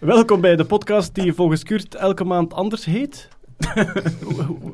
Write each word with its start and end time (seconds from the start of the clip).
Welkom 0.00 0.40
bij 0.40 0.56
de 0.56 0.64
podcast 0.64 1.14
die 1.14 1.32
volgens 1.32 1.62
Kurt 1.62 1.94
elke 1.94 2.24
maand 2.24 2.52
anders 2.54 2.84
heet. 2.84 3.28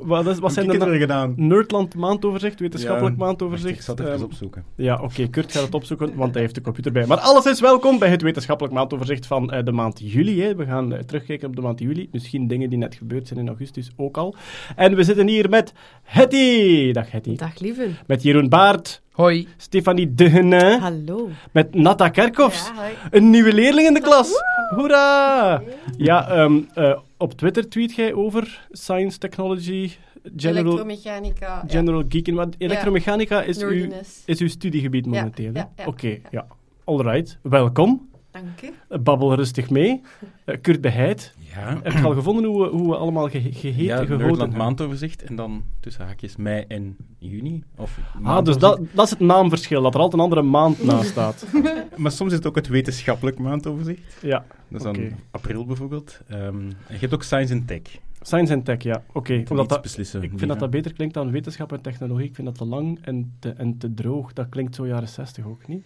wat, 0.02 0.26
is, 0.26 0.38
wat 0.38 0.52
zijn 0.52 0.66
de 0.66 0.72
het 0.72 0.80
na- 0.80 0.88
weer 0.88 0.98
gedaan? 1.00 1.34
Nerdland 1.36 1.94
maandoverzicht, 1.94 2.60
wetenschappelijk 2.60 3.16
Ja, 3.18 3.24
maandoverzicht. 3.24 3.74
Ik 3.76 3.82
zat 3.82 4.00
even 4.00 4.12
Ehm, 4.12 4.22
opzoeken. 4.22 4.64
ja, 4.76 5.00
oké, 5.02 5.26
Kurt 5.28 5.52
gaat 5.52 5.62
het 5.62 5.74
opzoeken, 5.74 6.14
want 6.14 6.32
hij 6.32 6.42
heeft 6.42 6.54
de 6.54 6.60
computer 6.60 6.92
bij. 6.92 7.06
Maar 7.06 7.18
alles 7.18 7.44
is 7.46 7.60
welkom 7.60 7.98
bij 7.98 8.08
het 8.08 8.22
wetenschappelijk 8.22 8.74
maandoverzicht 8.74 9.26
van 9.26 9.52
eh, 9.52 9.64
de 9.64 9.72
maand 9.72 10.00
juli. 10.12 10.42
Hè. 10.42 10.54
We 10.54 10.64
gaan 10.64 10.92
eh, 10.94 10.98
terugkijken 11.02 11.48
op 11.48 11.56
de 11.56 11.62
maand 11.62 11.78
juli. 11.78 12.08
Misschien 12.12 12.46
dingen 12.46 12.68
die 12.70 12.78
net 12.78 12.94
gebeurd 12.94 13.26
zijn 13.28 13.40
in 13.40 13.48
augustus 13.48 13.90
ook 13.96 14.16
al. 14.16 14.34
En 14.76 14.96
we 14.96 15.02
zitten 15.04 15.28
hier 15.28 15.48
met 15.48 15.72
Hetty. 16.02 16.92
Dag 16.92 17.10
Hetty. 17.10 17.36
Dag 17.36 17.58
lieve. 17.60 17.88
Met 18.06 18.22
Jeroen 18.22 18.48
Baart, 18.48 19.02
Hoi. 19.16 19.46
Stefanie 19.56 20.14
Degenin, 20.14 20.78
Hallo. 20.80 21.28
met 21.52 21.74
Natta 21.74 22.08
Kerkhoffs. 22.08 22.70
hoi. 22.70 22.92
Een 23.10 23.30
nieuwe 23.30 23.52
leerling 23.52 23.86
in 23.88 23.94
de 23.94 24.00
klas. 24.00 24.30
Hoera! 24.74 25.62
Ja, 25.96 26.28
ehm, 26.28 26.60
eh, 26.74 26.98
op 27.16 27.32
Twitter 27.32 27.68
tweet 27.68 27.94
jij 27.94 28.14
over 28.14 28.66
Science 28.70 29.18
Technology 29.18 29.90
General, 30.36 30.62
Elektromechanica. 30.64 31.46
ja. 31.46 31.64
general 31.68 32.02
Geekin. 32.08 32.34
Want 32.34 32.54
elektromechanica 32.58 33.42
is, 33.42 33.62
uw, 33.62 33.88
is 34.24 34.40
uw 34.40 34.48
studiegebied 34.48 35.06
momenteel. 35.06 35.52
hè? 35.52 35.58
ja, 35.58 35.70
ja, 35.76 35.86
Oké, 35.86 36.08
ja. 36.08 36.18
ja. 36.30 36.46
Alright, 36.84 37.38
welkom. 37.42 38.08
Dank 38.30 38.62
u. 38.62 38.70
Eh, 38.88 38.98
Babbel 38.98 39.34
rustig 39.34 39.70
mee. 39.70 40.00
Eh, 40.44 40.56
Kurt 40.60 40.80
Beheid. 40.80 41.34
Ja. 41.56 41.80
Heb 41.82 41.92
je 41.92 42.02
al 42.02 42.14
gevonden 42.14 42.44
hoe 42.44 42.62
we, 42.62 42.68
hoe 42.68 42.88
we 42.90 42.96
allemaal 42.96 43.28
ge 43.28 43.40
geheten, 43.52 43.84
Ja, 43.84 44.04
gehouden 44.04 44.56
maandoverzicht 44.56 45.22
en 45.22 45.36
dan 45.36 45.64
tussen 45.80 46.04
haakjes 46.04 46.36
mei 46.36 46.64
en 46.68 46.96
juni. 47.18 47.62
Of 47.76 47.98
Ah, 48.22 48.44
dus 48.44 48.58
dat, 48.58 48.80
dat 48.92 49.04
is 49.04 49.10
het 49.10 49.20
naamverschil, 49.20 49.82
dat 49.82 49.94
er 49.94 50.00
altijd 50.00 50.20
een 50.20 50.24
andere 50.28 50.42
maand 50.42 50.84
naast 50.84 51.08
staat. 51.10 51.46
Maar 51.96 52.10
soms 52.12 52.30
is 52.30 52.36
het 52.36 52.46
ook 52.46 52.54
het 52.54 52.66
wetenschappelijk 52.68 53.38
maandoverzicht. 53.38 54.16
Ja, 54.22 54.44
Dat 54.68 54.80
is 54.80 54.82
dan 54.82 55.12
april 55.30 55.64
bijvoorbeeld. 55.64 56.20
Ehm, 56.28 56.44
en 56.46 56.76
je 56.88 56.98
hebt 56.98 57.14
ook 57.14 57.22
Science 57.22 57.54
and 57.54 57.66
Tech. 57.66 57.80
Science 58.20 58.54
and 58.54 58.64
Tech, 58.64 58.82
ja. 58.82 59.02
Oké, 59.12 59.34
iets 59.34 59.50
dat, 59.50 59.82
beslissen. 59.82 60.22
Ik 60.22 60.32
vind 60.36 60.48
dat 60.48 60.58
dat 60.58 60.70
beter 60.70 60.92
klinkt 60.92 61.14
dan 61.14 61.30
wetenschap 61.30 61.72
en 61.72 61.80
technologie. 61.80 62.28
Ik 62.28 62.34
vind 62.34 62.46
dat 62.46 62.56
te 62.58 62.64
lang 62.64 62.98
en 63.02 63.36
te, 63.38 63.50
en 63.50 63.78
te 63.78 63.94
droog. 63.94 64.32
Dat 64.32 64.48
klinkt 64.48 64.74
zo 64.74 64.86
jaren 64.86 65.08
60 65.08 65.46
ook, 65.46 65.68
niet? 65.68 65.84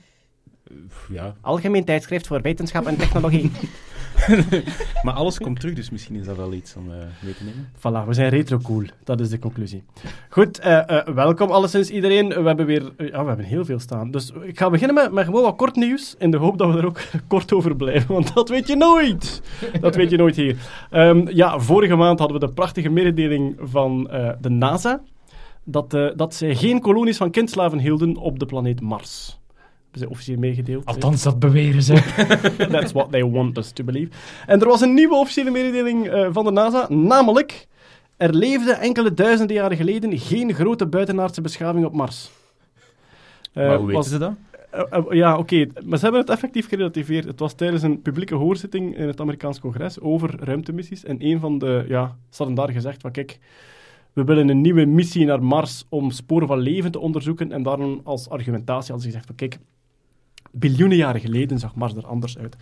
Ja, 1.08 1.34
Algemeen 1.40 1.84
tijdschrift 1.84 2.26
voor 2.26 2.40
wetenschap 2.40 2.86
en 2.86 2.96
technologie. 2.96 3.50
maar 5.04 5.14
alles 5.14 5.38
komt 5.38 5.60
terug, 5.60 5.74
dus 5.74 5.90
misschien 5.90 6.16
is 6.16 6.26
dat 6.26 6.36
wel 6.36 6.52
iets 6.52 6.76
om 6.76 6.90
eh, 6.90 6.96
mee 7.20 7.34
te 7.34 7.44
nemen. 7.44 7.68
voilà, 7.76 8.06
we 8.06 8.14
zijn 8.14 8.28
retro 8.28 8.58
cool. 8.58 8.84
Dat 9.04 9.20
is 9.20 9.28
de 9.28 9.38
conclusie. 9.38 9.82
Goed, 10.28 10.58
eh, 10.58 10.88
eh, 10.88 11.06
welkom 11.14 11.50
alleszins 11.50 11.90
iedereen. 11.90 12.28
We 12.28 12.42
hebben 12.42 12.66
weer 12.66 12.92
ja, 12.96 13.22
we 13.22 13.28
hebben 13.28 13.46
heel 13.46 13.64
veel 13.64 13.78
staan. 13.78 14.10
Dus 14.10 14.32
ik 14.42 14.58
ga 14.58 14.70
beginnen 14.70 14.94
met, 14.94 15.12
met 15.12 15.24
gewoon 15.24 15.42
wat 15.42 15.56
kort 15.56 15.76
nieuws. 15.76 16.14
In 16.18 16.30
de 16.30 16.36
hoop 16.36 16.58
dat 16.58 16.72
we 16.72 16.78
er 16.78 16.86
ook 16.86 17.00
kort 17.28 17.52
over 17.52 17.76
blijven. 17.76 18.14
Want 18.14 18.34
dat 18.34 18.48
weet 18.48 18.66
je 18.66 18.76
nooit. 18.76 19.42
Dat 19.80 19.96
weet 19.96 20.10
je 20.10 20.16
nooit 20.16 20.36
hier. 20.36 20.56
Ehm, 20.90 21.28
ja, 21.28 21.58
vorige 21.58 21.96
maand 21.96 22.18
hadden 22.18 22.40
we 22.40 22.46
de 22.46 22.52
prachtige 22.52 22.88
mededeling 22.88 23.56
van 23.62 24.10
de 24.40 24.48
NASA. 24.48 25.00
Dat, 25.64 25.90
dat 26.16 26.34
zij 26.34 26.54
geen 26.54 26.80
kolonies 26.80 27.16
van 27.16 27.30
kindslaven 27.30 27.78
hielden 27.78 28.16
op 28.16 28.38
de 28.38 28.46
planeet 28.46 28.80
Mars. 28.80 29.39
Hebben 29.90 30.08
ze 30.08 30.10
officieel 30.10 30.38
meegedeeld. 30.38 30.86
Althans, 30.86 31.22
dat 31.22 31.38
beweren 31.38 31.82
ze. 31.82 31.94
That's 32.70 32.92
what 32.92 33.10
they 33.10 33.24
want 33.24 33.58
us 33.58 33.70
to 33.70 33.84
believe. 33.84 34.10
En 34.46 34.60
er 34.60 34.66
was 34.66 34.80
een 34.80 34.94
nieuwe 34.94 35.14
officiële 35.14 35.50
mededeling 35.50 36.08
eh, 36.08 36.28
van 36.30 36.44
de 36.44 36.50
NASA, 36.50 36.86
namelijk... 36.92 37.68
Er 38.16 38.34
leefde 38.34 38.72
enkele 38.72 39.14
duizenden 39.14 39.56
jaren 39.56 39.76
geleden 39.76 40.18
geen 40.18 40.54
grote 40.54 40.86
buitenaardse 40.86 41.40
beschaving 41.40 41.84
op 41.84 41.92
Mars. 41.92 42.30
Eh, 43.52 43.66
maar 43.66 43.76
hoe 43.76 43.86
weten 43.86 43.94
was- 43.94 44.08
ze 44.08 44.18
dat? 44.18 44.32
eh, 44.70 45.02
ja, 45.10 45.38
oké. 45.38 45.66
Maar 45.84 45.98
ze 45.98 46.04
hebben 46.04 46.20
het 46.20 46.30
effectief 46.30 46.68
gerelativeerd. 46.68 47.24
Het 47.24 47.40
was 47.40 47.54
tijdens 47.54 47.82
een 47.82 48.02
publieke 48.02 48.34
hoorzitting 48.34 48.96
in 48.96 49.06
het 49.06 49.20
Amerikaans 49.20 49.60
congres 49.60 50.00
over 50.00 50.44
ruimtemissies. 50.44 51.04
En 51.04 51.16
een 51.24 51.40
van 51.40 51.58
de... 51.58 51.84
Ja, 51.88 52.16
ze 52.28 52.36
hadden 52.36 52.54
daar 52.54 52.70
gezegd 52.70 53.00
van, 53.00 53.10
kijk... 53.10 53.38
We 54.12 54.24
willen 54.24 54.48
een 54.48 54.60
nieuwe 54.60 54.84
missie 54.84 55.26
naar 55.26 55.42
Mars 55.42 55.84
om 55.88 56.10
sporen 56.10 56.46
van 56.48 56.58
leven 56.58 56.90
te 56.90 56.98
onderzoeken. 56.98 57.52
En 57.52 57.62
daarom 57.62 58.00
als 58.04 58.28
argumentatie 58.28 58.92
hadden 58.92 59.00
ze 59.00 59.06
gezegd 59.06 59.26
van, 59.26 59.34
kijk... 59.34 59.58
Biljoenen 60.50 60.96
jaren 60.96 61.20
geleden 61.20 61.58
zag 61.58 61.74
Mars 61.74 61.94
er 61.94 62.06
anders 62.06 62.38
uit. 62.38 62.56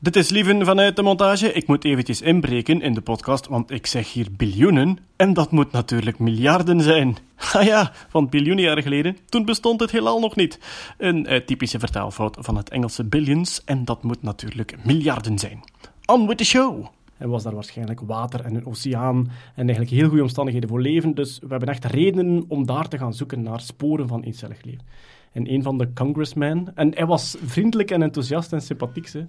Dit 0.00 0.16
is 0.16 0.28
Lieven 0.28 0.64
vanuit 0.64 0.96
de 0.96 1.02
montage. 1.02 1.52
Ik 1.52 1.66
moet 1.66 1.84
eventjes 1.84 2.20
inbreken 2.20 2.82
in 2.82 2.94
de 2.94 3.00
podcast, 3.00 3.46
want 3.46 3.70
ik 3.70 3.86
zeg 3.86 4.12
hier 4.12 4.26
biljoenen. 4.36 4.98
En 5.16 5.32
dat 5.32 5.50
moet 5.50 5.72
natuurlijk 5.72 6.18
miljarden 6.18 6.80
zijn. 6.80 7.16
Ah 7.52 7.64
ja, 7.64 7.92
want 8.10 8.30
biljoenen 8.30 8.64
jaren 8.64 8.82
geleden, 8.82 9.16
toen 9.28 9.44
bestond 9.44 9.80
het 9.80 9.90
heelal 9.90 10.20
nog 10.20 10.36
niet. 10.36 10.58
Een 10.98 11.26
eh, 11.26 11.40
typische 11.40 11.78
vertaalfout 11.78 12.36
van 12.40 12.56
het 12.56 12.68
Engelse 12.68 13.04
billions, 13.04 13.62
en 13.64 13.84
dat 13.84 14.02
moet 14.02 14.22
natuurlijk 14.22 14.76
miljarden 14.84 15.38
zijn. 15.38 15.60
On 16.06 16.26
with 16.26 16.38
the 16.38 16.44
show! 16.44 16.86
Er 17.16 17.28
was 17.28 17.42
daar 17.42 17.54
waarschijnlijk 17.54 18.00
water 18.00 18.44
en 18.44 18.54
een 18.54 18.66
oceaan 18.66 19.30
en 19.54 19.66
eigenlijk 19.66 19.90
heel 19.90 20.08
goede 20.08 20.22
omstandigheden 20.22 20.68
voor 20.68 20.80
leven, 20.80 21.14
dus 21.14 21.38
we 21.38 21.48
hebben 21.48 21.68
echt 21.68 21.84
redenen 21.84 22.44
om 22.48 22.66
daar 22.66 22.88
te 22.88 22.98
gaan 22.98 23.14
zoeken 23.14 23.42
naar 23.42 23.60
sporen 23.60 24.08
van 24.08 24.22
eencellig 24.22 24.64
leven. 24.64 24.84
En 25.32 25.52
een 25.52 25.62
van 25.62 25.78
de 25.78 25.92
congressmen, 25.92 26.72
en 26.74 26.94
hij 26.94 27.06
was 27.06 27.36
vriendelijk 27.44 27.90
en 27.90 28.02
enthousiast 28.02 28.52
en 28.52 28.62
sympathiek, 28.62 29.08
ze, 29.08 29.26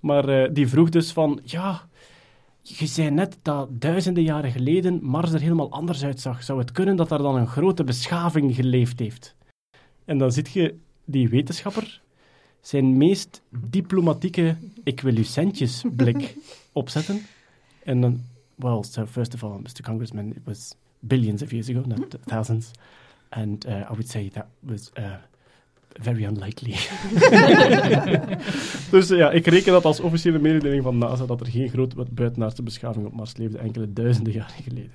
maar 0.00 0.28
eh, 0.28 0.50
die 0.52 0.68
vroeg 0.68 0.88
dus 0.88 1.12
van, 1.12 1.40
ja, 1.44 1.88
je 2.62 2.86
zei 2.86 3.10
net 3.10 3.38
dat 3.42 3.68
duizenden 3.70 4.22
jaren 4.22 4.50
geleden 4.50 4.98
Mars 5.02 5.32
er 5.32 5.40
helemaal 5.40 5.70
anders 5.70 6.04
uitzag. 6.04 6.42
Zou 6.42 6.58
het 6.58 6.72
kunnen 6.72 6.96
dat 6.96 7.08
daar 7.08 7.22
dan 7.22 7.36
een 7.36 7.46
grote 7.46 7.84
beschaving 7.84 8.54
geleefd 8.54 8.98
heeft? 8.98 9.36
En 10.04 10.18
dan 10.18 10.32
zit 10.32 10.52
je 10.52 10.74
die 11.04 11.28
wetenschapper 11.28 12.00
zijn 12.60 12.96
meest 12.96 13.42
diplomatieke 13.50 14.56
ik 14.82 15.00
wil 15.00 15.16
u 15.16 15.24
centjes 15.24 15.84
blik 15.96 16.36
opzetten. 16.72 17.20
En 17.84 18.00
dan, 18.00 18.20
well, 18.54 18.82
so 18.82 19.06
first 19.06 19.34
of 19.34 19.44
all, 19.44 19.58
Mr. 19.58 19.82
Congressman, 19.82 20.30
it 20.30 20.44
was 20.44 20.74
billions 20.98 21.42
of 21.42 21.50
years 21.50 21.68
ago, 21.68 21.82
not 21.86 22.16
thousands. 22.24 22.70
And 23.28 23.66
uh, 23.66 23.72
I 23.72 23.88
would 23.88 24.08
say 24.08 24.28
that 24.28 24.46
was 24.60 24.90
uh, 24.98 25.14
very 25.92 26.24
unlikely. 26.24 26.74
dus 28.90 29.08
ja, 29.08 29.30
ik 29.30 29.46
reken 29.46 29.72
dat 29.72 29.84
als 29.84 30.00
officiële 30.00 30.38
mededeling 30.38 30.82
van 30.82 30.98
NASA 30.98 31.26
dat 31.26 31.40
er 31.40 31.46
geen 31.46 31.68
grote 31.68 31.96
buitenaardse 32.10 32.62
beschaving 32.62 33.06
op 33.06 33.12
Mars 33.12 33.36
leefde 33.36 33.58
enkele 33.58 33.92
duizenden 33.92 34.32
jaren 34.32 34.62
geleden. 34.62 34.92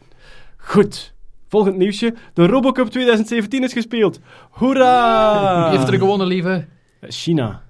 Goed. 0.57 1.13
Volgend 1.47 1.77
nieuwsje. 1.77 2.13
De 2.33 2.45
Robocup 2.45 2.87
2017 2.89 3.63
is 3.63 3.73
gespeeld. 3.73 4.19
Hoera! 4.49 5.69
Wie 5.69 5.77
heeft 5.77 5.91
er 5.91 5.97
gewonnen, 5.97 6.27
lieve? 6.27 6.65
China. 7.01 7.61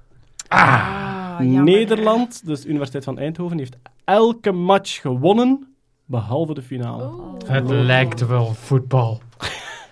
Ah, 0.47 1.35
jammer. 1.39 1.63
Nederland, 1.63 2.45
dus 2.45 2.61
de 2.61 2.67
Universiteit 2.67 3.03
van 3.03 3.19
Eindhoven, 3.19 3.57
heeft 3.57 3.77
elke 4.03 4.51
match 4.51 5.01
gewonnen, 5.01 5.67
behalve 6.05 6.53
de 6.53 6.61
finale. 6.61 7.03
Oh. 7.03 7.33
Het 7.45 7.69
lijkt 7.69 8.27
wel 8.27 8.53
voetbal. 8.53 9.21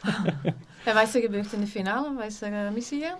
En 0.85 0.93
wat 0.93 1.07
is 1.07 1.15
er 1.15 1.21
gebeurd 1.21 1.53
in 1.53 1.59
de 1.59 1.67
finale? 1.67 2.13
Wat 2.15 2.25
is 2.25 2.41
er 2.41 2.51
uh, 2.51 2.71
misgegaan? 2.73 3.17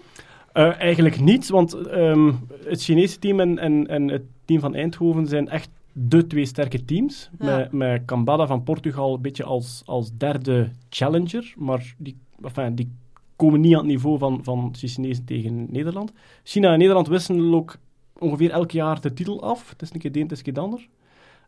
Eh, 0.53 0.79
eigenlijk 0.79 1.19
niet, 1.19 1.49
want 1.49 1.73
ehm, 1.73 2.31
het 2.63 2.83
Chinese 2.83 3.19
team 3.19 3.39
en, 3.39 3.59
en, 3.59 3.87
en 3.87 4.07
het 4.07 4.23
team 4.45 4.59
van 4.59 4.75
Eindhoven 4.75 5.27
zijn 5.27 5.49
echt 5.49 5.69
de 5.91 6.27
twee 6.27 6.45
sterke 6.45 6.85
teams. 6.85 7.29
Ja. 7.39 7.57
Met, 7.57 7.71
met 7.71 8.05
Cambada 8.05 8.47
van 8.47 8.63
Portugal 8.63 9.13
een 9.13 9.21
beetje 9.21 9.43
als, 9.43 9.81
als 9.85 10.11
derde 10.17 10.69
challenger, 10.89 11.53
maar 11.57 11.93
die, 11.97 12.17
enfin, 12.41 12.75
die 12.75 12.91
komen 13.35 13.61
niet 13.61 13.73
aan 13.73 13.79
het 13.79 13.87
niveau 13.87 14.17
van, 14.17 14.39
van 14.43 14.71
de 14.71 14.87
Chinezen 14.87 15.25
tegen 15.25 15.67
Nederland. 15.69 16.11
China 16.43 16.71
en 16.71 16.79
Nederland 16.79 17.07
wisselen 17.07 17.53
ook 17.53 17.77
ongeveer 18.17 18.51
elk 18.51 18.71
jaar 18.71 19.01
de 19.01 19.13
titel 19.13 19.43
af. 19.43 19.69
Het 19.69 19.81
is 19.81 19.93
een 19.93 19.99
keer 19.99 20.11
de 20.11 20.19
een, 20.19 20.23
het 20.23 20.31
is 20.31 20.37
een 20.37 20.43
keer 20.43 20.53
de 20.53 20.59
ander. 20.59 20.87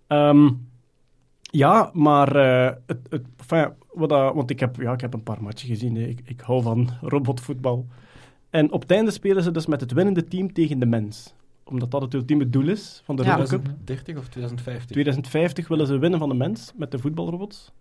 Ehm, 0.07 0.50
ja, 1.41 1.90
maar 1.94 2.35
eh, 2.35 2.75
het, 2.85 3.00
het, 3.09 3.25
enfin, 3.38 3.73
wat 3.93 4.09
want 4.09 4.49
ik 4.49 4.59
heb, 4.59 4.75
ja, 4.75 4.93
ik 4.93 5.01
heb 5.01 5.13
een 5.13 5.23
paar 5.23 5.43
matchen 5.43 5.67
gezien. 5.67 5.97
Ik, 5.97 6.19
ik 6.23 6.41
hou 6.41 6.61
van 6.61 6.89
robotvoetbal. 7.01 7.87
En 8.49 8.71
op 8.71 8.81
het 8.81 8.91
einde 8.91 9.11
spelen 9.11 9.43
ze 9.43 9.51
dus 9.51 9.65
met 9.65 9.81
het 9.81 9.91
winnende 9.91 10.23
team 10.23 10.53
tegen 10.53 10.79
de 10.79 10.85
mens. 10.85 11.33
Omdat 11.63 11.91
dat 11.91 12.01
het 12.01 12.13
ultieme 12.13 12.49
doel 12.49 12.67
is 12.67 13.01
van 13.05 13.15
de 13.15 13.23
Ja. 13.23 13.35
Robocup. 13.35 13.61
2030 13.61 14.17
of 14.17 14.28
2050? 14.28 14.91
2050 14.91 15.67
willen 15.67 15.87
ze 15.87 15.97
winnen 15.97 16.19
van 16.19 16.29
de 16.29 16.35
mens 16.35 16.72
met 16.75 16.91
de 16.91 16.99
voetbalrobots. 16.99 17.72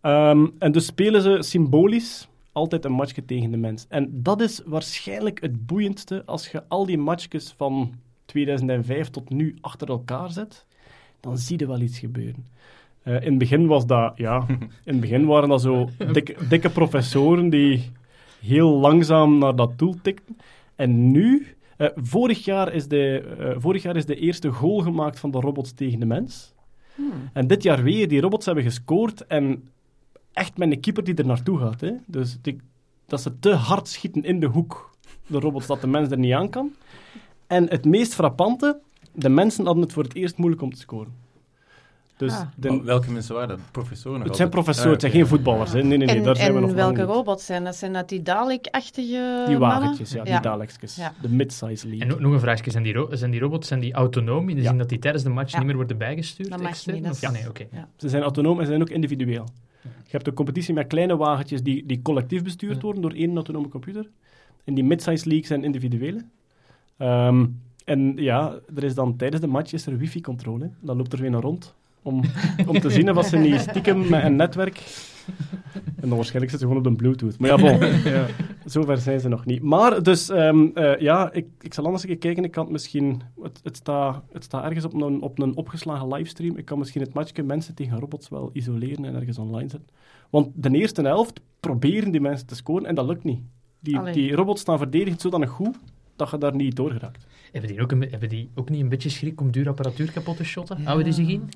Ehm, 0.00 0.46
en 0.58 0.72
dus 0.72 0.86
spelen 0.86 1.22
ze 1.22 1.36
symbolisch 1.40 2.28
altijd 2.52 2.84
een 2.84 2.92
matchje 2.92 3.24
tegen 3.24 3.50
de 3.50 3.56
mens. 3.56 3.86
En 3.88 4.22
dat 4.22 4.40
is 4.40 4.62
waarschijnlijk 4.64 5.40
het 5.40 5.66
boeiendste 5.66 6.22
als 6.26 6.48
je 6.48 6.68
al 6.68 6.86
die 6.86 6.98
matchjes 6.98 7.54
van 7.56 7.94
2005 8.24 9.10
tot 9.10 9.30
nu 9.30 9.56
achter 9.60 9.88
elkaar 9.88 10.30
zet. 10.30 10.66
Dan 11.20 11.38
zie 11.38 11.58
je 11.58 11.66
wel 11.66 11.80
iets 11.80 11.98
gebeuren. 11.98 12.46
Eh, 13.04 13.14
in 13.14 13.28
het 13.28 13.38
begin 13.38 13.66
was 13.66 13.86
dat, 13.86 14.12
ja, 14.16 14.46
in 14.84 14.92
het 14.92 15.00
begin 15.00 15.26
waren 15.26 15.48
dat 15.48 15.60
zo 15.60 15.88
dikke, 16.12 16.36
dikke 16.48 16.70
professoren 16.70 17.48
die 17.48 17.92
heel 18.40 18.70
langzaam 18.70 19.38
naar 19.38 19.56
dat 19.56 19.78
doel 19.78 19.94
tikten. 20.02 20.36
En 20.76 21.10
nu, 21.10 21.46
eh, 21.76 21.88
vorig, 21.94 22.44
jaar 22.44 22.72
is 22.72 22.88
de, 22.88 23.34
eh, 23.38 23.54
vorig 23.58 23.82
jaar 23.82 23.96
is 23.96 24.06
de 24.06 24.16
eerste 24.16 24.50
goal 24.50 24.78
gemaakt 24.78 25.18
van 25.18 25.30
de 25.30 25.40
robots 25.40 25.72
tegen 25.72 26.00
de 26.00 26.06
mens. 26.06 26.52
En 27.32 27.46
dit 27.46 27.62
jaar 27.62 27.82
weer, 27.82 28.08
die 28.08 28.20
robots 28.20 28.46
hebben 28.46 28.64
gescoord 28.64 29.26
en 29.26 29.68
echt 30.32 30.56
met 30.58 30.70
een 30.70 30.80
keeper 30.80 31.04
die 31.04 31.14
er 31.14 31.26
naartoe 31.26 31.58
gaat. 31.58 31.80
Hè. 31.80 31.92
Dus 32.06 32.38
die, 32.42 32.60
dat 33.06 33.20
ze 33.20 33.38
te 33.38 33.54
hard 33.54 33.88
schieten 33.88 34.22
in 34.22 34.40
de 34.40 34.46
hoek, 34.46 34.90
de 35.26 35.38
robots, 35.38 35.66
dat 35.66 35.80
de 35.80 35.86
mens 35.86 36.10
er 36.10 36.18
niet 36.18 36.32
aan 36.32 36.50
kan. 36.50 36.72
En 37.46 37.68
het 37.68 37.84
meest 37.84 38.14
frappante, 38.14 38.80
de 39.12 39.28
mensen 39.28 39.64
hadden 39.64 39.82
het 39.82 39.92
voor 39.92 40.02
het 40.02 40.14
eerst 40.14 40.36
moeilijk 40.36 40.62
om 40.62 40.72
te 40.72 40.80
scoren. 40.80 41.23
Dus 42.24 42.32
Ah. 42.70 42.84
welke 42.84 43.10
mensen 43.10 43.34
waren 43.34 43.48
dat? 43.48 43.58
Professoren? 43.70 44.20
het 44.22 44.36
zijn 44.36 44.48
professoren, 44.48 44.90
het 44.92 45.00
zijn 45.00 45.12
Ah, 45.12 45.18
geen 45.18 45.26
voetballers. 45.26 45.72
Hè. 45.72 45.82
Nee, 45.82 45.98
nee, 45.98 46.06
nee, 46.06 46.16
en 46.16 46.22
daar 46.22 46.36
zijn 46.36 46.50
we 46.52 46.56
en 46.58 46.62
nog 46.66 46.72
welke 46.74 47.00
niet. 47.00 47.08
robots 47.10 47.46
zijn 47.46 47.64
dat? 47.64 47.76
Zijn 47.76 47.92
dat 47.92 48.08
die 48.08 48.22
Dalek-achtige 48.22 49.44
Die 49.46 49.58
wagentjes, 49.58 50.12
ja, 50.12 50.24
die. 50.24 50.40
Dalekjes. 50.40 50.96
Ja. 50.96 51.12
De 51.22 51.28
mid-size 51.28 51.86
league. 51.86 52.00
En 52.02 52.08
nog- 52.08 52.20
nog 52.20 52.32
een 52.32 52.40
vraagje, 52.40 52.70
zijn 52.70 52.82
die, 52.82 52.92
ro- 52.92 53.08
zijn 53.14 53.30
die 53.30 53.40
robots 53.40 53.68
zijn 53.68 53.80
die 53.80 53.92
autonoom 53.92 54.48
in 54.48 54.56
de 54.56 54.62
Ja. 54.62 54.68
zin 54.68 54.78
dat 54.78 54.88
die 54.88 54.98
tijdens 54.98 55.22
de 55.24 55.30
match 55.30 55.50
Ja. 55.52 55.56
niet 55.58 55.66
meer 55.66 55.76
worden 55.76 55.98
bijgestuurd? 55.98 56.50
Dat 56.50 56.60
mag 56.60 56.68
extern, 56.70 56.94
niet, 56.96 57.04
dat 57.04 57.12
of- 57.14 57.20
Ja, 57.20 57.28
is- 57.30 57.38
nee, 57.38 57.48
oké. 57.48 57.64
Ja. 57.72 57.88
Ze 57.96 58.08
zijn 58.08 58.22
autonoom 58.22 58.58
en 58.58 58.64
ze 58.64 58.70
zijn 58.70 58.82
ook 58.82 58.90
individueel. 58.90 59.46
Je 59.82 60.10
hebt 60.10 60.26
een 60.26 60.34
competitie 60.34 60.74
met 60.74 60.86
kleine 60.86 61.16
wagentjes 61.16 61.62
die, 61.62 61.86
die 61.86 62.02
collectief 62.02 62.42
bestuurd 62.42 62.74
Ja. 62.74 62.80
worden 62.80 63.02
door 63.02 63.12
één 63.12 63.34
autonome 63.34 63.68
computer. 63.68 64.08
En 64.64 64.74
die 64.74 64.84
mid-size 64.84 65.28
league 65.28 65.46
zijn 65.46 65.64
individuele. 65.64 66.24
Ehm, 66.96 67.46
en 67.84 68.12
ja, 68.16 68.54
er 68.76 68.84
is 68.84 68.94
dan 68.94 69.16
tijdens 69.16 69.40
de 69.42 69.46
match 69.48 69.72
is 69.72 69.86
er 69.86 69.98
wifi-controle. 69.98 70.70
Dan 70.80 70.96
loopt 70.96 71.12
er 71.12 71.20
weer 71.20 71.32
een 71.34 71.40
rond 71.40 71.74
om, 72.04 72.22
om 72.66 72.80
te 72.80 72.90
zien 72.90 73.16
of 73.16 73.26
ze 73.26 73.36
niet 73.36 73.60
stiekem 73.60 74.08
met 74.08 74.24
een 74.24 74.36
netwerk... 74.36 74.82
En 76.04 76.08
dan 76.08 76.18
waarschijnlijk 76.18 76.50
zitten 76.50 76.58
ze 76.58 76.66
gewoon 76.66 76.78
op 76.78 76.86
een 76.86 76.96
bluetooth. 76.96 77.38
Maar 77.38 77.50
ja, 77.50 77.56
bon, 77.56 77.88
ja, 78.12 78.26
zover 78.64 78.98
zijn 78.98 79.20
ze 79.20 79.28
nog 79.28 79.44
niet. 79.44 79.62
Maar 79.62 80.02
dus, 80.02 80.28
ehm, 80.28 80.66
eh, 80.74 81.00
ja, 81.00 81.32
ik, 81.32 81.46
ik 81.60 81.74
zal 81.74 81.84
anders 81.84 82.02
een 82.02 82.08
keer 82.08 82.18
kijken. 82.18 82.44
Ik 82.44 82.50
kan 82.50 82.62
het 82.62 82.72
misschien... 82.72 83.22
Het, 83.42 83.60
het 83.62 83.76
staat 83.76 84.22
het 84.32 84.44
staat 84.44 84.64
ergens 84.64 84.84
op 84.84 84.94
een, 84.94 85.22
op 85.22 85.38
een 85.38 85.56
opgeslagen 85.56 86.08
livestream. 86.08 86.56
Ik 86.56 86.64
kan 86.64 86.78
misschien 86.78 87.00
het 87.00 87.14
matchje 87.14 87.42
mensen 87.42 87.74
tegen 87.74 87.98
robots 87.98 88.28
wel 88.28 88.50
isoleren 88.52 89.04
en 89.04 89.14
ergens 89.14 89.38
online 89.38 89.70
zetten. 89.70 89.88
Want 90.30 90.48
de 90.54 90.70
eerste 90.70 91.02
helft 91.02 91.40
proberen 91.60 92.10
die 92.10 92.20
mensen 92.20 92.46
te 92.46 92.54
scoren 92.54 92.86
en 92.86 92.94
dat 92.94 93.06
lukt 93.06 93.24
niet. 93.24 93.40
Die, 93.80 93.98
Allee. 93.98 94.12
die 94.12 94.34
robots 94.34 94.60
staan 94.60 94.78
verdedigd 94.78 95.20
zodanig 95.20 95.50
goed 95.50 95.76
dat 96.16 96.30
je 96.30 96.38
daar 96.38 96.54
niet 96.54 96.76
door 96.76 96.90
geraakt. 96.90 97.26
Hebben 97.52 97.70
die, 97.70 97.80
ook 97.82 97.92
een, 97.92 97.98
be- 97.98 98.08
hebben 98.10 98.28
die 98.28 98.48
ook 98.54 98.68
niet 98.70 98.80
een 98.80 98.88
beetje 98.88 99.08
schrik 99.08 99.40
om 99.40 99.50
duur 99.50 99.68
apparatuur 99.68 100.12
kapot 100.12 100.36
te 100.36 100.44
shotten? 100.44 100.82
Houden 100.84 101.04
die 101.04 101.12
zich 101.14 101.28
in? 101.28 101.48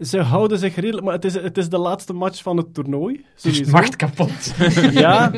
Ze 0.00 0.20
houden 0.20 0.58
zich 0.58 0.74
redelijk, 0.74 1.04
maar 1.04 1.14
het 1.14 1.24
is, 1.24 1.34
het 1.34 1.58
is 1.58 1.68
de 1.68 1.78
laatste 1.78 2.12
match 2.12 2.42
van 2.42 2.56
het 2.56 2.74
toernooi. 2.74 3.14
Dus 3.16 3.42
sowieso. 3.42 3.70
macht 3.70 3.96
kapot. 3.96 4.54
Ja, 5.04 5.32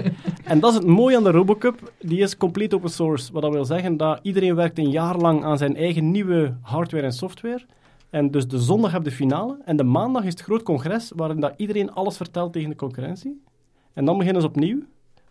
en 0.44 0.60
dat 0.60 0.70
is 0.72 0.76
het 0.78 0.86
mooie 0.86 1.16
aan 1.16 1.22
de 1.24 1.30
Robocup. 1.30 1.92
Die 2.00 2.18
is 2.20 2.36
compleet 2.36 2.74
open 2.74 2.90
source. 2.90 3.32
Wat 3.32 3.42
dat 3.42 3.52
wil 3.52 3.64
zeggen 3.64 3.96
dat 3.96 4.18
iedereen 4.22 4.54
werkt 4.54 4.78
een 4.78 4.90
jaar 4.90 5.16
lang 5.16 5.44
aan 5.44 5.58
zijn 5.58 5.76
eigen 5.76 6.10
nieuwe 6.10 6.54
hardware 6.60 7.04
en 7.04 7.12
software. 7.12 7.64
En 8.10 8.30
dus 8.30 8.48
de 8.48 8.58
zondag 8.58 8.92
heb 8.92 9.02
je 9.04 9.08
de 9.10 9.14
finale. 9.16 9.58
En 9.64 9.76
de 9.76 9.84
maandag 9.84 10.22
is 10.24 10.30
het 10.30 10.40
groot 10.40 10.62
congres 10.62 11.12
waarin 11.16 11.40
dat 11.40 11.54
iedereen 11.56 11.92
alles 11.92 12.16
vertelt 12.16 12.52
tegen 12.52 12.70
de 12.70 12.76
concurrentie. 12.76 13.42
En 13.92 14.04
dan 14.04 14.18
beginnen 14.18 14.42
ze 14.42 14.48
opnieuw. 14.48 14.82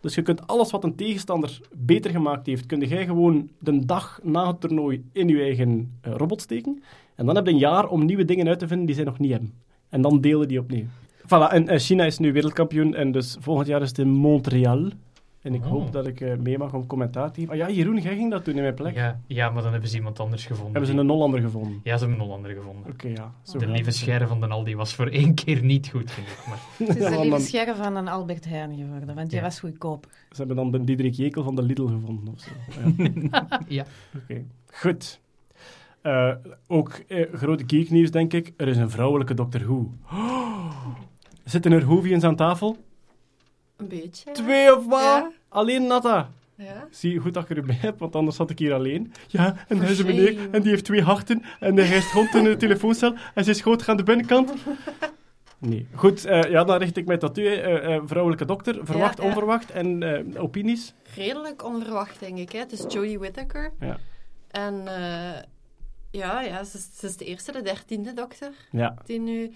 Dus 0.06 0.14
je 0.14 0.22
kunt 0.22 0.46
alles 0.46 0.70
wat 0.70 0.84
een 0.84 0.94
tegenstander 0.94 1.60
beter 1.76 2.10
gemaakt 2.10 2.46
heeft, 2.46 2.66
kun 2.66 2.80
jij 2.80 3.04
gewoon 3.04 3.48
de 3.58 3.84
dag 3.84 4.20
na 4.22 4.46
het 4.46 4.60
toernooi 4.60 5.04
in 5.12 5.28
je 5.28 5.42
eigen 5.42 5.98
eh, 6.00 6.12
robot 6.12 6.40
steken. 6.40 6.82
En 7.14 7.26
dan 7.26 7.34
heb 7.34 7.46
je 7.46 7.52
een 7.52 7.58
jaar 7.58 7.88
om 7.88 8.04
nieuwe 8.04 8.24
dingen 8.24 8.48
uit 8.48 8.58
te 8.58 8.66
vinden 8.66 8.86
die 8.86 8.94
zij 8.94 9.04
nog 9.04 9.18
niet 9.18 9.30
hebben. 9.30 9.52
En 9.88 10.00
dan 10.00 10.20
delen 10.20 10.48
die 10.48 10.58
opnieuw. 10.58 10.84
Voilà, 11.22 11.52
en, 11.52 11.68
en 11.68 11.78
China 11.78 12.04
is 12.04 12.18
nu 12.18 12.32
wereldkampioen 12.32 12.94
en 12.94 13.12
dus 13.12 13.36
volgend 13.40 13.66
jaar 13.66 13.82
is 13.82 13.88
het 13.88 13.98
in 13.98 14.08
Montreal. 14.08 14.88
En 15.46 15.54
ik 15.54 15.64
Oh. 15.64 15.70
hoop 15.70 15.92
dat 15.92 16.06
ik 16.06 16.20
eh, 16.20 16.36
mee 16.36 16.58
mag 16.58 16.72
om 16.74 16.86
commentaar 16.86 17.30
te 17.32 17.40
geven. 17.40 17.52
Ah 17.52 17.58
ja, 17.58 17.70
Jeroen, 17.74 17.98
jij 18.00 18.16
ging 18.16 18.30
dat 18.30 18.44
doen 18.44 18.54
in 18.54 18.62
mijn 18.62 18.74
plek. 18.74 18.94
Ja, 18.94 19.20
ja, 19.26 19.50
maar 19.50 19.62
dan 19.62 19.72
hebben 19.72 19.90
ze 19.90 19.96
iemand 19.96 20.20
anders 20.20 20.46
gevonden. 20.46 20.72
Hebben 20.72 20.90
ze 20.90 20.96
een 21.00 21.08
Hollander 21.08 21.40
gevonden? 21.40 21.80
Ja, 21.82 21.96
ze 21.96 21.98
hebben 22.04 22.18
een 22.20 22.24
Hollander 22.26 22.50
gevonden. 22.54 22.92
Oké, 22.92 23.08
ja. 23.08 23.32
Zo 23.42 23.58
De 23.58 23.66
lieve 23.68 23.90
scherre 23.90 24.26
van 24.26 24.40
den 24.40 24.50
Aldi 24.50 24.76
was 24.76 24.94
voor 24.94 25.06
één 25.06 25.34
keer 25.34 25.64
niet 25.64 25.88
goed 25.88 26.10
genoeg. 26.10 26.46
Maar 26.48 26.58
Het 26.88 26.96
is 26.96 27.04
de 27.10 27.20
lieve 27.20 27.40
scherre 27.40 27.74
van 27.74 27.96
een 27.96 28.08
Albert 28.08 28.44
Heijn 28.44 28.76
geworden, 28.76 29.14
want 29.14 29.28
die 29.30 29.38
Ja. 29.38 29.44
was 29.44 29.60
goedkoper. 29.60 30.10
Ze 30.30 30.36
hebben 30.36 30.56
dan 30.56 30.70
de 30.70 30.84
Diederik 30.84 31.14
Jekel 31.14 31.42
van 31.42 31.54
de 31.56 31.62
Lidl 31.62 31.86
gevonden 31.86 32.34
of 32.34 32.40
zo. 32.40 32.50
Ja. 33.30 33.46
ja. 33.68 33.84
Oké, 34.16 34.44
goed. 34.72 35.20
Eh, 36.02 36.30
ook 36.66 36.92
eh, 37.08 37.32
grote 37.32 37.64
geeknieuws, 37.66 38.10
denk 38.10 38.32
ik. 38.32 38.52
Er 38.56 38.68
is 38.68 38.76
een 38.76 38.90
vrouwelijke 38.90 39.34
Doctor 39.34 39.60
Who. 39.64 39.90
Zitten 41.44 41.72
er 41.72 41.84
Whovians 41.86 42.24
aan 42.24 42.36
tafel? 42.36 42.76
Een 43.76 43.88
beetje. 43.88 44.32
Twee 44.32 44.76
of 44.76 44.86
wat? 44.86 45.00
Ja. 45.02 45.30
Alleen 45.48 45.86
Natta. 45.86 46.30
Ja. 46.54 46.86
Zie 46.90 47.18
goed 47.18 47.34
dat 47.34 47.48
je 47.48 47.54
erbij 47.54 47.78
hebt, 47.80 47.98
want 48.00 48.14
anders 48.16 48.36
zat 48.36 48.50
ik 48.50 48.58
hier 48.58 48.74
alleen. 48.74 49.12
Ja, 49.26 49.56
en 49.68 49.82
is 49.82 49.96
shame. 49.96 50.12
meneer 50.14 50.48
en 50.50 50.62
die 50.62 50.70
heeft 50.70 50.84
twee 50.84 51.02
harten 51.02 51.42
en 51.60 51.76
hij 51.76 52.00
stond 52.00 52.34
in 52.34 52.44
de 52.44 52.56
telefooncel 52.66 53.14
en 53.34 53.44
ze 53.44 53.52
schoot 53.52 53.88
aan 53.88 53.96
de 53.96 54.02
binnenkant. 54.02 54.52
Nee. 55.58 55.86
Goed, 55.94 56.24
eh, 56.24 56.50
ja, 56.50 56.64
dan 56.64 56.78
richt 56.78 56.96
ik 56.96 57.06
mij 57.06 57.16
tot 57.18 57.38
u, 57.38 57.44
vrouwelijke 58.06 58.44
dokter. 58.44 58.74
Verwacht, 58.82 59.16
Ja, 59.16 59.22
ja. 59.22 59.28
onverwacht 59.28 59.70
en 59.70 60.02
eh, 60.34 60.42
opinies? 60.42 60.94
Redelijk 61.14 61.64
onverwacht, 61.64 62.20
denk 62.20 62.38
ik. 62.38 62.52
Hè. 62.52 62.58
Het 62.58 62.72
is 62.72 62.84
Jodie 62.88 63.18
Whittaker. 63.18 63.72
Ja. 63.80 63.98
En 64.50 64.82
eh, 64.86 65.42
ja, 66.10 66.40
ja 66.40 66.64
ze, 66.64 66.76
is- 66.76 66.98
ze 66.98 67.06
is 67.06 67.16
de 67.16 67.24
eerste, 67.24 67.52
de 67.52 67.62
dertiende 67.62 68.12
dokter. 68.12 68.52
Ja. 68.70 68.94
Die 69.04 69.20
nu... 69.20 69.52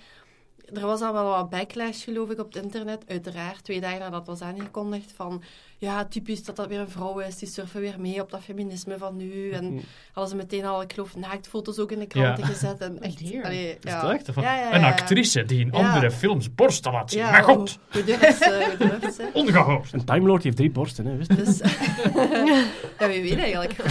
Er 0.75 0.87
was 0.87 1.00
al 1.00 1.12
wel 1.12 1.25
wat 1.25 1.50
backlash, 1.50 2.05
geloof 2.05 2.31
ik, 2.31 2.38
op 2.38 2.52
het 2.55 2.62
internet. 2.62 3.02
Uiteraard, 3.08 3.64
twee 3.64 3.81
dagen 3.81 3.99
nadat 3.99 4.19
het 4.19 4.26
was 4.26 4.40
aangekondigd. 4.49 5.12
Van, 5.17 5.43
ja, 5.78 6.05
typisch 6.05 6.44
dat 6.44 6.56
dat 6.56 6.67
weer 6.69 6.81
een 6.81 6.90
vrouw 6.90 7.19
is. 7.19 7.37
Die 7.37 7.49
surfen 7.49 7.81
weer 7.81 7.94
mee 8.00 8.20
op 8.22 8.31
dat 8.31 8.40
feminisme 8.43 8.99
van 8.99 9.17
nu. 9.17 9.50
En 9.50 9.64
Mm. 9.72 9.81
hadden 10.12 10.31
ze 10.31 10.37
meteen 10.37 10.64
al, 10.64 10.82
ik 10.82 10.93
geloof, 10.93 11.17
naaktfoto's 11.17 11.78
ook 11.78 11.93
in 11.93 11.99
de 11.99 12.06
kranten 12.06 12.44
Ja. 12.44 12.50
gezet. 12.50 12.78
En 12.78 13.02
echt, 13.02 13.31
dear. 13.31 13.44
allee, 13.44 13.69
Is 13.69 13.76
ja. 13.93 14.00
het 14.06 14.11
echt? 14.17 14.28
Van 14.32 14.43
Ja, 14.43 14.55
ja, 14.56 14.62
ja, 14.69 14.75
Een 14.75 14.84
actrice 14.84 15.44
die 15.44 15.61
in 15.61 15.69
Ja. 15.72 15.78
andere 15.78 16.11
films 16.11 16.55
borsten 16.55 16.93
laat 16.93 17.11
zien. 17.11 17.20
Ja, 17.20 17.31
maar 17.31 17.44
goed, 17.44 17.78
oh, 17.88 17.93
hoe 17.93 18.05
durft 18.05 19.20
ongehoord. 19.32 19.93
Een 19.93 20.05
Time 20.05 20.26
Lord 20.26 20.43
heeft 20.43 20.56
drie 20.56 20.70
borsten, 20.70 21.06
hè, 21.06 21.16
wist 21.16 21.31
je? 21.31 21.37
Dus, 21.37 21.58
ja, 22.99 23.08
wie 23.08 23.23
weet 23.23 23.38
eigenlijk. 23.38 23.76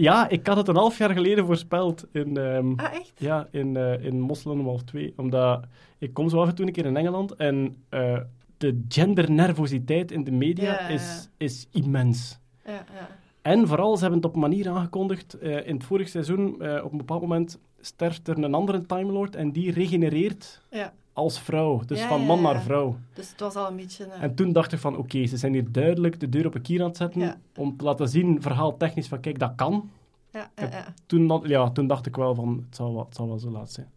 ja, 0.00 0.28
ik 0.28 0.46
had 0.46 0.56
het 0.56 0.68
een 0.68 0.76
half 0.76 0.98
jaar 0.98 1.10
geleden 1.10 1.46
voorspeld 1.46 2.06
in, 2.12 2.38
Ah, 2.38 2.92
echt? 2.94 3.12
ja, 3.16 3.48
in, 3.50 3.76
eh 3.76 4.04
in 4.04 4.20
Moslem 4.20 4.64
half 4.64 4.82
2. 4.82 5.12
Omdat 5.16 5.64
ik 5.98 6.14
kom 6.14 6.28
zo 6.28 6.40
af 6.40 6.48
en 6.48 6.54
toe 6.54 6.66
een 6.66 6.72
keer 6.72 6.86
in 6.86 6.96
Engeland 6.96 7.34
en 7.36 7.76
eh, 7.88 8.18
de 8.56 8.84
gendernervositeit 8.88 10.10
in 10.10 10.24
de 10.24 10.30
media 10.30 10.64
Ja. 10.72 10.88
Is, 10.88 11.30
is 11.36 11.68
immens. 11.72 12.38
Ja, 12.64 12.72
ja. 12.72 13.08
En 13.42 13.66
vooral, 13.68 13.94
ze 13.96 14.00
hebben 14.02 14.18
het 14.20 14.28
op 14.28 14.34
een 14.34 14.40
manier 14.40 14.68
aangekondigd. 14.68 15.34
eh, 15.38 15.66
in 15.66 15.74
het 15.74 15.84
vorige 15.84 16.10
seizoen, 16.10 16.60
eh, 16.62 16.84
op 16.84 16.92
een 16.92 16.98
bepaald 16.98 17.20
moment, 17.20 17.58
sterft 17.80 18.28
er 18.28 18.38
een 18.38 18.54
andere 18.54 18.86
Time 18.86 19.12
Lord 19.12 19.36
en 19.36 19.52
die 19.52 19.70
regenereert 19.72 20.62
ja. 20.70 20.92
Als 21.12 21.40
vrouw. 21.40 21.80
Dus 21.86 21.98
Ja, 22.00 22.08
van 22.08 22.20
ja, 22.20 22.26
man 22.26 22.36
ja. 22.36 22.42
naar 22.42 22.62
vrouw. 22.62 22.96
Dus 23.14 23.30
het 23.30 23.40
was 23.40 23.54
al 23.54 23.68
een 23.68 23.76
beetje... 23.76 24.04
eh, 24.04 24.22
En 24.22 24.34
toen 24.34 24.52
dacht 24.52 24.72
ik 24.72 24.78
van, 24.78 24.96
oké, 24.96 25.26
ze 25.26 25.36
zijn 25.36 25.52
hier 25.52 25.72
duidelijk 25.72 26.20
de 26.20 26.28
deur 26.28 26.46
op 26.46 26.54
een 26.54 26.62
kier 26.62 26.80
aan 26.80 26.86
het 26.88 26.96
zetten 26.96 27.20
Ja. 27.20 27.36
om 27.56 27.76
te 27.76 27.84
laten 27.84 28.08
zien, 28.08 28.42
verhaal 28.42 28.76
technisch, 28.76 29.08
van 29.08 29.20
kijk, 29.20 29.38
dat 29.38 29.52
kan. 29.56 29.90
ja, 30.32 30.50
ja, 30.56 30.68
ja. 30.70 30.84
Toen, 31.06 31.26
dan- 31.26 31.42
ja, 31.46 31.70
toen 31.70 31.86
dacht 31.86 32.06
ik 32.06 32.16
wel 32.16 32.34
van, 32.34 32.64
het 32.66 32.76
zal 32.76 32.94
wel, 32.94 33.04
het 33.04 33.16
zal 33.16 33.28
wel 33.28 33.38
zo 33.38 33.50
laat 33.50 33.70
zijn. 33.72 33.90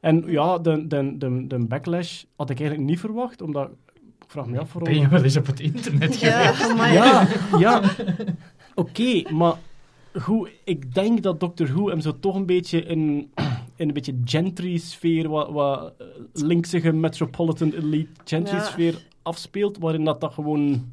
En 0.00 0.24
ja, 0.26 0.58
de, 0.58 0.86
de, 0.86 1.14
de, 1.18 1.46
de 1.46 1.58
backlash 1.58 2.22
had 2.36 2.50
ik 2.50 2.58
eigenlijk 2.60 2.88
niet 2.90 3.00
verwacht, 3.00 3.42
omdat... 3.42 3.70
Ik 3.94 4.30
vraag 4.30 4.46
me 4.46 4.58
af 4.60 4.72
waarom... 4.72 4.92
Ben 4.92 5.00
je 5.02 5.08
wel 5.08 5.22
eens 5.22 5.36
op 5.36 5.46
het 5.46 5.60
internet 5.60 6.20
Ja, 6.20 6.30
geweest? 6.52 6.70
amai. 6.70 6.92
Ja, 6.92 7.26
ja. 7.58 7.82
Oké, 8.74 9.30
maar 9.32 9.54
goed, 10.14 10.50
ik 10.64 10.94
denk 10.94 11.22
dat 11.22 11.40
Doctor 11.40 11.66
Who 11.66 11.88
hem 11.88 12.00
zo 12.00 12.18
toch 12.20 12.34
een 12.34 12.46
beetje 12.46 12.82
in, 12.84 13.30
in 13.76 13.88
een 13.88 13.94
beetje 13.94 14.20
gentry-sfeer, 14.24 15.28
wat, 15.28 15.50
wat 15.50 15.94
eh, 15.98 16.06
linksige 16.32 16.92
metropolitan 16.92 17.72
elite 17.72 18.10
gentry-sfeer 18.24 19.06
afspeelt, 19.22 19.78
waarin 19.78 20.04
dat, 20.04 20.20
dat 20.20 20.32
gewoon 20.32 20.92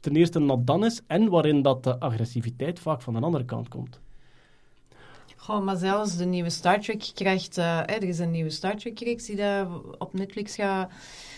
ten 0.00 0.16
eerste 0.16 0.38
nat 0.38 0.66
dan 0.66 0.84
is 0.84 1.00
en 1.06 1.28
waarin 1.28 1.62
dat 1.62 1.84
de 1.84 1.98
agressiviteit 2.00 2.78
vaak 2.78 3.02
van 3.02 3.14
de 3.14 3.20
andere 3.20 3.44
kant 3.44 3.68
komt. 3.68 4.00
Goh, 5.36 5.64
maar 5.64 5.76
zelfs 5.76 6.16
de 6.16 6.24
nieuwe 6.24 6.50
Star 6.50 6.80
Trek 6.80 7.10
krijgt... 7.14 7.58
eh, 7.58 7.76
hè, 7.76 7.82
er 7.94 8.02
is 8.02 8.18
een 8.18 8.30
nieuwe 8.30 8.50
Star 8.50 8.76
Trek-reeks 8.76 9.26
die 9.26 9.36
daar 9.36 9.66
op 9.98 10.12
Netflix 10.12 10.54
gaat 10.54 10.90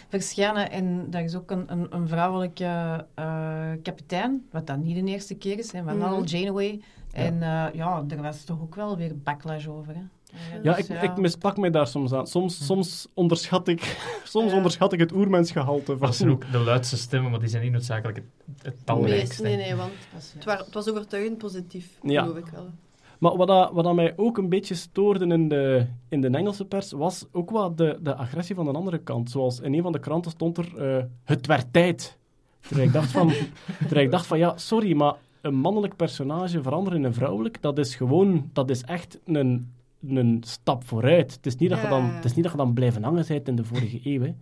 verschijnen. 0.08 0.70
En 0.70 1.10
daar 1.10 1.22
is 1.24 1.34
ook 1.34 1.50
een, 1.50 1.64
een, 1.72 1.86
een 1.90 2.08
vrouwelijke 2.08 3.06
eh, 3.14 3.70
kapitein, 3.82 4.46
wat 4.50 4.66
dan 4.66 4.82
niet 4.82 5.04
de 5.04 5.10
eerste 5.10 5.34
keer 5.34 5.58
is, 5.58 5.72
hè, 5.72 5.82
maar 5.82 5.94
Mhm. 5.96 6.04
al 6.04 6.24
Janeway. 6.24 6.80
En 7.12 7.42
eh, 7.42 7.66
ja, 7.74 8.04
er 8.08 8.22
was 8.22 8.44
toch 8.44 8.60
ook 8.60 8.74
wel 8.74 8.96
weer 8.96 9.18
backlash 9.18 9.66
over. 9.66 9.94
Hè. 9.94 10.00
Ja, 10.62 10.74
dus 10.74 10.88
ik, 10.88 11.02
ik 11.02 11.16
mispak 11.16 11.56
mij 11.56 11.70
daar 11.70 11.86
soms 11.86 12.12
aan. 12.12 12.26
Soms, 12.26 12.66
soms, 12.66 13.08
onderschat, 13.14 13.68
ik, 13.68 13.98
soms 14.24 14.50
Ja. 14.50 14.56
onderschat 14.56 14.92
ik 14.92 14.98
het 15.00 15.12
oermensgehalte 15.12 15.98
van... 15.98 16.06
Dat 16.06 16.16
zijn 16.16 16.30
ook 16.30 16.52
de 16.52 16.58
luidste 16.58 16.96
stemmen, 16.96 17.30
maar 17.30 17.40
die 17.40 17.48
zijn 17.48 17.62
niet 17.62 17.72
noodzakelijk 17.72 18.16
het, 18.16 18.26
het 18.62 18.74
Nee, 18.74 18.84
talrijkste. 18.84 19.42
nee, 19.42 19.56
nee, 19.56 19.74
want 19.74 19.92
het, 20.34 20.44
wa- 20.44 20.56
het 20.56 20.74
was 20.74 20.88
overtuigend 20.90 21.38
positief, 21.38 21.98
Ja. 22.02 22.22
geloof 22.22 22.36
ik 22.38 22.46
wel. 22.46 22.66
Maar 23.18 23.36
wat, 23.36 23.46
dat, 23.48 23.70
wat 23.72 23.84
dat 23.84 23.94
mij 23.94 24.12
ook 24.16 24.38
een 24.38 24.48
beetje 24.48 24.74
stoorde 24.74 25.26
in 25.26 25.48
de, 25.48 25.86
in 26.08 26.20
de 26.20 26.28
Engelse 26.28 26.64
pers, 26.64 26.92
was 26.92 27.24
ook 27.32 27.50
wat 27.50 27.78
de, 27.78 27.98
de 28.02 28.14
agressie 28.14 28.54
van 28.54 28.64
de 28.64 28.72
andere 28.72 28.98
kant. 28.98 29.30
Zoals 29.30 29.60
in 29.60 29.74
een 29.74 29.82
van 29.82 29.92
de 29.92 29.98
kranten 30.00 30.30
stond 30.30 30.58
er, 30.58 30.96
eh, 30.96 31.04
het 31.24 31.46
werd 31.46 31.72
tijd. 31.72 32.18
Terwijl 32.60 32.86
ik 32.86 32.92
dacht 32.92 33.10
van, 33.10 33.32
terwijl 33.86 34.04
ik 34.06 34.10
dacht 34.10 34.26
van, 34.26 34.38
ja, 34.38 34.56
sorry, 34.56 34.92
maar 34.96 35.14
een 35.40 35.54
mannelijk 35.54 35.96
personage 35.96 36.62
veranderen 36.62 36.98
in 36.98 37.04
een 37.04 37.14
vrouwelijk, 37.14 37.62
dat 37.62 37.78
is 37.78 37.94
gewoon, 37.94 38.50
dat 38.52 38.70
is 38.70 38.82
echt 38.82 39.18
een, 39.24 39.72
een 40.10 40.42
stap 40.46 40.84
vooruit. 40.86 41.32
Het 41.32 41.46
is 41.46 41.56
niet 41.56 41.70
dat, 41.70 41.80
je, 41.80 41.88
dan, 41.88 42.04
het 42.14 42.24
is 42.24 42.34
niet 42.34 42.42
dat 42.42 42.52
je 42.52 42.58
dan 42.58 42.72
blijven 42.74 43.02
hangen 43.02 43.24
bent 43.28 43.48
in 43.48 43.56
de 43.56 43.64
vorige 43.64 44.00
eeuw. 44.04 44.20
hè. 44.22 44.34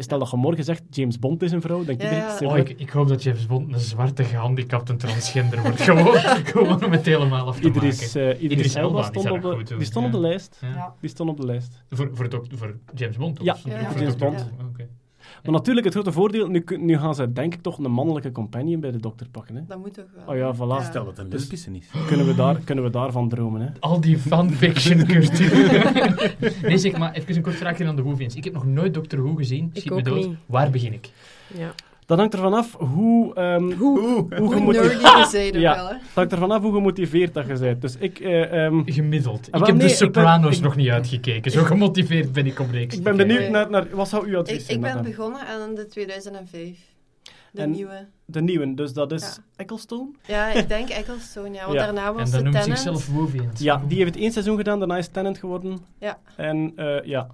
Stel, 0.00 0.18
dat 0.18 0.30
je 0.30 0.36
morgen 0.36 0.64
zegt, 0.64 0.82
James 0.90 1.18
Bond 1.18 1.42
is 1.42 1.52
een 1.52 1.60
vrouw, 1.60 1.84
denk 1.84 2.02
Ja, 2.02 2.36
ja. 2.40 2.46
Oh, 2.48 2.56
ik, 2.56 2.68
ik 2.70 2.90
hoop 2.90 3.08
dat 3.08 3.22
James 3.22 3.46
Bond 3.46 3.72
een 3.72 3.80
zwarte 3.80 4.24
gehandicapte 4.24 4.96
transgender 4.96 5.62
wordt. 5.62 5.80
Gewoon, 5.82 6.14
gewoon 6.52 6.84
om 6.84 6.92
het 6.92 7.06
helemaal 7.06 7.46
af 7.46 7.60
te 7.60 7.66
Idris, 7.66 8.14
maken. 8.14 8.32
eh 8.32 8.42
Idris 8.42 8.58
Idris 8.58 8.74
Elba 8.74 9.02
stond 9.02 9.30
op 9.30 9.42
de, 9.42 9.48
goed 9.54 9.68
die 9.68 9.84
stond 9.84 10.06
op 10.06 10.12
de 10.12 10.20
lijst. 10.20 10.60
Die 11.00 11.10
stond 11.10 11.30
op 11.30 11.36
de 11.40 11.46
lijst. 11.46 11.82
Voor, 11.90 12.10
voor, 12.12 12.28
dok- 12.28 12.46
voor 12.54 12.76
James 12.94 13.16
Bond? 13.16 13.38
of 13.38 13.44
Ja, 13.44 13.56
voor 13.56 13.70
ja, 13.70 13.92
James. 13.96 14.16
Bond. 14.16 14.50
Who? 14.56 14.84
Maar 15.42 15.52
natuurlijk, 15.52 15.84
het 15.86 15.94
grote 15.94 16.12
voordeel, 16.12 16.46
nu, 16.48 16.64
nu 16.78 16.98
gaan 16.98 17.14
ze 17.14 17.32
denk 17.32 17.54
ik 17.54 17.62
toch 17.62 17.78
een 17.78 17.90
mannelijke 17.90 18.32
companion 18.32 18.80
bij 18.80 18.90
de 18.90 18.98
dokter 19.00 19.28
pakken. 19.28 19.54
Hè? 19.56 19.62
Dat 19.68 19.78
moet 19.78 19.94
toch 19.94 20.04
wel. 20.14 20.34
Oh 20.34 20.36
ja, 20.36 20.54
voilà. 20.54 20.84
Stel 20.84 21.04
dat 21.04 21.18
een 21.18 21.28
Dus- 21.28 21.40
lesbische 21.40 21.70
is. 21.70 21.86
Kunnen, 22.06 22.26
we 22.26 22.34
daar, 22.34 22.56
kunnen 22.64 22.84
we 22.84 22.90
daarvan 22.90 23.28
dromen. 23.28 23.60
Hè? 23.60 23.68
Al 23.80 24.00
die 24.00 24.18
fanfiction 24.18 25.06
cultuur. 25.06 25.92
nee, 26.62 26.78
zeg 26.78 26.98
maar, 26.98 27.12
even 27.12 27.36
een 27.36 27.42
kort 27.42 27.54
vraagje 27.56 27.86
aan 27.86 27.96
de 27.96 28.02
Whovians. 28.02 28.34
Ik 28.34 28.44
heb 28.44 28.52
nog 28.52 28.66
nooit 28.66 28.94
Doctor 28.94 29.22
Who 29.22 29.34
gezien. 29.34 29.64
Ik 29.72 29.78
Schiet 29.80 29.90
me 29.90 29.98
ook 29.98 30.04
dood. 30.04 30.26
niet. 30.26 30.36
Waar 30.46 30.70
begin 30.70 30.92
ik? 30.92 31.10
Ja. 31.54 31.74
Dat 32.08 32.18
hangt 32.18 32.34
ervan 32.34 32.54
af 32.54 32.74
hoe, 32.76 33.34
ehm, 33.34 33.72
hoe, 33.72 33.98
Hoe 34.38 34.52
gemotiveerd... 34.52 35.02
nerdy 35.02 35.18
je 35.18 35.26
zei 35.30 35.50
er 35.50 35.60
Ja. 35.60 35.74
wel, 35.74 35.86
hè. 35.86 35.92
Dat 35.92 36.00
hangt 36.14 36.32
ervan 36.32 36.50
af 36.50 36.62
hoe 36.62 36.72
gemotiveerd 36.72 37.34
dat 37.34 37.46
je 37.46 37.58
bent. 37.58 37.80
Dus 37.80 37.96
ik, 37.96 38.20
eh, 38.20 38.64
ehm, 38.64 38.82
Gemiddeld. 38.84 39.38
Ah, 39.50 39.50
wel, 39.50 39.60
ik 39.60 39.66
heb 39.66 39.76
nee, 39.76 39.86
de 39.88 39.96
ben- 39.98 40.06
Sopranos 40.06 40.56
ik- 40.56 40.62
nog 40.62 40.76
niet 40.76 40.88
uitgekeken. 40.88 41.50
Zo 41.50 41.62
gemotiveerd 41.64 42.32
ben 42.32 42.46
ik 42.46 42.58
om 42.60 42.70
reeks 42.70 42.96
ik 42.96 43.02
ben 43.02 43.16
benieuwd 43.16 43.48
naar, 43.48 43.70
naar... 43.70 43.86
Wat 43.90 44.08
zou 44.08 44.28
uw 44.28 44.38
advies 44.38 44.56
Ik, 44.58 44.64
zijn? 44.64 44.76
ik 44.84 44.92
ben 44.92 45.02
begonnen 45.02 45.40
aan 45.46 45.74
de 45.74 45.86
2005. 45.86 46.78
De 47.52 47.62
En- 47.62 47.70
nieuwe. 47.70 48.06
De 48.24 48.40
nieuwe, 48.40 48.74
dus 48.74 48.92
dat 48.92 49.12
is 49.12 49.22
Ja. 49.22 49.42
Ecclestone? 49.56 50.10
Ja, 50.26 50.52
ik 50.52 50.68
denk 50.68 50.88
Ecclestone, 50.88 51.50
ja. 51.54 51.60
Want 51.66 51.78
Ja. 51.78 51.84
daarna 51.84 52.12
was 52.12 52.32
En 52.32 52.44
dat 52.44 52.52
noemt 52.52 52.64
zichzelf 52.64 53.06
Whovians. 53.08 53.60
Ja, 53.60 53.82
die 53.88 53.96
heeft 53.98 54.14
het 54.14 54.22
één 54.22 54.32
seizoen 54.32 54.56
gedaan, 54.56 54.78
daarna 54.78 54.96
is 54.96 55.08
Tenant 55.08 55.38
geworden. 55.38 55.78
Ja. 55.98 56.18
En 56.36 56.72
eh, 56.76 57.04
ja, 57.04 57.26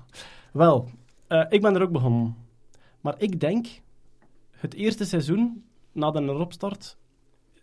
wel, 0.52 0.88
eh, 1.26 1.44
ik 1.48 1.62
ben 1.62 1.74
er 1.74 1.82
ook 1.82 1.90
begonnen. 1.92 2.36
Maar 3.00 3.14
ik 3.18 3.40
denk, 3.40 3.66
het 4.64 4.74
eerste 4.74 5.04
seizoen, 5.04 5.64
na 5.92 6.10
de 6.10 6.20
eropstart, 6.22 6.96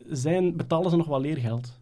zijn, 0.09 0.55
betalen 0.57 0.89
ze 0.89 0.97
nog 0.97 1.07
wel 1.07 1.21
leergeld. 1.21 1.79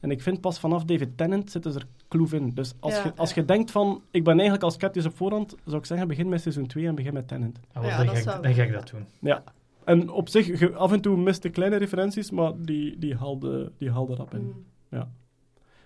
En 0.00 0.10
ik 0.10 0.22
vind 0.22 0.40
pas 0.40 0.58
vanaf 0.60 0.84
David 0.84 1.16
Tennant 1.16 1.50
zitten 1.50 1.72
ze 1.72 1.78
er 1.78 1.86
kloef 2.08 2.32
in. 2.32 2.50
Dus 2.54 2.74
als, 2.80 2.94
Ja, 2.96 3.02
je, 3.04 3.12
als 3.16 3.34
ja. 3.34 3.40
je 3.40 3.46
denkt 3.46 3.70
van, 3.70 4.02
ik 4.10 4.24
ben 4.24 4.32
eigenlijk 4.32 4.62
al 4.62 4.70
sceptisch 4.70 5.06
op 5.06 5.16
voorhand, 5.16 5.54
zou 5.64 5.76
ik 5.76 5.84
zeggen, 5.86 6.08
begin 6.08 6.28
met 6.28 6.40
seizoen 6.40 6.66
2 6.66 6.86
en 6.86 6.94
begin 6.94 7.12
met 7.14 7.28
Tennant. 7.28 7.60
Ja, 7.74 7.80
dan, 7.80 7.82
dat 7.82 7.92
ga 7.92 8.18
ik, 8.18 8.24
wel- 8.24 8.42
dan 8.42 8.54
ga 8.54 8.62
ik 8.62 8.72
dat 8.72 8.90
doen. 8.90 9.04
Ja. 9.20 9.42
En 9.84 10.10
op 10.10 10.28
zich, 10.28 10.72
af 10.74 10.92
en 10.92 11.00
toe 11.00 11.16
miste 11.16 11.48
kleine 11.48 11.76
referenties, 11.76 12.30
maar 12.30 12.52
die, 12.56 12.98
die, 12.98 13.16
haalde, 13.16 13.72
die 13.78 13.90
haalde 13.90 14.14
rap 14.14 14.34
in. 14.34 14.42
Mm. 14.42 14.64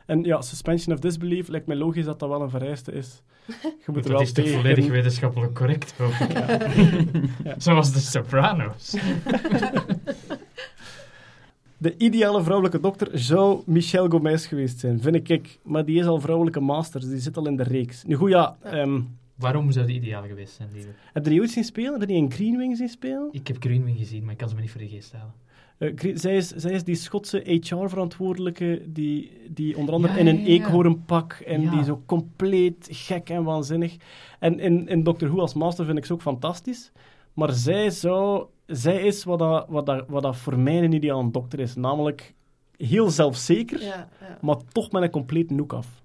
En 0.06 0.22
ja, 0.24 0.40
suspension 0.42 0.94
of 0.94 1.00
disbelief 1.00 1.48
lijkt 1.48 1.66
mij 1.66 1.76
logisch 1.76 2.04
dat 2.04 2.18
dat 2.18 2.28
wel 2.28 2.42
een 2.42 2.50
vereiste 2.50 2.92
is. 2.92 3.22
Je 3.62 3.70
moet 3.86 3.96
er 3.96 4.02
Dat 4.02 4.06
wel 4.06 4.20
is 4.20 4.32
toch 4.32 4.44
tegen 4.44 4.60
volledig 4.60 4.88
wetenschappelijk 4.88 5.54
correct, 5.54 5.92
hoop 5.98 6.12
ik. 6.12 6.32
Ja. 7.44 7.54
Zoals 7.58 7.92
de 7.92 7.98
Sopranos. 7.98 8.94
De 11.76 11.94
ideale 11.96 12.42
vrouwelijke 12.42 12.80
dokter 12.80 13.08
zou 13.18 13.62
Michelle 13.66 14.10
Gomez 14.10 14.48
geweest 14.48 14.78
zijn, 14.78 15.00
vind 15.00 15.30
ik. 15.30 15.58
Maar 15.62 15.84
die 15.84 15.98
is 15.98 16.06
al 16.06 16.20
vrouwelijke 16.20 16.60
masters, 16.60 17.04
die 17.08 17.18
zit 17.18 17.36
al 17.36 17.46
in 17.46 17.56
de 17.56 17.62
reeks. 17.62 18.04
Nu 18.04 18.14
goed, 18.14 18.30
ja, 18.30 18.56
ehm, 18.62 19.00
Waarom 19.34 19.72
zou 19.72 19.86
die 19.86 19.96
ideaal 19.96 20.22
geweest 20.26 20.54
zijn, 20.54 20.68
lieve? 20.72 20.88
heb 21.12 21.24
je 21.24 21.30
die 21.30 21.40
ooit 21.40 21.50
zien 21.50 21.64
spelen? 21.64 21.92
Heb 21.92 22.00
je 22.00 22.06
die 22.06 22.16
in 22.16 22.32
Green 22.32 22.76
zien 22.76 22.88
spelen? 22.88 23.28
Ik 23.32 23.46
heb 23.48 23.56
Greenwing 23.60 23.98
gezien, 23.98 24.22
maar 24.22 24.32
ik 24.32 24.38
kan 24.38 24.48
ze 24.48 24.54
me 24.54 24.60
niet 24.60 24.70
voor 24.70 24.80
de 24.80 24.88
geest 24.88 25.12
halen. 25.12 25.32
Eh, 25.78 26.12
zij, 26.14 26.36
is, 26.36 26.48
zij 26.48 26.72
is 26.72 26.84
die 26.84 26.94
Schotse 26.94 27.42
HR-verantwoordelijke 27.46 28.82
die, 28.86 29.32
die 29.50 29.76
onder 29.76 29.94
andere 29.94 30.12
Ja, 30.12 30.18
in 30.18 30.26
een 30.26 30.36
ja, 30.36 30.40
ja. 30.40 30.46
eekhoornpak 30.48 31.32
en 31.32 31.60
Ja. 31.60 31.70
die 31.70 31.84
zo 31.84 32.02
compleet 32.06 32.88
gek 32.90 33.30
en 33.30 33.44
waanzinnig. 33.44 33.96
En 34.38 34.60
in, 34.60 34.88
in 34.88 35.02
Doctor 35.02 35.28
Who 35.28 35.40
als 35.40 35.54
master 35.54 35.84
vind 35.84 35.98
ik 35.98 36.04
ze 36.04 36.12
ook 36.12 36.22
fantastisch. 36.22 36.92
Maar 37.32 37.52
zij, 37.52 37.90
zou, 37.90 38.46
zij 38.66 39.02
is 39.02 39.24
wat, 39.24 39.38
dat, 39.38 39.66
wat, 39.68 39.86
dat, 39.86 40.04
wat 40.08 40.22
dat 40.22 40.36
voor 40.36 40.58
mij 40.58 40.82
een 40.84 40.92
ideale 40.92 41.30
dokter 41.30 41.60
is. 41.60 41.74
Namelijk 41.74 42.34
heel 42.76 43.10
zelfzeker, 43.10 43.80
Ja, 43.82 44.08
ja. 44.20 44.38
maar 44.40 44.56
toch 44.72 44.90
met 44.92 45.02
een 45.02 45.10
compleet 45.10 45.50
noek 45.50 45.72
af. 45.72 46.02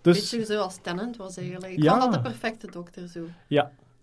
Dus 0.00 0.30
Beetje 0.30 0.44
zoals 0.54 0.78
Tennant 0.82 1.16
was 1.16 1.36
eigenlijk. 1.36 1.82
Ja. 1.82 1.98
dat 1.98 2.12
de 2.12 2.20
perfecte 2.20 2.70
dokter 2.70 3.08
zo. 3.08 3.20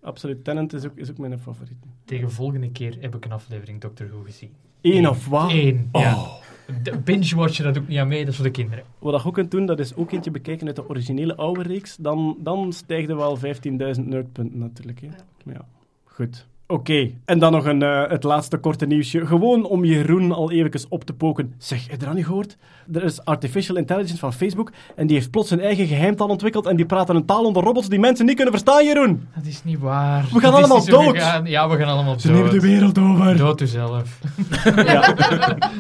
Absoluut, 0.01 0.43
Tennant 0.43 0.74
is 0.74 0.86
ook, 0.86 0.98
is 0.98 1.10
ook 1.10 1.17
mijn 1.17 1.39
favoriet. 1.39 1.77
Tegen 2.05 2.31
volgende 2.31 2.72
keer 2.72 2.98
heb 3.00 3.15
ik 3.15 3.25
een 3.25 3.31
aflevering 3.31 3.81
Doctor 3.81 4.08
Who 4.08 4.22
gezien. 4.22 4.51
Eén 4.81 5.10
of 5.10 5.27
wat? 5.27 5.51
Eén, 5.51 5.89
ja. 5.91 6.15
Oh. 6.15 6.39
De 6.84 6.98
Binge-watcher, 6.98 7.63
dat 7.63 7.74
doe 7.74 7.84
ik 7.84 7.89
niet 7.89 8.00
aan 8.00 8.08
mee, 8.08 8.20
dat 8.20 8.29
is 8.29 8.36
voor 8.36 8.46
de 8.46 8.51
kinderen. 8.51 8.84
Wat 9.00 9.22
je 9.22 9.27
ook 9.27 9.34
kunt 9.34 9.51
doen, 9.51 9.65
dat 9.65 9.79
is 9.79 9.96
ook 9.96 10.12
eentje 10.12 10.31
bekijken 10.31 10.67
uit 10.67 10.75
de 10.75 10.89
originele 10.89 11.36
oude 11.36 11.62
reeks. 11.62 11.96
Dan, 11.96 12.38
dan 12.39 12.74
stijgt 12.74 13.10
er 13.10 13.15
wel 13.15 13.38
15.000 13.38 13.41
nerdpunten 13.72 14.58
natuurlijk. 14.58 15.01
Hè. 15.01 15.08
Ja. 15.08 15.51
Ja. 15.53 15.65
Goed. 16.03 16.48
Oké, 16.72 17.10
en 17.25 17.40
dan 17.40 17.51
nog 17.51 17.66
een, 17.66 17.82
eh, 17.82 18.04
het 18.10 18.24
laatste 18.24 18.58
korte 18.58 18.86
nieuwsje. 18.86 19.25
Gewoon 19.25 19.66
om 19.66 19.86
Jeroen 19.86 20.32
al 20.32 20.51
eventjes 20.51 20.86
op 20.88 21.04
te 21.04 21.13
poken. 21.13 21.54
Zeg, 21.58 21.88
heb 21.90 22.00
je 22.00 22.06
dat 22.06 22.16
niet 22.16 22.25
gehoord? 22.25 22.58
Er 22.94 23.04
is 23.04 23.25
artificial 23.25 23.78
intelligence 23.78 24.18
van 24.18 24.34
Facebook 24.34 24.72
en 24.96 25.08
die 25.08 25.16
heeft 25.16 25.32
plots 25.32 25.50
een 25.51 25.60
eigen 25.60 25.88
geheimtaal 25.88 26.28
ontwikkeld 26.28 26.66
en 26.66 26.75
die 26.75 26.86
praten 26.86 27.16
een 27.16 27.25
taal 27.25 27.44
onder 27.46 27.63
robots 27.63 27.90
die 27.90 28.00
mensen 28.00 28.25
niet 28.25 28.36
kunnen 28.36 28.54
verstaan, 28.54 28.86
Jeroen. 28.86 29.28
Dat 29.36 29.46
is 29.46 29.63
niet 29.63 29.80
waar. 29.80 30.24
We 30.34 30.40
gaan 30.40 30.42
Dat 30.51 30.54
allemaal 30.60 30.86
dood. 30.86 31.16
Ja, 31.44 31.70
we 31.70 31.78
gaan 31.78 31.88
allemaal 31.88 32.20
Ze 32.20 32.28
nemen 32.32 32.46
de 32.46 32.51
dood. 32.51 32.62
wereld 32.62 32.98
over. 33.00 33.38
Dood 33.38 33.62
uzelf. 33.62 34.20
Ja. 34.86 35.13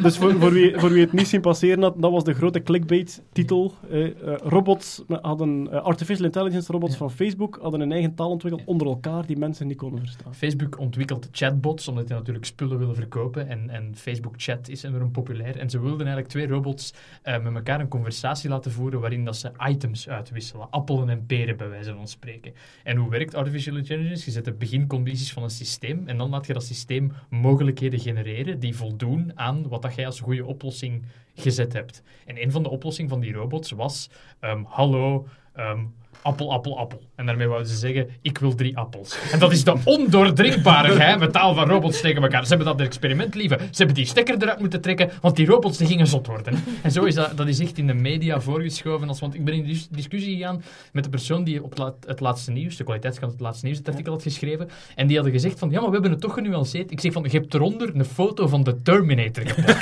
Dus 0.03 0.17
voor, 0.17 0.35
voor, 0.39 0.51
wie, 0.51 0.73
voor 0.79 0.89
wie 0.89 1.01
het 1.01 1.13
niet 1.13 1.27
zien 1.27 1.41
passeren 1.41 1.81
had, 1.81 1.93
dat 1.97 2.11
was 2.11 2.23
de 2.23 2.33
grote 2.33 2.63
clickbait-titel. 2.63 3.73
Eh, 3.91 4.05
eh, 4.05 4.11
robots 4.43 5.01
hadden, 5.21 5.83
artificial 5.83 6.25
intelligence 6.25 6.71
robots 6.71 6.91
Ja. 6.91 6.97
van 6.97 7.11
Facebook 7.11 7.59
hadden 7.61 7.81
een 7.81 7.91
eigen 7.91 8.15
taal 8.15 8.29
ontwikkeld 8.29 8.63
onder 8.65 8.87
elkaar 8.87 9.25
die 9.25 9.37
mensen 9.37 9.67
niet 9.67 9.77
konden 9.77 9.99
verstaan. 9.99 10.35
Facebook 10.35 10.79
ontwikkelt 10.81 11.27
chatbots, 11.31 11.87
omdat 11.87 12.07
die 12.07 12.15
natuurlijk 12.15 12.45
spullen 12.45 12.77
willen 12.77 12.95
verkopen. 12.95 13.47
En, 13.47 13.69
en 13.69 13.95
Facebook 13.95 14.33
Chat 14.37 14.69
is 14.69 14.83
enorm 14.83 15.11
populair. 15.11 15.57
En 15.57 15.69
ze 15.69 15.79
wilden 15.79 15.99
eigenlijk 15.99 16.27
twee 16.27 16.47
robots 16.47 16.93
eh, 17.21 17.41
met 17.41 17.55
elkaar 17.55 17.79
een 17.79 17.87
conversatie 17.87 18.49
laten 18.49 18.71
voeren 18.71 18.99
waarin 18.99 19.25
dat 19.25 19.37
ze 19.37 19.51
items 19.67 20.09
uitwisselen. 20.09 20.69
Appelen 20.69 21.09
en 21.09 21.25
peren, 21.25 21.57
bij 21.57 21.69
wijze 21.69 21.93
van 21.93 22.07
spreken. 22.07 22.53
En 22.83 22.97
hoe 22.97 23.09
werkt 23.09 23.35
artificial 23.35 23.75
intelligence? 23.75 24.25
Je 24.25 24.31
zet 24.31 24.45
de 24.45 24.53
begincondities 24.53 25.33
van 25.33 25.43
een 25.43 25.49
systeem 25.49 26.07
en 26.07 26.17
dan 26.17 26.29
laat 26.29 26.47
je 26.47 26.53
dat 26.53 26.63
systeem 26.63 27.11
mogelijkheden 27.29 27.99
genereren 27.99 28.59
die 28.59 28.75
voldoen 28.75 29.31
aan 29.35 29.67
wat 29.67 29.81
dat 29.81 29.95
jij 29.95 30.05
als 30.05 30.19
goede 30.19 30.45
oplossing 30.45 31.05
gezet 31.35 31.73
hebt. 31.73 32.03
En 32.25 32.41
een 32.41 32.51
van 32.51 32.63
de 32.63 32.69
oplossingen 32.69 33.09
van 33.09 33.19
die 33.19 33.33
robots 33.33 33.71
was: 33.71 34.09
ehm, 34.39 34.63
hallo, 34.63 35.27
ehm, 35.53 35.85
appel, 36.21 36.51
appel, 36.51 36.77
appel. 36.77 37.01
En 37.15 37.25
daarmee 37.25 37.47
wouden 37.47 37.67
ze 37.69 37.75
zeggen: 37.77 38.07
ik 38.21 38.37
wil 38.37 38.55
drie 38.55 38.77
appels. 38.77 39.17
En 39.31 39.39
dat 39.39 39.51
is 39.51 39.63
de 39.63 39.75
ondoordringbare 39.83 40.91
geheime 40.93 41.29
van 41.31 41.67
robots 41.69 42.01
tegen 42.01 42.21
elkaar. 42.21 42.43
Ze 42.43 42.55
hebben 42.55 42.77
dat 42.77 42.87
experiment 42.87 43.35
liever. 43.35 43.57
Ze 43.59 43.67
hebben 43.77 43.95
die 43.95 44.05
stekker 44.05 44.35
eruit 44.41 44.59
moeten 44.59 44.81
trekken, 44.81 45.09
want 45.21 45.35
die 45.35 45.45
robots 45.45 45.77
die 45.77 45.87
gingen 45.87 46.07
zot 46.07 46.27
worden. 46.27 46.63
En 46.81 46.91
zo 46.91 47.03
is 47.03 47.15
dat, 47.15 47.37
dat 47.37 47.47
is 47.47 47.59
echt 47.59 47.77
in 47.77 47.87
de 47.87 47.93
media 47.93 48.41
voorgeschoven. 48.41 49.07
Als, 49.07 49.19
want 49.19 49.35
ik 49.35 49.45
ben 49.45 49.53
in 49.53 49.65
dis- 49.65 49.87
discussie 49.89 50.35
gegaan 50.37 50.63
met 50.91 51.03
de 51.03 51.09
persoon 51.09 51.43
die 51.43 51.63
op 51.63 51.69
het, 51.69 51.79
la- 51.79 51.93
het 52.05 52.19
laatste 52.19 52.51
nieuws, 52.51 52.75
de 52.75 52.83
kwaliteitskant 52.83 53.31
het 53.31 53.41
laatste 53.41 53.65
nieuws, 53.65 53.77
het 53.77 53.87
artikel 53.89 54.13
had 54.13 54.21
geschreven. 54.23 54.69
En 54.95 55.07
die 55.07 55.15
hadden 55.15 55.33
gezegd 55.33 55.59
van, 55.59 55.69
ja, 55.69 55.75
maar 55.79 55.85
we 55.87 55.93
hebben 55.93 56.11
het 56.11 56.21
toch 56.21 56.33
genuanceerd. 56.33 56.91
Ik 56.91 56.99
zeg 56.99 57.11
van, 57.13 57.23
je 57.23 57.29
hebt 57.37 57.53
eronder 57.53 57.95
een 57.95 58.05
foto 58.05 58.47
van 58.47 58.63
de 58.63 58.81
Terminator 58.81 59.43
geplakt. 59.47 59.79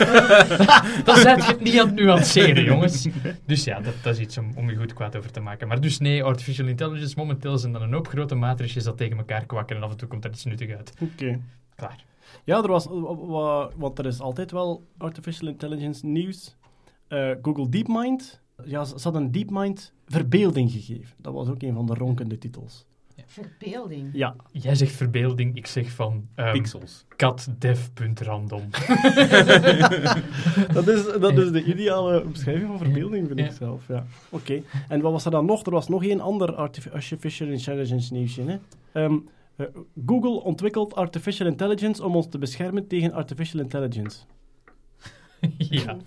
Dan 1.05 1.15
zijn 1.17 1.38
je 1.38 1.43
het 1.43 1.62
niet 1.62 1.79
aan 1.79 1.88
het 1.88 1.96
nuanceren, 1.96 2.63
jongens. 2.63 3.08
Dus 3.46 3.63
ja, 3.63 3.79
dat, 3.79 3.93
dat 4.01 4.13
is 4.13 4.19
iets 4.19 4.38
om, 4.38 4.51
om 4.55 4.69
je 4.69 4.75
goed 4.75 4.93
kwaad 4.93 5.15
over 5.15 5.31
te 5.31 5.39
maken. 5.39 5.67
Maar 5.67 5.81
dus 5.81 6.00
nee, 6.00 6.24
artificial 6.29 6.67
intelligence, 6.67 7.13
momenteel 7.17 7.57
zijn 7.57 7.74
dan 7.74 7.81
een 7.81 7.93
hoop 7.93 8.07
grote 8.07 8.36
matrixjes 8.36 8.83
dat 8.83 8.98
tegen 8.98 9.17
elkaar 9.17 9.45
kwakken 9.45 9.75
en 9.75 9.83
af 9.83 9.91
en 9.91 9.98
toe 9.98 10.07
komt 10.07 10.24
er 10.25 10.31
iets 10.31 10.45
nuttig 10.45 10.75
uit. 10.75 10.93
Oké. 11.01 11.41
Klaar. 11.75 12.05
Ja, 12.43 12.57
er 12.63 12.67
was, 12.67 12.86
wa- 12.86 13.15
wa- 13.15 13.69
want 13.75 14.00
er 14.00 14.05
is 14.05 14.19
altijd 14.19 14.51
wel 14.51 14.88
artificial 14.98 15.48
intelligence 15.50 16.05
nieuws. 16.05 16.55
Eh, 17.07 17.31
Google 17.41 17.69
DeepMind, 17.69 18.41
ja, 18.65 18.86
ze 18.86 18.93
ze 19.00 19.03
hadden 19.03 19.31
DeepMind 19.31 19.93
verbeelding 20.07 20.71
gegeven. 20.71 21.15
Dat 21.17 21.33
was 21.33 21.48
ook 21.48 21.62
een 21.62 21.74
van 21.74 21.86
de 21.86 21.93
ronkende 21.93 22.38
titels. 22.38 22.86
Verbeelding. 23.31 24.09
Ja, 24.13 24.36
Jij 24.51 24.75
zegt 24.75 24.91
verbeelding, 24.91 25.55
ik 25.55 25.67
zeg 25.67 25.89
van 25.91 26.27
um, 26.36 26.51
Pixels. 26.51 27.05
catdev.random. 27.15 28.62
dat 30.74 30.88
is, 30.88 31.03
dat 31.19 31.38
is 31.38 31.51
de 31.51 31.63
ideale 31.63 32.24
beschrijving 32.31 32.67
van 32.67 32.77
verbeelding, 32.77 33.27
vind 33.27 33.39
Ja. 33.39 33.45
ik 33.45 33.51
zelf. 33.51 33.88
Ja. 33.88 34.05
Oké. 34.29 34.62
En 34.88 35.01
wat 35.01 35.12
was 35.12 35.25
er 35.25 35.31
dan 35.31 35.45
nog? 35.45 35.65
Er 35.65 35.71
was 35.71 35.88
nog 35.88 36.03
één 36.03 36.19
ander 36.19 36.55
artifi- 36.55 36.89
artificial 36.89 37.48
intelligence 37.50 38.13
nieuwsje. 38.13 38.41
Hè? 38.41 38.57
Ehm, 38.91 39.17
eh, 39.55 39.65
Google 40.05 40.43
ontwikkelt 40.43 40.95
artificial 40.95 41.48
intelligence 41.48 42.03
om 42.05 42.15
ons 42.15 42.29
te 42.29 42.38
beschermen 42.38 42.88
tegen 42.88 43.13
artificial 43.13 43.62
intelligence. 43.62 44.19
ja. 45.57 45.98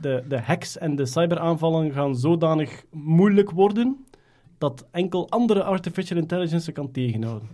De, 0.00 0.24
de 0.28 0.40
hacks 0.40 0.78
en 0.78 0.96
de 0.96 1.06
cyberaanvallen 1.06 1.92
gaan 1.92 2.16
zodanig 2.16 2.82
moeilijk 2.90 3.50
worden 3.50 4.04
dat 4.58 4.86
enkel 4.90 5.30
andere 5.30 5.62
artificial 5.62 6.18
intelligence 6.18 6.72
kan 6.72 6.90
tegenhouden. 6.90 7.48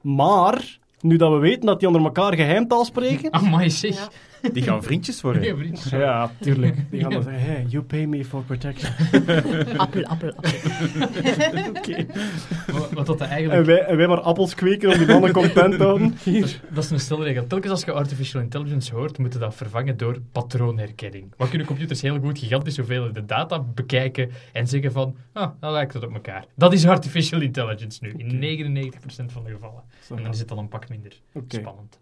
Maar, 0.00 0.78
nu 1.00 1.16
dat 1.16 1.32
we 1.32 1.38
weten 1.38 1.66
dat 1.66 1.78
die 1.78 1.88
onder 1.88 2.04
elkaar 2.04 2.34
geheimtaal 2.34 2.84
spreken, 2.84 3.32
Amai 3.32 3.70
zeg. 3.70 3.94
Ja. 3.94 4.08
Die 4.52 4.62
gaan 4.62 4.82
vriendjes 4.82 5.20
worden. 5.20 5.70
Ja, 5.90 6.30
tuurlijk. 6.40 6.90
Die 6.90 7.00
gaan 7.00 7.10
dan 7.10 7.22
zeggen, 7.22 7.42
hey, 7.42 7.64
you 7.68 7.82
pay 7.82 8.06
me 8.06 8.24
for 8.24 8.42
protection. 8.42 8.92
Appel, 9.76 10.04
appel, 10.04 10.32
appel. 10.34 10.58
Oké. 11.76 12.06
Wat, 12.72 12.92
wat 12.92 13.06
dat 13.06 13.20
En 13.20 13.28
eigenlijk... 13.28 13.66
wij, 13.66 13.84
en 13.84 13.96
wij 13.96 14.06
maar 14.06 14.20
appels 14.20 14.54
kweken 14.54 14.90
om 14.92 14.98
die 14.98 15.06
mannen 15.06 15.32
content 15.32 15.76
te 15.76 15.82
houden. 15.82 16.16
Dat 16.24 16.34
is, 16.34 16.60
dat 16.70 16.84
is 16.84 16.90
een 16.90 17.00
stelregel. 17.00 17.46
Telkens 17.46 17.72
als 17.72 17.84
je 17.84 17.92
artificial 17.92 18.42
intelligence 18.42 18.94
hoort, 18.94 19.18
moet 19.18 19.32
je 19.32 19.38
dat 19.38 19.54
vervangen 19.54 19.96
door 19.96 20.20
patroonherkenning. 20.32 21.32
Wat 21.36 21.48
kunnen 21.48 21.66
computers 21.66 22.02
heel 22.02 22.18
goed 22.18 22.38
gigantische 22.38 22.80
hoeveelheden 22.80 23.26
data 23.26 23.58
bekijken 23.60 24.30
en 24.52 24.68
zeggen 24.68 24.92
van, 24.92 25.16
ah, 25.32 25.50
dan 25.60 25.72
lijkt 25.72 25.92
het 25.92 26.04
op 26.04 26.14
elkaar. 26.14 26.44
Dat 26.54 26.72
is 26.72 26.86
artificial 26.86 27.40
intelligence 27.40 27.98
nu, 28.04 28.14
in 28.16 28.58
99% 28.90 28.96
van 29.26 29.44
de 29.44 29.50
gevallen. 29.50 29.82
En 30.16 30.22
dan 30.22 30.32
is 30.32 30.38
het 30.38 30.50
al 30.50 30.58
een 30.58 30.68
pak 30.68 30.88
minder 30.88 31.12
Oké. 31.32 31.56
spannend. 31.56 31.98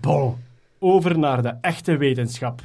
Bon, 0.00 0.36
over 0.78 1.18
naar 1.18 1.42
de 1.42 1.54
echte 1.60 1.96
wetenschap. 1.96 2.60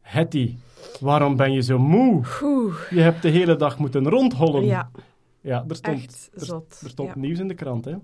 Hetty, 0.00 0.54
waarom 1.00 1.36
ben 1.36 1.52
je 1.52 1.62
zo 1.62 1.78
moe? 1.78 2.24
Oeh, 2.42 2.74
Je 2.90 3.00
hebt 3.00 3.22
de 3.22 3.28
hele 3.28 3.56
dag 3.56 3.78
moeten 3.78 4.08
rondhollen. 4.08 4.64
ja, 4.64 4.90
Ja, 5.40 5.64
er 5.68 5.76
stond, 5.76 5.96
echt 6.02 6.30
er, 6.34 6.44
zot. 6.44 6.80
er 6.84 6.90
stond 6.90 7.08
ja. 7.08 7.18
nieuws 7.18 7.38
in 7.38 7.48
de 7.48 7.54
krant, 7.54 7.84
hè? 7.84 7.94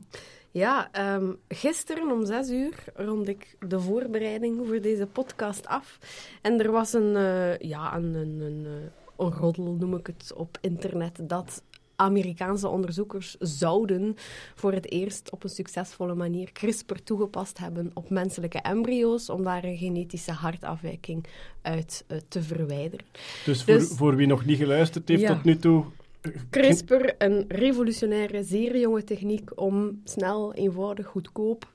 Ja, 0.50 0.88
ehm, 0.92 1.32
gisteren 1.49 2.11
om 2.12 2.26
zes 2.26 2.50
uur 2.50 2.85
rond 2.94 3.28
ik 3.28 3.56
de 3.68 3.80
voorbereiding 3.80 4.66
voor 4.66 4.80
deze 4.80 5.06
podcast 5.06 5.66
af. 5.66 5.99
En 6.42 6.61
er 6.61 6.70
was 6.70 6.92
een, 6.92 7.16
eh, 7.16 7.58
ja, 7.58 7.96
een, 7.96 8.14
een, 8.14 8.40
een, 8.40 8.66
eh, 8.66 9.25
een 9.26 9.32
roddel, 9.32 9.76
noem 9.78 9.94
ik 9.96 10.06
het, 10.06 10.32
op 10.37 10.58
internet, 10.61 11.18
dat 11.23 11.62
Amerikaanse 11.96 12.68
onderzoekers 12.68 13.36
zouden 13.38 14.14
voor 14.54 14.72
het 14.72 14.90
eerst 14.90 15.30
op 15.30 15.44
een 15.44 15.50
succesvolle 15.50 16.14
manier 16.14 16.52
CRISPR 16.52 16.94
toegepast 17.04 17.58
hebben 17.58 17.90
op 17.94 18.10
menselijke 18.10 18.58
embryo's, 18.58 19.28
om 19.30 19.42
daar 19.44 19.64
een 19.64 19.76
genetische 19.76 20.32
hartafwijking 20.32 21.24
uit 21.62 22.04
eh, 22.06 22.18
te 22.28 22.42
verwijderen. 22.42 23.06
Dus 23.44 23.62
voor, 23.64 23.74
Dus- 23.74 23.88
voor 23.96 24.16
wie 24.16 24.26
nog 24.26 24.44
niet 24.44 24.58
geluisterd 24.58 25.08
heeft 25.08 25.20
Ja. 25.20 25.34
tot 25.34 25.44
nu 25.44 25.56
toe... 25.56 25.84
eh, 26.20 26.30
CRISPR, 26.50 27.08
een 27.18 27.44
revolutionaire, 27.48 28.42
zeer 28.44 28.78
jonge 28.78 29.04
techniek 29.04 29.60
om 29.60 30.00
snel, 30.04 30.54
eenvoudig, 30.54 31.06
goedkoop 31.06 31.74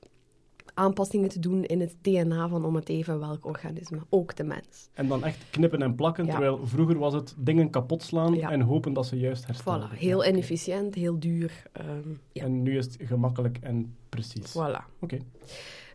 aanpassingen 0.74 1.28
te 1.28 1.38
doen 1.38 1.64
in 1.64 1.80
het 1.80 1.96
DNA 2.02 2.48
van 2.48 2.64
om 2.64 2.74
het 2.74 2.88
even 2.88 3.18
welk 3.18 3.44
organisme, 3.46 3.98
ook 4.08 4.36
de 4.36 4.44
mens. 4.44 4.88
En 4.92 5.08
dan 5.08 5.24
echt 5.24 5.44
knippen 5.50 5.82
en 5.82 5.94
plakken, 5.94 6.24
Ja. 6.24 6.30
terwijl 6.30 6.66
vroeger 6.66 6.98
was 6.98 7.14
het 7.14 7.34
dingen 7.38 7.70
kapot 7.70 8.02
slaan 8.02 8.34
Ja. 8.34 8.50
en 8.50 8.60
hopen 8.60 8.92
dat 8.92 9.06
ze 9.06 9.18
juist 9.18 9.46
herstellen. 9.46 9.90
Voilà, 9.90 9.98
heel 9.98 10.26
inefficiënt, 10.26 10.94
heel 10.94 11.18
duur. 11.18 11.62
ehm, 11.72 12.08
ja, 12.32 12.44
En 12.44 12.62
nu 12.62 12.76
is 12.78 12.84
het 12.84 12.96
gemakkelijk 13.02 13.58
en 13.60 13.94
precies. 14.08 14.50
voilà. 14.58 14.80
Oké. 15.00 15.18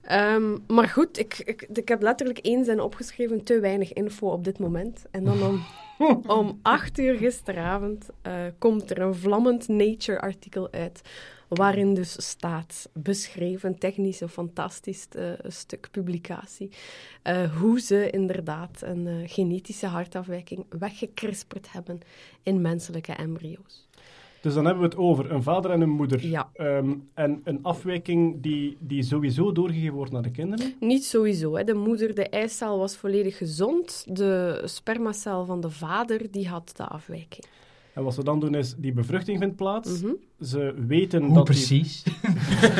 Ehm, 0.01 0.57
maar 0.67 0.87
goed, 0.87 1.19
ik, 1.19 1.37
ik, 1.45 1.67
ik 1.73 1.87
heb 1.87 2.01
letterlijk 2.01 2.37
één 2.39 2.65
zin 2.65 2.79
opgeschreven, 2.79 3.43
te 3.43 3.59
weinig 3.59 3.93
info 3.93 4.27
op 4.27 4.43
dit 4.43 4.59
moment. 4.59 5.05
En 5.11 5.23
dan 5.23 5.43
om, 5.43 5.61
om 6.39 6.59
acht 6.61 6.99
uur 6.99 7.15
gisteravond 7.15 8.09
eh, 8.21 8.33
komt 8.57 8.89
er 8.91 9.01
een 9.01 9.15
vlammend 9.15 9.67
Nature-artikel 9.67 10.71
uit, 10.71 11.01
waarin 11.47 11.93
dus 11.93 12.27
staat, 12.27 12.89
beschreven, 12.93 13.77
technisch 13.77 14.21
een 14.21 14.29
fantastisch 14.29 15.07
eh, 15.09 15.31
stuk 15.47 15.87
publicatie, 15.91 16.69
eh, 17.21 17.57
hoe 17.57 17.79
ze 17.79 18.09
inderdaad 18.09 18.81
een 18.81 19.07
eh, 19.07 19.15
genetische 19.25 19.85
hartafwijking 19.85 20.65
weggekrisperd 20.69 21.71
hebben 21.71 21.99
in 22.43 22.61
menselijke 22.61 23.11
embryo's. 23.11 23.87
Dus 24.41 24.53
dan 24.53 24.65
hebben 24.65 24.83
we 24.83 24.89
het 24.89 24.97
over 24.97 25.31
een 25.31 25.43
vader 25.43 25.71
en 25.71 25.81
een 25.81 25.89
moeder. 25.89 26.25
Ja. 26.25 26.49
Ehm, 26.53 26.93
en 27.13 27.41
een 27.43 27.59
afwijking 27.61 28.41
die, 28.41 28.77
die 28.79 29.03
sowieso 29.03 29.51
doorgegeven 29.51 29.93
wordt 29.93 30.11
naar 30.11 30.21
de 30.21 30.31
kinderen. 30.31 30.73
Niet 30.79 31.05
sowieso. 31.05 31.55
Hè. 31.55 31.63
De 31.63 31.73
moeder, 31.73 32.15
de 32.15 32.29
eicel 32.29 32.77
was 32.77 32.97
volledig 32.97 33.37
gezond. 33.37 34.05
De 34.17 34.61
spermacel 34.65 35.45
van 35.45 35.61
de 35.61 35.69
vader, 35.69 36.31
die 36.31 36.47
had 36.47 36.73
de 36.75 36.85
afwijking. 36.85 37.45
En 37.97 38.03
wat 38.03 38.13
ze 38.13 38.23
dan 38.23 38.39
doen 38.39 38.55
is, 38.55 38.75
die 38.77 38.91
bevruchting 38.93 39.39
vindt 39.39 39.55
plaats. 39.55 40.01
Mhm. 40.01 40.11
Ze 40.41 40.73
weten 40.87 41.23
Hoe 41.23 41.33
dat 41.33 41.45
die- 41.47 41.55
precies? 41.55 42.03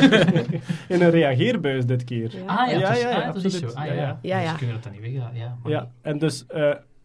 in 0.88 1.02
een 1.02 1.10
reageerbuis 1.10 1.86
dit 1.86 2.04
keer. 2.04 2.36
Ja. 2.36 2.44
Ah 2.44 2.70
ja, 2.70 2.78
Ja, 2.78 2.92
is- 2.92 3.00
ja, 3.02 3.10
ja, 3.10 3.16
ah, 3.20 3.26
dat 3.26 3.36
is 3.36 3.44
absoluut. 3.44 3.72
zo. 3.72 3.78
Ah, 3.78 3.86
Ja, 3.86 3.92
ja, 3.92 4.00
ja. 4.02 4.18
Ja, 4.22 4.38
ja. 4.40 4.48
Dus 4.48 4.56
kunnen 4.58 4.74
dat 4.74 4.84
dan 4.84 4.92
niet 4.92 5.00
weg? 5.00 5.10
Ja, 5.12 5.58
maar 5.62 5.72
Ja, 5.72 5.90
en 6.00 6.18
dus 6.18 6.46
eh, 6.46 6.58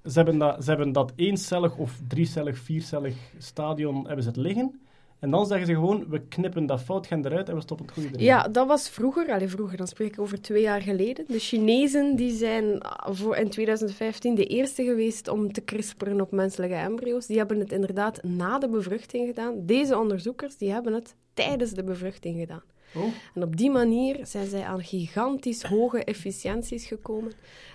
ze, 0.05 0.12
hebben 0.12 0.38
dat, 0.38 0.63
ze 0.63 0.70
hebben 0.70 0.91
dat 0.91 1.13
eencellig 1.15 1.75
of 1.75 2.00
driecellig, 2.08 2.58
viercellig 2.58 3.15
stadion 3.38 4.05
hebben 4.05 4.24
ze 4.24 4.29
het 4.29 4.38
liggen. 4.38 4.79
En 5.24 5.32
dan 5.32 5.46
zeggen 5.46 5.67
ze 5.67 5.74
gewoon, 5.74 6.06
we 6.10 6.21
knippen 6.28 6.65
dat 6.65 6.82
foutgen 6.82 7.26
eruit 7.26 7.50
en 7.50 7.56
we 7.56 7.62
stoppen 7.62 7.86
het 7.86 7.95
goede 7.95 8.10
erin. 8.10 8.24
Ja, 8.24 8.47
dat 8.47 8.67
was 8.67 8.89
vroeger. 8.89 9.32
Allee, 9.32 9.47
vroeger, 9.47 9.78
dan 9.78 9.88
spreek 9.88 10.12
ik 10.12 10.19
over 10.19 10.41
twee 10.41 10.62
jaar 10.62 10.82
geleden. 10.82 11.26
De 11.28 11.39
Chinezen 11.39 12.15
die 12.15 12.36
zijn 12.36 12.84
voor 13.04 13.36
in 13.36 13.50
2015 13.50 14.36
de 14.36 14.45
eerste 14.45 14.84
geweest 14.84 15.28
om 15.28 15.52
te 15.52 15.63
crisperen 15.63 16.21
op 16.21 16.32
menselijke 16.32 16.76
embryo's. 16.76 17.26
Die 17.26 17.38
hebben 17.38 17.60
het 17.60 17.71
inderdaad 17.71 18.24
na 18.24 18.60
de 18.60 18.69
bevruchting 18.69 19.28
gedaan. 19.28 19.65
Deze 19.65 19.97
onderzoekers 19.97 20.58
die 20.58 20.71
hebben 20.71 20.93
het 20.93 21.15
tijdens 21.34 21.71
de 21.71 21.84
bevruchting 21.84 22.39
gedaan. 22.39 22.63
Oh, 22.95 23.04
En 23.34 23.43
op 23.43 23.58
die 23.58 23.71
manier 23.71 24.19
zijn 24.24 24.47
zij 24.47 24.63
aan 24.63 24.84
gigantisch 24.84 25.63
hoge 25.63 26.04
efficiënties 26.04 26.86
gekomen. 26.86 27.32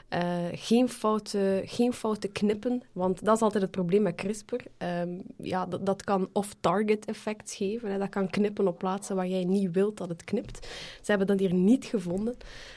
Eh, 0.09 0.45
geen, 0.53 0.89
foute, 0.89 1.63
geen 1.65 1.93
foute 1.93 2.29
knippen, 2.29 2.83
want 2.93 3.25
dat 3.25 3.37
is 3.37 3.43
altijd 3.43 3.63
het 3.63 3.71
probleem 3.71 4.03
met 4.03 4.15
CRISPR. 4.15 4.55
Ehm, 4.79 5.09
ja, 5.37 5.67
dat, 5.67 5.87
dat 5.87 6.05
kan 6.05 6.29
off-target 6.33 7.05
effects 7.05 7.55
geven. 7.55 7.91
Hè. 7.91 7.99
Dat 7.99 8.09
kan 8.09 8.31
knippen 8.31 8.69
op 8.69 8.79
plaatsen 8.79 9.17
waar 9.17 9.29
jij 9.29 9.45
niet 9.45 9.73
wilt 9.73 9.97
dat 9.97 10.09
het 10.09 10.25
knipt. 10.25 10.67
Ze 11.03 11.11
hebben 11.11 11.27
dat 11.27 11.39
hier 11.39 11.55
niet 11.55 11.85
gevonden. 11.85 12.37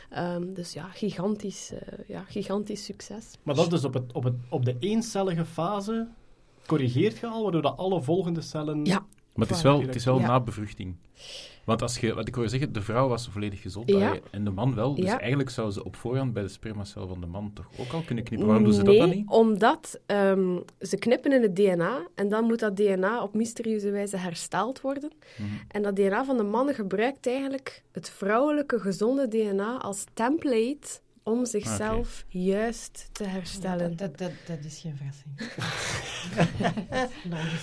Ehm, 0.10 0.54
dus 0.54 0.74
ja, 0.74 0.84
gigantisch, 0.84 1.72
eh, 1.72 1.80
ja, 2.08 2.24
gigantisch 2.28 2.86
succes. 2.86 3.26
maar 3.44 3.56
dat 3.56 3.64
is 3.64 3.70
dus 3.72 3.84
op, 3.84 3.94
het, 3.94 4.14
op, 4.14 4.24
het, 4.24 4.36
op 4.50 4.66
de 4.66 4.76
eencellige 4.80 5.46
fase 5.46 6.08
corrigeert 6.66 7.18
je 7.18 7.28
al, 7.28 7.44
waardoor 7.44 7.62
dat 7.62 7.78
alle 7.78 8.02
volgende 8.02 8.42
cellen... 8.42 8.86
Ja. 8.86 9.06
Maar 9.34 9.48
het 9.48 9.56
is 9.56 9.64
wel, 9.64 9.82
het 9.82 9.96
is 9.96 10.06
wel 10.06 10.20
Ja. 10.20 10.28
na 10.28 10.40
bevruchting. 10.40 10.96
Want 11.66 11.82
als 11.82 11.98
je, 11.98 12.14
wat 12.14 12.28
ik 12.28 12.36
hoor 12.36 12.50
zeggen, 12.50 12.74
de 12.74 12.82
vrouw 12.82 13.08
was 13.08 13.28
volledig 13.32 13.62
gezond 13.62 13.90
Ja. 13.90 14.16
en 14.32 14.44
de 14.44 14.50
man 14.50 14.76
wel. 14.76 14.96
Dus 14.96 15.06
Ja. 15.06 15.20
eigenlijk 15.20 15.50
zou 15.50 15.72
ze 15.72 15.84
op 15.84 15.96
voorhand 15.96 16.34
bij 16.34 16.44
de 16.44 16.50
spermacel 16.50 17.08
van 17.08 17.20
de 17.22 17.26
man 17.28 17.52
toch 17.54 17.68
ook 17.78 17.92
al 17.92 18.02
kunnen 18.02 18.24
knippen. 18.24 18.48
Waarom 18.48 18.66
doen 18.66 18.74
ze 18.74 18.82
nee, 18.82 18.98
dat 19.00 19.08
dan 19.08 19.18
niet? 19.18 19.30
omdat 19.30 20.00
ehm, 20.06 20.58
ze 20.80 20.98
knippen 20.98 21.32
in 21.34 21.42
het 21.42 21.56
DNA 21.56 22.08
en 22.16 22.30
dan 22.30 22.44
moet 22.46 22.60
dat 22.60 22.76
DNA 22.76 23.24
op 23.24 23.34
mysterieuze 23.34 23.92
wijze 23.92 24.18
hersteld 24.18 24.82
worden. 24.82 25.12
Mhm. 25.38 25.48
En 25.68 25.82
dat 25.82 25.96
DNA 25.96 26.26
van 26.26 26.38
de 26.38 26.44
mannen 26.44 26.76
gebruikt 26.76 27.28
eigenlijk 27.28 27.84
het 27.92 28.10
vrouwelijke 28.10 28.80
gezonde 28.80 29.28
DNA 29.28 29.78
als 29.78 30.04
template 30.14 31.00
om 31.24 31.46
zichzelf 31.46 32.26
juist 32.28 33.10
te 33.12 33.24
herstellen. 33.24 33.98
Dat, 33.98 34.18
dat, 34.18 34.18
dat, 34.18 34.32
dat 34.48 34.66
is 34.66 34.80
geen 34.80 34.96
verrassing. 34.98 35.36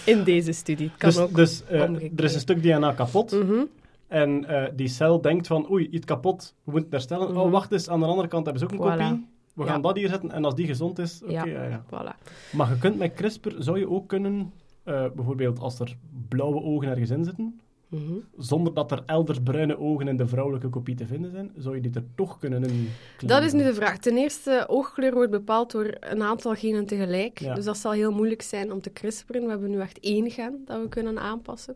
In 0.18 0.24
deze 0.24 0.52
studie. 0.52 0.88
Het 0.88 0.96
kan 0.98 1.10
dus 1.10 1.18
ook 1.18 1.34
dus 1.34 1.64
eh, 1.64 1.80
er 2.16 2.24
is 2.24 2.34
een 2.34 2.40
stuk 2.40 2.62
DNA 2.62 2.92
kapot. 2.92 3.30
Mhm. 3.32 3.64
En 4.08 4.44
eh, 4.44 4.68
die 4.76 4.88
cel 4.88 5.20
denkt 5.20 5.46
van, 5.46 5.70
oei, 5.70 5.88
iets 5.88 6.06
kapot, 6.06 6.54
we 6.64 6.70
moeten 6.70 6.82
het 6.82 6.92
herstellen. 6.92 7.30
Mhm. 7.32 7.40
Oh, 7.40 7.50
wacht 7.50 7.72
eens, 7.72 7.88
aan 7.88 8.00
de 8.00 8.06
andere 8.06 8.28
kant 8.28 8.44
hebben 8.46 8.68
ze 8.68 8.74
ook 8.74 8.80
een 8.84 8.92
Voilà. 8.98 9.02
kopie. 9.08 9.26
We 9.54 9.64
Ja. 9.64 9.70
gaan 9.70 9.82
dat 9.82 9.96
hier 9.96 10.08
zetten 10.08 10.30
en 10.30 10.44
als 10.44 10.54
die 10.54 10.66
gezond 10.66 10.98
is, 10.98 11.20
oké, 11.22 11.32
Ja. 11.32 11.44
ja, 11.46 11.62
ja. 11.64 11.82
Voilà. 11.86 12.28
Maar 12.52 12.68
je 12.68 12.78
kunt 12.78 12.98
met 12.98 13.14
CRISPR, 13.14 13.50
zou 13.58 13.78
je 13.78 13.88
ook 13.90 14.08
kunnen, 14.08 14.52
eh, 14.82 15.04
bijvoorbeeld 15.14 15.58
als 15.58 15.80
er 15.80 15.96
blauwe 16.28 16.62
ogen 16.62 16.88
ergens 16.88 17.10
in 17.10 17.24
zitten, 17.24 17.60
Mhm. 17.88 18.12
zonder 18.36 18.74
dat 18.74 18.90
er 18.92 19.02
elders 19.06 19.38
bruine 19.42 19.78
ogen 19.78 20.08
in 20.08 20.16
de 20.16 20.26
vrouwelijke 20.26 20.68
kopie 20.68 20.94
te 20.94 21.06
vinden 21.06 21.30
zijn, 21.30 21.50
zou 21.56 21.74
je 21.74 21.80
die 21.80 21.90
er 21.94 22.04
toch 22.14 22.38
kunnen 22.38 22.64
in 22.64 22.88
Dat 23.26 23.42
is 23.42 23.52
nu 23.52 23.62
de 23.62 23.74
vraag. 23.74 23.98
Ten 23.98 24.16
eerste, 24.16 24.64
oogkleur 24.68 25.12
wordt 25.14 25.30
bepaald 25.30 25.70
door 25.70 25.96
een 26.00 26.22
aantal 26.22 26.54
genen 26.54 26.86
tegelijk. 26.86 27.38
Ja. 27.38 27.54
Dus 27.54 27.64
dat 27.64 27.76
zal 27.78 27.92
heel 27.92 28.12
moeilijk 28.12 28.42
zijn 28.42 28.72
om 28.72 28.80
te 28.80 28.92
crisperen. 28.92 29.42
We 29.44 29.48
hebben 29.50 29.70
nu 29.70 29.80
echt 29.80 30.00
één 30.00 30.30
gen 30.30 30.62
dat 30.64 30.80
we 30.82 30.88
kunnen 30.88 31.18
aanpassen. 31.18 31.74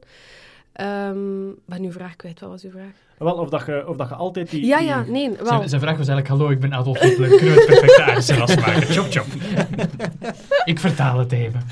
Ehm 0.73 1.49
ik 1.49 1.57
ben 1.67 1.83
uw 1.83 1.93
vraag 1.93 2.17
kwijt. 2.17 2.41
Wat 2.41 2.51
was 2.51 2.63
uw 2.65 2.71
vraag? 2.71 2.93
Wel, 3.19 3.35
of 3.35 3.49
dat 3.49 3.67
je, 3.67 3.89
of 3.89 3.97
dat 3.97 4.09
je 4.09 4.15
altijd 4.15 4.51
die... 4.51 4.67
Ja, 4.67 4.79
ja, 4.79 5.05
nee. 5.07 5.31
Wel, 5.31 5.47
Zijn, 5.47 5.69
zijn 5.69 5.81
vraag 5.81 5.97
was 5.97 6.09
eigenlijk, 6.09 6.29
hallo, 6.29 6.51
ik 6.51 6.61
ben 6.61 6.73
Adolf 6.73 6.99
Hitler, 7.01 7.29
kunnen 7.29 7.55
we 7.55 7.61
het 7.61 7.67
perfecte 7.67 8.03
aardse 8.03 8.39
maken? 8.39 8.83
Chop, 8.83 9.07
chop. 9.11 9.27
ik 10.65 10.79
vertaal 10.79 11.19
het 11.19 11.33
even. 11.33 11.63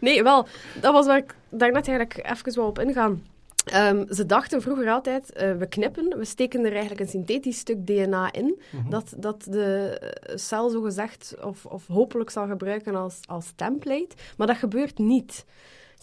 Nee, 0.00 0.22
wel, 0.22 0.46
dat 0.80 0.92
was 0.92 1.06
waar 1.06 1.16
ik 1.16 1.34
daarnet 1.50 1.88
eigenlijk 1.88 2.30
even 2.30 2.54
wou 2.54 2.68
op 2.68 2.78
ingaan. 2.78 3.22
Ehm, 3.64 4.04
ze 4.12 4.26
dachten 4.26 4.62
vroeger 4.62 4.90
altijd, 4.90 5.32
eh, 5.32 5.52
we 5.52 5.66
knippen, 5.66 6.18
we 6.18 6.24
steken 6.24 6.64
er 6.64 6.70
eigenlijk 6.72 7.00
een 7.00 7.08
synthetisch 7.08 7.58
stuk 7.58 7.86
DNA 7.86 8.32
in, 8.32 8.60
Mhm. 8.70 8.90
dat, 8.90 9.14
dat 9.16 9.46
de 9.50 9.98
eh, 10.00 10.36
cel 10.36 10.68
zogezegd 10.70 11.34
of, 11.42 11.64
of 11.66 11.86
hopelijk 11.86 12.30
zal 12.30 12.46
gebruiken 12.46 12.94
als, 12.94 13.20
als 13.26 13.52
template. 13.56 14.14
Maar 14.36 14.46
dat 14.46 14.56
gebeurt 14.56 14.98
niet. 14.98 15.44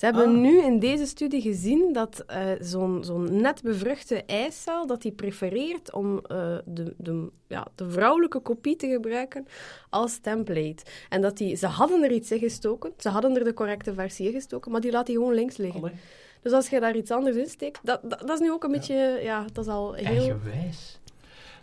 Ze 0.01 0.07
hebben 0.07 0.27
Ah. 0.29 0.37
nu 0.37 0.61
in 0.63 0.79
deze 0.79 1.05
studie 1.05 1.41
gezien 1.41 1.93
dat 1.93 2.23
eh, 2.27 2.51
zo'n 2.59 3.03
zo'n 3.03 3.41
net 3.41 3.61
bevruchte 3.61 4.23
eicel, 4.25 4.87
dat 4.87 5.01
die 5.01 5.11
prefereert 5.11 5.93
om 5.93 6.19
eh, 6.27 6.57
de, 6.65 6.93
de, 6.97 7.29
ja, 7.47 7.67
de 7.75 7.89
vrouwelijke 7.89 8.39
kopie 8.39 8.75
te 8.75 8.87
gebruiken 8.87 9.45
als 9.89 10.17
template. 10.17 10.83
En 11.09 11.21
dat 11.21 11.37
die, 11.37 11.55
ze 11.55 11.67
hadden 11.67 12.03
er 12.03 12.11
iets 12.11 12.31
in 12.31 12.39
gestoken, 12.39 12.93
ze 12.97 13.09
hadden 13.09 13.35
er 13.35 13.43
de 13.43 13.53
correcte 13.53 13.93
versie 13.93 14.27
in 14.27 14.33
gestoken, 14.33 14.71
maar 14.71 14.81
die 14.81 14.91
laat 14.91 15.05
die 15.05 15.15
gewoon 15.15 15.33
links 15.33 15.57
liggen. 15.57 15.81
Allee. 15.81 15.95
Dus 16.41 16.51
als 16.51 16.69
je 16.69 16.79
daar 16.79 16.95
iets 16.95 17.11
anders 17.11 17.35
in 17.35 17.49
steekt, 17.49 17.79
dat, 17.83 17.99
dat, 18.03 18.19
dat 18.19 18.29
is 18.29 18.39
nu 18.39 18.51
ook 18.51 18.63
een 18.63 18.71
beetje, 18.71 19.19
ja, 19.23 19.45
dat 19.53 19.65
is 19.65 19.71
al 19.71 19.93
heel... 19.93 20.05
Eigenwijs. 20.05 20.99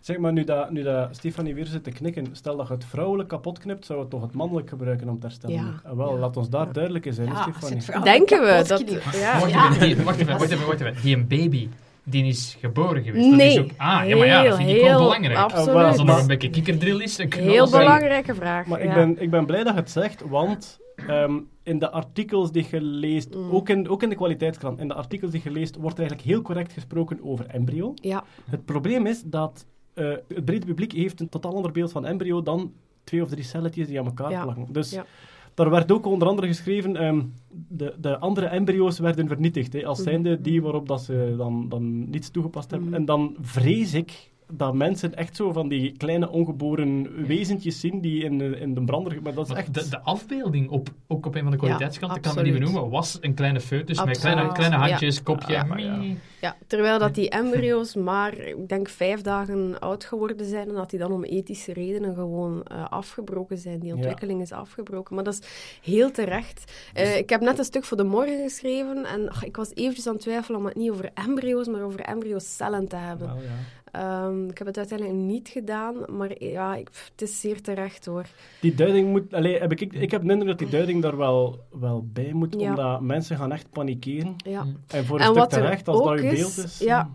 Zeg 0.00 0.18
maar, 0.18 0.32
nu 0.32 0.44
dat, 0.44 0.70
nu 0.70 0.82
dat 0.82 1.08
Stefanie 1.16 1.54
weer 1.54 1.66
zit 1.66 1.84
te 1.84 1.90
knikken, 1.90 2.26
stel 2.32 2.56
dat 2.56 2.66
je 2.68 2.74
het 2.74 2.84
vrouwelijk 2.84 3.28
kapot 3.28 3.58
knipt, 3.58 3.86
zou 3.86 4.00
het 4.00 4.10
toch 4.10 4.22
het 4.22 4.32
mannelijk 4.34 4.68
gebruiken 4.68 5.08
om 5.08 5.18
te 5.20 5.26
herstellen? 5.26 5.56
Ja. 5.56 5.80
Ah, 5.84 5.96
wel, 5.96 6.12
Ja. 6.12 6.18
laat 6.18 6.36
ons 6.36 6.48
daar 6.50 6.66
Ja. 6.66 6.72
duidelijk 6.72 7.06
in 7.06 7.12
zijn, 7.12 7.28
Stefanie. 7.60 8.02
Denken 8.04 8.40
we 8.40 8.64
dat... 8.66 8.80
Ja, 9.12 9.40
Wacht 9.40 9.50
ja. 9.50 9.68
even, 9.70 9.80
die, 9.96 10.04
wacht 10.04 10.18
even, 10.20 10.38
wacht 10.38 10.50
even, 10.50 10.66
wacht 10.66 10.80
even. 10.80 11.02
Die 11.02 11.16
een 11.16 11.26
baby, 11.26 11.68
die 12.04 12.24
is 12.24 12.56
geboren 12.60 13.02
geweest. 13.02 13.28
Dat 13.28 13.38
Nee. 13.38 13.48
is 13.52 13.58
ook, 13.58 13.70
ah, 13.76 14.08
ja, 14.08 14.16
maar 14.16 14.26
ja, 14.26 14.42
dat 14.42 14.56
vind 14.56 14.68
ik 14.68 14.74
Heel, 14.74 14.84
wel 14.84 14.90
heel 14.98 15.02
belangrijk. 15.06 15.38
absoluut. 15.38 15.68
Ah, 15.76 15.86
Als 15.86 15.98
er 15.98 16.04
Maar- 16.04 16.12
nog 16.14 16.20
een 16.22 16.26
beetje 16.28 16.50
kikkerdrill 16.50 17.00
is, 17.02 17.16
dan 17.16 17.32
Heel 17.36 17.70
belangrijke 17.70 18.34
vraag. 18.34 18.66
Maar 18.66 18.82
ja. 18.84 18.88
ik, 18.88 18.94
ben, 18.94 19.22
ik 19.22 19.30
ben 19.30 19.46
blij 19.46 19.64
dat 19.64 19.74
je 19.74 19.80
het 19.80 19.90
zegt, 19.90 20.22
want 20.28 20.78
ehm, 21.06 21.38
in 21.62 21.78
de 21.78 21.90
artikels 21.90 22.52
die 22.52 22.66
je 22.70 22.80
leest, 22.80 23.34
Mm. 23.34 23.50
ook, 23.50 23.68
in, 23.68 23.88
ook 23.88 24.02
in 24.02 24.08
de 24.08 24.14
kwaliteitskrant, 24.14 24.78
in 24.80 24.88
de 24.88 24.94
artikels 24.94 25.30
die 25.30 25.40
je 25.44 25.50
leest, 25.50 25.76
wordt 25.76 25.94
er 25.98 26.00
eigenlijk 26.00 26.30
heel 26.30 26.42
correct 26.42 26.72
gesproken 26.72 27.18
over 27.22 27.46
embryo. 27.46 27.92
Ja, 27.94 28.24
Het 28.50 28.64
probleem 28.64 29.06
is 29.06 29.22
dat 29.22 29.66
eh, 29.98 30.16
het 30.34 30.44
brede 30.44 30.66
publiek 30.66 30.92
heeft 30.92 31.20
een 31.20 31.28
totaal 31.28 31.54
ander 31.54 31.72
beeld 31.72 31.92
van 31.92 32.06
embryo 32.06 32.42
dan 32.42 32.72
twee 33.04 33.22
of 33.22 33.28
drie 33.28 33.44
celletjes 33.44 33.86
die 33.86 33.98
aan 33.98 34.04
elkaar 34.06 34.30
Ja. 34.30 34.42
plakken. 34.42 34.66
Dus 34.72 34.90
Ja. 34.90 35.06
daar 35.54 35.70
werd 35.70 35.92
ook 35.92 36.06
onder 36.06 36.28
andere 36.28 36.46
geschreven, 36.46 36.96
ehm, 36.96 37.22
de, 37.68 37.94
de 38.00 38.18
andere 38.18 38.46
embryo's 38.46 38.98
werden 38.98 39.28
vernietigd, 39.28 39.72
hè, 39.72 39.84
als 39.84 39.98
Mhm. 39.98 40.08
zijnde 40.08 40.40
die 40.40 40.62
waarop 40.62 40.88
dat 40.88 41.00
ze 41.02 41.34
dan, 41.36 41.68
dan 41.68 42.10
niets 42.10 42.30
toegepast 42.30 42.70
hebben. 42.70 42.88
Mhm. 42.88 42.96
En 42.98 43.04
dan 43.04 43.36
vrees 43.40 43.94
ik 43.94 44.30
dat 44.52 44.74
mensen 44.74 45.14
echt 45.16 45.36
zo 45.36 45.52
van 45.52 45.68
die 45.68 45.92
kleine 45.96 46.30
ongeboren 46.30 47.26
wezentjes 47.26 47.80
zien 47.80 48.00
die 48.00 48.24
in, 48.24 48.38
de- 48.38 48.58
in 48.60 48.74
de 48.74 48.84
brander... 48.84 49.22
Maar 49.22 49.34
dat 49.34 49.44
is 49.44 49.50
Maar 49.52 49.58
echt... 49.60 49.74
de, 49.74 49.88
de 49.88 50.00
afbeelding 50.00 50.68
op, 50.70 50.88
ook 51.06 51.26
op 51.26 51.34
een 51.34 51.42
van 51.42 51.50
de 51.50 51.56
kwaliteitskranten, 51.56 52.20
kan 52.20 52.34
me 52.34 52.42
niet 52.42 52.52
benoemen, 52.52 52.90
was 52.90 53.18
een 53.20 53.34
kleine 53.34 53.60
foetus 53.60 54.04
met 54.04 54.18
kleine, 54.18 54.52
kleine 54.52 54.76
Ja. 54.76 54.88
handjes, 54.88 55.22
kopje. 55.22 55.52
Ja, 55.52 55.66
ja. 55.76 56.00
ja, 56.40 56.56
terwijl 56.66 56.98
dat 56.98 57.14
die 57.14 57.28
embryo's 57.30 57.94
maar, 57.94 58.34
ik 58.38 58.68
denk, 58.68 58.88
vijf 58.88 59.20
dagen 59.20 59.78
oud 59.78 60.04
geworden 60.04 60.46
zijn 60.46 60.68
en 60.68 60.74
dat 60.74 60.90
die 60.90 60.98
dan 60.98 61.12
om 61.12 61.24
ethische 61.24 61.72
redenen 61.72 62.14
gewoon 62.14 62.62
eh, 62.64 62.84
afgebroken 62.88 63.58
zijn. 63.58 63.78
Die 63.78 63.88
Ja. 63.88 63.94
ontwikkeling 63.94 64.40
is 64.40 64.52
afgebroken. 64.52 65.14
Maar 65.14 65.24
dat 65.24 65.34
is 65.42 65.48
heel 65.82 66.10
terecht. 66.10 66.72
Eh, 66.94 67.16
ik 67.16 67.30
heb 67.30 67.40
net 67.40 67.58
een 67.58 67.64
stuk 67.64 67.84
voor 67.84 67.96
de 67.96 68.04
morgen 68.04 68.42
geschreven 68.42 69.04
en 69.04 69.28
ach, 69.28 69.44
ik 69.44 69.56
was 69.56 69.70
eventjes 69.74 70.06
aan 70.06 70.12
het 70.12 70.22
twijfelen 70.22 70.58
om 70.60 70.66
het 70.66 70.74
niet 70.76 70.90
over 70.90 71.10
embryo's, 71.14 71.66
maar 71.66 71.82
over 71.82 72.00
embryocellen 72.00 72.88
te 72.88 72.96
hebben. 72.96 73.30
Ehm, 73.98 74.48
ik 74.48 74.58
heb 74.58 74.66
het 74.66 74.76
uiteindelijk 74.76 75.18
niet 75.18 75.48
gedaan, 75.48 75.96
maar 76.16 76.42
ja, 76.44 76.76
ik, 76.76 76.90
pff, 76.90 77.08
het 77.12 77.22
is 77.22 77.40
zeer 77.40 77.60
terecht 77.62 78.06
hoor. 78.06 78.26
Die 78.60 78.74
duiding 78.74 79.08
moet... 79.10 79.34
Allee, 79.34 79.58
heb 79.58 79.72
ik, 79.72 79.80
ik 79.80 80.10
heb 80.10 80.22
de 80.22 80.28
indruk 80.32 80.48
dat 80.48 80.58
die 80.58 80.68
duiding 80.68 81.02
daar 81.02 81.16
wel, 81.16 81.58
wel 81.80 82.06
bij 82.12 82.32
moet, 82.32 82.54
Ja. 82.58 82.68
omdat 82.70 83.00
mensen 83.00 83.36
gaan 83.36 83.52
echt 83.52 83.70
panikeren. 83.70 84.34
Ja. 84.36 84.66
En 84.86 85.04
voor 85.04 85.16
een 85.16 85.22
En 85.24 85.28
stuk 85.30 85.38
wat 85.38 85.52
er 85.52 85.58
terecht, 85.62 85.88
als 85.88 85.98
dat 85.98 86.06
ook 86.08 86.18
je 86.18 86.24
is, 86.26 86.32
beeld 86.38 86.56
is... 86.66 86.78
ja. 86.78 87.10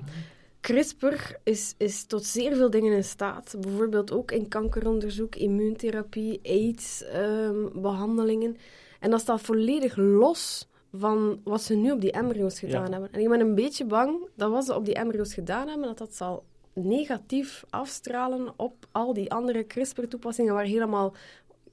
CRISPR 0.61 1.31
is, 1.43 1.75
is 1.77 2.05
tot 2.05 2.25
zeer 2.25 2.55
veel 2.55 2.69
dingen 2.69 2.93
in 2.93 3.03
staat. 3.03 3.55
Bijvoorbeeld 3.59 4.11
ook 4.11 4.31
in 4.31 4.47
kankeronderzoek, 4.47 5.35
immuuntherapie, 5.35 6.39
AIDS-behandelingen. 6.43 8.57
en 8.99 9.09
dat 9.09 9.19
staat 9.19 9.41
volledig 9.41 9.95
los 9.95 10.67
van 10.93 11.39
wat 11.43 11.61
ze 11.61 11.75
nu 11.75 11.91
op 11.91 12.01
die 12.01 12.11
embryo's 12.11 12.59
gedaan 12.59 12.85
Ja. 12.85 12.91
hebben. 12.91 13.09
En 13.11 13.19
ik 13.21 13.29
ben 13.29 13.39
een 13.39 13.55
beetje 13.55 13.85
bang 13.85 14.27
dat 14.35 14.51
wat 14.51 14.65
ze 14.65 14.75
op 14.75 14.85
die 14.85 14.93
embryo's 14.95 15.33
gedaan 15.33 15.67
hebben, 15.67 15.87
dat 15.87 15.97
dat 15.97 16.15
zal 16.15 16.43
negatief 16.73 17.63
afstralen 17.69 18.53
op 18.55 18.87
al 18.91 19.13
die 19.13 19.31
andere 19.31 19.67
CRISPR-toepassingen 19.67 20.53
waar 20.53 20.65
helemaal 20.65 21.13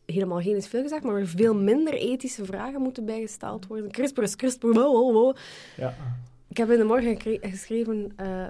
helemaal 0.05 0.41
geen 0.41 0.57
is 0.57 0.69
veel 0.69 0.83
gezegd, 0.83 1.03
maar 1.03 1.15
waar 1.15 1.27
veel 1.27 1.55
minder 1.55 1.95
ethische 1.95 2.45
vragen 2.45 2.83
moeten 2.83 3.05
bijgesteld 3.05 3.67
worden. 3.67 3.91
CRISPR 3.91 4.23
is 4.23 4.37
CRISPR, 4.37 4.67
wow, 4.67 4.75
wow, 4.75 5.13
wow. 5.13 5.37
Ja. 5.77 5.95
Ik 6.49 6.57
heb 6.57 6.71
in 6.71 6.79
de 6.79 6.85
morgen 6.85 7.21
geschreven, 7.41 8.13
eh, 8.17 8.47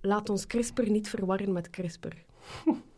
laat 0.00 0.30
ons 0.30 0.46
CRISPR 0.46 0.90
niet 0.90 1.08
verwarren 1.08 1.52
met 1.52 1.70
CRISPR. 1.70 2.16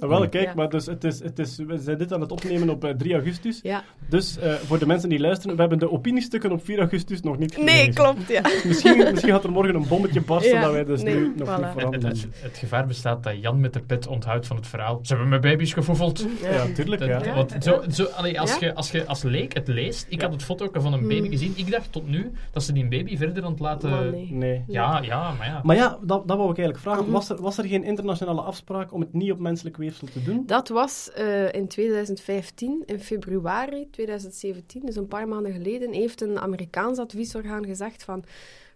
Ah, 0.00 0.08
wel, 0.08 0.28
kijk, 0.28 0.44
Ja. 0.44 0.52
maar 0.54 0.68
dus 0.68 0.86
het 0.86 1.04
is, 1.04 1.22
het 1.22 1.38
is, 1.38 1.56
we 1.66 1.78
zijn 1.78 1.98
dit 1.98 2.12
aan 2.12 2.20
het 2.20 2.32
opnemen 2.32 2.68
op 2.70 2.84
eh, 2.84 2.90
3 2.90 3.12
augustus. 3.12 3.60
Ja. 3.62 3.82
Dus 4.08 4.38
eh, 4.38 4.52
voor 4.54 4.78
de 4.78 4.86
mensen 4.86 5.08
die 5.08 5.18
luisteren, 5.18 5.54
we 5.54 5.60
hebben 5.60 5.78
de 5.78 5.90
opiniestukken 5.90 6.52
op 6.52 6.64
4 6.64 6.78
augustus 6.78 7.20
nog 7.20 7.38
niet 7.38 7.54
gelezen. 7.54 7.76
Nee, 7.76 7.92
klopt, 7.92 8.28
ja. 8.28 8.40
Misschien, 8.64 8.96
misschien 9.10 9.32
gaat 9.32 9.44
er 9.44 9.50
morgen 9.50 9.74
een 9.74 9.88
bommetje 9.88 10.20
barsten 10.20 10.54
Ja, 10.54 10.60
dat 10.60 10.72
wij 10.72 10.84
dus 10.84 11.02
nee, 11.02 11.14
nu 11.14 11.32
nog 11.36 11.48
voilà. 11.48 11.54
niet 11.56 11.64
Het, 11.64 11.72
veranderen. 11.72 12.08
het, 12.08 12.26
het 12.32 12.58
gevaar 12.58 12.86
bestaat 12.86 13.22
dat 13.22 13.40
Jan 13.40 13.60
met 13.60 13.72
de 13.72 13.80
pet 13.80 14.06
onthoudt 14.06 14.46
van 14.46 14.56
het 14.56 14.66
verhaal. 14.66 14.98
Ze 15.02 15.08
hebben 15.12 15.28
mijn 15.28 15.40
baby's 15.40 15.72
gevoefeld. 15.72 16.26
Ja, 16.42 16.66
tuurlijk, 16.74 17.00
Dat- 17.08 17.24
ja. 17.24 17.34
Want 17.34 17.56
zo, 17.60 17.82
zo, 17.90 18.04
allee, 18.04 18.40
als, 18.40 18.58
Ja. 18.58 18.66
je, 18.66 18.74
als 18.74 18.90
je 18.90 19.06
als 19.06 19.22
leek 19.22 19.54
het 19.54 19.68
leest, 19.68 20.06
ik 20.08 20.20
Ja. 20.20 20.24
had 20.24 20.32
het 20.34 20.42
foto 20.44 20.64
ook 20.64 20.76
van 20.80 20.92
een 20.92 21.00
baby 21.00 21.14
Hmm. 21.20 21.30
gezien. 21.30 21.52
Ik 21.56 21.70
dacht 21.70 21.92
tot 21.92 22.08
nu 22.08 22.32
dat 22.52 22.62
ze 22.62 22.72
die 22.72 22.88
baby 22.88 23.16
verder 23.16 23.44
aan 23.44 23.50
het 23.50 23.60
laten... 23.60 23.90
Maar 23.90 24.04
nee. 24.04 24.28
Nee. 24.32 24.64
Ja, 24.66 25.00
ja, 25.02 25.32
maar 25.38 25.46
ja. 25.46 25.60
Maar 25.62 25.76
ja, 25.76 25.98
dat, 26.02 26.28
dat 26.28 26.36
wou 26.36 26.50
ik 26.50 26.58
eigenlijk 26.58 26.78
vragen. 26.78 27.02
Mhm. 27.02 27.12
Was 27.12 27.28
er, 27.28 27.42
was 27.42 27.58
er 27.58 27.64
geen 27.64 27.84
internationale 27.84 28.40
afspraak 28.40 28.92
om 28.92 29.00
het 29.00 29.12
niet 29.12 29.32
op 29.32 29.38
menselijk 29.56 29.76
weefsel 29.76 30.06
te 30.06 30.22
doen? 30.22 30.46
Dat 30.46 30.68
was 30.68 31.10
eh, 31.12 31.52
in 31.52 31.68
2015, 31.68 32.82
in 32.86 33.00
februari 33.00 33.88
2017, 33.90 34.86
dus 34.86 34.96
een 34.96 35.06
paar 35.08 35.28
maanden 35.28 35.52
geleden, 35.52 35.92
heeft 35.92 36.20
een 36.20 36.38
Amerikaans 36.38 36.98
adviesorgaan 36.98 37.64
gezegd 37.64 38.04
van 38.04 38.24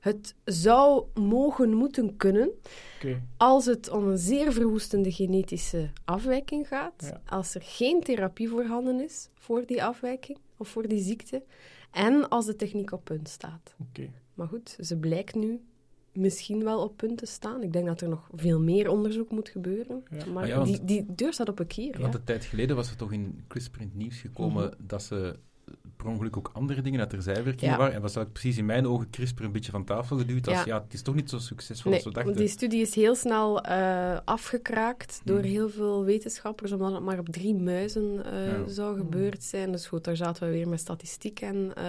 het 0.00 0.34
zou 0.44 1.04
mogen 1.14 1.74
moeten 1.74 2.16
kunnen 2.16 2.50
als 3.36 3.66
het 3.66 3.90
om 3.90 4.08
een 4.08 4.18
zeer 4.18 4.52
verwoestende 4.52 5.12
genetische 5.12 5.90
afwijking 6.04 6.68
gaat, 6.68 6.92
Ja. 6.98 7.20
als 7.26 7.54
er 7.54 7.62
geen 7.64 8.00
therapie 8.02 8.48
voorhanden 8.48 9.00
is 9.00 9.28
voor 9.34 9.66
die 9.66 9.84
afwijking 9.84 10.38
of 10.56 10.68
voor 10.68 10.88
die 10.88 11.02
ziekte, 11.02 11.42
en 11.90 12.28
als 12.28 12.46
de 12.46 12.56
techniek 12.56 12.92
op 12.92 13.04
punt 13.04 13.28
staat. 13.28 13.74
Maar 14.34 14.48
goed, 14.48 14.76
ze 14.80 14.96
blijkt 14.96 15.34
nu 15.34 15.60
misschien 16.12 16.64
wel 16.64 16.82
op 16.82 16.96
punt 16.96 17.18
te 17.18 17.26
staan. 17.26 17.62
Ik 17.62 17.72
denk 17.72 17.86
dat 17.86 18.00
er 18.00 18.08
nog 18.08 18.28
veel 18.34 18.60
meer 18.60 18.88
onderzoek 18.88 19.30
moet 19.30 19.48
gebeuren. 19.48 20.04
Ja. 20.10 20.26
Maar 20.32 20.42
Ah 20.42 20.48
ja, 20.48 20.56
want- 20.56 20.66
die, 20.68 20.84
die 20.84 21.06
deur 21.14 21.32
staat 21.32 21.48
op 21.48 21.58
een 21.58 21.66
kier. 21.66 21.92
Ja. 21.96 22.00
Want 22.00 22.14
een 22.14 22.24
tijd 22.24 22.44
geleden 22.44 22.76
was 22.76 22.90
er 22.90 22.96
toch 22.96 23.12
in 23.12 23.44
CRISPR 23.48 23.80
in 23.80 23.86
het 23.86 23.96
nieuws 23.96 24.16
gekomen 24.16 24.64
Mhm. 24.64 24.74
dat 24.86 25.02
ze 25.02 25.38
per 25.96 26.06
ongeluk 26.08 26.36
ook 26.36 26.50
andere 26.52 26.82
dingen 26.82 27.00
uit 27.00 27.12
er 27.12 27.22
zijwerkingen 27.22 27.72
Ja. 27.72 27.78
waren. 27.80 27.94
En 27.94 28.00
was 28.00 28.16
eigenlijk 28.16 28.32
precies 28.40 28.58
in 28.58 28.66
mijn 28.66 28.86
ogen 28.86 29.10
CRISPR 29.10 29.44
een 29.44 29.52
beetje 29.52 29.70
van 29.70 29.84
tafel 29.84 30.16
geduwd. 30.18 30.48
Als, 30.48 30.56
Ja. 30.56 30.64
ja. 30.66 30.82
het 30.82 30.94
is 30.94 31.02
toch 31.02 31.14
niet 31.14 31.30
zo 31.30 31.38
succesvol 31.38 31.90
Nee, 31.90 32.00
als 32.00 32.08
we 32.08 32.14
want 32.14 32.26
dachten. 32.26 32.44
die 32.44 32.54
studie 32.54 32.80
is 32.80 32.94
heel 32.94 33.14
snel 33.14 33.60
eh, 33.62 34.18
afgekraakt 34.24 35.20
door 35.24 35.38
Mhm. 35.38 35.46
heel 35.48 35.68
veel 35.68 36.04
wetenschappers, 36.04 36.72
omdat 36.72 36.92
het 36.92 37.02
maar 37.02 37.18
op 37.18 37.28
drie 37.28 37.54
muizen 37.54 38.24
eh, 38.24 38.46
Ja. 38.46 38.68
zou 38.68 38.96
gebeurd 38.98 39.42
zijn. 39.42 39.72
Dus 39.72 39.86
goed, 39.86 40.04
daar 40.04 40.16
zaten 40.16 40.46
we 40.46 40.52
weer 40.52 40.68
met 40.68 40.80
statistiek. 40.80 41.40
En 41.40 41.72
eh, 41.74 41.84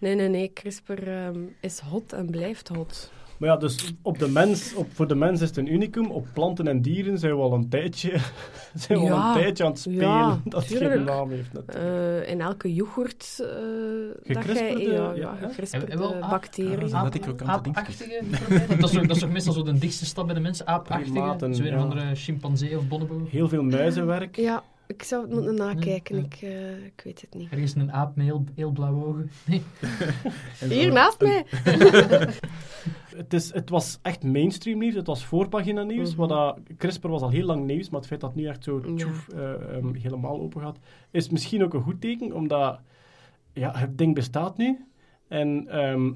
nee, 0.00 0.14
nee, 0.14 0.28
nee, 0.28 0.52
CRISPR 0.52 1.08
ehm, 1.08 1.40
is 1.60 1.78
hot 1.78 2.12
en 2.12 2.30
blijft 2.30 2.68
hot. 2.68 3.10
Maar 3.38 3.48
ja, 3.48 3.56
dus 3.56 3.94
op 4.02 4.18
de 4.18 4.28
mens, 4.28 4.74
op, 4.74 4.86
voor 4.92 5.08
de 5.08 5.14
mens 5.14 5.40
is 5.40 5.48
het 5.48 5.56
een 5.56 5.72
unicum. 5.72 6.10
Op 6.10 6.26
planten 6.32 6.68
en 6.68 6.82
dieren 6.82 7.18
zijn 7.18 7.36
we 7.36 7.42
al 7.42 7.52
een 7.52 7.68
tijdje, 7.68 8.10
zijn 8.74 9.00
we 9.00 9.12
al 9.12 9.28
een 9.28 9.34
tijdje 9.34 9.64
aan 9.64 9.70
het 9.70 9.80
spelen. 9.80 10.00
ja, 10.00 10.40
dat 10.44 10.68
het 10.68 10.78
geen 10.78 11.04
naam 11.04 11.30
heeft 11.30 11.52
natuurlijk. 11.52 12.24
Eh, 12.24 12.30
in 12.30 12.40
elke 12.40 12.74
yoghurt 12.74 13.38
uh, 13.40 14.34
dat 14.34 14.44
jij... 14.44 14.76
Ja, 14.76 15.12
ja, 15.14 15.36
ja, 15.40 16.28
bacteriën. 16.30 16.94
Aapachtige 16.94 17.32
proberen. 17.34 18.80
dat, 18.80 18.90
is 18.90 18.98
ook, 18.98 19.08
dat 19.08 19.16
is 19.16 19.24
ook 19.24 19.30
meestal 19.30 19.52
zo 19.52 19.62
de 19.62 19.78
dichtste 19.78 20.04
stap 20.06 20.26
bij 20.26 20.34
de 20.34 20.40
mensen. 20.40 20.66
Aapachtige. 20.66 21.36
Zo 21.38 21.44
een 21.44 21.64
ja. 21.64 21.76
of 21.76 21.82
andere 21.82 22.14
chimpansee 22.14 22.78
of 22.78 22.88
bonobo. 22.88 23.26
Heel 23.30 23.48
veel 23.48 23.62
muizenwerk. 23.62 24.36
Ja, 24.36 24.62
ik 24.88 25.02
zou 25.02 25.22
het 25.22 25.32
moeten 25.32 25.54
nakijken. 25.54 26.16
Ja. 26.16 26.22
Ik, 26.24 26.34
eh, 26.42 26.84
ik 26.84 27.00
weet 27.04 27.20
het 27.20 27.34
niet. 27.34 27.50
Ergens 27.50 27.74
een 27.74 27.92
aap 27.92 28.16
met 28.16 28.24
heel, 28.26 28.44
heel 28.54 28.70
blauwe 28.70 29.04
ogen. 29.04 29.30
Nee. 29.46 29.62
Hier 30.78 30.92
naast 30.92 31.20
mij. 31.20 31.44
Het, 33.16 33.32
is, 33.34 33.52
het 33.52 33.70
was 33.70 33.98
echt 34.02 34.24
mainstream 34.24 34.78
nieuws, 34.78 34.94
het 34.94 35.06
was 35.06 35.24
voorpagina 35.24 35.82
nieuws. 35.82 36.10
Mhm. 36.10 36.18
wat 36.18 36.28
dat, 36.28 36.58
CRISPR 36.76 37.08
was 37.08 37.22
al 37.22 37.30
heel 37.30 37.44
lang 37.46 37.64
nieuws, 37.66 37.90
maar 37.90 38.00
het 38.00 38.08
feit 38.08 38.20
dat 38.20 38.30
het 38.30 38.38
nu 38.38 38.46
echt 38.46 38.64
zo 38.64 38.82
Ja. 38.86 38.94
tjoef, 38.94 39.28
eh, 39.28 39.52
ehm, 39.76 39.94
helemaal 39.94 40.40
open 40.40 40.60
gaat, 40.60 40.78
is 41.10 41.28
misschien 41.28 41.64
ook 41.64 41.74
een 41.74 41.82
goed 41.82 42.00
teken, 42.00 42.32
omdat 42.32 42.80
ja, 43.52 43.72
het 43.76 43.98
ding 43.98 44.14
bestaat 44.14 44.56
nu. 44.56 44.84
En 45.28 45.68
ehm, 45.68 46.10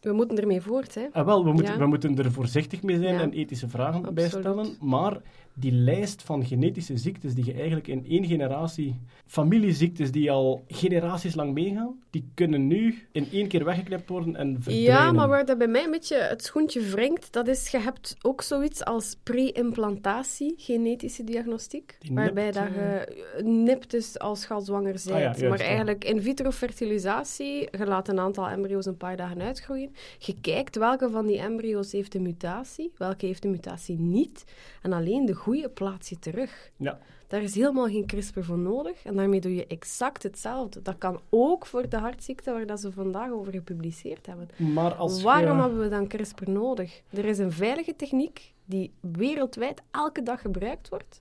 We 0.00 0.12
moeten 0.12 0.38
ermee 0.38 0.60
voort, 0.60 0.94
hè. 0.94 1.06
ah, 1.12 1.24
wel, 1.24 1.44
we, 1.44 1.52
moeten, 1.52 1.72
Ja. 1.72 1.78
we 1.78 1.86
moeten 1.86 2.16
er 2.18 2.32
voorzichtig 2.32 2.82
mee 2.82 2.98
zijn 2.98 3.14
Ja. 3.14 3.20
en 3.20 3.32
ethische 3.32 3.68
vragen 3.68 4.14
bij 4.14 4.28
stellen. 4.28 4.76
Maar 4.80 5.20
die 5.54 5.72
lijst 5.72 6.22
van 6.22 6.44
genetische 6.44 6.96
ziektes 6.96 7.34
die 7.34 7.44
je 7.44 7.52
eigenlijk 7.52 7.88
in 7.88 8.04
één 8.08 8.26
generatie, 8.26 9.00
familieziektes 9.26 10.10
die 10.10 10.30
al 10.30 10.64
generaties 10.68 11.34
lang 11.34 11.54
meegaan, 11.54 12.02
die 12.10 12.30
kunnen 12.34 12.66
nu 12.66 13.06
in 13.12 13.26
één 13.32 13.48
keer 13.48 13.64
weggeknipt 13.64 14.08
worden 14.08 14.36
en 14.36 14.54
verdwijnen. 14.54 14.82
Ja, 14.82 15.12
maar 15.12 15.28
waar 15.28 15.44
dat 15.44 15.58
bij 15.58 15.66
mij 15.66 15.84
een 15.84 15.90
beetje 15.90 16.16
het 16.16 16.44
schoentje 16.44 16.80
wringt, 16.80 17.32
dat 17.32 17.48
is, 17.48 17.70
je 17.70 17.78
hebt 17.78 18.16
ook 18.22 18.42
zoiets 18.42 18.84
als 18.84 19.16
pre-implantatie, 19.22 20.54
genetische 20.56 21.24
diagnostiek, 21.24 21.96
Die 21.98 22.14
waarbij 22.14 22.44
nipt, 22.44 22.54
dat 22.54 22.68
je 22.74 23.42
nipt 23.42 23.90
dus 23.90 24.18
als 24.18 24.42
je 24.42 24.54
al 24.54 24.60
zwanger 24.60 24.92
bent. 24.92 25.10
Ah 25.10 25.12
ja, 25.12 25.20
juist, 25.20 25.42
maar 25.42 25.60
eigenlijk 25.60 26.04
in 26.04 26.22
vitro 26.22 26.50
fertilisatie, 26.50 27.68
je 27.78 27.86
laat 27.86 28.08
een 28.08 28.18
aantal 28.18 28.48
embryo's 28.48 28.86
een 28.86 28.96
paar 28.96 29.16
dagen 29.16 29.40
uitgroeien, 29.40 29.92
je 30.18 30.34
kijkt 30.40 30.76
welke 30.76 31.10
van 31.10 31.26
die 31.26 31.38
embryo's 31.38 31.92
heeft 31.92 32.14
een 32.14 32.22
mutatie, 32.22 32.92
welke 32.96 33.26
heeft 33.26 33.42
de 33.42 33.48
mutatie 33.48 33.98
niet, 33.98 34.44
en 34.82 34.92
alleen 34.92 35.26
de 35.26 35.34
groeien 35.44 35.72
plaats 35.72 36.08
je 36.08 36.18
terug. 36.18 36.70
Ja. 36.76 36.98
Daar 37.26 37.42
is 37.42 37.54
helemaal 37.54 37.86
geen 37.86 38.06
CRISPR 38.06 38.40
voor 38.40 38.58
nodig. 38.58 39.04
En 39.04 39.16
daarmee 39.16 39.40
doe 39.40 39.54
je 39.54 39.66
exact 39.66 40.22
hetzelfde. 40.22 40.82
Dat 40.82 40.98
kan 40.98 41.20
ook 41.30 41.66
voor 41.66 41.88
de 41.88 41.96
hartziekte 41.98 42.52
waar 42.52 42.66
dat 42.66 42.80
ze 42.80 42.92
vandaag 42.92 43.30
over 43.30 43.52
gepubliceerd 43.52 44.26
hebben. 44.26 44.48
Maar 44.74 44.94
als 44.94 45.22
Waarom 45.22 45.56
je- 45.56 45.62
hebben 45.62 45.80
we 45.80 45.88
dan 45.88 46.08
CRISPR 46.08 46.50
nodig? 46.50 47.02
Er 47.10 47.24
is 47.24 47.38
een 47.38 47.52
veilige 47.52 47.96
techniek 47.96 48.52
die 48.64 48.92
wereldwijd 49.00 49.82
elke 49.90 50.22
dag 50.22 50.40
gebruikt 50.40 50.88
wordt. 50.88 51.20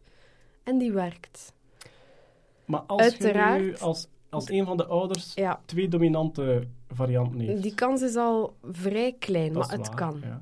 En 0.64 0.78
die 0.78 0.92
werkt. 0.92 1.54
Maar 2.66 2.80
als 2.82 3.02
je 3.06 3.12
Uiteraard. 3.12 3.62
nu 3.62 3.76
als, 3.78 4.08
als 4.34 4.50
een 4.50 4.66
van 4.66 4.78
de 4.78 4.86
ouders 4.86 5.34
Ja, 5.34 5.60
twee 5.66 5.88
dominante 5.88 6.64
varianten 6.88 7.40
heeft. 7.40 7.62
die 7.62 7.76
kans 7.76 8.02
is 8.02 8.16
al 8.16 8.56
vrij 8.72 9.16
klein, 9.20 9.54
dat 9.54 9.68
maar 9.68 9.78
het 9.78 9.88
waar, 9.88 9.96
kan. 9.96 10.20
ja. 10.24 10.42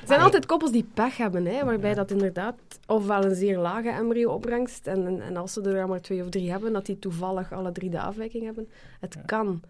Er 0.00 0.06
zijn 0.06 0.20
altijd 0.20 0.46
koppels 0.46 0.70
die 0.72 0.86
pech 0.94 1.16
hebben, 1.16 1.44
hè, 1.46 1.64
waarbij 1.64 1.94
dat 1.94 2.10
inderdaad 2.10 2.54
ofwel 2.86 3.24
een 3.24 3.34
zeer 3.34 3.58
lage 3.58 3.88
embryo-opbrengst, 3.90 4.86
en, 4.86 5.06
en, 5.06 5.20
en 5.20 5.36
als 5.36 5.52
ze 5.52 5.62
er 5.62 5.88
maar 5.88 6.00
twee 6.00 6.22
of 6.22 6.28
drie 6.28 6.50
hebben, 6.50 6.72
dat 6.72 6.86
die 6.86 6.98
toevallig 6.98 7.52
alle 7.52 7.72
drie 7.72 7.90
de 7.90 8.00
afwijking 8.00 8.44
hebben. 8.44 8.68
Het 9.00 9.18
kan, 9.26 9.60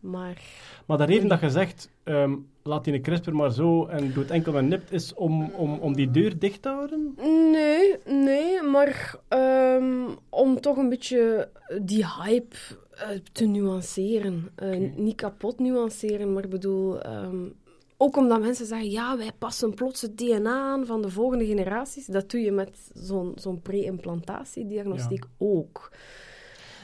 maar... 0.00 0.40
Maar 0.86 0.98
de 0.98 1.04
reden 1.04 1.28
dat 1.28 1.40
je 1.40 1.50
zegt, 1.50 1.90
ehm, 2.02 2.34
laat 2.68 2.84
die 2.84 2.94
een 2.94 3.02
CRISPR 3.02 3.32
maar 3.32 3.52
zo 3.52 3.86
en 3.86 4.12
doe 4.12 4.22
het 4.22 4.32
enkel 4.32 4.52
met 4.52 4.64
nipt, 4.64 4.92
is 4.92 5.14
om, 5.14 5.50
om, 5.50 5.78
om 5.78 5.94
die 5.94 6.10
deur 6.10 6.38
dicht 6.38 6.62
te 6.62 6.68
houden? 6.68 7.14
Nee, 7.52 7.96
nee, 8.06 8.62
maar 8.62 9.16
ehm, 9.28 10.08
om 10.28 10.60
toch 10.60 10.76
een 10.76 10.88
beetje 10.88 11.48
die 11.82 12.04
hype 12.22 12.56
eh, 12.90 13.08
te 13.32 13.46
nuanceren. 13.46 14.48
Eh. 14.54 14.90
Niet 14.96 15.16
kapot 15.16 15.58
nuanceren, 15.58 16.32
maar 16.32 16.44
ik 16.44 16.50
bedoel... 16.50 17.00
ehm, 17.02 17.46
ook 18.00 18.16
omdat 18.16 18.40
mensen 18.40 18.66
zeggen, 18.66 18.90
ja, 18.90 19.16
wij 19.16 19.30
passen 19.38 19.74
plots 19.74 20.02
het 20.02 20.18
DNA 20.18 20.60
aan 20.72 20.86
van 20.86 21.02
de 21.02 21.10
volgende 21.10 21.46
generaties. 21.46 22.06
Dat 22.06 22.30
doe 22.30 22.40
je 22.40 22.52
met 22.52 22.90
zo'n 22.94 23.32
zo'n 23.34 23.62
pre-implantatiediagnostiek 23.62 25.24
ook. 25.38 25.90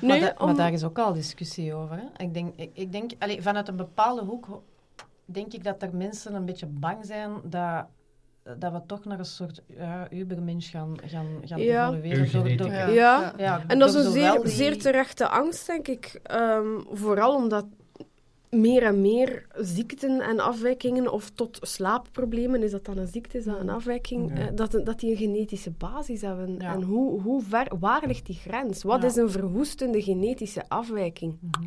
Maar, 0.03 0.57
daar 0.57 0.73
is 0.73 0.85
ook 0.85 0.99
al 0.99 1.13
discussie 1.13 1.75
over. 1.75 1.97
Hè? 1.97 2.25
Ik 2.25 2.35
denk, 2.35 2.55
ik, 2.57 2.71
ik 2.73 2.93
denk 2.93 3.11
allee, 3.19 3.43
vanuit 3.43 3.69
een 3.69 3.77
bepaalde 3.77 4.23
hoek 4.23 4.45
ho- 4.47 4.63
denk 5.25 5.53
ik 5.53 5.65
dat 5.65 5.83
er 5.83 5.97
mensen 5.97 6.35
een 6.35 6.45
beetje 6.45 6.67
bang 6.67 7.05
zijn 7.07 7.31
dat, 7.45 7.87
dat 8.59 8.73
we 8.73 8.81
toch 8.87 9.05
naar 9.05 9.19
een 9.19 9.25
soort 9.25 9.63
ja, 9.67 10.07
ubermensch 10.13 10.71
gaan, 10.71 10.95
gaan, 11.05 11.27
gaan 11.45 11.61
Ja. 11.61 11.93
evolueren. 11.93 12.33
Door, 12.33 12.57
door. 12.57 12.71
Ja. 12.93 13.33
ja, 13.37 13.65
En 13.67 13.79
dat 13.79 13.89
is 13.95 14.05
een 14.05 14.13
zeer, 14.13 14.41
die- 14.43 14.51
zeer 14.51 14.79
terechte 14.79 15.29
angst, 15.29 15.67
denk 15.67 15.89
ik. 15.89 16.21
Ehm, 16.23 16.81
vooral 16.93 17.35
omdat 17.35 17.67
meer 18.51 18.83
en 18.83 19.01
meer 19.01 19.47
ziekten 19.55 20.21
en 20.21 20.41
afwijkingen, 20.41 21.13
of 21.13 21.31
tot 21.31 21.59
slaapproblemen, 21.63 22.63
is 22.63 22.71
dat 22.71 22.85
dan 22.85 22.99
een 22.99 23.07
ziekte, 23.07 23.39
is 23.39 23.45
dat 23.45 23.59
een 23.61 23.69
afwijking, 23.71 24.39
Ja. 24.39 24.47
eh, 24.47 24.55
dat, 24.55 24.81
dat 24.85 25.01
die 25.01 25.11
een 25.11 25.17
genetische 25.17 25.71
basis 25.71 26.21
hebben. 26.21 26.55
Ja. 26.59 26.73
En 26.75 26.83
hoe, 26.83 27.21
hoe 27.21 27.43
ver, 27.43 27.73
waar 27.81 28.07
ligt 28.07 28.27
die 28.27 28.35
grens? 28.37 28.83
Wat 28.83 29.01
Ja. 29.03 29.07
is 29.09 29.17
een 29.17 29.31
verwoestende 29.31 30.03
genetische 30.03 30.65
afwijking? 30.69 31.39
Mhm. 31.41 31.65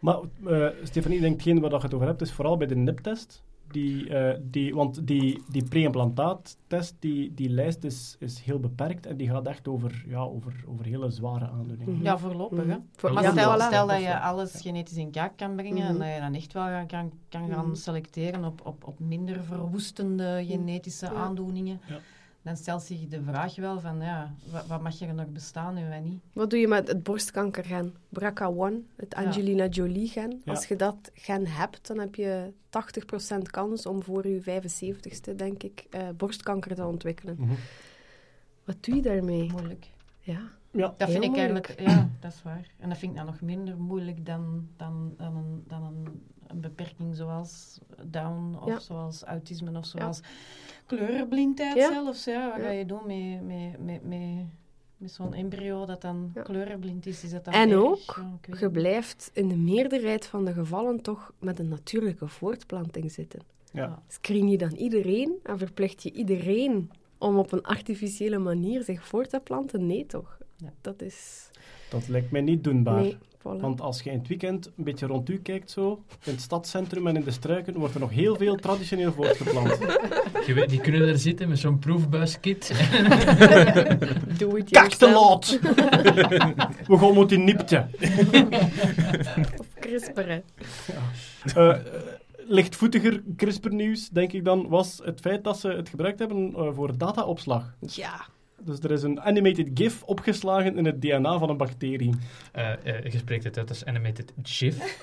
Maar 0.00 0.18
eh 0.46 0.66
Stefanie, 0.82 1.16
ik 1.16 1.22
denk 1.22 1.34
hetgeen 1.34 1.60
waar 1.60 1.70
je 1.70 1.76
het 1.76 1.94
over 1.94 2.06
hebt, 2.06 2.20
is 2.20 2.32
vooral 2.32 2.56
bij 2.56 2.66
de 2.66 2.76
NIP-test. 2.76 3.42
Die, 3.72 4.08
eh, 4.14 4.38
die, 4.42 4.74
want 4.74 5.06
die, 5.06 5.42
die 5.50 5.64
pre-implantaattest, 5.64 6.94
die, 6.98 7.34
die 7.34 7.48
lijst 7.50 7.84
is, 7.84 8.16
is 8.18 8.40
heel 8.40 8.60
beperkt 8.60 9.06
en 9.06 9.16
die 9.16 9.28
gaat 9.30 9.46
echt 9.46 9.68
over, 9.68 10.04
ja, 10.08 10.20
over, 10.20 10.64
over 10.66 10.84
hele 10.84 11.10
zware 11.10 11.48
aandoeningen. 11.48 11.94
Mhm. 11.94 12.02
Ja, 12.04 12.18
voorlopig. 12.18 12.66
Hè? 12.66 12.76
Voor- 12.96 13.12
Maar 13.12 13.22
ja, 13.22 13.30
stel, 13.30 13.60
stel 13.60 13.86
dat 13.86 14.00
je 14.00 14.20
alles 14.20 14.60
genetisch 14.60 14.96
in 14.96 15.10
kaart 15.10 15.32
kan 15.36 15.54
brengen 15.56 15.86
en 15.86 15.94
Mhm. 15.94 15.98
dat 16.04 16.14
je 16.14 16.20
dan 16.20 16.34
echt 16.34 16.52
wel 16.52 16.86
kan, 16.86 17.12
kan 17.28 17.48
gaan 17.48 17.66
Mhm. 17.66 17.74
selecteren 17.74 18.44
op, 18.44 18.60
op, 18.66 18.86
op 18.86 18.98
minder 19.00 19.44
verwoestende 19.44 20.44
genetische 20.46 21.08
aandoeningen, 21.08 21.80
Ja. 21.88 21.98
Dan 22.42 22.56
stelt 22.56 22.82
zich 22.82 23.08
de 23.08 23.22
vraag 23.22 23.56
wel 23.56 23.80
van, 23.80 24.00
ja, 24.00 24.34
wat, 24.50 24.66
wat 24.66 24.80
mag 24.82 25.00
er 25.00 25.14
nog 25.14 25.28
bestaan 25.28 25.76
en 25.76 25.90
wat 25.90 26.02
niet? 26.10 26.20
Wat 26.32 26.50
doe 26.50 26.58
je 26.58 26.68
met 26.68 26.88
het 26.88 27.02
borstkankergen? 27.02 27.94
BRCA1, 28.18 28.74
het 28.96 29.14
Ja. 29.16 29.24
Angelina 29.24 29.66
Jolie-gen. 29.66 30.42
Ja. 30.44 30.52
Als 30.52 30.66
je 30.66 30.76
dat 30.76 31.10
gen 31.14 31.46
hebt, 31.46 31.86
dan 31.86 31.98
heb 31.98 32.14
je 32.14 32.52
80% 32.70 33.42
kans 33.50 33.86
om 33.86 34.02
voor 34.02 34.26
je 34.28 34.40
75ste, 34.40 35.34
denk 35.34 35.62
ik, 35.62 35.86
eh, 35.90 36.08
borstkanker 36.16 36.74
te 36.74 36.86
ontwikkelen. 36.86 37.36
Mhm. 37.38 37.52
Wat 38.64 38.76
doe 38.84 38.94
je 38.94 39.02
daarmee? 39.02 39.50
Moeilijk. 39.50 39.86
Ja. 40.20 40.40
Ja, 40.72 40.94
Dat 40.96 41.10
vind 41.10 41.24
Heel 41.24 41.32
ik 41.34 41.38
moeilijk. 41.38 41.66
eigenlijk, 41.68 41.96
ja, 41.98 42.08
dat 42.20 42.32
is 42.32 42.42
waar. 42.42 42.66
En 42.78 42.88
dat 42.88 42.98
vind 42.98 43.10
ik 43.12 43.16
dan 43.16 43.26
nog 43.26 43.40
minder 43.40 43.78
moeilijk 43.78 44.26
dan, 44.26 44.68
dan, 44.76 45.14
dan, 45.16 45.36
een, 45.36 45.64
dan 45.66 45.82
een, 45.82 46.22
een 46.50 46.60
beperking 46.60 47.16
zoals 47.16 47.78
Down 48.04 48.56
of 48.60 48.66
Ja. 48.68 48.78
zoals 48.78 49.22
autisme 49.22 49.78
of 49.78 49.86
zoals 49.86 50.20
kleurenblindheid 50.86 51.76
Ja. 51.76 51.92
zelfs. 51.92 52.24
Ja. 52.24 52.48
Wat 52.50 52.56
Ja. 52.60 52.62
ga 52.64 52.70
je 52.70 52.86
doen 52.86 53.00
met, 53.06 53.42
met, 53.46 53.78
met, 53.84 54.04
met, 54.04 54.46
met 54.96 55.10
zo'n 55.10 55.34
embryo 55.34 55.86
dat 55.86 56.00
dan 56.02 56.30
Ja. 56.34 56.42
kleurenblind 56.42 57.06
is? 57.06 57.24
is 57.24 57.30
dat 57.30 57.44
dan 57.44 57.54
En 57.54 57.70
erg? 57.70 57.80
ook, 57.80 58.24
Je 58.58 58.70
blijft 58.70 59.30
in 59.32 59.48
de 59.48 59.56
meerderheid 59.56 60.26
van 60.26 60.44
de 60.44 60.52
gevallen 60.52 61.00
toch 61.02 61.32
met 61.38 61.58
een 61.58 61.68
natuurlijke 61.68 62.28
voortplanting 62.28 63.12
zitten. 63.12 63.40
ja. 63.72 64.02
Screen 64.08 64.48
je 64.48 64.58
dan 64.58 64.72
iedereen 64.72 65.32
en 65.42 65.58
verplicht 65.58 66.02
je 66.02 66.12
iedereen 66.12 66.90
om 67.18 67.38
op 67.38 67.52
een 67.52 67.62
artificiële 67.62 68.38
manier 68.38 68.82
zich 68.82 69.06
voort 69.06 69.30
te 69.30 69.40
planten? 69.40 69.86
Nee, 69.86 70.06
toch? 70.06 70.38
Ja. 70.56 70.72
Dat 70.80 71.02
is... 71.02 71.50
dat 71.90 72.08
lijkt 72.08 72.30
mij 72.30 72.40
niet 72.40 72.64
doenbaar. 72.64 73.00
Nee, 73.00 73.16
voilà. 73.40 73.60
Want 73.60 73.80
als 73.80 74.02
je 74.02 74.10
in 74.10 74.18
het 74.18 74.28
weekend 74.28 74.66
een 74.66 74.84
beetje 74.84 75.06
rond 75.06 75.28
u 75.28 75.38
kijkt, 75.38 75.70
zo, 75.70 76.04
in 76.24 76.32
het 76.32 76.40
stadscentrum 76.40 77.06
en 77.06 77.16
in 77.16 77.24
de 77.24 77.30
struiken, 77.30 77.78
wordt 77.78 77.94
er 77.94 78.00
nog 78.00 78.10
heel 78.10 78.36
veel 78.36 78.56
traditioneel 78.56 79.12
voortgeplant. 79.12 79.78
Je 80.46 80.52
weet, 80.54 80.68
die 80.68 80.80
kunnen 80.80 81.08
er 81.08 81.18
zitten 81.18 81.48
met 81.48 81.58
zo'n 81.58 81.78
proefbuiskit. 81.78 82.68
Doe 84.38 84.56
het 84.56 84.70
Kijk 84.70 84.92
te 84.92 85.10
laat! 85.10 85.58
We 86.90 86.98
gaan 86.98 87.14
moeten 87.14 87.36
die 87.36 87.54
nipte. 87.54 87.86
Of 89.58 89.66
CRISPR, 89.80 90.20
hè. 90.20 90.40
Eh, 91.54 91.70
eh, 91.70 91.78
lichtvoetiger 92.46 93.22
CRISPR-nieuws, 93.36 94.08
denk 94.08 94.32
ik 94.32 94.44
dan, 94.44 94.68
was 94.68 95.00
het 95.04 95.20
feit 95.20 95.44
dat 95.44 95.58
ze 95.58 95.68
het 95.68 95.88
gebruikt 95.88 96.18
hebben 96.18 96.54
eh, 96.54 96.68
voor 96.72 96.98
dataopslag. 96.98 97.74
Ja. 97.80 98.26
Dus 98.64 98.78
er 98.78 98.90
is 98.90 99.02
een 99.02 99.20
animated 99.20 99.70
GIF 99.74 100.02
opgeslagen 100.02 100.76
in 100.76 100.84
het 100.84 101.00
DNA 101.02 101.38
van 101.38 101.48
een 101.50 101.56
bacterie. 101.56 102.14
Eh, 102.52 102.70
eh, 102.84 103.04
je 103.12 103.18
spreekt 103.18 103.44
het 103.44 103.58
uit 103.58 103.68
als 103.68 103.84
animated 103.84 104.32
GIF. 104.42 104.98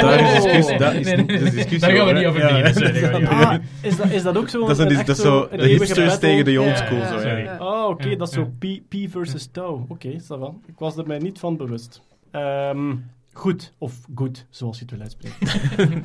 Daar 0.00 0.20
is 0.20 0.42
discussie, 0.42 0.78
daar 0.78 0.94
is, 0.94 1.06
Nee, 1.06 1.16
nee, 1.16 1.24
nee, 1.26 1.38
dat 1.38 1.46
is 1.46 1.52
discussie 1.54 1.78
Daar 1.78 1.90
gaan 1.90 2.06
we 2.06 2.10
over, 2.12 2.14
niet 2.14 2.22
hè. 2.22 2.28
over 2.28 2.40
Ja, 2.40 2.62
beginnen. 2.62 2.82
ja. 2.82 2.92
sorry, 2.92 3.00
daar 3.00 3.10
gaan 3.10 3.12
we 3.12 3.18
niet 3.20 3.28
over 3.28 3.46
Ah, 3.50 3.62
is 3.82 3.96
dat, 3.96 4.10
is 4.10 4.22
dat 4.22 4.36
ook 4.36 4.48
zo? 4.48 4.60
Dat 4.60 4.70
is, 4.70 4.78
een, 4.78 4.90
een 4.90 4.96
dat 5.06 5.16
is 5.16 5.22
zo 5.22 5.48
de 5.48 5.66
hipsters 5.66 6.18
tegen 6.18 6.44
de 6.44 6.60
old 6.60 6.76
school. 6.76 6.98
ja, 6.98 7.08
zo, 7.08 7.18
sorry. 7.18 7.46
Ah, 7.46 7.88
oké, 7.88 8.16
dat 8.16 8.28
is 8.28 8.34
zo 8.34 8.52
P, 8.58 8.64
P 8.88 8.94
versus 9.10 9.48
Tau. 9.52 9.80
Oké, 9.88 10.08
is 10.08 10.26
dat 10.26 10.38
wel. 10.38 10.60
Ik 10.66 10.78
was 10.78 10.96
er 10.96 11.06
mij 11.06 11.18
niet 11.18 11.38
van 11.38 11.56
bewust. 11.56 12.02
Ehm, 12.30 12.94
goed, 13.32 13.72
of 13.78 13.94
goed, 14.14 14.46
zoals 14.50 14.78
je 14.78 14.84
het 14.84 14.90
wil 14.92 15.00
uitspreken. 15.00 15.38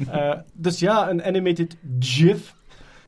Eh, 0.12 0.32
dus 0.54 0.80
ja, 0.80 1.10
een 1.10 1.23
animated 1.23 1.78
GIF. 1.99 2.56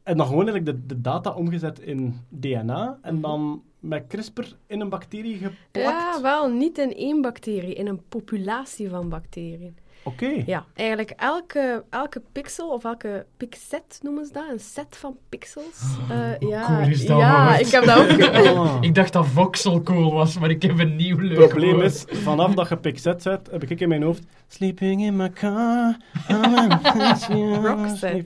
En 0.08 0.18
dan 0.18 0.26
gewoon 0.28 0.48
eigenlijk 0.48 0.66
de, 0.66 0.86
de 0.96 1.02
data 1.02 1.32
omgezet 1.32 1.80
in 1.80 2.16
DNA. 2.30 3.00
En 3.02 3.22
dan 3.22 3.64
met 3.80 4.08
CRISPR 4.08 4.56
in 4.68 4.80
een 4.80 4.90
bacterie 4.90 5.38
geplakt. 5.38 6.16
Ja, 6.16 6.22
wel 6.22 6.50
niet 6.50 6.78
in 6.78 6.96
één 6.96 7.22
bacterie, 7.22 7.74
in 7.74 7.88
een 7.88 8.02
populatie 8.10 8.90
van 8.90 9.10
bacteriën. 9.10 9.78
Oké. 10.08 10.44
Ja, 10.46 10.66
eigenlijk 10.76 11.10
elke, 11.16 11.84
elke 11.90 12.22
pixel, 12.32 12.70
of 12.70 12.84
elke 12.84 13.26
pixet 13.38 14.00
noemen 14.02 14.26
ze 14.26 14.34
dat, 14.34 14.44
een 14.52 14.60
set 14.60 14.98
van 14.98 15.18
pixels. 15.30 15.82
Eh, 16.10 16.50
ja, 16.50 16.66
cool 16.66 16.88
is 16.88 17.06
dat 17.06 17.20
ja 17.20 17.46
woord. 17.48 17.60
ik 17.60 17.68
heb 17.72 17.84
dat 17.86 17.98
ook 17.98 18.22
Ah. 18.58 18.78
Ik 18.82 18.96
dacht 18.96 19.14
dat 19.14 19.28
voxel 19.28 19.82
cool 19.82 20.12
was, 20.14 20.40
maar 20.40 20.50
ik 20.50 20.62
heb 20.62 20.80
een 20.80 20.96
nieuw 20.96 21.18
leuk 21.18 21.38
Het 21.38 21.48
probleem 21.50 21.74
woord. 21.74 21.86
is, 21.86 22.06
vanaf 22.22 22.54
dat 22.54 22.70
je 22.70 22.78
Pixet 22.78 23.22
zet, 23.22 23.48
heb 23.52 23.64
ik 23.64 23.80
in 23.80 23.88
mijn 23.90 24.04
hoofd... 24.04 24.24
Sleeping 24.50 25.02
in 25.02 25.16
my 25.16 25.30
car. 25.30 25.98
I'm 26.30 26.56
a- 26.56 27.18
Rockset. 27.62 28.26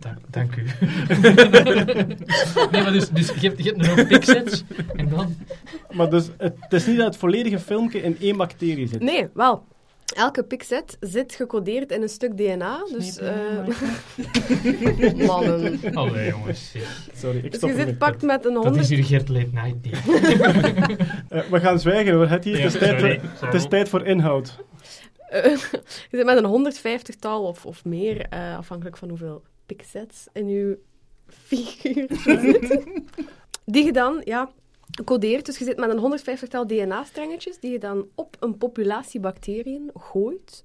Dank, 0.00 0.18
dank 0.30 0.56
u. 0.56 0.62
nee, 2.70 2.82
maar 2.82 2.92
dus, 2.92 3.08
dus 3.10 3.28
je, 3.40 3.48
hebt, 3.48 3.64
je 3.64 3.70
hebt 3.70 3.84
een 3.84 3.96
hoop 3.96 4.08
pixels 4.08 4.64
en 4.96 5.08
dan... 5.08 5.34
Maar 5.90 6.10
dus, 6.10 6.28
het, 6.38 6.54
het 6.60 6.72
is 6.72 6.86
niet 6.86 6.96
dat 6.96 7.06
het 7.06 7.16
volledige 7.16 7.58
filmpje 7.58 8.02
in 8.02 8.16
één 8.20 8.36
bacterie 8.36 8.86
zit. 8.88 9.00
Nee, 9.02 9.26
wel. 9.34 9.64
Elke 10.14 10.44
pixet 10.44 10.96
zit 11.00 11.34
gecodeerd 11.34 11.92
in 11.92 12.02
een 12.02 12.08
stuk 12.08 12.36
DNA. 12.36 12.84
Dus, 12.92 13.18
eh, 13.18 13.66
mannen. 15.26 15.94
Allee, 15.94 16.28
jongens. 16.28 16.74
Sorry, 17.14 17.38
ik 17.38 17.50
Dus 17.50 17.54
stop 17.54 17.70
je 17.70 17.76
zit 17.76 17.98
pakt 17.98 18.22
met 18.22 18.44
een 18.44 18.54
Dat 18.54 18.62
100... 18.62 18.82
is 18.82 18.88
hier 18.88 19.04
Gert 19.04 19.28
Late 19.28 19.50
Night. 19.52 19.76
Eh, 21.28 21.40
we 21.50 21.60
gaan 21.60 21.80
zwijgen 21.80 22.14
hoor, 22.14 22.28
het, 22.28 22.44
hier. 22.44 22.58
Ja, 22.58 22.64
het, 22.64 22.74
is 22.74 22.80
tijd 22.80 23.00
voor, 23.00 23.46
het 23.46 23.54
is 23.54 23.68
tijd 23.68 23.88
voor 23.88 24.06
inhoud. 24.06 24.58
Eh, 25.28 25.56
je 26.10 26.16
zit 26.16 26.24
met 26.24 26.44
een 26.44 26.72
150-tal 26.74 27.44
of, 27.44 27.66
of 27.66 27.84
meer, 27.84 28.20
eh, 28.20 28.56
afhankelijk 28.56 28.96
van 28.96 29.08
hoeveel 29.08 29.42
pixets 29.66 30.26
in 30.32 30.48
je 30.48 30.78
figuur 31.26 32.06
zit. 32.08 32.84
Die 33.64 33.84
je 33.84 33.92
dan, 33.92 34.20
ja, 34.24 34.50
codeert. 35.04 35.46
Dus 35.46 35.58
je 35.58 35.64
zit 35.64 35.76
met 35.76 35.90
een 35.90 36.18
150-tal 36.20 36.66
DNA-strengetjes 36.66 37.60
die 37.60 37.70
je 37.70 37.78
dan 37.78 38.08
op 38.14 38.36
een 38.40 38.58
populatie 38.58 39.20
bacteriën 39.20 39.90
gooit. 39.94 40.64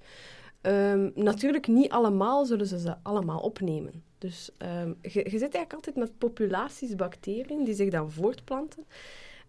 Ehm, 0.60 1.10
natuurlijk 1.14 1.66
niet 1.66 1.90
allemaal 1.90 2.44
zullen 2.44 2.66
ze 2.66 2.78
ze 2.78 2.94
allemaal 3.02 3.40
opnemen. 3.40 4.02
Dus 4.18 4.50
ehm, 4.58 4.92
je, 5.02 5.10
je 5.10 5.38
zit 5.38 5.40
eigenlijk 5.40 5.72
altijd 5.72 5.96
met 5.96 6.18
populaties 6.18 6.96
bacteriën 6.96 7.64
die 7.64 7.74
zich 7.74 7.90
dan 7.90 8.10
voortplanten. 8.10 8.86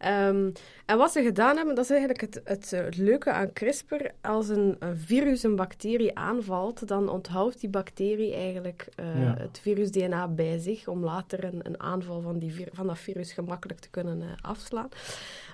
Ehm, 0.05 0.51
en 0.85 0.97
wat 0.97 1.11
ze 1.11 1.23
gedaan 1.23 1.55
hebben, 1.55 1.75
dat 1.75 1.83
is 1.83 1.89
eigenlijk 1.89 2.21
het, 2.21 2.41
het, 2.43 2.73
eh, 2.73 2.85
leuke 2.97 3.31
aan 3.31 3.53
CRISPR. 3.53 4.05
Als 4.21 4.49
een, 4.49 4.75
een 4.79 4.97
virus 4.97 5.43
een 5.43 5.55
bacterie 5.55 6.17
aanvalt, 6.17 6.87
dan 6.87 7.09
onthoudt 7.09 7.59
die 7.59 7.69
bacterie 7.69 8.33
eigenlijk 8.33 8.87
eh, 8.95 9.21
Ja. 9.21 9.35
het 9.37 9.59
virus-DNA 9.59 10.27
bij 10.27 10.57
zich 10.57 10.87
om 10.87 11.03
later 11.03 11.43
een, 11.43 11.59
een 11.63 11.79
aanval 11.79 12.21
van, 12.21 12.39
die 12.39 12.53
vir- 12.53 12.69
van 12.71 12.87
dat 12.87 12.97
virus 12.99 13.31
gemakkelijk 13.33 13.79
te 13.79 13.89
kunnen 13.89 14.21
eh, 14.21 14.27
afslaan. 14.41 14.89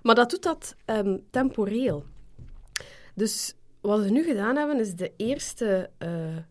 Maar 0.02 0.16
dat 0.16 0.30
doet 0.30 0.44
dat 0.44 0.76
ehm, 0.86 1.18
temporeel. 1.30 2.04
Dus 3.16 3.56
wat 3.82 4.04
ze 4.04 4.10
nu 4.12 4.24
gedaan 4.24 4.56
hebben, 4.56 4.80
is 4.80 4.96
de 4.96 5.12
eerste 5.18 5.90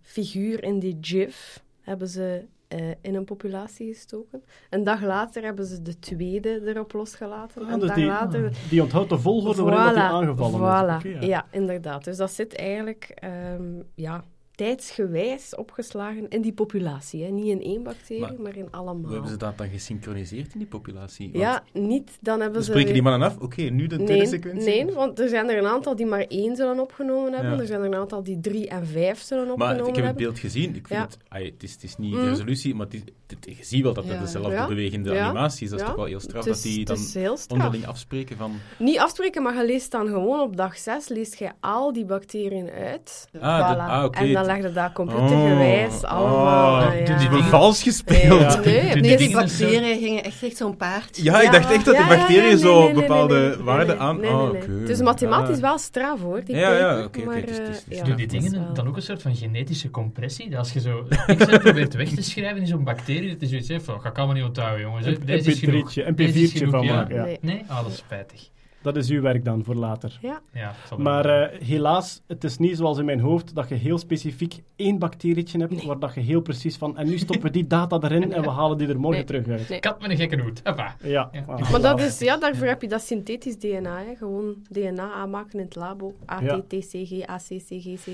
figuur 0.01 0.63
in 0.65 0.79
die 0.79 0.99
GIF 1.01 1.63
hebben 1.81 2.09
ze 2.09 2.45
eh, 2.71 2.91
in 3.01 3.15
een 3.15 3.25
populatie 3.25 3.93
gestoken. 3.95 4.43
Een 4.71 4.85
dag 4.85 5.03
later 5.03 5.43
hebben 5.43 5.65
ze 5.65 5.83
de 5.83 5.99
tweede 5.99 6.63
erop 6.65 6.93
losgelaten. 6.93 7.63
Ah, 7.63 7.73
een 7.73 7.79
dus 7.79 7.89
dag 7.89 7.97
die- 7.97 8.07
later... 8.07 8.53
Die 8.69 8.83
onthoudt 8.83 9.09
de 9.09 9.19
volgorde 9.19 9.63
waarin 9.63 9.85
dat 9.85 9.95
die 9.95 10.03
aangevallen 10.03 11.01
voilà. 11.03 11.07
is. 11.07 11.27
Ja. 11.27 11.47
inderdaad. 11.51 12.05
Dus 12.05 12.17
dat 12.17 12.31
zit 12.31 12.57
eigenlijk 12.57 13.05
ehm, 13.15 13.83
ja, 13.95 14.25
tijdsgewijs 14.65 15.55
opgeslagen 15.55 16.29
in 16.29 16.41
die 16.43 16.53
populatie. 16.53 17.25
Hè. 17.25 17.31
Niet 17.31 17.47
in 17.47 17.63
één 17.63 17.83
bacterie, 17.83 18.21
maar, 18.21 18.35
Maar 18.41 18.57
in 18.57 18.61
Hoe 18.63 18.71
allemaal. 18.71 19.11
hebben 19.11 19.31
ze 19.31 19.37
dat 19.37 19.59
dan 19.59 19.69
gesynchroniseerd 19.69 20.53
in 20.53 20.59
die 20.59 20.69
populatie? 20.69 21.27
Want 21.33 21.45
Ja, 21.45 21.63
niet. 21.73 22.19
Dan 22.21 22.35
hebben 22.41 22.53
dan 22.55 22.63
ze... 22.63 22.71
spreken 22.71 22.93
die 22.93 23.03
mannen 23.03 23.29
af, 23.29 23.39
oké, 23.39 23.63
nu 23.63 23.87
de 23.87 23.95
tweede 23.97 24.13
Nee, 24.13 24.27
sequentie. 24.27 24.85
nee, 24.85 24.95
want 24.95 25.19
er 25.21 25.29
zijn 25.29 25.49
er 25.51 25.59
een 25.59 25.67
aantal 25.67 25.97
die 25.97 26.07
maar 26.07 26.21
één 26.29 26.57
zullen 26.57 26.81
opgenomen 26.81 27.33
hebben. 27.33 27.53
Ja. 27.53 27.59
Er 27.61 27.67
zijn 27.67 27.81
er 27.81 27.87
een 27.87 27.95
aantal 27.95 28.23
die 28.23 28.41
drie 28.41 28.69
en 28.69 28.87
vijf 28.87 29.21
zullen 29.21 29.45
Maar 29.47 29.53
opgenomen 29.55 29.79
ik 29.79 29.87
heb 29.87 29.95
het 29.97 30.05
hebben. 30.05 30.23
beeld 30.25 30.39
gezien. 30.39 30.69
Ik 30.75 30.87
vind 30.87 31.01
Ja. 31.01 31.05
het, 31.07 31.17
ai, 31.29 31.45
het, 31.45 31.63
is, 31.63 31.73
het 31.73 31.83
is 31.83 31.97
niet 31.97 32.13
Mhm. 32.13 32.23
de 32.23 32.29
resolutie, 32.29 32.75
maar 32.75 32.87
het 32.87 32.95
is, 32.95 33.01
het- 33.27 33.57
je 33.59 33.65
ziet 33.65 33.83
wel 33.83 33.93
dat 33.95 34.05
het 34.05 34.13
Ja. 34.13 34.21
dezelfde 34.21 34.51
Ja. 34.53 34.67
bewegende 34.67 35.13
Ja. 35.13 35.25
animatie 35.25 35.65
is. 35.65 35.71
Dat 35.71 35.79
is 35.79 35.85
Ja. 35.85 35.91
toch 35.91 36.01
wel 36.01 36.09
heel 36.11 36.21
straf 36.21 36.47
is, 36.47 36.63
dat 36.63 36.73
die 36.73 36.85
dan 36.85 37.39
onderling 37.49 37.87
afspreken 37.87 38.37
van... 38.37 38.53
Niet 38.79 38.99
afspreken, 38.99 39.43
maar 39.43 39.55
je 39.57 39.65
leest 39.67 39.91
dan 39.91 40.07
gewoon 40.07 40.41
op 40.41 40.57
dag 40.57 40.79
6 40.79 41.09
leest 41.09 41.39
je 41.39 41.51
al 41.61 41.93
die 41.93 42.05
bacteriën 42.05 42.71
uit. 42.71 43.29
Ah, 43.41 43.41
Voilà. 43.41 43.77
de- 43.77 43.83
ah, 43.83 44.05
oké. 44.05 44.19
Leg 44.51 44.63
je 44.63 44.73
dat 44.73 44.93
computergewijs 44.93 45.95
Oh. 46.05 46.11
allemaal. 46.11 46.81
Oh, 46.81 46.95
eh, 46.95 47.07
doe 47.07 47.15
ja. 47.25 47.29
die 47.31 47.43
Vals 47.43 47.83
gespeeld. 47.83 48.41
Ja. 48.41 48.61
Nee, 48.61 49.03
Doe 49.03 49.17
die 49.17 49.33
bacteriën 49.33 49.99
gingen 49.99 50.25
echt 50.25 50.43
echt 50.43 50.57
zo'n 50.57 50.77
paard. 50.77 51.17
Ja, 51.23 51.39
ik 51.41 51.45
Ja. 51.45 51.51
dacht 51.51 51.73
echt 51.73 51.85
dat 51.85 51.95
die 51.95 52.05
ja, 52.05 52.09
bacteriën 52.17 52.43
nee, 52.43 52.59
zo 52.59 52.93
bepaalde 52.93 53.39
nee, 53.39 53.49
nee, 53.49 53.57
waarden 53.65 53.87
nee, 53.97 53.99
aan... 54.07 54.21
nee, 54.21 54.89
is 54.89 55.01
mathematisch 55.01 55.57
Ah. 55.57 55.63
wel 55.63 55.79
straf, 55.79 56.21
hoor, 56.21 56.45
die 56.45 56.57
Ja, 56.57 56.77
ja, 56.77 57.03
oké, 57.05 57.21
is- 57.35 57.99
eh, 57.99 58.05
Doen 58.05 58.17
die 58.17 58.27
dingen 58.27 58.53
wel- 58.53 58.75
dan 58.75 58.89
ook 58.89 58.97
een 58.97 59.03
soort 59.03 59.23
van 59.23 59.35
genetische 59.37 59.91
compressie? 59.91 60.51
Dat 60.51 60.59
als 60.59 60.73
je 60.73 60.81
zo 60.81 61.07
probeert 61.63 61.95
weg 61.95 62.09
te 62.09 62.23
schrijven 62.23 62.61
in 62.61 62.67
zo'n 62.67 62.85
bacterie, 62.85 63.29
dat 63.29 63.43
is 63.43 63.49
zoiets 63.67 63.85
van, 63.85 64.01
ga 64.01 64.09
ik 64.09 64.17
allemaal 64.19 64.37
niet 64.37 64.45
onthouden, 64.45 64.81
jongens. 64.81 65.07
Deze 65.25 65.51
is 65.51 65.59
genoeg. 65.59 65.91
MP3'tje, 65.93 66.07
een 66.07 66.15
Deze 66.17 66.41
is 66.41 66.51
P4'tje 66.53 66.57
genoeg, 66.57 66.71
van 66.75 66.87
maken. 66.87 67.15
Ja. 67.15 67.25
Nee. 67.25 67.39
Nee? 67.41 67.63
Ah, 67.67 67.83
dat 67.83 67.93
is 67.93 67.97
spijtig. 67.99 68.49
Dat 68.83 68.97
is 68.97 69.11
uw 69.11 69.21
werk 69.21 69.45
dan 69.45 69.65
voor 69.65 69.75
later. 69.75 70.19
Ja, 70.21 70.41
Ja, 70.53 70.75
Maar 70.99 71.25
eh, 71.27 71.61
helaas, 71.67 72.23
het 72.27 72.45
is 72.45 72.59
niet 72.59 72.77
zoals 72.77 72.99
in 72.99 73.05
mijn 73.05 73.21
hoofd 73.21 73.55
dat 73.55 73.69
je 73.69 73.75
heel 73.75 73.99
specifiek 73.99 74.63
één 74.77 74.99
bacterietje 74.99 75.59
hebt, 75.59 75.85
waar 75.85 75.99
dat 75.99 76.15
je 76.15 76.21
heel 76.21 76.41
precies 76.41 76.77
van, 76.77 76.97
en 76.99 77.09
nu 77.09 77.19
stoppen 77.25 77.47
we 77.47 77.51
die 77.51 77.67
data 77.67 77.99
erin 78.03 78.33
en 78.33 78.43
we 78.43 78.49
halen 78.51 78.79
die 78.79 78.89
er 78.89 79.01
morgen 79.01 79.25
Nee. 79.27 79.43
terug 79.43 79.59
uit. 79.59 79.69
Nee. 79.69 79.81
Kat 79.81 80.01
met 80.01 80.11
een 80.11 80.17
gekke 80.17 80.41
hoed. 80.41 80.61
Hoppa. 80.65 80.97
Ja, 81.03 81.29
Ja. 81.33 81.43
voilà. 81.45 81.71
maar 81.71 81.81
dat 81.81 82.01
is, 82.01 82.19
ja, 82.19 82.37
daarvoor 82.37 82.67
heb 82.67 82.83
je 82.83 82.89
dat 82.89 83.03
synthetisch 83.03 83.59
DNA, 83.59 83.99
hè. 83.99 84.15
gewoon 84.17 84.55
DNA 84.71 85.13
aanmaken 85.13 85.59
in 85.59 85.65
het 85.65 85.75
labo. 85.77 86.15
AT, 86.27 86.63
TCG, 86.69 87.27
AC, 87.27 87.43
CG, 87.47 87.85
CG. 87.95 88.09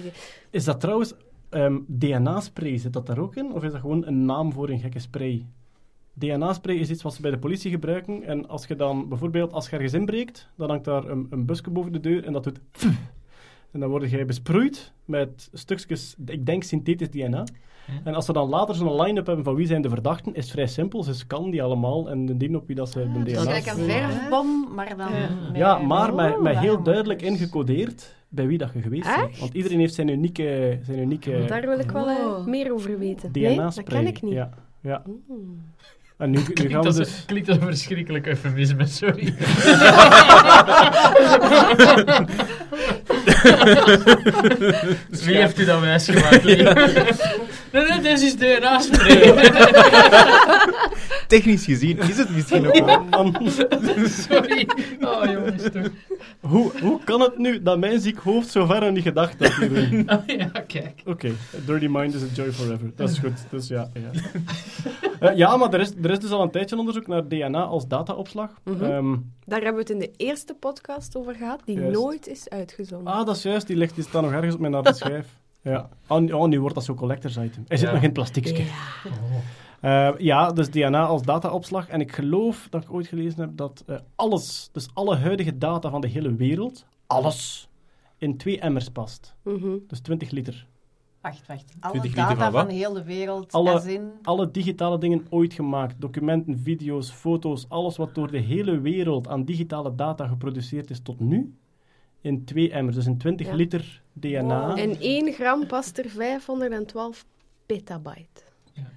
Is 0.50 0.64
dat 0.64 0.80
trouwens 0.80 1.14
ehm, 1.50 1.76
DNA-spray? 1.86 2.76
Zit 2.78 2.92
dat 2.92 3.06
daar 3.06 3.18
ook 3.18 3.36
in? 3.36 3.52
Of 3.52 3.62
is 3.64 3.72
dat 3.72 3.80
gewoon 3.80 4.06
een 4.06 4.24
naam 4.24 4.52
voor 4.52 4.68
een 4.68 4.78
gekke 4.80 4.98
spray? 4.98 5.46
DNA-spray 6.18 6.76
is 6.76 6.90
iets 6.90 7.02
wat 7.02 7.14
ze 7.14 7.20
bij 7.22 7.30
de 7.30 7.38
politie 7.38 7.70
gebruiken. 7.70 8.22
En 8.24 8.48
als 8.48 8.66
je 8.66 8.76
dan 8.76 9.08
bijvoorbeeld, 9.08 9.52
als 9.52 9.68
je 9.68 9.72
ergens 9.74 9.92
inbreekt, 9.92 10.48
dan 10.56 10.68
hangt 10.68 10.84
daar 10.84 11.04
een, 11.04 11.26
een 11.30 11.46
busje 11.46 11.70
boven 11.70 11.92
de 11.92 12.00
deur 12.00 12.24
en 12.24 12.32
dat 12.32 12.44
doet. 12.44 12.58
En 13.72 13.80
dan 13.82 13.90
word 13.90 14.10
jij 14.10 14.26
besproeid 14.26 14.92
met 15.04 15.48
stukjes, 15.52 16.16
ik 16.26 16.46
denk 16.46 16.62
synthetisch 16.62 17.10
DNA. 17.10 17.44
En 18.04 18.14
als 18.14 18.24
ze 18.24 18.32
dan 18.32 18.48
later 18.48 18.74
zo'n 18.74 19.00
line-up 19.02 19.26
hebben 19.26 19.44
van 19.44 19.54
wie 19.54 19.66
zijn 19.66 19.82
de 19.82 19.88
verdachten, 19.88 20.34
is 20.34 20.42
het 20.42 20.52
vrij 20.52 20.66
simpel. 20.66 21.02
Ze 21.02 21.14
scannen 21.14 21.50
die 21.50 21.62
allemaal 21.62 22.10
en 22.10 22.28
indien 22.28 22.56
op 22.56 22.66
wie 22.66 22.76
dat 22.76 22.90
ze 22.90 23.12
de 23.12 23.18
Dat 23.18 23.26
is 23.26 23.32
DNA 23.32 23.42
gelijk 23.42 23.66
een 23.66 23.90
verfbom, 23.90 24.74
maar 24.74 24.96
dan... 24.96 25.08
Ja. 25.54 25.78
maar 25.78 26.14
met, 26.14 26.34
Oh, 26.34 26.42
met 26.42 26.58
heel 26.58 26.82
duidelijk 26.82 27.22
ingecodeerd 27.22 28.14
bij 28.28 28.46
wie 28.46 28.58
dat 28.58 28.72
je 28.72 28.80
geweest 28.82 29.16
bent. 29.16 29.38
Want 29.38 29.54
iedereen 29.54 29.78
heeft 29.78 29.94
zijn 29.94 30.08
unieke, 30.08 30.78
zijn 30.82 30.98
unieke 30.98 31.44
Daar 31.46 31.66
wil 31.66 31.78
ik 31.78 31.90
wel 31.90 32.08
eh, 32.08 32.16
Oh. 32.26 32.46
meer 32.46 32.72
over 32.72 32.98
weten. 32.98 33.30
Nee, 33.32 33.42
dat 33.44 33.54
DNA-spray. 33.56 34.02
ken 34.02 34.06
ik 34.06 34.22
niet. 34.22 34.32
Ja, 34.32 34.50
ja. 34.82 35.02
Mm. 35.28 35.60
En 36.18 36.30
nu, 36.30 36.38
nu 36.54 36.68
gaan 36.70 36.80
we 36.80 36.86
als, 36.86 36.96
dus... 36.96 37.22
klinkt 37.26 37.48
als 37.48 37.58
een 37.58 37.64
verschrikkelijk 37.64 38.26
eufemisme, 38.26 38.86
sorry. 38.86 39.34
Wie 45.24 45.36
heeft 45.36 45.58
u 45.58 45.64
dat 45.64 45.80
wijsgemaakt? 45.80 46.44
nee, 46.44 46.62
nee, 47.72 48.00
deze 48.02 48.26
is 48.26 48.36
DNA-spray. 48.36 49.34
Technisch 51.26 51.64
gezien 51.64 51.98
is 51.98 52.16
het 52.18 52.30
misschien 52.30 52.66
ook 52.66 52.84
wel... 52.84 53.04
Man, 53.04 53.36
sorry. 54.28 54.68
Oh, 55.00 55.24
jongens, 55.24 55.62
toch. 55.72 55.88
hoe, 56.40 56.72
hoe 56.80 57.00
kan 57.04 57.20
het 57.20 57.38
nu 57.38 57.62
dat 57.62 57.78
mijn 57.78 58.00
ziek 58.00 58.18
hoofd 58.18 58.48
zo 58.50 58.66
ver 58.66 58.82
aan 58.82 58.94
die 58.94 59.02
gedachte 59.02 59.44
had 59.48 59.54
hierin? 59.68 60.10
Oh, 60.10 60.22
ja, 60.26 60.50
kijk. 60.66 61.02
Oké, 61.04 61.28
a 61.28 61.58
dirty 61.66 61.86
mind 61.90 62.14
is 62.14 62.22
a 62.22 62.26
joy 62.34 62.52
forever. 62.52 62.90
Dat 62.96 63.10
is 63.10 63.18
goed. 63.18 63.44
Dus 63.50 63.68
ja, 63.68 63.90
ja. 63.94 64.10
Eh, 65.20 65.36
ja 65.36 65.56
maar 65.56 65.72
er 65.74 65.80
is, 65.80 65.92
er 66.02 66.10
is 66.10 66.18
dus 66.18 66.30
al 66.30 66.42
een 66.42 66.50
tijdje 66.50 66.78
onderzoek 66.78 67.06
naar 67.06 67.28
DNA 67.28 67.62
als 67.64 67.88
dataopslag. 67.88 68.50
Mhm. 68.64 68.84
Ehm, 68.84 69.12
Daar 69.44 69.62
hebben 69.62 69.72
we 69.74 69.80
het 69.80 69.90
in 69.90 69.98
de 69.98 70.10
eerste 70.16 70.54
podcast 70.54 71.16
over 71.16 71.34
gehad, 71.34 71.60
die 71.64 71.78
Juist. 71.80 71.98
nooit 72.00 72.26
is 72.28 72.48
uitgezonden. 72.48 73.12
ah, 73.12 73.26
dat 73.26 73.36
is 73.36 73.42
juist. 73.42 73.66
Die 73.66 73.76
ligt 73.76 73.94
die 73.94 74.04
staat 74.04 74.22
nog 74.22 74.32
ergens 74.32 74.54
op 74.54 74.60
mijn 74.60 74.72
harde 74.72 74.94
schijf. 74.94 75.26
Ja. 75.62 75.88
Oh, 76.06 76.18
nu- 76.20 76.32
oh, 76.32 76.48
nu 76.48 76.60
wordt 76.60 76.74
dat 76.74 76.84
zo'n 76.84 76.96
collectors 76.96 77.36
item. 77.36 77.64
Hij 77.68 77.76
zit 77.76 77.86
Ja. 77.86 77.92
nog 77.92 77.96
in 77.96 78.04
het 78.04 78.12
plastiekje. 78.12 78.56
Ja. 78.64 78.64
Eh, 79.80 80.10
ja, 80.18 80.52
dus 80.52 80.70
DNA 80.70 81.06
als 81.06 81.22
dataopslag. 81.22 81.88
En 81.88 82.00
ik 82.00 82.12
geloof 82.12 82.66
dat 82.70 82.82
ik 82.82 82.92
ooit 82.92 83.06
gelezen 83.06 83.40
heb 83.40 83.50
dat 83.56 83.82
eh, 83.86 83.96
alles, 84.14 84.68
dus 84.72 84.88
alle 84.94 85.16
huidige 85.16 85.58
data 85.58 85.90
van 85.90 86.00
de 86.00 86.08
hele 86.08 86.34
wereld, 86.34 86.86
alles, 87.06 87.68
in 88.18 88.36
twee 88.36 88.60
emmers 88.60 88.88
past. 88.88 89.34
Mhm. 89.42 89.76
Dus 89.86 90.00
20 90.00 90.30
liter. 90.30 90.66
Wacht, 91.20 91.46
wacht. 91.46 91.74
Alle 91.80 91.92
20 92.00 92.02
liter 92.02 92.28
data 92.36 92.50
van 92.50 92.60
van 92.66 92.68
heel 92.74 92.92
de 92.92 93.04
wereld, 93.04 93.52
Alle- 93.52 93.92
in... 93.92 94.10
Alle 94.22 94.50
digitale 94.50 94.98
dingen 94.98 95.26
ooit 95.30 95.52
gemaakt. 95.54 96.00
Documenten, 96.00 96.58
video's, 96.58 97.10
foto's, 97.10 97.66
alles 97.68 97.96
wat 97.96 98.14
door 98.14 98.30
de 98.30 98.38
hele 98.38 98.80
wereld 98.80 99.28
aan 99.28 99.44
digitale 99.44 99.94
data 99.94 100.26
geproduceerd 100.26 100.90
is 100.90 101.00
tot 101.00 101.20
nu. 101.20 101.54
In 102.20 102.44
twee 102.44 102.70
emmers, 102.70 102.96
dus 102.96 103.06
in 103.06 103.18
20 103.18 103.46
Ja. 103.46 103.54
liter 103.54 104.02
DNA. 104.12 104.66
Wow. 104.68 104.78
In 104.78 104.96
1 105.00 105.32
gram 105.32 105.66
past 105.66 105.98
er 105.98 106.08
512 106.08 107.24
petabyte. 107.66 108.42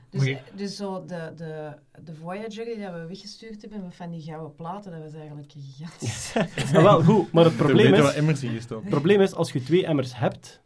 Dus, 0.10 0.24
je- 0.24 0.40
dus 0.56 0.76
zo 0.76 1.06
de, 1.06 1.34
de, 1.36 1.74
de 2.04 2.14
Voyager 2.16 2.66
die 2.66 2.76
we 2.76 3.06
weggestuurd 3.08 3.62
hebben 3.62 3.84
met 3.84 3.96
van 3.96 4.12
die 4.12 4.22
gouden 4.22 4.56
platen, 4.56 4.92
dat 4.92 5.02
was 5.02 5.14
eigenlijk 5.14 5.52
gigantisch. 5.52 6.34
Ah, 6.74 6.84
wel, 6.90 7.04
goed, 7.04 7.32
maar 7.32 7.44
het 7.46 7.58
probleem 7.58 7.94
is... 7.94 8.14
emmers. 8.14 8.42
Het 8.42 8.90
probleem 8.90 9.22
is, 9.22 9.34
als 9.34 9.52
je 9.52 9.64
twee 9.64 9.86
emmers 9.86 10.18
hebt, 10.18 10.62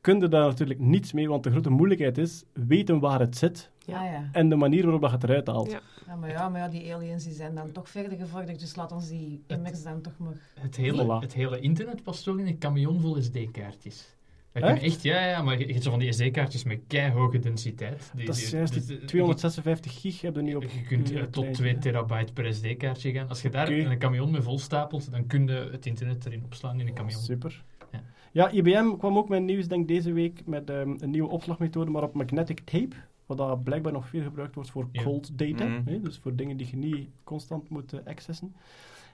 kun 0.00 0.20
je 0.20 0.28
daar 0.28 0.46
natuurlijk 0.46 0.80
niets 0.80 1.12
mee, 1.12 1.28
want 1.28 1.44
de 1.44 1.50
grote 1.50 1.70
moeilijkheid 1.70 2.18
is 2.18 2.44
weten 2.52 2.98
waar 3.00 3.20
het 3.20 3.36
zit 3.36 3.70
Ja. 3.84 4.04
Ja, 4.04 4.10
ja. 4.12 4.28
en 4.32 4.48
de 4.48 4.56
manier 4.56 4.82
waarop 4.82 5.00
dat 5.00 5.10
je 5.10 5.16
het 5.16 5.24
eruit 5.24 5.46
haalt. 5.46 5.70
Ja. 5.70 5.80
ja, 6.06 6.16
maar 6.16 6.30
ja, 6.30 6.48
maar 6.48 6.60
ja, 6.60 6.68
die 6.68 6.94
aliens 6.94 7.24
die 7.24 7.34
zijn 7.34 7.54
dan 7.54 7.72
toch 7.72 7.88
verder 7.88 8.18
gevorderd, 8.18 8.60
dus 8.60 8.76
laat 8.76 8.92
ons 8.92 9.08
die 9.08 9.42
immers 9.46 9.82
dan 9.82 10.00
toch 10.00 10.18
maar... 10.18 10.36
Het 10.60 10.76
hele, 10.76 11.18
het 11.20 11.32
hele 11.32 11.60
internet 11.60 12.02
past 12.02 12.24
toch 12.24 12.38
in 12.38 12.46
een 12.46 12.58
camion 12.58 13.00
vol 13.00 13.22
SD-kaartjes. 13.22 14.14
Echt? 14.62 15.02
ja, 15.02 15.26
ja, 15.26 15.42
maar 15.42 15.58
je 15.58 15.66
hebt 15.66 15.82
zo 15.82 15.90
van 15.90 15.98
die 15.98 16.12
SD-kaartjes 16.12 16.64
met 16.64 16.80
keihoge 16.86 17.38
densiteit. 17.38 18.10
Die, 18.14 18.26
Dat 18.26 18.36
is 18.36 18.44
die- 18.48 18.56
juist, 18.56 18.72
dus 18.74 18.86
die 18.86 18.98
de- 18.98 19.04
256 19.04 20.00
gig 20.00 20.20
heb 20.20 20.34
je 20.36 20.42
nu 20.42 20.54
op... 20.54 20.62
Je 20.62 20.82
kunt 20.88 21.12
eh, 21.12 21.22
tot 21.22 21.32
klein. 21.32 21.52
2 21.52 21.78
terabyte 21.78 22.32
per 22.32 22.54
SD-kaartje 22.54 23.12
gaan. 23.12 23.28
Als 23.28 23.42
je 23.42 23.50
daar 23.50 23.66
Oké. 23.66 23.74
een 23.76 23.98
camion 23.98 24.30
met 24.30 24.42
vol 24.42 24.58
stapelt, 24.58 25.10
dan 25.10 25.26
kun 25.26 25.46
je 25.46 25.68
het 25.72 25.86
internet 25.86 26.26
erin 26.26 26.44
opslaan 26.44 26.80
in 26.80 26.86
een 26.86 26.94
camion. 26.94 27.20
Super. 27.20 27.64
Ja. 27.92 28.02
Ja, 28.32 28.50
IBM 28.50 28.96
kwam 28.98 29.16
ook 29.16 29.28
met 29.28 29.42
nieuws, 29.42 29.68
denk 29.68 29.88
deze 29.88 30.12
week, 30.12 30.46
met 30.46 30.70
ehm, 30.70 30.94
een 30.98 31.10
nieuwe 31.10 31.28
opslagmethode, 31.28 31.90
maar 31.90 32.02
op 32.02 32.14
magnetic 32.14 32.60
tape, 32.60 32.96
wat 33.26 33.36
dat 33.36 33.64
blijkbaar 33.64 33.92
nog 33.92 34.08
veel 34.08 34.22
gebruikt 34.22 34.54
wordt 34.54 34.70
voor 34.70 34.88
Ja. 34.92 35.02
cold 35.02 35.38
data, 35.38 35.64
Mhm. 35.66 35.80
hè, 35.88 36.00
dus 36.00 36.18
voor 36.18 36.36
dingen 36.36 36.56
die 36.56 36.66
je 36.70 36.76
niet 36.76 37.08
constant 37.24 37.68
moet 37.68 37.92
eh, 37.92 38.00
accessen. 38.04 38.54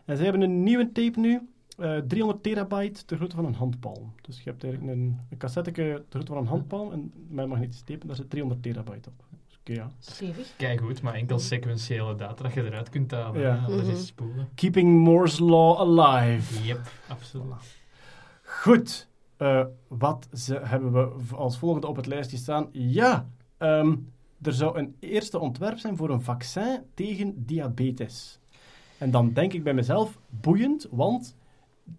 En 0.04 0.16
ze 0.16 0.22
hebben 0.22 0.40
een 0.42 0.62
nieuwe 0.62 0.92
tape 0.92 1.20
nu, 1.20 1.40
eh 1.78 1.96
300 1.98 2.42
terabyte, 2.42 3.02
de 3.06 3.16
grootte 3.16 3.36
van 3.36 3.44
een 3.44 3.54
handpalm. 3.54 4.12
Dus 4.20 4.36
je 4.42 4.50
hebt 4.50 4.64
eigenlijk 4.64 4.92
een, 4.94 5.18
een 5.30 5.36
cassetteke 5.38 5.82
de 5.82 6.04
grootte 6.10 6.32
van 6.32 6.40
een 6.42 6.46
handpalm, 6.48 6.92
en 6.92 7.12
met 7.28 7.46
magnetische 7.46 7.84
tape, 7.84 8.06
daar 8.06 8.16
zit 8.16 8.30
300 8.30 8.62
terabyte 8.62 9.08
op. 9.08 9.24
Dus, 9.46 9.76
ja. 9.76 9.90
Stevig. 9.98 10.52
Kijk 10.56 10.80
goed, 10.80 11.02
maar 11.02 11.14
enkel 11.14 11.38
sequentiële 11.38 12.14
data 12.14 12.42
dat 12.42 12.52
je 12.52 12.64
eruit 12.64 12.88
kunt 12.88 13.10
halen. 13.10 13.40
Ja. 13.40 13.54
Ja. 13.54 13.64
Alles 13.64 13.82
Mhm. 13.86 13.90
is 13.90 14.06
spoelen. 14.06 14.48
Keeping 14.54 14.98
Moore's 15.04 15.38
Law 15.38 15.78
alive. 16.00 16.64
Yep, 16.64 16.80
absoluut. 17.08 17.80
Goed. 18.42 19.08
Eh, 19.36 19.64
wat 19.88 20.28
ze, 20.32 20.60
hebben 20.62 20.92
we 20.92 21.34
als 21.36 21.58
volgende 21.58 21.86
op 21.86 21.96
het 21.96 22.06
lijstje 22.06 22.36
staan? 22.36 22.68
Ja, 22.72 23.28
ehm, 23.56 23.96
er 24.42 24.52
zou 24.52 24.78
een 24.78 24.94
eerste 24.98 25.38
ontwerp 25.38 25.78
zijn 25.78 25.96
voor 25.96 26.10
een 26.10 26.22
vaccin 26.22 26.80
tegen 26.94 27.44
diabetes. 27.46 28.38
En 28.98 29.10
dan 29.10 29.32
denk 29.32 29.52
ik 29.52 29.62
bij 29.62 29.74
mezelf, 29.74 30.18
boeiend, 30.28 30.86
want 30.90 31.36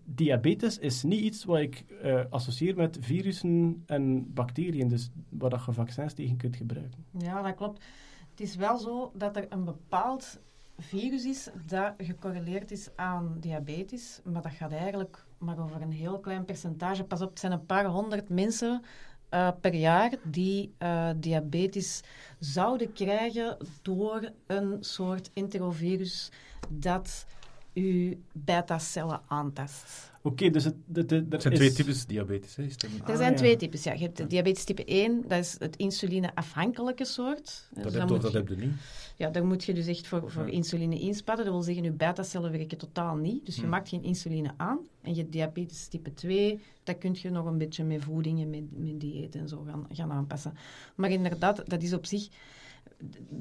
diabetes 0.03 0.77
is 0.77 1.03
niet 1.03 1.19
iets 1.19 1.43
wat 1.43 1.59
ik 1.59 1.86
eh, 2.01 2.21
associeer 2.29 2.75
met 2.75 2.97
virussen 3.01 3.84
en 3.86 4.34
bacteriën, 4.34 4.88
dus 4.88 5.09
waar 5.29 5.49
dat 5.49 5.65
je 5.65 5.71
vaccins 5.71 6.13
tegen 6.13 6.38
kunt 6.38 6.55
gebruiken. 6.55 7.05
Ja, 7.17 7.41
dat 7.41 7.55
klopt. 7.55 7.84
Het 8.29 8.39
is 8.39 8.55
wel 8.55 8.77
zo 8.77 9.11
dat 9.15 9.36
er 9.36 9.45
een 9.49 9.63
bepaald 9.63 10.39
virus 10.77 11.25
is 11.25 11.49
dat 11.67 11.93
gecorreleerd 11.97 12.71
is 12.71 12.89
aan 12.95 13.38
diabetes, 13.39 14.21
maar 14.23 14.41
dat 14.41 14.51
gaat 14.51 14.71
eigenlijk 14.71 15.25
maar 15.38 15.59
over 15.59 15.81
een 15.81 15.91
heel 15.91 16.19
klein 16.19 16.45
percentage. 16.45 17.03
Pas 17.03 17.21
op, 17.21 17.29
het 17.29 17.39
zijn 17.39 17.51
een 17.51 17.65
paar 17.65 17.86
honderd 17.86 18.29
mensen 18.29 18.81
eh, 19.29 19.49
per 19.61 19.73
jaar 19.73 20.15
die 20.23 20.73
eh, 20.77 21.09
diabetes 21.15 22.01
zouden 22.39 22.93
krijgen 22.93 23.57
door 23.81 24.31
een 24.47 24.77
soort 24.79 25.29
enterovirus 25.34 26.31
dat 26.69 27.25
uw 27.74 28.13
beta-cellen 28.32 29.21
aantast. 29.28 30.11
Oké, 30.21 30.49
dus 30.49 30.63
het, 30.63 30.76
het, 30.93 31.09
het- 31.09 31.11
er 31.11 31.34
Er 31.34 31.41
zijn 31.41 31.53
is- 31.53 31.59
twee 31.59 31.71
types 31.71 32.05
diabetes. 32.05 32.55
Hè? 32.55 32.63
Dat? 32.67 32.84
Er 32.84 33.11
Ah, 33.11 33.15
zijn 33.17 33.32
ja. 33.32 33.38
twee 33.38 33.55
types. 33.55 33.84
Ja. 33.84 33.93
Je 33.93 33.99
hebt 33.99 34.17
de 34.17 34.28
diabetes 34.28 34.63
type 34.63 34.84
1, 34.86 35.21
dat 35.28 35.39
is 35.39 35.55
het 35.59 35.76
insuline-afhankelijke 35.76 37.05
soort. 37.05 37.67
Dus 37.74 37.84
Dat, 37.84 37.93
heb, 37.93 38.07
dat 38.07 38.32
je- 38.32 38.38
heb 38.38 38.47
je 38.49 38.55
niet. 38.55 38.71
Ja, 39.17 39.30
daar 39.30 39.45
moet 39.45 39.63
je 39.63 39.74
dus 39.74 39.88
echt 39.88 40.07
voor, 40.07 40.32
voor 40.32 40.45
Ja. 40.45 40.51
insuline 40.51 40.99
inspannen. 40.99 41.45
Dat 41.45 41.53
wil 41.53 41.63
zeggen, 41.63 41.84
je 41.84 41.91
beta-cellen 41.91 42.51
werken 42.51 42.78
totaal 42.78 43.15
niet. 43.15 43.45
Dus 43.45 43.55
je 43.55 43.67
maakt 43.67 43.89
geen 43.89 44.03
insuline 44.03 44.53
aan. 44.57 44.80
En 45.01 45.15
je 45.15 45.30
diabetes 45.30 45.88
type 45.88 46.13
2, 46.13 46.59
dat 46.84 46.97
kun 46.97 47.15
je 47.21 47.30
nog 47.30 47.45
een 47.45 47.57
beetje 47.57 47.84
met 47.84 48.03
voeding 48.03 48.41
en 48.41 48.49
met, 48.49 48.63
met 48.71 48.99
dieet 48.99 49.36
en 49.36 49.47
zo 49.47 49.63
gaan, 49.67 49.86
gaan 49.91 50.11
aanpassen. 50.11 50.53
Maar 50.95 51.09
inderdaad, 51.11 51.69
dat 51.69 51.84
is 51.84 51.93
op 51.93 52.05
zich... 52.05 52.28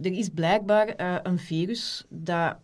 Er 0.02 0.12
is 0.12 0.28
blijkbaar 0.28 0.86
eh, 0.88 1.16
een 1.22 1.38
virus, 1.38 2.04
dat, 2.08 2.56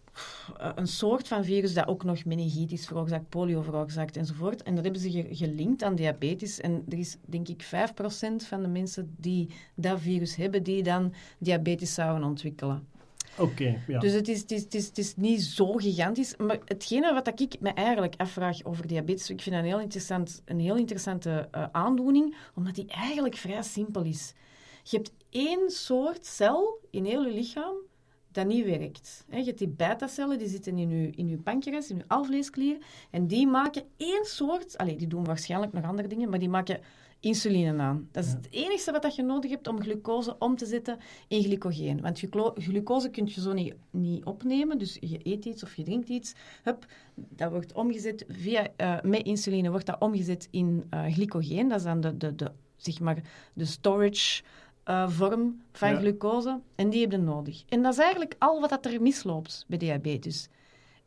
eh, 0.58 0.70
een 0.74 0.86
soort 0.86 1.28
van 1.28 1.44
virus 1.44 1.74
dat 1.74 1.86
ook 1.86 2.04
nog 2.04 2.24
meningitis 2.24 2.86
veroorzaakt, 2.86 3.28
polio 3.28 3.62
veroorzaakt 3.62 4.16
enzovoort. 4.16 4.62
En 4.62 4.74
dat 4.74 4.84
hebben 4.84 5.02
ze 5.02 5.10
ge- 5.10 5.28
gelinkt 5.30 5.82
aan 5.82 5.94
diabetes. 5.94 6.60
En 6.60 6.84
er 6.88 6.98
is, 6.98 7.16
denk 7.26 7.48
ik, 7.48 7.62
5% 7.62 8.46
van 8.46 8.62
de 8.62 8.68
mensen 8.68 9.14
die 9.16 9.48
dat 9.74 10.00
virus 10.00 10.36
hebben, 10.36 10.62
die 10.62 10.82
dan 10.82 11.12
diabetes 11.38 11.94
zouden 11.94 12.28
ontwikkelen. 12.28 12.86
Oké, 13.38 13.82
ja. 13.86 13.98
Dus 13.98 14.12
het 14.12 14.28
is, 14.28 14.40
het, 14.40 14.50
is, 14.50 14.62
het, 14.62 14.74
is, 14.74 14.86
het 14.86 14.98
is 14.98 15.16
niet 15.16 15.42
zo 15.42 15.72
gigantisch. 15.72 16.36
Maar 16.36 16.58
hetgene 16.64 17.14
wat 17.14 17.40
ik 17.40 17.60
me 17.60 17.70
eigenlijk 17.70 18.14
afvraag 18.16 18.64
over 18.64 18.86
diabetes, 18.86 19.30
ik 19.30 19.40
vind 19.40 19.54
dat 19.54 19.64
een 19.64 19.70
heel, 19.70 19.80
interessant, 19.80 20.42
een 20.44 20.60
heel 20.60 20.76
interessante 20.76 21.48
eh, 21.50 21.64
aandoening, 21.72 22.36
omdat 22.54 22.74
die 22.74 22.86
eigenlijk 22.86 23.36
vrij 23.36 23.62
simpel 23.62 24.02
is. 24.02 24.34
Je 24.90 24.96
hebt 24.96 25.12
één 25.30 25.70
soort 25.70 26.26
cel 26.26 26.80
in 26.90 27.04
heel 27.04 27.24
je 27.24 27.32
lichaam 27.32 27.76
dat 28.32 28.46
niet 28.46 28.64
werkt. 28.64 29.24
Je 29.30 29.42
hebt 29.42 29.58
die 29.58 29.68
beta-cellen, 29.68 30.38
die 30.38 30.48
zitten 30.48 30.78
in 30.78 30.90
je, 30.90 31.10
in 31.10 31.28
uw 31.28 31.42
pancreas, 31.42 31.90
in 31.90 31.96
je 31.96 32.04
alvleesklier, 32.06 32.78
en 33.10 33.26
die 33.26 33.46
maken 33.46 33.82
één 33.96 34.24
soort... 34.24 34.78
Allee, 34.78 34.96
die 34.96 35.06
doen 35.06 35.24
waarschijnlijk 35.24 35.72
nog 35.72 35.84
andere 35.84 36.08
dingen, 36.08 36.30
maar 36.30 36.38
die 36.38 36.48
maken 36.48 36.80
insuline 37.20 37.82
aan. 37.82 38.08
Dat 38.12 38.24
is 38.24 38.30
het 38.30 38.46
enige 38.50 38.92
wat 38.92 39.02
dat 39.02 39.14
je 39.14 39.22
nodig 39.22 39.50
hebt 39.50 39.68
om 39.68 39.82
glucose 39.82 40.38
om 40.38 40.56
te 40.56 40.66
zetten 40.66 40.98
in 41.28 41.42
glycogeen. 41.42 42.00
Want 42.00 42.18
gluco- 42.18 42.52
glucose 42.54 43.10
kun 43.10 43.26
je 43.26 43.40
zo 43.40 43.52
niet, 43.52 43.74
niet 43.90 44.24
opnemen, 44.24 44.78
dus 44.78 44.96
je 45.00 45.20
eet 45.22 45.44
iets 45.44 45.62
of 45.62 45.76
je 45.76 45.82
drinkt 45.82 46.08
iets, 46.08 46.34
hup, 46.62 46.86
dat 47.14 47.50
wordt 47.50 47.72
omgezet 47.72 48.24
via, 48.28 48.68
eh, 48.76 49.00
met 49.02 49.22
insuline 49.22 49.70
wordt 49.70 49.86
dat 49.86 50.00
omgezet 50.00 50.48
in 50.50 50.84
eh, 50.90 51.12
glycogeen. 51.12 51.68
Dat 51.68 51.78
is 51.78 51.84
dan 51.84 52.00
de, 52.00 52.16
de, 52.16 52.34
de, 52.34 52.52
zeg 52.76 53.00
maar, 53.00 53.22
de 53.52 53.64
storage 53.64 54.42
eh, 54.88 55.08
vorm 55.08 55.60
van 55.72 55.90
Ja. 55.90 55.98
glucose. 55.98 56.60
En 56.74 56.90
die 56.90 57.00
heb 57.00 57.10
je 57.10 57.16
nodig. 57.18 57.64
En 57.68 57.82
dat 57.82 57.92
is 57.92 57.98
eigenlijk 57.98 58.34
al 58.38 58.60
wat 58.60 58.70
dat 58.70 58.86
er 58.86 59.02
misloopt 59.02 59.64
bij 59.68 59.78
diabetes. 59.78 60.48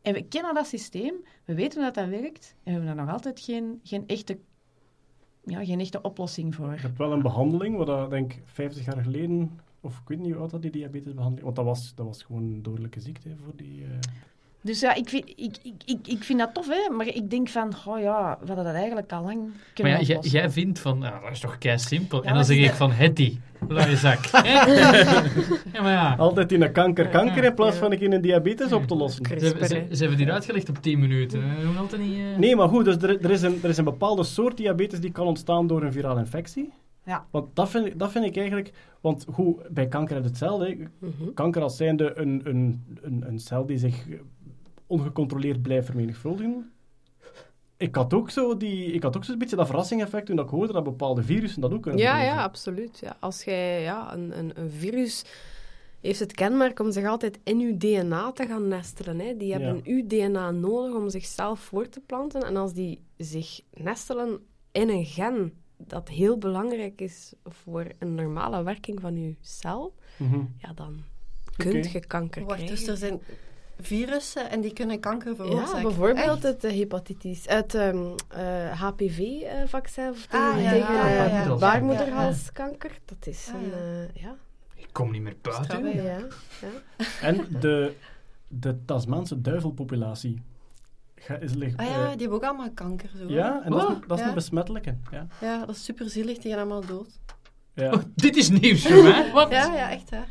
En 0.02 0.14
we 0.14 0.22
kennen 0.22 0.54
dat 0.54 0.66
systeem, 0.66 1.14
we 1.44 1.54
weten 1.54 1.82
dat 1.82 1.94
dat 1.94 2.08
werkt, 2.08 2.54
en 2.56 2.62
we 2.64 2.70
hebben 2.70 2.86
daar 2.96 3.04
nog 3.04 3.14
altijd 3.14 3.40
geen, 3.40 3.80
geen, 3.82 4.04
echte, 4.06 4.38
ja, 5.44 5.64
geen 5.64 5.80
echte 5.80 6.00
oplossing 6.02 6.54
voor. 6.54 6.72
Je 6.72 6.80
hebt 6.80 6.98
wel 6.98 7.12
een 7.12 7.22
behandeling, 7.22 7.76
wat 7.76 7.86
dat, 7.86 8.10
denk 8.10 8.32
ik 8.32 8.42
50 8.44 8.84
jaar 8.84 9.02
geleden, 9.02 9.60
of 9.80 9.98
ik 9.98 10.08
weet 10.08 10.18
niet 10.18 10.32
hoe 10.32 10.40
oud 10.40 10.50
dat 10.50 10.62
die 10.62 10.70
diabetesbehandeling, 10.70 11.44
want 11.44 11.56
dat 11.56 11.64
was, 11.64 11.94
dat 11.94 12.06
was 12.06 12.22
gewoon 12.22 12.42
een 12.42 12.62
dodelijke 12.62 13.00
ziekte 13.00 13.36
voor 13.44 13.56
die... 13.56 13.84
eh, 13.84 13.90
Dus 14.62 14.80
ja, 14.80 14.94
ik 14.94 15.08
vind, 15.08 15.28
ik, 15.28 15.56
ik, 15.62 15.74
ik, 15.84 16.06
ik 16.06 16.24
vind 16.24 16.38
dat 16.38 16.54
tof, 16.54 16.68
hè? 16.68 16.94
maar 16.94 17.06
ik 17.06 17.30
denk 17.30 17.48
van, 17.48 17.72
oh 17.86 18.00
ja, 18.00 18.38
we 18.40 18.46
hadden 18.46 18.64
dat 18.64 18.74
eigenlijk 18.74 19.12
al 19.12 19.22
lang 19.22 19.38
Maar 19.42 19.52
kunnen 19.74 20.06
ja, 20.06 20.18
jij, 20.20 20.50
vindt 20.50 20.78
van, 20.78 21.02
ah, 21.02 21.22
dat 21.22 21.30
is 21.32 21.40
toch 21.40 21.58
kei 21.58 21.78
simpel. 21.78 22.16
Ja, 22.18 22.22
en 22.22 22.28
dan 22.28 22.36
maar 22.36 22.44
zeg 22.44 22.64
ik 22.64 22.70
van, 22.72 22.92
Hetty, 22.92 23.38
luie 23.68 23.96
zak. 23.96 24.18
Hè? 24.32 24.52
ja, 25.72 25.82
maar 25.82 25.92
ja. 25.92 26.14
Altijd 26.18 26.52
in 26.52 26.62
een 26.62 26.72
kanker 26.72 27.08
kanker 27.08 27.44
in 27.44 27.54
plaats 27.54 27.76
van 27.76 27.92
in 27.92 28.12
een 28.12 28.20
diabetes 28.20 28.72
op 28.72 28.86
te 28.86 28.94
lossen. 28.94 29.26
Ze, 29.26 29.32
hebben- 29.44 29.66
ze, 29.96 30.00
hebben 30.00 30.16
die 30.18 30.32
uitgelegd 30.32 30.68
op 30.68 30.78
10 30.82 30.98
minuten. 30.98 31.42
hè. 31.50 31.64
Hoe 31.66 31.76
altijd 31.76 32.02
niet... 32.02 32.16
eh? 32.18 32.38
Nee, 32.38 32.56
maar 32.56 32.68
goed, 32.68 32.84
dus 32.84 32.96
er, 32.96 33.24
er, 33.24 33.30
is 33.30 33.42
een, 33.42 33.58
er 33.62 33.68
is 33.68 33.76
een 33.76 33.84
bepaalde 33.84 34.24
soort 34.24 34.56
diabetes 34.56 35.00
die 35.00 35.12
kan 35.12 35.26
ontstaan 35.26 35.66
door 35.66 35.82
een 35.82 35.92
virale 35.92 36.20
infectie. 36.20 36.70
Ja. 37.04 37.24
Want 37.30 37.46
dat 37.56 37.70
vind, 37.70 37.86
ik- 37.86 37.98
dat 37.98 38.12
vind 38.12 38.24
ik 38.24 38.36
eigenlijk... 38.36 38.72
Want 39.00 39.26
goed, 39.32 39.56
bij 39.70 39.86
kanker 39.88 40.10
is 40.16 40.22
het 40.22 40.30
hetzelfde. 40.30 40.66
hè. 40.66 40.76
Mhm. 40.98 41.32
Kanker 41.34 41.62
als 41.62 41.76
zijnde 41.76 42.12
een, 42.18 42.40
een, 42.44 42.82
een, 43.02 43.24
een 43.26 43.38
cel 43.38 43.66
die 43.66 43.78
zich 43.78 44.06
ongecontroleerd 44.86 45.62
blijft 45.62 45.86
vermenigvuldigen. 45.86 46.72
Ik 47.76 47.94
had 47.94 48.14
ook 48.14 48.30
zo 48.30 48.56
die, 48.56 48.92
ik 48.92 49.02
had 49.02 49.16
ook 49.16 49.24
zo'n 49.24 49.38
beetje 49.38 49.56
dat 49.56 49.66
verrassing-effect 49.66 50.26
toen 50.26 50.38
ik 50.38 50.48
hoorde 50.48 50.72
dat 50.72 50.84
bepaalde 50.84 51.22
virussen 51.22 51.60
dat 51.60 51.72
ook 51.72 51.82
kunnen 51.82 52.00
Ja, 52.00 52.22
ja, 52.22 52.42
absoluut. 52.42 52.98
Ja. 52.98 53.16
Als 53.20 53.44
jij 53.44 53.82
ja, 53.82 54.12
een, 54.14 54.38
een, 54.38 54.60
een 54.60 54.70
virus 54.70 55.24
heeft 56.00 56.18
het 56.18 56.32
kenmerk 56.32 56.78
om 56.80 56.92
zich 56.92 57.06
altijd 57.06 57.38
in 57.44 57.58
uw 57.60 57.76
DNA 57.76 58.32
te 58.32 58.46
gaan 58.46 58.68
nestelen. 58.68 59.18
Hè. 59.18 59.36
Die 59.36 59.52
hebben 59.52 59.80
uw 59.84 60.06
DNA 60.06 60.50
nodig 60.50 60.94
om 60.94 61.08
zichzelf 61.10 61.60
voort 61.60 61.92
te 61.92 62.00
planten. 62.00 62.42
En 62.42 62.56
als 62.56 62.72
die 62.72 63.00
zich 63.16 63.60
nestelen 63.74 64.40
in 64.72 64.88
een 64.88 65.04
gen 65.04 65.52
dat 65.76 66.08
heel 66.08 66.38
belangrijk 66.38 67.00
is 67.00 67.32
voor 67.44 67.86
een 67.98 68.14
normale 68.14 68.62
werking 68.62 69.00
van 69.00 69.14
uw 69.14 69.34
cel, 69.40 69.94
Mhm. 70.16 70.40
ja, 70.58 70.72
dan 70.72 71.02
kun 71.56 71.76
Oké. 71.76 71.88
je 71.88 72.06
kanker 72.06 72.44
Wacht, 72.44 72.54
krijgen. 72.54 72.76
dus 72.76 72.86
er 72.86 72.96
zijn 72.96 73.20
virussen 73.80 74.50
en 74.50 74.60
die 74.60 74.72
kunnen 74.72 75.00
kanker 75.00 75.36
veroorzaken? 75.36 75.76
Ja, 75.76 75.82
bijvoorbeeld 75.82 76.26
Echt? 76.34 76.42
het 76.42 76.64
eh, 76.64 76.72
hepatitis, 76.76 77.44
het 77.48 77.74
ehm, 77.74 78.04
HPV-vaccin 78.74 80.14
Ah, 80.30 80.54
tegen, 80.54 80.62
ja, 80.62 80.70
tegen 80.70 80.94
ja, 80.94 81.08
ja, 81.08 81.24
eh, 81.26 81.44
ja. 81.46 81.54
baarmoederhalskanker. 81.56 82.98
Dat 83.04 83.26
is 83.26 83.48
Ah, 83.54 83.62
een, 83.62 83.68
ja. 83.68 83.76
eh, 83.76 84.22
ja. 84.22 84.34
Ik 84.74 84.88
kom 84.92 85.10
niet 85.10 85.22
meer 85.22 85.36
buiten. 85.42 85.84
En 87.22 87.46
de, 87.60 87.92
de 88.48 88.84
Tasmaanse 88.84 89.40
duivelpopulatie. 89.40 90.42
Ga, 91.16 91.36
is, 91.36 91.54
ligt, 91.54 91.76
Ah 91.78 91.86
eh, 91.86 91.92
ja, 91.92 92.02
die 92.10 92.18
hebben 92.20 92.30
ook 92.32 92.44
allemaal 92.44 92.70
kanker. 92.74 93.10
Zo. 93.18 93.28
ja, 93.28 93.62
en 93.64 93.70
dat 93.70 93.80
is, 93.80 93.86
Wat? 93.86 93.96
een- 93.96 94.04
dat 94.06 94.16
is 94.18 94.22
Ja. 94.22 94.28
een 94.28 94.34
besmettelijke. 94.34 94.96
Ja. 95.10 95.26
Ja, 95.40 95.66
dat 95.66 95.74
is 95.76 95.84
super 95.84 96.10
zielig, 96.10 96.38
die 96.38 96.50
gaan 96.50 96.60
allemaal 96.60 96.86
dood. 96.86 97.08
Ja. 97.74 97.92
Oh, 97.92 98.02
dit 98.14 98.36
is 98.36 98.48
nieuws 98.50 98.86
voor 98.86 99.02
mij. 99.08 99.30
Wat? 99.32 99.50
Ja, 99.50 99.74
ja, 99.74 99.90
echt 99.90 100.10
waar. 100.10 100.28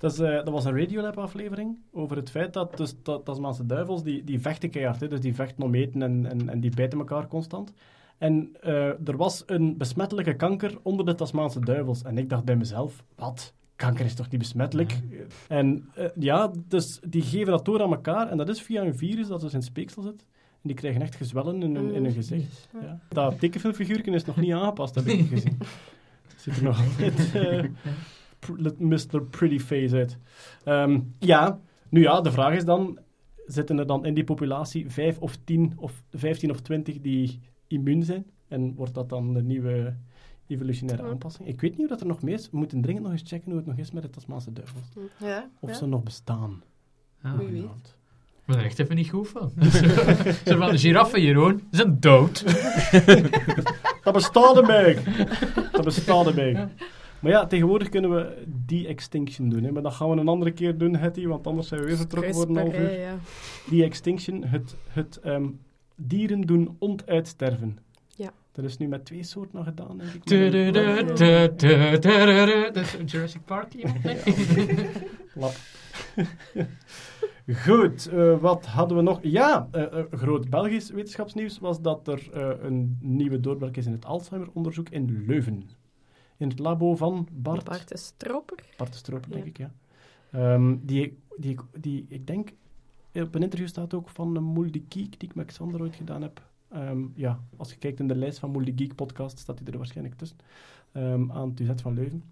Dat, 0.00 0.12
is, 0.12 0.18
eh, 0.18 0.34
dat 0.34 0.48
was 0.48 0.64
een 0.64 0.78
Radiolab-aflevering 0.78 1.78
over 1.92 2.16
het 2.16 2.30
feit 2.30 2.52
dat 2.52 2.76
dus, 2.76 2.94
dat 3.02 3.24
Tasmaanse 3.24 3.66
duivels, 3.66 4.02
die, 4.02 4.24
die 4.24 4.40
vechten 4.40 4.70
keihard, 4.70 5.00
hè, 5.00 5.08
dus 5.08 5.20
die 5.20 5.34
vechten 5.34 5.62
om 5.62 5.74
eten 5.74 6.02
en, 6.02 6.26
en, 6.26 6.48
en 6.48 6.60
die 6.60 6.70
bijten 6.74 6.98
elkaar 6.98 7.26
constant. 7.26 7.72
En 8.18 8.56
eh, 8.60 9.08
er 9.08 9.16
was 9.16 9.42
een 9.46 9.76
besmettelijke 9.76 10.36
kanker 10.36 10.78
onder 10.82 11.06
de 11.06 11.14
Tasmaanse 11.14 11.60
duivels. 11.60 12.02
En 12.02 12.18
ik 12.18 12.28
dacht 12.28 12.44
bij 12.44 12.56
mezelf, 12.56 13.04
wat? 13.14 13.54
Kanker 13.76 14.04
is 14.04 14.14
toch 14.14 14.30
niet 14.30 14.40
besmettelijk? 14.40 14.98
En 15.48 15.88
eh, 15.94 16.06
ja, 16.18 16.50
dus 16.68 17.00
die 17.08 17.22
geven 17.22 17.52
dat 17.52 17.64
door 17.64 17.82
aan 17.82 17.92
elkaar. 17.92 18.28
En 18.28 18.36
dat 18.36 18.48
is 18.48 18.62
via 18.62 18.82
een 18.82 18.96
virus 18.96 19.26
dat 19.26 19.40
dus 19.40 19.54
in 19.54 19.62
speeksel 19.62 20.02
zit. 20.02 20.26
En 20.32 20.68
die 20.68 20.74
krijgen 20.74 21.02
echt 21.02 21.14
gezwellen 21.14 21.62
in 21.62 21.74
hun, 21.74 21.94
in 21.94 22.04
hun 22.04 22.12
gezicht. 22.12 22.68
Ja. 22.80 23.00
Dat 23.08 23.40
tekenfilmfiguurtje 23.40 24.12
is 24.12 24.24
nog 24.24 24.36
niet 24.36 24.52
aangepast, 24.52 24.94
heb 24.94 25.06
ik 25.06 25.28
gezien. 25.34 25.58
Ziet 26.36 26.56
er 26.56 26.62
nog 26.62 26.80
altijd 26.84 27.34
Mr. 28.78 29.22
Pretty 29.30 29.58
Face 29.58 29.96
uit. 29.96 30.18
Ehm, 30.64 31.00
ja, 31.18 31.60
nu 31.88 32.00
ja, 32.02 32.20
de 32.20 32.32
vraag 32.32 32.54
is 32.54 32.64
dan, 32.64 32.98
zitten 33.46 33.78
er 33.78 33.86
dan 33.86 34.04
in 34.04 34.14
die 34.14 34.24
populatie 34.24 34.90
vijf 34.90 35.18
of 35.18 35.38
tien 35.44 35.72
of 35.76 36.02
vijftien 36.10 36.50
of 36.50 36.60
twintig 36.60 37.00
die 37.00 37.40
immuun 37.66 38.02
zijn? 38.02 38.26
En 38.48 38.74
wordt 38.74 38.94
dat 38.94 39.08
dan 39.08 39.32
de 39.34 39.42
nieuwe 39.42 39.94
evolutionaire 40.46 41.02
aanpassing? 41.08 41.48
Ik 41.48 41.60
weet 41.60 41.70
niet 41.70 41.78
hoe 41.80 41.88
dat 41.88 42.00
er 42.00 42.06
nog 42.06 42.22
mee 42.22 42.34
is. 42.34 42.50
We 42.50 42.56
moeten 42.56 42.80
dringend 42.82 43.04
nog 43.04 43.12
eens 43.14 43.22
checken 43.26 43.48
hoe 43.50 43.56
het 43.58 43.66
nog 43.66 43.76
is 43.76 43.90
met 43.90 44.02
de 44.02 44.10
Tasmaanse 44.10 44.52
duivels. 44.52 44.82
Ja, 45.18 45.50
Of 45.60 45.68
ja. 45.68 45.74
ze 45.76 45.86
nog 45.86 46.02
bestaan. 46.02 46.62
Ah, 47.22 47.38
Wie 47.38 47.48
weet. 47.48 47.98
Ik 48.40 48.46
ben 48.56 48.56
er 48.58 48.64
echt 48.64 48.78
even 48.78 48.96
niet 48.96 49.08
goed 49.10 49.28
van. 49.28 49.52
Zo 50.46 50.56
van, 50.56 50.70
de 50.70 50.78
giraffen, 50.78 51.22
Jeroen, 51.22 51.62
zijn 51.70 52.00
dood. 52.00 52.44
Dat 54.04 54.12
bestaat 54.12 54.56
erbij. 54.56 54.98
Dat 55.72 55.84
bestaat 55.84 56.26
erbij. 56.26 56.68
Maar 57.20 57.32
ja, 57.32 57.46
tegenwoordig 57.46 57.88
kunnen 57.88 58.10
we 58.10 58.44
de-extinction 58.66 59.48
doen. 59.48 59.62
Hè. 59.64 59.72
Maar 59.72 59.82
dat 59.82 59.92
gaan 59.92 60.10
we 60.10 60.16
een 60.16 60.28
andere 60.28 60.50
keer 60.52 60.78
doen, 60.78 60.96
Hetty, 60.96 61.26
want 61.26 61.46
anders 61.46 61.68
zijn 61.68 61.80
we 61.80 61.86
weer 61.86 61.96
vertrokken 61.96 62.34
voor 62.34 62.48
een 62.48 62.56
half 62.56 62.68
CRISPR, 62.68 62.82
uur. 62.82 62.98
hè, 62.98 63.08
ja. 63.08 63.16
Die 63.70 63.84
extinction, 63.84 64.44
het, 64.44 64.76
het 64.88 65.20
ehm, 65.22 65.46
dieren 65.96 66.40
doen 66.40 66.76
ontuitsterven. 66.78 67.78
Ja. 68.16 68.32
Er 68.54 68.64
is 68.64 68.76
nu 68.76 68.88
met 68.88 69.04
twee 69.04 69.22
soorten 69.22 69.56
nog 69.56 69.64
gedaan, 69.64 69.98
denk 69.98 70.10
ik. 70.12 70.26
Dat 72.72 72.84
is 72.84 72.96
Jurassic 73.12 73.44
Park? 73.44 73.72
Lap. 75.34 75.54
Goed, 77.64 78.08
eh, 78.08 78.38
wat 78.40 78.66
hadden 78.66 78.96
we 78.96 79.02
nog? 79.02 79.18
Ja, 79.22 79.68
groot 80.10 80.50
Belgisch 80.50 80.90
wetenschapsnieuws 80.90 81.58
was 81.58 81.80
dat 81.80 82.08
er 82.08 82.28
eh, 82.32 82.50
een 82.62 82.98
nieuwe 83.00 83.40
doorbraak 83.40 83.76
is 83.76 83.86
in 83.86 83.92
het 83.92 84.04
Alzheimer-onderzoek 84.04 84.88
in 84.88 85.24
Leuven. 85.26 85.68
In 86.40 86.48
het 86.48 86.58
labo 86.58 86.96
van 86.96 87.28
Bart, 87.32 87.64
Bart 87.64 87.88
de 87.88 87.96
Stroper. 87.96 88.64
Bart 88.76 88.92
de 88.92 88.98
Stroper, 88.98 89.30
denk 89.30 89.44
Ja. 89.44 89.48
ik, 89.50 89.58
ja. 89.58 89.72
Ehm, 90.30 90.76
die, 90.82 91.18
die, 91.36 91.56
die, 91.80 92.06
ik 92.08 92.26
denk, 92.26 92.52
op 93.12 93.34
een 93.34 93.42
interview 93.42 93.68
staat 93.68 93.94
ook 93.94 94.08
van 94.08 94.34
de 94.34 94.82
Geek, 94.88 95.20
die 95.20 95.28
ik 95.28 95.34
met 95.34 95.46
Xander 95.46 95.80
ooit 95.80 95.94
gedaan 95.96 96.22
heb. 96.22 96.42
Ehm, 96.68 97.02
ja, 97.14 97.40
als 97.56 97.70
je 97.70 97.78
kijkt 97.78 98.00
in 98.00 98.08
de 98.08 98.14
lijst 98.16 98.38
van 98.38 98.50
Mouldy 98.50 98.72
Geek 98.76 98.94
podcast, 98.94 99.38
staat 99.38 99.58
hij 99.58 99.68
er 99.72 99.76
waarschijnlijk 99.78 100.16
tussen. 100.16 100.36
Ehm, 100.92 101.32
aan 101.32 101.48
het 101.48 101.60
UZ 101.60 101.70
van 101.82 101.94
Leuven. 101.94 102.22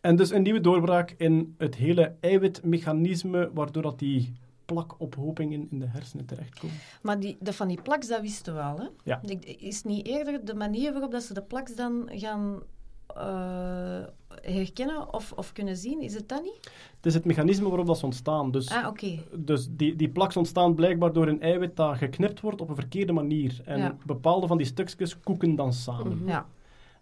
En 0.00 0.16
dus 0.16 0.30
een 0.30 0.42
nieuwe 0.42 0.60
doorbraak 0.60 1.10
in 1.10 1.54
het 1.58 1.74
hele 1.74 2.14
eiwitmechanisme, 2.20 3.50
waardoor 3.52 3.82
dat 3.82 3.98
die 3.98 4.32
plakophopingen 4.64 5.70
in 5.70 5.78
de 5.78 5.86
hersenen 5.86 6.26
terechtkomen. 6.26 6.76
Maar 7.02 7.20
die, 7.20 7.36
dat 7.40 7.54
van 7.54 7.68
die 7.68 7.82
plaks, 7.82 8.08
dat 8.08 8.20
wisten 8.20 8.54
we 8.54 8.60
al. 8.60 8.78
Hè? 8.78 8.86
Ja. 9.04 9.22
Is 9.58 9.82
niet 9.82 10.06
eerder 10.06 10.44
de 10.44 10.54
manier 10.54 10.92
waarop 10.92 11.10
dat 11.10 11.22
ze 11.22 11.34
de 11.34 11.42
plaks 11.42 11.74
dan 11.74 12.08
gaan 12.12 12.60
eh, 13.16 14.00
herkennen 14.42 15.12
of, 15.14 15.32
of 15.32 15.52
kunnen 15.52 15.76
zien? 15.76 16.00
Is 16.00 16.14
het 16.14 16.28
dat 16.28 16.42
niet? 16.42 16.70
Het 16.96 17.06
is 17.06 17.14
het 17.14 17.24
mechanisme 17.24 17.68
waarop 17.68 17.86
dat 17.86 17.98
ze 17.98 18.04
ontstaan. 18.04 18.50
Dus, 18.50 18.70
Ah, 18.70 18.94
dus 19.36 19.68
die, 19.70 19.96
die 19.96 20.08
plaks 20.08 20.36
ontstaan 20.36 20.74
blijkbaar 20.74 21.12
door 21.12 21.28
een 21.28 21.40
eiwit 21.42 21.76
dat 21.76 21.96
geknipt 21.96 22.40
wordt 22.40 22.60
op 22.60 22.68
een 22.68 22.74
verkeerde 22.74 23.12
manier. 23.12 23.60
En 23.64 23.78
Ja. 23.78 23.96
bepaalde 24.06 24.46
van 24.46 24.56
die 24.56 24.66
stukjes 24.66 25.20
koeken 25.20 25.54
dan 25.54 25.72
samen. 25.72 26.16
Mhm. 26.16 26.28
Ja. 26.28 26.46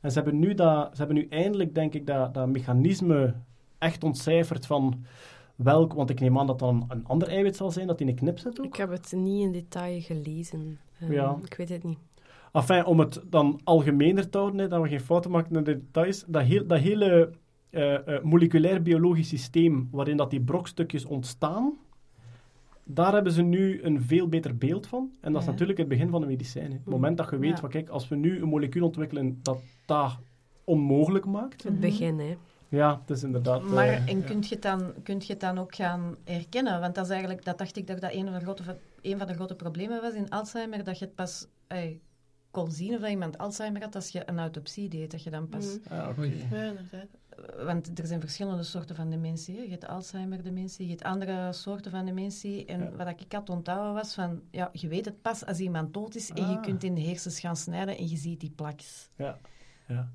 En 0.00 0.10
ze 0.10 0.18
hebben 0.20 0.38
nu, 0.38 0.54
dat, 0.54 0.88
ze 0.92 0.98
hebben 0.98 1.16
nu 1.16 1.26
eindelijk, 1.30 1.74
denk 1.74 1.94
ik, 1.94 2.06
dat, 2.06 2.34
dat 2.34 2.46
mechanisme 2.48 3.34
echt 3.78 4.04
ontcijferd 4.04 4.66
van 4.66 5.04
welk... 5.56 5.92
Want 5.92 6.10
ik 6.10 6.20
neem 6.20 6.38
aan 6.38 6.46
dat 6.46 6.58
dan 6.58 6.84
een 6.88 7.06
ander 7.06 7.28
eiwit 7.28 7.56
zal 7.56 7.70
zijn 7.70 7.86
dat 7.86 8.00
in 8.00 8.08
een 8.08 8.14
knip 8.14 8.38
zit 8.38 8.58
ook. 8.60 8.66
Ik 8.66 8.76
heb 8.76 8.90
het 8.90 9.12
niet 9.16 9.42
in 9.42 9.52
detail 9.52 10.00
gelezen. 10.00 10.78
Ehm, 11.00 11.12
Ja. 11.12 11.36
Ik 11.44 11.54
weet 11.54 11.68
het 11.68 11.84
niet. 11.84 11.98
Enfin, 12.56 12.84
om 12.84 12.98
het 13.00 13.20
dan 13.26 13.60
algemener 13.64 14.28
te 14.30 14.38
houden, 14.38 14.60
hè, 14.60 14.68
dat 14.68 14.82
we 14.82 14.88
geen 14.88 15.00
fouten 15.00 15.30
maken 15.30 15.56
in 15.56 15.64
de 15.64 15.76
details, 15.78 16.24
dat, 16.26 16.42
heel, 16.42 16.66
dat 16.66 16.78
hele 16.78 17.30
eh, 17.70 17.94
eh, 18.16 18.22
moleculair-biologisch 18.22 19.28
systeem 19.28 19.88
waarin 19.92 20.16
dat 20.16 20.30
die 20.30 20.40
brokstukjes 20.40 21.04
ontstaan, 21.04 21.72
daar 22.84 23.12
hebben 23.12 23.32
ze 23.32 23.42
nu 23.42 23.82
een 23.82 24.02
veel 24.02 24.28
beter 24.28 24.56
beeld 24.56 24.86
van. 24.86 25.10
En 25.20 25.32
dat 25.32 25.40
is 25.40 25.46
Ja. 25.46 25.52
natuurlijk 25.52 25.78
het 25.78 25.88
begin 25.88 26.08
van 26.10 26.22
een 26.22 26.28
medicijn. 26.28 26.70
hè. 26.70 26.76
Het 26.76 26.84
moment 26.86 27.16
dat 27.16 27.30
je 27.30 27.38
weet 27.38 27.50
Ja. 27.50 27.56
van, 27.56 27.68
kijk, 27.68 27.88
als 27.88 28.08
we 28.08 28.16
nu 28.16 28.40
een 28.42 28.48
molecuul 28.48 28.84
ontwikkelen 28.86 29.38
dat 29.42 29.58
dat 29.86 30.18
onmogelijk 30.64 31.24
maakt, 31.26 31.62
Het 31.62 31.80
begin, 31.80 32.18
hè. 32.18 32.36
ja, 32.68 33.00
het 33.00 33.10
is 33.16 33.22
inderdaad... 33.22 33.60
eh, 33.60 33.70
Maar 33.72 33.88
en 33.88 34.18
ja. 34.18 34.24
kunt 34.24 34.48
je, 34.48 34.54
het 34.54 34.62
dan, 34.62 34.92
kunt 35.02 35.26
je 35.26 35.32
het 35.32 35.40
dan 35.42 35.58
ook 35.58 35.74
gaan 35.74 36.16
herkennen? 36.24 36.80
Want 36.80 36.94
dat 36.94 37.04
is 37.04 37.10
eigenlijk, 37.10 37.44
dat 37.44 37.58
dacht 37.58 37.76
ik 37.76 37.86
dat 37.86 38.00
dat 38.00 38.12
een 38.14 38.24
van 38.24 38.32
de 38.32 38.40
grote, 38.40 38.62
een 39.02 39.18
van 39.18 39.26
de 39.26 39.34
grote 39.34 39.54
problemen 39.54 40.00
was 40.00 40.12
in 40.14 40.30
Alzheimer, 40.30 40.84
dat 40.84 40.98
je 40.98 41.04
het 41.04 41.14
pas 41.14 41.46
kon 42.62 42.70
zien 42.72 42.94
of 42.94 43.00
dat 43.00 43.10
iemand 43.10 43.38
Alzheimer 43.38 43.82
had 43.82 43.94
als 43.94 44.08
je 44.08 44.22
een 44.28 44.38
autopsie 44.38 44.88
deed. 44.88 45.10
Dat 45.10 45.22
je 45.22 45.30
dan 45.30 45.48
pas... 45.48 45.78
Mhm. 45.84 45.94
Ah, 46.00 46.08
oké. 46.08 46.32
Ja, 46.50 46.72
Want 47.64 47.98
er 47.98 48.06
zijn 48.06 48.20
verschillende 48.20 48.62
soorten 48.62 48.96
van 48.96 49.10
dementie. 49.10 49.56
hè. 49.56 49.62
Je 49.62 49.70
hebt 49.70 49.86
Alzheimer-dementie, 49.86 50.84
je 50.84 50.90
hebt 50.90 51.02
andere 51.04 51.52
soorten 51.52 51.90
van 51.90 52.04
dementie. 52.04 52.64
En 52.64 52.80
Ja. 52.80 52.90
wat 52.96 53.08
ik 53.20 53.32
had 53.32 53.50
onthouden 53.50 53.94
was 53.94 54.14
van, 54.14 54.40
ja, 54.50 54.70
je 54.72 54.88
weet 54.88 55.04
het 55.04 55.22
pas 55.22 55.46
als 55.46 55.58
iemand 55.58 55.94
dood 55.94 56.14
is 56.14 56.30
en 56.30 56.48
je 56.50 56.56
Ah. 56.56 56.62
kunt 56.62 56.84
in 56.84 56.94
de 56.94 57.00
hersens 57.00 57.40
gaan 57.40 57.56
snijden 57.56 57.96
en 57.96 58.08
je 58.08 58.16
ziet 58.16 58.40
die 58.40 58.50
plaks. 58.56 59.08
Ja, 59.16 59.38
ja. 59.88 60.08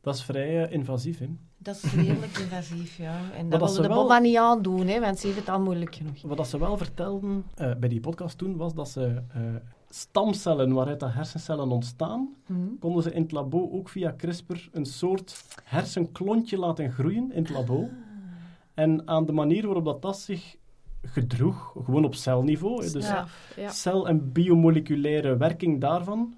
Dat 0.00 0.14
is 0.14 0.22
vrij 0.22 0.64
eh, 0.64 0.72
invasief, 0.72 1.18
hè. 1.18 1.28
Dat 1.58 1.76
is 1.76 1.92
redelijk 1.94 2.38
invasief, 2.38 2.96
ja. 2.96 3.18
En 3.36 3.48
dat 3.48 3.60
dat 3.60 3.68
ze 3.68 3.74
wilde 3.74 3.88
de 3.88 3.94
wel- 3.94 4.02
Boba 4.02 4.18
niet 4.18 4.36
aandoen, 4.36 4.86
hè, 4.86 5.00
want 5.00 5.18
ze 5.18 5.26
heeft 5.26 5.38
het 5.38 5.48
al 5.48 5.60
moeilijk 5.60 5.94
genoeg. 5.94 6.22
Wat 6.22 6.36
dat 6.36 6.48
ze 6.48 6.58
wel 6.58 6.76
vertelden 6.76 7.44
eh, 7.54 7.74
bij 7.74 7.88
die 7.88 8.00
podcast 8.00 8.38
toen, 8.38 8.56
was 8.56 8.74
dat 8.74 8.88
ze 8.88 9.22
eh, 9.34 9.40
stamcellen 9.94 10.72
waaruit 10.72 11.00
dat 11.00 11.12
hersencellen 11.12 11.70
ontstaan, 11.70 12.34
Mhm. 12.46 12.58
konden 12.80 13.02
ze 13.02 13.12
in 13.12 13.22
het 13.22 13.32
labo 13.32 13.70
ook 13.72 13.88
via 13.88 14.14
CRISPR 14.16 14.68
een 14.72 14.86
soort 14.86 15.44
hersenklontje 15.64 16.58
laten 16.58 16.92
groeien 16.92 17.32
in 17.32 17.42
het 17.42 17.50
labo. 17.52 17.88
En 18.74 19.08
aan 19.08 19.26
de 19.26 19.32
manier 19.32 19.64
waarop 19.64 19.84
dat, 19.84 20.02
dat 20.02 20.18
zich 20.18 20.56
gedroeg, 21.02 21.72
gewoon 21.84 22.04
op 22.04 22.14
celniveau, 22.14 22.90
dus 22.90 23.06
Ja. 23.06 23.26
Ja. 23.56 23.68
cel- 23.70 24.08
en 24.08 24.32
biomoleculaire 24.32 25.36
werking 25.36 25.80
daarvan, 25.80 26.34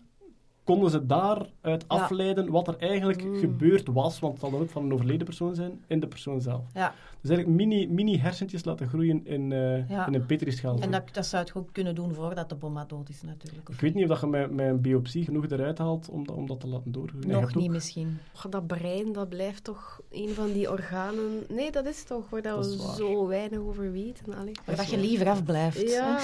konden 0.65 0.91
ze 0.91 1.07
daaruit 1.07 1.51
Ja. 1.63 1.77
afleiden 1.87 2.51
wat 2.51 2.69
er 2.69 2.77
eigenlijk 2.79 3.25
Mm. 3.25 3.35
gebeurd 3.37 3.89
was, 3.89 4.19
want 4.21 4.33
het 4.33 4.43
zal 4.43 4.51
dan 4.51 4.61
ook 4.61 4.71
van 4.71 4.85
een 4.85 4.93
overleden 4.93 5.25
persoon 5.27 5.55
zijn, 5.55 5.83
in 5.87 6.01
de 6.01 6.07
persoon 6.07 6.41
zelf. 6.41 6.63
Ja, 6.75 6.95
Dus 7.21 7.31
eigenlijk 7.31 7.61
mini, 7.63 7.89
mini 7.89 8.19
hersentjes 8.19 8.65
laten 8.65 8.89
groeien 8.89 9.27
in, 9.27 9.53
eh, 9.53 9.89
Ja. 9.89 10.07
in 10.07 10.15
een 10.15 10.27
petrischaal. 10.27 10.79
en 10.81 10.91
dat, 10.91 11.03
dat 11.13 11.27
zou 11.27 11.43
het 11.45 11.55
ook 11.55 11.69
kunnen 11.73 11.95
doen 11.95 12.15
voordat 12.15 12.49
de 12.49 12.55
bomma 12.55 12.85
dood 12.85 13.09
is, 13.09 13.23
natuurlijk. 13.23 13.69
Ik 13.69 13.81
weet 13.81 13.95
niet 13.95 14.03
of 14.03 14.09
dat 14.09 14.21
je 14.21 14.27
met, 14.27 14.51
met 14.51 14.67
een 14.69 14.81
biopsie 14.81 15.25
genoeg 15.25 15.49
eruit 15.49 15.79
haalt 15.79 16.09
om 16.09 16.27
dat, 16.27 16.37
om 16.37 16.47
dat 16.47 16.61
te 16.61 16.67
laten 16.69 16.93
doorgroeien. 16.93 17.29
En 17.31 17.35
je 17.37 17.41
nog 17.41 17.55
niet 17.55 17.65
ook- 17.67 17.71
misschien. 17.73 18.19
Dat 18.51 18.67
brein, 18.67 19.13
dat 19.13 19.29
blijft 19.29 19.65
toch 19.65 20.01
een 20.11 20.29
van 20.29 20.53
die 20.53 20.71
organen... 20.71 21.43
Nee, 21.49 21.71
dat 21.73 21.87
is 21.87 22.05
toch 22.05 22.31
waar 22.31 22.43
dat 22.43 22.55
Dat 22.57 22.67
is 22.67 22.77
we 22.77 22.83
waar. 22.83 22.97
zo 22.97 23.27
weinig 23.27 23.59
over 23.59 23.93
weten. 23.93 24.35
Allee. 24.35 24.53
Waar 24.65 24.77
dat 24.77 24.91
je 24.91 24.99
liever 24.99 25.29
afblijft. 25.29 25.91
Ja. 25.91 26.19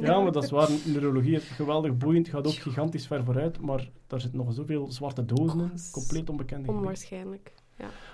Ja, 0.00 0.20
maar 0.20 0.32
dat 0.32 0.42
is 0.44 0.50
waar. 0.50 0.68
Neurologie 0.84 1.34
is 1.36 1.44
geweldig 1.44 1.96
boeiend, 1.96 2.28
gaat 2.28 2.46
ook 2.46 2.52
gigantisch 2.52 3.06
ver 3.06 3.24
vooruit, 3.24 3.57
maar 3.60 3.88
daar 4.06 4.20
zitten 4.20 4.38
nog 4.38 4.52
zoveel 4.52 4.92
zwarte 4.92 5.24
dozen 5.24 5.60
in. 5.60 5.70
Compleet 5.92 6.30
onbekende 6.30 6.62
gebieden. 6.62 6.80
Onwaarschijnlijk. 6.80 7.52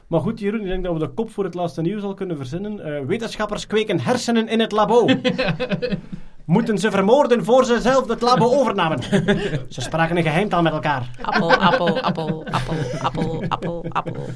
Maar 0.07 0.21
goed, 0.21 0.41
Jeroen, 0.41 0.61
ik 0.61 0.67
denk 0.67 0.85
dat 0.85 0.93
we 0.93 0.99
de 0.99 1.09
kop 1.09 1.31
voor 1.31 1.45
het 1.45 1.55
laatste 1.55 1.81
nieuws 1.81 2.03
al 2.03 2.15
kunnen 2.15 2.37
verzinnen. 2.37 2.81
Eh, 2.81 3.07
wetenschappers 3.07 3.67
kweken 3.67 4.01
hersenen 4.01 4.49
in 4.49 4.61
het 4.61 4.73
labo. 4.73 5.07
Moeten 6.45 6.79
ze 6.79 6.91
vermoorden 6.91 7.45
voor 7.45 7.65
ze 7.65 7.81
zelf 7.81 8.09
het 8.09 8.21
labo 8.21 8.45
overnamen? 8.45 9.03
ze 9.69 9.81
spraken 9.81 10.17
een 10.17 10.23
geheimtaal 10.23 10.63
met 10.63 10.73
elkaar. 10.73 11.11
Appel, 11.23 11.53
appel, 11.53 12.01
appel, 12.01 12.45
appel, 12.47 12.85
appel, 12.99 13.45
appel, 13.49 13.85
appel. 13.89 14.27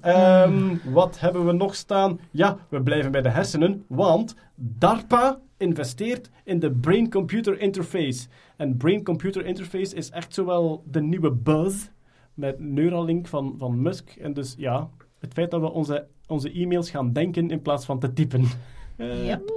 Ehm, 0.00 0.76
wat 0.84 1.20
hebben 1.20 1.46
we 1.46 1.52
nog 1.52 1.74
staan? 1.74 2.20
Ja, 2.30 2.56
we 2.68 2.82
blijven 2.82 3.12
bij 3.12 3.22
de 3.22 3.28
hersenen, 3.28 3.84
want 3.88 4.34
DARPA 4.54 5.38
investeert 5.56 6.30
in 6.44 6.58
de 6.58 6.70
Brain-Computer 6.70 7.60
Interface. 7.60 8.26
En 8.56 8.76
Brain-Computer 8.76 9.46
Interface 9.46 9.94
is 9.94 10.10
echt 10.10 10.34
zowel 10.34 10.82
de 10.90 11.02
nieuwe 11.02 11.30
buzz 11.30 11.88
met 12.34 12.60
Neuralink 12.60 13.26
van, 13.26 13.54
van 13.58 13.82
Musk. 13.82 14.10
En 14.10 14.32
dus 14.32 14.54
ja, 14.58 14.90
het 15.18 15.32
feit 15.32 15.50
dat 15.50 15.60
we 15.60 15.70
onze, 15.70 16.06
onze 16.26 16.52
e-mails 16.52 16.90
gaan 16.90 17.12
denken 17.12 17.50
in 17.50 17.62
plaats 17.62 17.84
van 17.84 17.98
te 17.98 18.12
typen. 18.12 18.44
Eh, 18.96 19.26
Yep. 19.26 19.52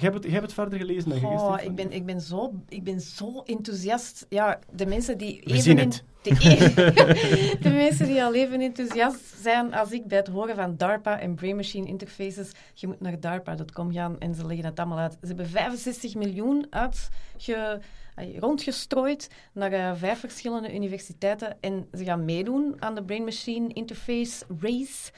Je 0.00 0.06
hebt 0.06 0.14
het, 0.14 0.24
je 0.24 0.30
hebt 0.30 0.42
het 0.42 0.52
verder 0.52 0.78
gelezen, 0.78 1.12
ik, 1.12 1.20
hè, 1.20 1.26
Oh, 1.28 1.54
Stefan? 1.54 1.70
ik, 1.70 1.74
ben, 1.74 1.92
ik, 1.92 2.06
ben 2.06 2.20
zo, 2.20 2.52
ik 2.68 2.84
ben 2.84 3.00
zo 3.00 3.42
enthousiast. 3.44 4.26
Ja, 4.28 4.58
de 4.72 4.86
mensen 4.86 5.18
die 5.18 5.42
We 5.44 5.70
in-. 5.70 5.92
De, 6.22 6.34
de 7.62 7.70
mensen 7.70 8.06
die 8.06 8.22
al 8.22 8.34
even 8.34 8.60
enthousiast 8.60 9.20
zijn 9.42 9.74
als 9.74 9.90
ik 9.90 10.06
bij 10.06 10.18
het 10.18 10.28
horen 10.28 10.56
van 10.56 10.76
DARPA 10.76 11.18
en 11.18 11.34
Brain 11.34 11.56
Machine 11.56 11.86
Interfaces. 11.86 12.52
Je 12.74 12.86
moet 12.86 13.00
naar 13.00 13.20
DARPA.com 13.20 13.92
gaan 13.92 14.18
en 14.18 14.34
ze 14.34 14.46
leggen 14.46 14.66
het 14.66 14.78
allemaal 14.78 14.98
uit. 14.98 15.12
Ze 15.20 15.26
hebben 15.26 15.48
65 15.48 16.14
miljoen 16.14 16.66
uitge, 16.70 17.80
rondgestrooid 18.38 19.30
naar 19.52 19.72
eh, 19.72 19.92
vijf 19.94 20.20
verschillende 20.20 20.74
universiteiten. 20.74 21.56
En 21.60 21.88
ze 21.92 22.04
gaan 22.04 22.24
meedoen 22.24 22.74
aan 22.78 22.94
de 22.94 23.02
Brain 23.02 23.24
Machine 23.24 23.72
Interface 23.72 24.44
Race. 24.60 25.12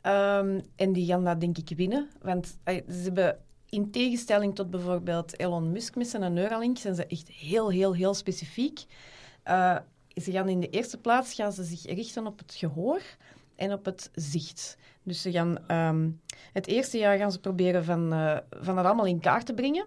Ehm, 0.00 0.60
en 0.76 0.92
die 0.92 1.06
gaan 1.06 1.24
dat 1.24 1.40
denk 1.40 1.58
ik 1.58 1.76
winnen. 1.76 2.08
Want 2.22 2.56
ze 2.64 3.00
hebben 3.02 3.38
in 3.70 3.90
tegenstelling 3.90 4.54
tot 4.54 4.70
bijvoorbeeld 4.70 5.38
Elon 5.38 5.72
Musk 5.72 5.96
met 5.96 6.08
zijn 6.08 6.32
Neuralink, 6.32 6.78
zijn 6.78 6.94
ze 6.94 7.06
echt 7.06 7.28
heel, 7.28 7.70
heel, 7.70 7.94
heel 7.94 8.14
specifiek. 8.14 8.84
Eh, 9.42 9.76
ze 10.14 10.30
gaan 10.30 10.48
in 10.48 10.60
de 10.60 10.68
eerste 10.68 10.98
plaats 10.98 11.34
gaan 11.34 11.52
ze 11.52 11.64
zich 11.64 11.84
richten 11.84 12.26
op 12.26 12.38
het 12.38 12.54
gehoor 12.54 13.00
en 13.56 13.72
op 13.72 13.84
het 13.84 14.10
zicht. 14.14 14.76
Dus 15.02 15.22
ze 15.22 15.30
gaan, 15.30 15.66
ehm, 15.66 16.10
het 16.52 16.66
eerste 16.66 16.98
jaar 16.98 17.18
gaan 17.18 17.32
ze 17.32 17.40
proberen 17.40 17.84
van, 17.84 18.12
eh, 18.12 18.38
van 18.50 18.76
dat 18.76 18.84
allemaal 18.84 19.06
in 19.06 19.20
kaart 19.20 19.46
te 19.46 19.54
brengen. 19.54 19.86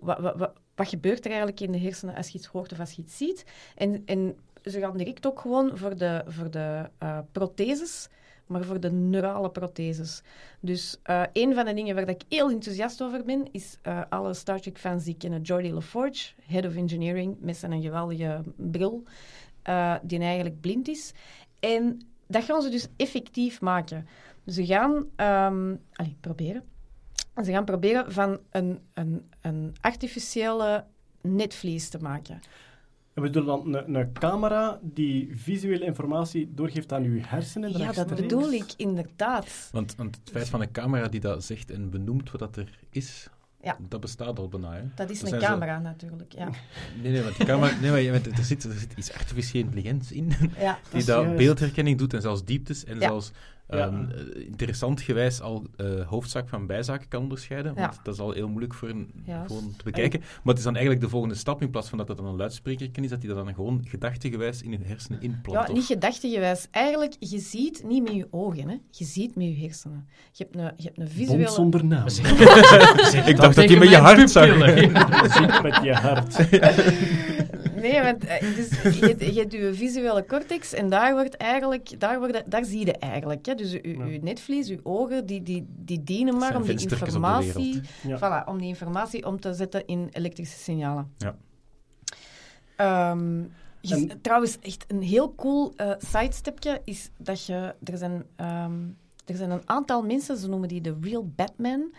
Wat, 0.00 0.18
wat, 0.20 0.52
wat 0.74 0.88
gebeurt 0.88 1.24
er 1.24 1.30
eigenlijk 1.30 1.60
in 1.60 1.72
de 1.72 1.78
hersenen 1.78 2.14
als 2.14 2.28
je 2.28 2.38
iets 2.38 2.46
hoort 2.46 2.72
of 2.72 2.80
als 2.80 2.92
je 2.92 3.02
iets 3.02 3.16
ziet? 3.16 3.44
En, 3.74 4.02
en 4.06 4.36
ze 4.64 4.80
gaan 4.80 4.96
direct 4.96 5.26
ook 5.26 5.40
gewoon 5.40 5.78
voor 5.78 5.96
de, 5.96 6.22
voor 6.26 6.50
de 6.50 6.90
eh, 6.98 7.18
protheses, 7.32 8.08
maar 8.50 8.64
voor 8.64 8.80
de 8.80 8.92
neurale 8.92 9.50
protheses. 9.50 10.22
Dus 10.60 10.96
eh, 11.02 11.22
een 11.32 11.54
van 11.54 11.64
de 11.64 11.74
dingen 11.74 11.94
waar 11.94 12.08
ik 12.08 12.22
heel 12.28 12.50
enthousiast 12.50 13.02
over 13.02 13.24
ben, 13.24 13.48
is 13.52 13.78
eh, 13.82 14.00
alle 14.08 14.34
Star 14.34 14.60
Trek-fans 14.60 15.04
die 15.04 15.16
kennen 15.16 15.46
Geordi 15.46 15.72
LaForge, 15.72 16.32
Head 16.42 16.66
of 16.66 16.76
Engineering, 16.76 17.36
met 17.40 17.56
zijn 17.56 17.82
geweldige 17.82 18.42
bril, 18.56 19.02
eh, 19.62 19.94
die 20.02 20.18
eigenlijk 20.18 20.60
blind 20.60 20.88
is. 20.88 21.12
En 21.60 22.00
dat 22.26 22.44
gaan 22.44 22.62
ze 22.62 22.68
dus 22.68 22.86
effectief 22.96 23.60
maken. 23.60 24.06
Ze 24.46 24.66
gaan 24.66 25.06
ehm, 25.16 25.76
allee, 25.92 26.16
proberen. 26.20 26.62
Ze 27.44 27.52
gaan 27.52 27.64
proberen 27.64 28.12
van 28.12 28.38
een, 28.50 28.78
een, 28.94 29.30
een 29.40 29.74
artificiële 29.80 30.84
netvlies 31.20 31.88
te 31.88 31.98
maken. 31.98 32.40
En 33.14 33.22
we 33.22 33.30
doen 33.30 33.46
dan 33.46 33.74
een, 33.74 33.94
een 33.94 34.12
camera 34.12 34.78
die 34.82 35.30
visuele 35.34 35.84
informatie 35.84 36.50
doorgeeft 36.54 36.92
aan 36.92 37.02
uw 37.04 37.20
hersenen. 37.22 37.78
Ja, 37.78 37.92
dat 37.92 38.14
bedoel 38.14 38.52
ik 38.52 38.72
inderdaad. 38.76 39.68
Want, 39.72 39.94
want 39.96 40.16
het 40.20 40.30
feit 40.30 40.48
van 40.48 40.60
een 40.60 40.72
camera 40.72 41.08
die 41.08 41.20
dat 41.20 41.44
zegt 41.44 41.70
en 41.70 41.90
benoemt 41.90 42.30
wat 42.30 42.40
dat 42.40 42.56
er 42.56 42.78
is, 42.90 43.28
Ja. 43.62 43.76
dat 43.88 44.00
bestaat 44.00 44.38
al 44.38 44.48
bijna. 44.48 44.72
Hè? 44.72 44.82
Dat 44.94 45.10
is 45.10 45.22
een 45.22 45.28
zo- 45.28 45.38
camera 45.38 45.78
natuurlijk. 45.78 46.32
Ja. 46.32 46.48
Nee, 47.02 47.12
nee, 47.12 47.22
want 47.22 47.36
die 47.36 47.46
camera, 47.46 47.80
nee, 47.80 47.90
maar 48.10 48.20
er, 48.26 48.44
zit, 48.44 48.64
er 48.64 48.72
zit 48.72 48.92
iets 48.96 49.12
artificiële 49.12 49.64
intelligentie 49.64 50.16
in, 50.16 50.32
Ja. 50.58 50.78
die 50.92 51.04
dat 51.04 51.36
beeldherkenning 51.36 51.98
doet 51.98 52.14
en 52.14 52.20
zelfs 52.22 52.44
dieptes 52.44 52.84
en 52.84 52.94
Ja. 52.94 53.00
zelfs 53.06 53.32
Ja. 53.70 53.78
ehm, 53.86 54.10
eh, 54.10 54.46
interessant 54.46 55.00
gewijs 55.00 55.40
al 55.40 55.66
eh, 55.76 55.86
hoofdzaak 56.06 56.48
van 56.48 56.66
bijzaak 56.66 57.04
kan 57.08 57.22
onderscheiden. 57.22 57.74
Want 57.74 57.94
Ja. 57.94 58.00
dat 58.02 58.14
is 58.14 58.20
al 58.20 58.30
heel 58.32 58.48
moeilijk 58.48 58.74
voor 58.74 58.88
een, 58.88 59.10
gewoon 59.46 59.74
te 59.76 59.84
bekijken. 59.84 60.20
Maar 60.20 60.28
het 60.44 60.58
is 60.58 60.64
dan 60.64 60.72
eigenlijk 60.74 61.04
de 61.04 61.10
volgende 61.10 61.34
stap, 61.34 61.62
in 61.62 61.70
plaats 61.70 61.88
van 61.88 61.98
dat 61.98 62.08
het 62.08 62.16
dan 62.16 62.26
een 62.26 62.36
luidspreker 62.36 62.88
is, 62.92 63.08
dat 63.10 63.18
hij 63.22 63.34
dat 63.34 63.44
dan 63.44 63.54
gewoon 63.54 63.84
gedachtegewijs 63.88 64.62
in 64.62 64.70
je 64.70 64.78
hersenen 64.82 65.20
inplant. 65.22 65.58
Ja, 65.58 65.66
of- 65.72 65.72
niet 65.78 65.84
gedachtegewijs. 65.84 66.66
Eigenlijk, 66.70 67.14
je 67.18 67.38
ziet 67.38 67.82
niet 67.86 68.02
met 68.02 68.12
je 68.14 68.26
ogen, 68.30 68.68
hè. 68.68 68.76
je 68.90 69.04
ziet 69.04 69.36
met 69.36 69.46
je 69.46 69.54
hersenen. 69.62 70.08
Je 70.32 70.44
hebt 70.44 70.56
een, 70.56 70.72
je 70.76 70.82
hebt 70.84 70.98
een 70.98 71.04
Bond 71.04 71.16
visuele... 71.16 71.48
zonder 71.50 71.84
naam. 71.84 72.06
Ik 73.26 73.36
dacht 73.36 73.54
dat 73.56 73.70
je 73.70 73.78
met 73.84 73.88
je 73.88 73.96
hart 73.96 74.30
zag. 74.30 74.56
Met 75.62 75.80
je 75.82 75.92
hart. 75.94 76.36
Nee, 77.80 78.02
want 78.02 78.24
eh, 78.24 78.40
dus, 78.54 78.68
je, 78.82 79.32
je 79.32 79.40
hebt 79.40 79.52
je 79.52 79.74
visuele 79.74 80.24
cortex 80.26 80.72
en 80.72 80.88
daar, 80.90 81.12
wordt 81.12 81.36
eigenlijk, 81.36 82.00
daar, 82.00 82.18
wordt, 82.18 82.42
daar 82.50 82.64
zie 82.64 82.86
je 82.86 82.92
eigenlijk. 82.92 83.46
Hè. 83.46 83.54
Dus 83.54 83.72
je, 83.72 83.88
Ja. 83.98 84.04
je 84.04 84.18
netvlies, 84.22 84.68
je 84.68 84.80
ogen, 84.82 85.26
die, 85.26 85.42
die, 85.42 85.66
die 85.68 86.02
dienen 86.02 86.36
maar 86.36 86.56
om 86.56 86.62
die 86.62 86.88
informatie... 86.90 87.80
Ja. 88.06 88.18
Voilà, 88.18 88.48
om 88.48 88.58
die 88.58 88.68
informatie 88.68 89.26
om 89.26 89.40
te 89.40 89.54
zetten 89.54 89.86
in 89.86 90.08
elektrische 90.12 90.58
signalen. 90.58 91.12
Ja. 91.18 91.34
Ehm, 92.76 93.40
je- 93.80 93.94
En- 94.08 94.20
Trouwens, 94.20 94.58
echt 94.60 94.84
een 94.88 95.02
heel 95.02 95.34
cool 95.34 95.72
eh 95.76 95.90
sidestepje 95.98 96.80
is 96.84 97.10
dat 97.18 97.46
je... 97.46 97.74
Er 97.84 97.96
zijn, 97.98 98.24
ehm, 98.36 98.72
er 99.26 99.36
zijn 99.36 99.50
een 99.50 99.62
aantal 99.64 100.02
mensen, 100.02 100.36
ze 100.36 100.48
noemen 100.48 100.68
die 100.68 100.80
de 100.80 100.96
Real 101.00 101.26
Batman. 101.36 101.92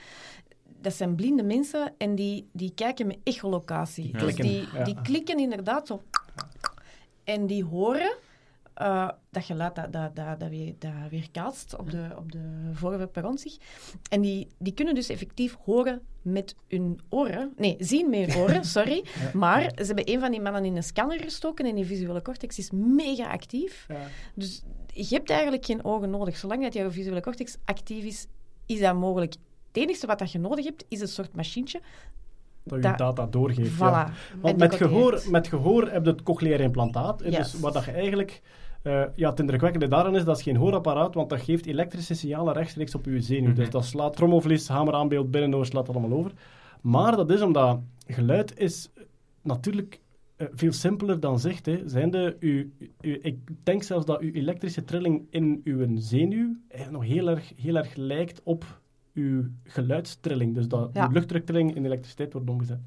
Dat 0.81 0.93
zijn 0.93 1.15
blinde 1.15 1.43
mensen 1.43 1.93
en 1.97 2.15
die, 2.15 2.49
die 2.51 2.73
kijken 2.73 3.07
met 3.07 3.17
echolocatie. 3.23 4.05
Ja. 4.11 4.11
Dus 4.11 4.21
Klikken, 4.21 4.45
die, 4.45 4.67
ja. 4.73 4.83
die 4.83 5.01
klikken 5.01 5.39
inderdaad 5.39 5.87
zo... 5.87 6.01
En 7.23 7.47
die 7.47 7.63
horen 7.63 8.17
eh, 8.73 9.09
dat 9.29 9.45
geluid 9.45 9.75
dat, 9.75 9.93
dat, 9.93 10.15
dat, 10.15 10.39
dat, 10.39 10.49
weer, 10.49 10.73
dat 10.79 10.91
weerkaatst 11.09 11.77
op 11.77 11.91
de, 11.91 12.09
op 12.17 12.31
de 12.31 12.69
voorwerpen 12.73 13.21
rond 13.21 13.39
zich. 13.39 13.57
En 14.09 14.21
die, 14.21 14.47
die 14.57 14.73
kunnen 14.73 14.95
dus 14.95 15.09
effectief 15.09 15.57
horen 15.63 16.01
met 16.21 16.55
hun 16.67 16.99
oren. 17.09 17.53
Nee, 17.57 17.75
zien 17.79 18.09
met 18.09 18.33
hun 18.33 18.43
oren, 18.43 18.65
sorry. 18.77 19.05
Maar 19.33 19.61
ze 19.61 19.85
hebben 19.85 20.09
een 20.09 20.19
van 20.19 20.31
die 20.31 20.41
mannen 20.41 20.65
in 20.65 20.75
een 20.75 20.83
scanner 20.83 21.19
gestoken 21.19 21.65
en 21.65 21.75
die 21.75 21.85
visuele 21.85 22.21
cortex 22.21 22.57
is 22.57 22.71
mega 22.71 23.31
actief. 23.31 23.85
Ja. 23.87 24.07
Dus 24.35 24.63
je 24.93 25.15
hebt 25.15 25.29
eigenlijk 25.29 25.65
geen 25.65 25.83
ogen 25.83 26.09
nodig. 26.09 26.37
Zolang 26.37 26.63
dat 26.63 26.73
jouw 26.73 26.91
visuele 26.91 27.21
cortex 27.21 27.57
actief 27.65 28.03
is, 28.03 28.27
is 28.65 28.79
dat 28.79 28.95
mogelijk. 28.95 29.35
Het 29.71 29.83
enige 29.83 30.07
wat 30.07 30.19
dat 30.19 30.31
je 30.31 30.39
nodig 30.39 30.65
hebt, 30.65 30.85
is 30.87 31.01
een 31.01 31.07
soort 31.07 31.35
machientje. 31.35 31.79
Dat 32.63 32.75
je 32.83 32.89
Dat- 32.89 32.97
data 32.97 33.25
doorgeeft. 33.25 33.75
Voilà. 33.75 33.77
ja. 33.79 34.05
En 34.05 34.41
Want 34.41 34.57
met 34.57 34.75
gehoor, 34.75 35.21
met 35.29 35.47
gehoor 35.47 35.87
heb 35.89 36.05
je 36.05 36.11
het 36.11 36.23
cochleair 36.23 36.59
implantaat. 36.59 37.19
Dus 37.19 37.59
wat 37.59 37.73
dat 37.73 37.85
je 37.85 37.91
eigenlijk... 37.91 38.41
eh, 38.81 39.03
ja, 39.15 39.29
het 39.29 39.39
indrukwekkende 39.39 39.87
daarin 39.87 40.15
is, 40.15 40.23
dat 40.23 40.37
is 40.37 40.43
geen 40.43 40.55
hoorapparaat, 40.55 41.13
want 41.13 41.29
dat 41.29 41.41
geeft 41.41 41.65
elektrische 41.65 42.13
signalen 42.13 42.53
rechtstreeks 42.53 42.95
op 42.95 43.05
je 43.05 43.21
zenuw. 43.21 43.47
Mhm. 43.47 43.55
Dus 43.55 43.69
dat 43.69 43.85
slaat 43.85 44.15
trommelvlies, 44.15 44.67
hameraanbeeld, 44.67 45.31
binnenoor, 45.31 45.65
slaat 45.65 45.85
dat 45.85 45.95
allemaal 45.95 46.17
over. 46.17 46.31
Maar 46.81 47.15
dat 47.15 47.29
is 47.31 47.41
omdat 47.41 47.79
geluid 48.07 48.59
is 48.59 48.89
natuurlijk 49.41 49.99
eh, 50.35 50.47
veel 50.53 50.71
simpeler 50.71 51.19
dan 51.19 51.39
zegt. 51.39 51.65
Hè. 51.65 51.81
Zijnde, 51.85 52.35
u, 52.39 52.73
u, 53.01 53.19
ik 53.21 53.37
denk 53.63 53.83
zelfs 53.83 54.05
dat 54.05 54.19
uw 54.19 54.31
elektrische 54.31 54.83
trilling 54.83 55.27
in 55.29 55.61
uw 55.63 55.87
zenuw 55.95 56.55
eh, 56.67 56.87
nog 56.89 57.03
heel 57.03 57.27
erg, 57.29 57.51
heel 57.55 57.75
erg 57.75 57.95
lijkt 57.95 58.41
op 58.43 58.80
uw 59.13 59.43
geluidstrilling. 59.63 60.55
Dus 60.55 60.67
dat 60.67 60.89
Ja. 60.93 61.05
uw 61.07 61.11
luchtdruktrilling 61.13 61.75
in 61.75 61.85
elektriciteit 61.85 62.33
wordt 62.33 62.49
omgezet. 62.49 62.79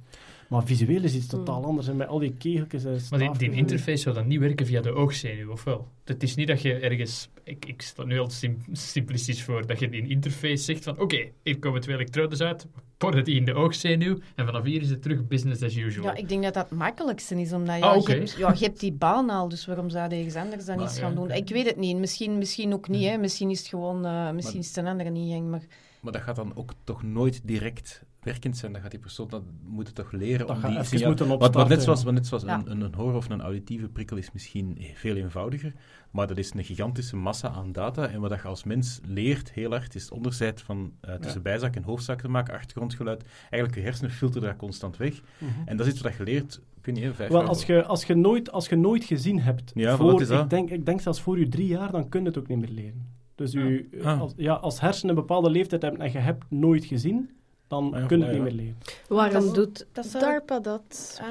Maar 0.48 0.64
visueel 0.64 1.02
is 1.02 1.14
iets 1.14 1.30
Hmm. 1.30 1.38
totaal 1.44 1.64
anders. 1.64 1.88
En 1.88 1.96
met 1.96 2.08
al 2.08 2.18
die 2.18 2.34
kegeltjes 2.38 2.84
en 2.84 2.98
Maar 3.10 3.38
die, 3.38 3.50
interface 3.50 3.96
zou 3.96 4.14
dan 4.14 4.26
niet 4.26 4.40
werken 4.40 4.66
via 4.66 4.80
de 4.80 4.92
oogzenuw, 4.92 5.50
of 5.50 5.64
wel? 5.64 5.88
Het 6.04 6.22
is 6.22 6.34
niet 6.34 6.48
dat 6.48 6.62
je 6.62 6.74
ergens... 6.74 7.28
Ik, 7.44 7.66
ik 7.66 7.82
stel 7.82 8.06
nu 8.06 8.18
al 8.18 8.30
sim- 8.30 8.58
simplistisch 8.72 9.42
voor. 9.42 9.66
Dat 9.66 9.78
je 9.78 9.88
die 9.88 10.08
interface 10.08 10.56
zegt 10.56 10.84
van... 10.84 11.00
Oké, 11.00 11.28
hier 11.42 11.58
komen 11.58 11.80
twee 11.80 11.94
elektrodes 11.96 12.40
uit. 12.40 12.66
Porren 12.96 13.24
die 13.24 13.34
in 13.36 13.44
de 13.44 13.54
oogzenuw. 13.54 14.18
En 14.34 14.46
vanaf 14.46 14.64
hier 14.64 14.80
is 14.80 14.90
het 14.90 15.02
terug 15.02 15.26
business 15.26 15.62
as 15.62 15.76
usual. 15.76 16.04
Ja, 16.06 16.14
ik 16.14 16.28
denk 16.28 16.42
dat 16.42 16.54
dat 16.54 16.68
het 16.68 16.78
makkelijkste 16.78 17.40
is, 17.40 17.52
omdat 17.52 17.78
ja, 17.78 17.86
Ah, 17.86 18.06
je, 18.06 18.12
hebt, 18.12 18.30
ja, 18.38 18.54
je 18.58 18.64
hebt 18.64 18.80
die 18.80 18.92
baan 18.92 19.30
al, 19.30 19.48
dus 19.48 19.66
waarom 19.66 19.90
zou 19.90 20.08
je 20.10 20.16
ergens 20.16 20.34
anders 20.34 20.64
dan 20.64 20.76
Maar 20.76 20.84
iets 20.84 20.96
ja, 20.96 21.02
gaan 21.02 21.14
doen? 21.14 21.30
Ik 21.30 21.48
weet 21.48 21.66
het 21.66 21.76
niet. 21.76 21.96
Misschien, 21.96 22.38
misschien 22.38 22.72
ook 22.72 22.88
niet. 22.88 23.04
Hè. 23.08 23.16
Misschien 23.18 23.50
is 23.50 23.58
het 23.58 23.68
gewoon 23.68 24.04
eh, 24.06 24.30
misschien 24.30 24.60
is 24.60 24.66
het 24.66 24.76
een 24.76 24.86
andere 24.86 25.12
ingang. 25.12 25.50
Maar 25.50 25.62
Maar 26.04 26.12
dat 26.12 26.22
gaat 26.22 26.36
dan 26.36 26.56
ook 26.56 26.72
toch 26.84 27.02
nooit 27.02 27.40
direct 27.44 28.04
werkend 28.20 28.56
zijn. 28.56 28.72
Dan 28.72 28.80
gaat 28.80 28.90
die 28.90 29.00
persoon 29.00 29.28
dat 29.28 29.42
moeten 29.62 29.94
toch 29.94 30.12
leren 30.12 30.46
Dat 30.46 30.56
om 30.56 30.62
die 30.90 31.06
moeten 31.06 31.28
Want, 31.28 31.54
want 31.54 31.68
net 31.68 31.82
zoals, 31.82 31.98
ja. 31.98 32.04
want 32.04 32.16
net 32.16 32.26
zoals 32.26 32.42
Ja. 32.42 32.62
een, 32.64 32.80
een, 32.80 32.94
hoor- 32.94 33.14
of 33.14 33.28
een 33.28 33.40
auditieve 33.40 33.88
prikkel 33.88 34.16
is 34.16 34.32
misschien 34.32 34.78
veel 34.94 35.16
eenvoudiger, 35.16 35.74
maar 36.10 36.26
dat 36.26 36.38
is 36.38 36.52
een 36.54 36.64
gigantische 36.64 37.16
massa 37.16 37.48
aan 37.48 37.72
data. 37.72 38.08
En 38.08 38.20
wat 38.20 38.30
dat 38.30 38.40
je 38.42 38.48
als 38.48 38.64
mens 38.64 39.00
leert, 39.04 39.52
heel 39.52 39.70
hard, 39.70 39.94
is 39.94 40.02
het 40.02 40.12
onderscheid 40.12 40.62
van 40.62 40.92
eh, 41.00 41.14
tussen 41.14 41.42
bijzaak 41.42 41.76
en 41.76 41.82
hoofdzaak 41.82 42.20
te 42.20 42.28
maken, 42.28 42.54
achtergrondgeluid. 42.54 43.24
Eigenlijk, 43.40 43.74
je 43.74 43.80
hersenen 43.80 44.10
filteren 44.10 44.48
dat 44.48 44.56
constant 44.56 44.96
weg. 44.96 45.20
Mhm. 45.38 45.50
En 45.64 45.76
dat 45.76 45.86
is 45.86 45.92
iets 45.92 46.02
wat 46.02 46.16
je 46.16 46.22
leert, 46.22 46.60
ik 46.76 46.84
weet 46.84 46.94
niet, 46.94 47.04
hè, 47.04 47.14
vijf 47.14 47.30
Wel, 47.30 47.42
als 47.44 47.64
je, 47.64 47.84
als, 47.84 48.04
je 48.04 48.14
nooit, 48.14 48.52
als 48.52 48.68
je 48.68 48.76
nooit 48.76 49.04
gezien 49.04 49.40
hebt, 49.40 49.72
Ja, 49.74 49.96
voor, 49.96 50.12
wat 50.12 50.20
is 50.20 50.28
dat? 50.28 50.42
Ik, 50.42 50.50
denk, 50.50 50.70
ik 50.70 50.86
denk 50.86 51.00
zelfs 51.00 51.20
voor 51.20 51.38
je 51.38 51.48
drie 51.48 51.66
jaar, 51.66 51.90
dan 51.90 52.08
kun 52.08 52.20
je 52.20 52.26
het 52.26 52.38
ook 52.38 52.48
niet 52.48 52.58
meer 52.58 52.70
leren. 52.70 53.12
Dus 53.34 53.54
u, 53.54 53.88
Ah. 54.02 54.20
als, 54.20 54.32
ja, 54.36 54.54
als 54.54 54.80
hersenen 54.80 55.14
een 55.14 55.20
bepaalde 55.20 55.50
leeftijd 55.50 55.82
hebben 55.82 56.00
en 56.00 56.12
je 56.12 56.18
hebt 56.18 56.44
nooit 56.48 56.84
gezien, 56.84 57.30
dan 57.68 57.94
Ah 57.94 58.00
ja, 58.00 58.06
kun 58.06 58.18
je 58.18 58.24
het 58.24 58.34
ja, 58.34 58.42
niet 58.42 58.52
meer 58.52 58.62
leren. 58.64 58.78
Waarom 59.08 59.44
Dat- 59.44 59.54
doet 59.54 59.86
dat 59.92 60.12
DARPA 60.12 60.58
dat? 60.60 61.20
Ah, 61.22 61.28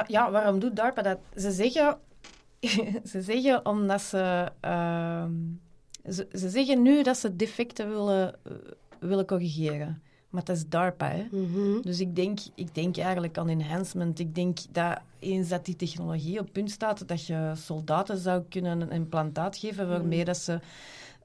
eh, 0.00 0.06
ja, 0.08 0.30
waarom 0.30 0.58
doet 0.58 0.76
DARPA 0.76 1.02
dat? 1.02 1.18
Ze 1.36 1.50
zeggen, 1.50 1.98
ze 3.10 3.22
zeggen 3.22 3.66
omdat 3.66 4.00
ze, 4.00 4.48
ehm, 4.60 5.32
ze... 6.10 6.26
Ze 6.32 6.48
zeggen 6.48 6.82
nu 6.82 7.02
dat 7.02 7.16
ze 7.16 7.36
defecten 7.36 7.88
willen, 7.88 8.34
eh, 8.42 8.52
willen 9.00 9.26
corrigeren. 9.26 10.02
Maar 10.30 10.44
dat 10.44 10.56
is 10.56 10.68
DARPA, 10.68 11.08
hè. 11.08 11.26
Mhm. 11.30 11.80
Dus 11.82 12.00
ik 12.00 12.16
denk, 12.16 12.38
ik 12.54 12.74
denk 12.74 12.96
eigenlijk 12.96 13.38
aan 13.38 13.48
enhancement. 13.48 14.18
Ik 14.18 14.34
denk 14.34 14.58
dat 14.72 14.98
eens 15.18 15.48
dat 15.48 15.64
die 15.64 15.76
technologie 15.76 16.38
op 16.38 16.48
punt 16.52 16.70
staat, 16.70 17.08
dat 17.08 17.26
je 17.26 17.50
soldaten 17.54 18.18
zou 18.18 18.42
kunnen 18.48 18.80
een 18.80 18.90
implantaat 18.90 19.56
geven 19.56 19.88
waarmee 19.88 20.18
Mm. 20.18 20.24
dat 20.24 20.36
ze 20.36 20.60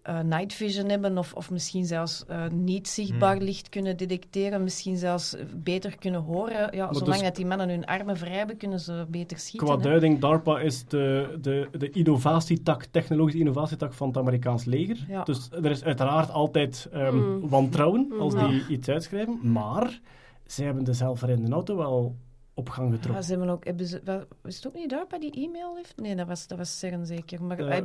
eh, 0.07 0.19
night 0.19 0.53
vision 0.53 0.89
hebben 0.89 1.17
of, 1.17 1.33
of 1.33 1.51
misschien 1.51 1.85
zelfs 1.85 2.25
eh, 2.25 2.47
niet 2.47 2.87
zichtbaar 2.87 3.35
Mm. 3.35 3.41
licht 3.43 3.69
kunnen 3.69 3.97
detecteren, 3.97 4.63
misschien 4.63 4.97
zelfs 4.97 5.35
beter 5.55 5.97
kunnen 5.97 6.21
horen. 6.21 6.75
Ja, 6.75 6.93
zolang 6.93 7.13
dus- 7.13 7.21
dat 7.21 7.35
die 7.35 7.45
mannen 7.45 7.69
hun 7.69 7.85
armen 7.85 8.17
vrij 8.17 8.37
hebben, 8.37 8.57
kunnen 8.57 8.79
ze 8.79 9.05
beter 9.09 9.37
schieten. 9.39 9.67
Qua 9.67 9.77
hè. 9.77 9.83
duiding, 9.83 10.19
DARPA 10.19 10.59
is 10.59 10.85
de, 10.85 11.37
de, 11.41 11.67
de 11.77 11.89
innovatietak, 11.89 12.83
technologische 12.83 13.39
innovatietak 13.39 13.93
van 13.93 14.07
het 14.07 14.17
Amerikaans 14.17 14.65
leger. 14.65 15.05
Ja. 15.07 15.23
Dus 15.23 15.49
er 15.51 15.65
is 15.71 15.83
uiteraard 15.83 16.31
altijd 16.31 16.87
ehm, 16.91 17.15
Mm. 17.17 17.49
wantrouwen 17.49 18.11
als 18.19 18.33
Mhm. 18.33 18.49
die 18.49 18.63
iets 18.67 18.89
uitschrijven. 18.89 19.39
Maar 19.51 19.99
ze 20.45 20.63
hebben 20.63 20.83
de 20.83 20.93
zelfrijdende 20.93 21.51
auto 21.51 21.75
wel 21.77 22.15
op 22.57 22.69
gang 22.69 22.93
getrokken. 22.93 23.23
ze 23.23 23.49
ook, 23.49 23.65
hebben 23.65 23.85
ze, 23.87 24.01
het 24.43 24.67
ook 24.67 24.73
niet 24.73 24.89
DARPA 24.89 25.19
die 25.19 25.31
e-mail 25.31 25.75
heeft? 25.75 25.93
Nee, 26.01 26.15
dat 26.15 26.27
was, 26.27 26.47
dat 26.47 26.57
was 26.57 26.79
CERN 26.79 27.05
zeker. 27.05 27.43
Maar 27.43 27.59
Eh, 27.59 27.83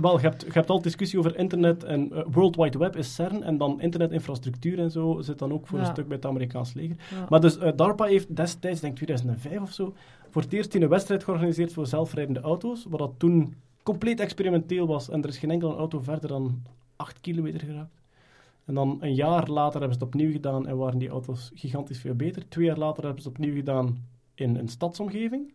wel, 0.00 0.20
je 0.20 0.26
hebt, 0.26 0.42
je 0.42 0.52
hebt 0.52 0.70
al 0.70 0.82
discussie 0.82 1.18
over 1.18 1.36
internet 1.36 1.84
en 1.84 2.12
eh, 2.12 2.24
World 2.30 2.56
Wide 2.56 2.78
Web 2.78 2.96
is 2.96 3.14
CERN 3.14 3.42
en 3.42 3.58
dan 3.58 3.80
internetinfrastructuur 3.80 4.78
en 4.78 4.90
zo 4.90 5.20
zit 5.20 5.38
dan 5.38 5.52
ook 5.52 5.66
voor 5.66 5.78
Ja. 5.78 5.84
een 5.84 5.90
stuk 5.92 6.06
bij 6.08 6.16
het 6.16 6.26
Amerikaans 6.26 6.72
leger. 6.74 6.96
ja. 7.10 7.26
Maar 7.28 7.40
dus 7.40 7.58
eh, 7.58 7.72
DARPA 7.76 8.04
heeft 8.04 8.36
destijds, 8.36 8.80
denk 8.80 8.92
ik 8.92 8.98
2005 8.98 9.60
of 9.60 9.72
zo, 9.72 9.94
voor 10.30 10.42
het 10.42 10.52
eerst 10.52 10.74
een 10.74 10.88
wedstrijd 10.88 11.24
georganiseerd 11.24 11.72
voor 11.72 11.86
zelfrijdende 11.86 12.40
auto's, 12.40 12.86
wat 12.88 12.98
dat 12.98 13.12
toen 13.16 13.54
compleet 13.82 14.20
experimenteel 14.20 14.86
was 14.86 15.08
en 15.10 15.22
er 15.22 15.28
is 15.28 15.38
geen 15.38 15.50
enkele 15.50 15.74
auto 15.74 16.00
verder 16.00 16.28
dan 16.28 16.62
8 16.96 17.20
kilometer 17.20 17.60
geraakt. 17.60 17.99
En 18.70 18.76
dan 18.76 18.96
een 19.00 19.14
jaar 19.14 19.48
later 19.48 19.80
hebben 19.80 19.98
ze 19.98 20.04
het 20.04 20.14
opnieuw 20.14 20.32
gedaan 20.32 20.66
en 20.66 20.76
waren 20.76 20.98
die 20.98 21.08
auto's 21.08 21.50
gigantisch 21.54 21.98
veel 22.00 22.14
beter. 22.14 22.48
Twee 22.48 22.66
jaar 22.66 22.78
later 22.78 23.04
hebben 23.04 23.22
ze 23.22 23.28
het 23.28 23.38
opnieuw 23.38 23.54
gedaan 23.54 24.06
in 24.34 24.56
een 24.56 24.68
stadsomgeving. 24.68 25.52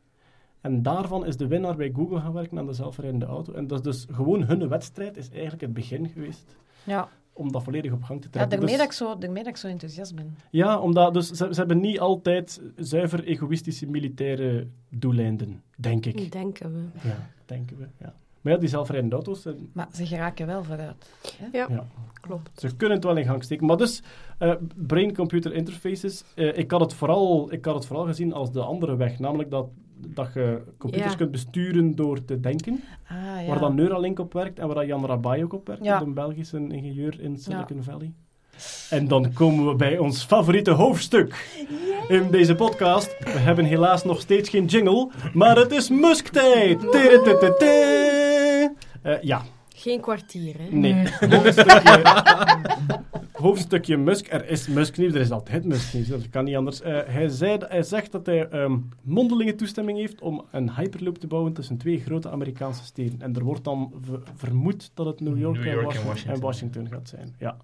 En 0.61 0.82
daarvan 0.82 1.26
is 1.26 1.38
de 1.38 1.47
winnaar 1.47 1.76
bij 1.76 1.91
Google 1.95 2.20
gaan 2.20 2.34
werken 2.34 2.57
aan 2.57 2.66
de 2.66 2.74
zelfrijdende 2.74 3.26
auto. 3.26 3.53
En 3.53 3.68
dat 3.68 3.78
is 3.78 3.84
dus 3.84 4.16
gewoon 4.16 4.43
hun 4.43 4.68
wedstrijd 4.68 5.18
is 5.18 5.30
eigenlijk 5.30 5.61
het 5.61 5.74
begin 5.74 6.09
geweest 6.09 6.55
ja. 6.84 7.09
om 7.34 7.51
dat 7.51 7.63
volledig 7.63 7.91
op 7.91 8.03
gang 8.03 8.22
te 8.22 8.28
ja 8.28 8.32
trekken. 8.32 8.49
daarmee, 8.49 8.78
Dus- 8.78 8.78
dat 8.78 8.86
ik 8.86 9.07
zo, 9.07 9.18
daarmee 9.18 9.43
dat 9.43 9.51
ik 9.51 9.57
zo 9.57 9.68
enthousiast 9.68 10.16
ben. 10.16 10.36
ja, 10.49 10.80
omdat 10.80 11.13
dus 11.13 11.28
ze, 11.28 11.47
ze 11.51 11.59
hebben 11.59 11.80
niet 11.80 11.99
altijd 11.99 12.61
zuiver 12.76 13.24
egoïstische 13.24 13.88
militaire 13.88 14.68
doeleinden, 14.89 15.63
denk 15.78 16.05
ik. 16.05 16.32
Denken 16.32 16.74
we. 16.74 17.07
Ja, 17.07 17.30
denken 17.45 17.78
we. 17.78 17.88
Ja. 17.99 18.13
Maar 18.46 18.54
ja, 18.54 18.60
die 18.60 18.70
zelfrijdende 18.70 19.16
auto's, 19.16 19.41
zijn- 19.41 19.70
Maar 19.74 19.88
ze 19.93 20.06
geraken 20.06 20.48
wel 20.48 20.64
vooruit. 20.64 21.10
Ja, 21.52 21.66
ja, 21.70 21.86
klopt. 22.22 22.50
ze 22.60 22.76
kunnen 22.76 22.96
het 22.98 23.06
wel 23.06 23.18
in 23.18 23.26
gang 23.26 23.43
steken. 23.43 23.66
Maar 23.66 23.78
dus, 23.78 24.04
eh, 24.38 24.54
brain-computer 24.76 25.54
interfaces, 25.54 26.24
eh, 26.36 26.58
ik, 26.58 26.72
had 26.72 26.80
het 26.82 26.93
vooral, 26.93 27.52
ik 27.54 27.66
had 27.66 27.76
het 27.76 27.86
vooral 27.86 28.06
gezien 28.06 28.34
als 28.34 28.52
de 28.52 28.62
andere 28.62 28.96
weg. 28.96 29.20
Namelijk 29.20 29.50
dat 29.52 29.68
dat 30.08 30.28
je 30.34 30.62
computers 30.78 31.12
Ja. 31.12 31.18
kunt 31.18 31.32
besturen 31.32 31.96
door 31.96 32.26
te 32.26 32.39
denken. 32.39 32.84
Ah, 33.08 33.16
ja. 33.41 33.46
Waar 33.48 33.60
dan 33.60 33.76
Neuralink 33.76 34.20
op 34.20 34.34
werkt 34.34 34.60
en 34.60 34.66
waar 34.68 34.76
dat 34.76 34.86
Jan 34.86 35.06
Rabai 35.06 35.43
ook 35.43 35.54
op 35.54 35.68
werkt, 35.68 35.84
Ja. 35.84 36.02
een 36.02 36.14
Belgische 36.14 36.58
ingenieur 36.58 37.22
in 37.22 37.38
Silicon 37.38 37.84
Valley. 37.84 38.14
En 38.89 39.08
dan 39.08 39.34
komen 39.34 39.68
we 39.68 39.76
bij 39.76 39.98
ons 39.98 40.24
favoriete 40.24 40.72
hoofdstuk 40.72 41.50
in 42.08 42.32
deze 42.32 42.56
podcast. 42.56 43.18
We 43.20 43.30
hebben 43.30 43.66
helaas 43.66 44.04
nog 44.04 44.20
steeds 44.20 44.50
geen 44.50 44.66
jingle, 44.66 45.10
maar 45.34 45.58
het 45.58 45.72
is 45.72 45.89
Musk-tijd! 45.89 46.82
Eh, 49.06 49.22
ja, 49.22 49.41
Geen 49.76 50.01
kwartier, 50.01 50.56
hè? 50.58 50.76
nee. 50.78 50.93
Hoofdstukje, 51.30 52.01
hoofdstukje 53.32 53.97
Musk. 53.97 54.28
Er 54.32 54.49
is 54.49 54.68
Musk-nieuws, 54.68 55.14
er 55.14 55.22
is 55.22 55.32
altijd 55.32 55.66
Musk-nieuws. 55.66 56.08
Dat 56.08 56.30
kan 56.30 56.43
niet 56.45 56.56
anders. 56.56 56.82
Eh, 56.82 56.99
hij, 57.06 57.28
zei, 57.28 57.58
hij 57.68 57.84
zegt 57.84 58.12
dat 58.12 58.26
hij 58.26 58.47
ehm, 58.47 58.78
mondelinge 59.01 59.56
toestemming 59.56 59.97
heeft 59.97 60.22
om 60.22 60.45
een 60.51 60.72
hyperloop 60.76 61.18
te 61.18 61.28
bouwen 61.28 61.53
tussen 61.53 61.78
twee 61.78 61.99
grote 61.99 62.30
Amerikaanse 62.30 62.84
steden. 62.84 63.22
En 63.22 63.36
er 63.36 63.43
wordt 63.43 63.64
dan 63.64 63.93
vermoed 64.36 64.91
dat 64.93 65.06
het 65.06 65.20
New 65.20 65.38
York, 65.39 65.58
New 65.58 65.66
en, 65.68 65.72
York 65.74 65.78
en 65.95 66.06
Washington, 66.06 66.06
Washington. 66.08 66.34
en 66.36 66.41
Washington 66.41 66.88
gaat 66.89 67.10
zijn. 67.10 67.36
Ja. 67.39 67.58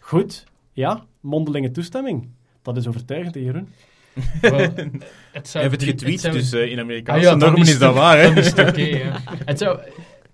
Goed. 0.00 0.44
Ja, 0.72 1.04
mondelinge 1.20 1.70
toestemming. 1.70 2.28
Dat 2.62 2.76
is 2.76 2.86
overtuigend, 2.86 3.34
Jeroen. 3.34 3.68
Wel, 4.40 4.52
het 4.58 4.76
Hij 4.76 5.40
zou 5.42 5.64
heeft 5.64 5.80
het 5.80 5.90
getweet, 5.90 6.20
zou- 6.20 6.34
dus 6.34 6.52
eh, 6.52 6.70
in 6.70 6.76
Ah 6.76 6.82
Amerikaanse 6.84 7.22
ja, 7.24 7.30
dan 7.30 7.38
normen 7.38 7.60
is 7.60 7.78
dat 7.78 7.88
het- 7.88 7.98
waar, 8.02 8.18
hè? 8.18 8.34
Is 8.38 8.46
het 8.50 8.58
oké, 8.68 8.80
ja. 8.82 9.20
Het 9.44 9.58
zou... 9.58 9.78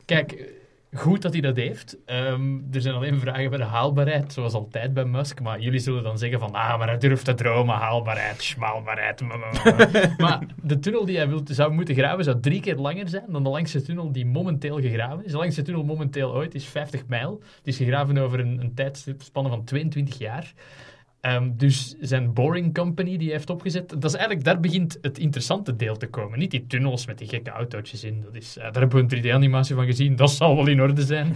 Kijk, 0.09 0.53
goed 0.93 1.23
dat 1.23 1.33
hij 1.33 1.41
dat 1.41 1.57
heeft. 1.57 1.97
Ehm, 2.05 2.57
er 2.73 2.81
zijn 2.81 2.95
alleen 2.95 3.21
vragen 3.21 3.51
bij 3.51 3.59
de 3.59 3.65
haalbaarheid, 3.65 4.33
zoals 4.33 4.53
altijd 4.53 4.95
bij 4.95 5.05
Musk. 5.05 5.41
Maar 5.41 5.61
jullie 5.61 5.81
zullen 5.81 6.03
dan 6.03 6.19
zeggen 6.19 6.41
van, 6.41 6.53
ah, 6.55 6.79
maar 6.79 6.89
hij 6.89 6.99
durft 6.99 7.25
te 7.25 7.35
dromen, 7.35 7.75
haalbaarheid, 7.75 8.43
schmaalbaarheid. 8.43 9.21
maar 10.19 10.47
de 10.63 10.79
tunnel 10.79 11.05
die 11.05 11.17
hij 11.17 11.29
wil, 11.29 11.41
zou 11.45 11.73
moeten 11.73 11.95
graven, 11.95 12.25
zou 12.25 12.41
drie 12.41 12.61
keer 12.61 12.77
langer 12.77 13.09
zijn 13.09 13.25
dan 13.29 13.43
de 13.43 13.49
langste 13.49 13.83
tunnel 13.83 14.13
die 14.13 14.27
momenteel 14.27 14.81
gegraven 14.81 15.25
is. 15.25 15.31
De 15.31 15.39
langste 15.39 15.63
tunnel 15.63 15.85
momenteel 15.85 16.35
ooit 16.35 16.55
is 16.55 16.65
50 16.65 17.07
mijl. 17.07 17.43
Het 17.57 17.67
is 17.67 17.77
gegraven 17.77 18.19
over 18.19 18.41
een, 18.41 18.61
een 18.61 18.75
tijdspanne 18.75 19.49
van 19.49 19.65
22 19.65 20.19
jaar. 20.19 20.53
Ehm, 21.21 21.51
dus 21.57 21.95
zijn 22.01 22.33
Boring 22.33 22.75
Company 22.75 23.17
die 23.17 23.27
hij 23.27 23.37
heeft 23.37 23.51
opgezet, 23.51 23.89
dat 23.89 24.05
is 24.05 24.15
eigenlijk, 24.15 24.45
daar 24.45 24.61
begint 24.61 24.99
het 25.01 25.19
interessante 25.19 25.77
deel 25.77 25.97
te 25.97 26.07
komen. 26.07 26.39
Niet 26.39 26.51
die 26.51 26.67
tunnels 26.67 27.07
met 27.07 27.19
die 27.19 27.29
gekke 27.29 27.51
autootjes 27.51 28.05
in. 28.05 28.21
Dat 28.21 28.35
is, 28.35 28.57
eh, 28.57 28.63
daar 28.63 28.81
hebben 28.81 29.09
we 29.09 29.17
een 29.17 29.23
3D-animatie 29.23 29.75
van 29.75 29.85
gezien. 29.85 30.17
Dat 30.17 30.31
zal 30.31 30.57
wel 30.57 30.67
in 30.67 30.81
orde 30.81 31.03
zijn. 31.03 31.35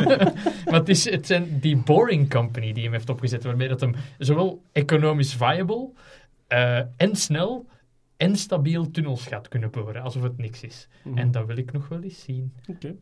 maar 0.64 0.80
het, 0.80 0.88
is, 0.88 1.10
het 1.10 1.26
zijn 1.26 1.60
die 1.60 1.76
Boring 1.76 2.30
Company 2.30 2.72
die 2.72 2.82
hem 2.82 2.92
heeft 2.92 3.08
opgezet, 3.08 3.44
waarmee 3.44 3.68
dat 3.68 3.80
hem 3.80 3.94
zowel 4.18 4.62
economisch 4.72 5.34
viable 5.34 5.90
eh, 6.46 6.78
en 6.96 7.16
snel 7.16 7.66
en 8.16 8.36
stabiel 8.36 8.90
tunnels 8.90 9.26
gaat 9.26 9.48
kunnen 9.48 9.70
boren, 9.70 10.02
alsof 10.02 10.22
het 10.22 10.38
niks 10.38 10.62
is. 10.62 10.88
Mhm. 11.04 11.18
En 11.18 11.30
dat 11.30 11.46
wil 11.46 11.56
ik 11.56 11.72
nog 11.72 11.88
wel 11.88 12.02
eens 12.02 12.22
zien. 12.22 12.52
Oké. 12.66 12.94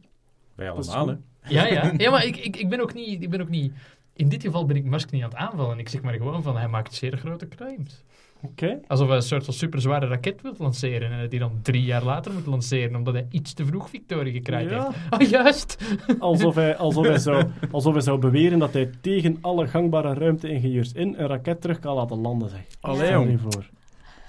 Wij 0.54 0.72
is 0.78 0.88
allemaal, 0.88 1.16
hè? 1.40 1.54
Ja, 1.54 1.66
ja. 1.66 1.92
ja 1.96 2.10
maar 2.10 2.26
ik, 2.26 2.36
ik, 2.36 2.56
ik, 2.56 2.68
ben 2.68 2.80
ook 2.80 2.94
niet, 2.94 3.22
ik 3.22 3.30
ben 3.30 3.40
ook 3.40 3.48
niet... 3.48 3.72
In 4.20 4.28
dit 4.28 4.42
geval 4.42 4.66
ben 4.66 4.76
ik 4.76 4.84
Musk 4.84 5.10
niet 5.10 5.22
aan 5.22 5.28
het 5.28 5.38
aanvallen. 5.38 5.78
Ik 5.78 5.88
zeg 5.88 6.02
maar 6.02 6.14
gewoon 6.14 6.42
van, 6.42 6.56
hij 6.56 6.68
maakt 6.68 6.94
zeer 6.94 7.16
grote 7.16 7.48
claims. 7.48 8.02
Oké. 8.42 8.80
Alsof 8.86 9.06
hij 9.06 9.16
een 9.16 9.22
soort 9.22 9.44
van 9.44 9.54
superzware 9.54 10.06
raket 10.06 10.42
wil 10.42 10.54
lanceren 10.58 11.10
en 11.10 11.28
die 11.28 11.38
dan 11.38 11.58
drie 11.62 11.82
jaar 11.82 12.04
later 12.04 12.32
moet 12.32 12.46
lanceren, 12.46 12.96
omdat 12.96 13.14
hij 13.14 13.26
iets 13.30 13.52
te 13.52 13.66
vroeg 13.66 13.90
victorie 13.90 14.32
gekregen 14.32 14.70
Ja. 14.76 14.90
heeft. 14.92 15.22
Oh, 15.24 15.28
juist! 15.30 15.76
Alsof 16.18 16.54
hij, 16.54 16.76
alsof, 16.76 17.06
hij 17.06 17.18
zou, 17.18 17.44
alsof 17.70 17.92
hij 17.92 18.02
zou 18.02 18.18
beweren 18.18 18.58
dat 18.58 18.72
hij 18.72 18.90
tegen 19.00 19.38
alle 19.40 19.66
gangbare 19.68 20.14
ruimteingenieurs 20.14 20.92
in 20.92 21.14
een 21.18 21.26
raket 21.26 21.60
terug 21.60 21.78
kan 21.78 21.94
laten 21.94 22.18
landen, 22.20 22.48
zeg. 22.48 22.64
Allee, 22.80 23.10
jong. 23.10 23.40
voor. 23.40 23.68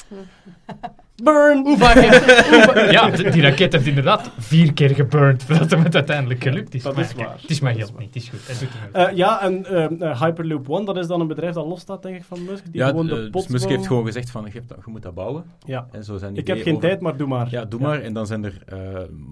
Burn! 1.24 1.64
Hoe 1.66 1.78
vaak 1.78 1.94
heeft... 1.96 2.26
hoe 2.50 2.62
va- 2.62 2.92
ja, 2.92 3.10
die 3.10 3.42
raket 3.42 3.74
heeft 3.74 3.86
inderdaad 3.88 4.32
vier 4.38 4.74
keer 4.74 4.90
geburnt 4.90 5.44
voordat 5.44 5.70
hem 5.72 5.84
het 5.84 5.96
uiteindelijk 5.96 6.44
gelukt 6.44 6.74
is. 6.74 6.84
Dat 6.84 6.96
Maar 6.96 7.04
is 7.04 7.14
kijk, 7.14 7.28
waar. 7.28 7.38
Het 7.42 7.50
is 7.50 7.60
mijn 7.60 7.78
is 7.78 7.84
geld 7.84 8.00
niet, 8.00 8.14
het 8.14 8.24
is 8.24 8.30
goed. 8.30 8.40
Doet 8.60 8.70
het. 8.92 9.08
Eh, 9.10 9.16
ja, 9.16 9.42
en 9.42 9.66
ehm, 9.66 10.02
eh, 10.04 10.22
Hyperloop 10.22 10.70
One, 10.70 10.86
dat 10.86 10.98
is 10.98 11.08
dan 11.08 11.22
een 11.22 11.28
bedrijf 11.28 11.54
dat 11.54 11.66
losstaat, 11.66 12.02
denk 12.04 12.16
ik, 12.16 12.24
van 12.24 12.44
Musk. 12.44 12.64
Die 12.64 12.82
Ja, 12.82 12.88
gewoon 12.88 13.08
de 13.08 13.26
eh, 13.26 13.32
dus 13.32 13.48
Musk 13.48 13.70
heeft 13.70 13.88
gewoon 13.88 14.06
gezegd 14.06 14.30
van, 14.32 14.44
je, 14.46 14.52
hebt 14.52 14.70
dat- 14.70 14.78
je 14.86 14.92
moet 14.92 15.02
dat 15.02 15.14
bouwen. 15.14 15.44
Ja. 15.66 15.88
En 15.92 16.04
zo 16.04 16.18
zijn 16.18 16.36
Ik 16.36 16.48
heb 16.48 16.62
geen 16.62 16.76
over- 16.76 16.88
tijd, 16.88 17.02
maar 17.02 17.18
doe 17.18 17.28
maar. 17.28 17.48
Ja, 17.50 17.66
doe 17.66 17.80
maar. 17.80 18.02
En 18.02 18.14
dan 18.14 18.28
zijn 18.28 18.44
er 18.44 18.62
eh, 18.66 18.78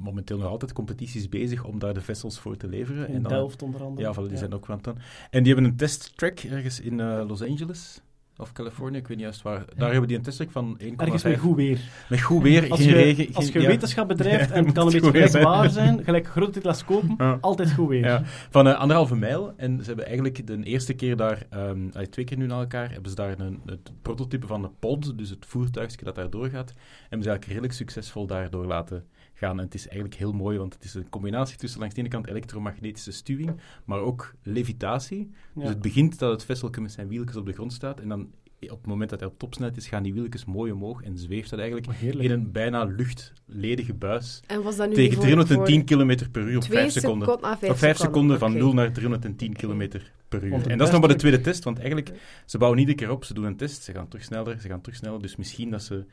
momenteel 0.04 0.38
nog 0.38 0.48
altijd 0.48 0.74
competities 0.74 1.30
bezig 1.30 1.64
om 1.64 1.80
daar 1.80 1.94
de 1.94 2.02
vessels 2.02 2.40
voor 2.40 2.58
te 2.58 2.68
leveren. 2.68 3.08
In 3.08 3.16
en 3.16 3.22
dan, 3.22 3.32
Delft 3.32 3.62
onder 3.62 3.84
andere. 3.84 4.08
Ja, 4.08 4.14
voilà, 4.14 4.28
die 4.28 4.38
zijn 4.38 4.54
ook 4.54 4.66
aan 4.70 4.76
het 4.76 4.84
doen. 4.84 4.98
En 5.30 5.44
die 5.44 5.54
hebben 5.54 5.72
een 5.72 5.78
testtrack 5.78 6.40
ergens 6.40 6.80
in 6.80 7.00
eh, 7.00 7.22
Los 7.28 7.42
Angeles. 7.44 8.02
Of 8.42 8.52
Californië, 8.52 8.98
ik 8.98 9.08
weet 9.08 9.18
niet 9.18 9.26
juist 9.26 9.42
waar. 9.42 9.66
Daar 9.76 9.92
hebben 9.92 10.08
die 10.08 10.18
een 10.18 10.24
testtrack 10.24 10.52
van 10.52 10.78
1,5. 10.82 10.96
Ergens 10.96 11.24
met 11.24 11.40
goed 11.40 11.56
weer. 11.56 11.80
Met 12.10 12.22
goed 12.22 12.42
weer, 12.44 12.70
Als 12.70 12.80
geen 12.80 12.90
je, 12.90 12.94
regen. 12.96 13.36
als 13.36 13.46
geen- 13.46 13.54
je 13.54 13.68
ja. 13.68 13.68
wetenschap 13.68 14.08
bedrijft 14.08 14.52
en 14.52 14.64
het 14.66 14.74
kan 14.74 14.94
een 14.94 15.12
beetje 15.12 15.42
waar 15.42 15.70
zijn, 15.70 16.04
gelijk 16.04 16.28
grote 16.28 16.60
telescopen, 16.60 17.16
Ja. 17.18 17.38
altijd 17.42 17.72
goed 17.74 17.88
weer. 17.90 18.06
Ja, 18.06 18.22
van 18.50 18.68
eh, 18.68 18.78
anderhalve 18.80 19.16
mijl. 19.16 19.54
En 19.58 19.80
ze 19.80 19.86
hebben 19.86 20.06
eigenlijk 20.06 20.48
de 20.48 20.64
eerste 20.64 20.94
keer 20.94 21.16
daar, 21.16 21.46
ehm, 21.50 21.80
allee, 21.94 22.10
twee 22.10 22.26
keer 22.26 22.38
nu 22.38 22.46
na 22.46 22.60
elkaar, 22.60 22.92
hebben 22.92 23.10
ze 23.10 23.16
daar 23.16 23.40
een, 23.40 23.62
het 23.66 23.92
prototype 24.02 24.48
van 24.48 24.62
de 24.62 24.70
pod, 24.80 25.18
dus 25.18 25.30
het 25.30 25.46
voertuigje 25.46 26.04
dat 26.06 26.16
daar 26.16 26.30
doorgaat, 26.30 26.74
hebben 27.10 27.24
ze 27.24 27.30
eigenlijk 27.30 27.46
redelijk 27.46 27.74
succesvol 27.74 28.26
daardoor 28.28 28.66
laten 28.66 29.06
gaan. 29.40 29.58
En 29.60 29.66
het 29.66 29.74
is 29.74 29.84
eigenlijk 29.88 30.16
heel 30.16 30.32
mooi, 30.34 30.58
want 30.58 30.74
het 30.74 30.84
is 30.84 30.94
een 30.94 31.10
combinatie 31.10 31.58
tussen 31.58 31.80
langs 31.80 31.96
de 31.96 32.02
ene 32.02 32.10
kant 32.10 32.28
elektromagnetische 32.28 33.12
stuwing, 33.12 33.52
maar 33.86 34.00
ook 34.00 34.34
levitatie. 34.44 35.30
Ja. 35.56 35.62
Dus 35.62 35.70
het 35.70 35.82
begint 35.82 36.20
dat 36.20 36.32
het 36.32 36.44
vesseltje 36.46 36.82
met 36.82 36.92
zijn 36.92 37.08
wieltjes 37.08 37.36
op 37.36 37.46
de 37.46 37.54
grond 37.54 37.74
staat, 37.74 38.00
en 38.00 38.10
dan 38.10 38.28
op 38.62 38.70
het 38.78 38.86
moment 38.86 39.10
dat 39.10 39.20
hij 39.20 39.30
op 39.30 39.40
topsnelheid 39.40 39.78
is, 39.78 39.88
gaan 39.88 40.04
die 40.04 40.14
wieltjes 40.14 40.46
mooi 40.46 40.72
omhoog 40.72 41.04
en 41.04 41.18
zweeft 41.18 41.50
dat 41.50 41.60
eigenlijk 41.60 41.92
heerlijk. 41.94 42.24
in 42.30 42.32
een 42.32 42.52
bijna 42.52 42.84
luchtledige 42.84 43.94
buis 43.94 44.42
En 44.48 44.62
was 44.64 44.76
dat 44.76 44.88
nu 44.90 44.94
tegen 44.94 45.14
voor- 45.14 45.24
310 45.24 45.84
km 45.86 46.30
per 46.32 46.42
uur 46.50 46.56
op 46.58 46.64
voor 46.64 46.76
5 46.76 46.92
seconden. 46.92 47.28
second- 47.28 47.44
ah, 47.46 47.58
vijf 47.58 47.72
Op 47.72 47.78
5 47.78 47.98
seconden 47.98 48.40
van 48.40 48.52
oké. 48.52 48.60
0 48.60 48.74
naar 48.74 48.92
310 48.94 49.54
km 49.54 49.90
per 50.30 50.44
uur. 50.44 50.54
En 50.54 50.78
dat 50.78 50.88
is 50.88 50.94
nog 50.94 51.00
maar 51.00 51.10
de 51.10 51.16
tweede 51.16 51.42
test, 51.42 51.64
want 51.64 51.78
eigenlijk, 51.78 52.12
ze 52.46 52.58
bouwen 52.58 52.80
iedere 52.80 52.98
keer 52.98 53.12
op, 53.12 53.24
ze 53.26 53.34
doen 53.34 53.44
een 53.46 53.56
test, 53.58 53.84
ze 53.84 53.92
gaan 53.94 54.08
terug 54.08 54.26
sneller, 54.26 54.60
ze 54.60 54.68
gaan 54.68 54.82
terug 54.82 54.98
sneller, 54.98 55.22
dus 55.22 55.36
misschien 55.36 55.70
dat 55.70 55.84
ze, 55.84 56.06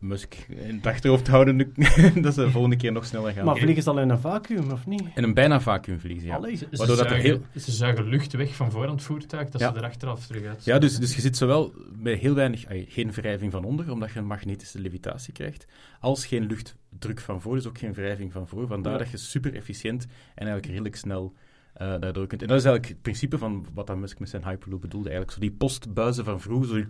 Musk 0.00 0.34
in 0.48 0.74
het 0.76 0.86
achterhoofd 0.86 1.26
houden, 1.28 1.58
dat 2.22 2.34
ze 2.34 2.44
de 2.44 2.50
volgende 2.50 2.76
keer 2.76 2.92
nog 2.92 3.04
sneller 3.06 3.32
gaan. 3.32 3.44
Maar 3.44 3.56
vliegen 3.56 3.82
ze 3.82 3.90
al 3.90 3.98
in 4.00 4.08
een 4.08 4.18
vacuüm, 4.18 4.70
of 4.70 4.86
niet? 4.86 5.02
En 5.14 5.24
een 5.24 5.34
bijna 5.34 5.60
vacuümvlies, 5.60 6.22
ja. 6.22 6.34
Allee. 6.34 6.56
Ze, 6.56 6.66
Waardoor 6.70 6.96
dat 6.96 7.04
er 7.04 7.10
zuigen, 7.10 7.30
heel- 7.52 7.60
ze 7.62 7.72
zuigen 7.72 8.08
lucht 8.08 8.32
weg 8.32 8.54
van 8.54 8.70
voor 8.70 8.86
aan 8.86 8.94
het 8.94 9.02
voertuig, 9.02 9.48
dat 9.48 9.60
Ja. 9.60 9.72
ze 9.72 9.78
er 9.78 9.84
achteraf 9.84 10.26
terug 10.26 10.44
uit 10.44 10.64
Ja, 10.64 10.78
dus, 10.78 10.96
dus 10.98 11.14
je 11.14 11.20
zit 11.20 11.36
zowel 11.36 11.72
met 11.98 12.18
heel 12.18 12.34
weinig, 12.34 12.64
geen 12.88 13.12
wrijving 13.12 13.52
van 13.52 13.64
onder, 13.64 13.90
omdat 13.92 14.12
je 14.12 14.18
een 14.18 14.26
magnetische 14.26 14.78
levitatie 14.80 15.32
krijgt, 15.32 15.66
als 16.00 16.26
geen 16.26 16.46
luchtdruk 16.46 17.20
van 17.20 17.40
voor, 17.40 17.54
dus 17.54 17.66
ook 17.66 17.78
geen 17.78 17.92
wrijving 17.92 18.32
van 18.32 18.48
voor. 18.48 18.66
Vandaar 18.66 18.92
Ja. 18.92 18.98
dat 18.98 19.10
je 19.10 19.16
super 19.16 19.54
efficiënt 19.54 20.02
en 20.04 20.10
eigenlijk 20.46 20.66
redelijk 20.66 20.96
snel 20.96 21.32
eh, 21.76 21.94
daardoor 22.00 22.26
kunt. 22.26 22.42
En 22.42 22.48
dat 22.48 22.58
is 22.58 22.64
eigenlijk 22.64 22.94
het 22.94 23.02
principe 23.02 23.38
van 23.38 23.66
wat 23.74 23.86
dat 23.86 23.96
Musk 23.96 24.18
met 24.18 24.28
zijn 24.28 24.44
Hyperloop 24.44 24.80
bedoelde. 24.80 25.08
Eigenlijk 25.08 25.38
zo 25.38 25.48
die 25.48 25.56
postbuizen 25.58 26.24
van 26.24 26.40
vroeger, 26.40 26.68
zo 26.68 26.74
die 26.74 26.86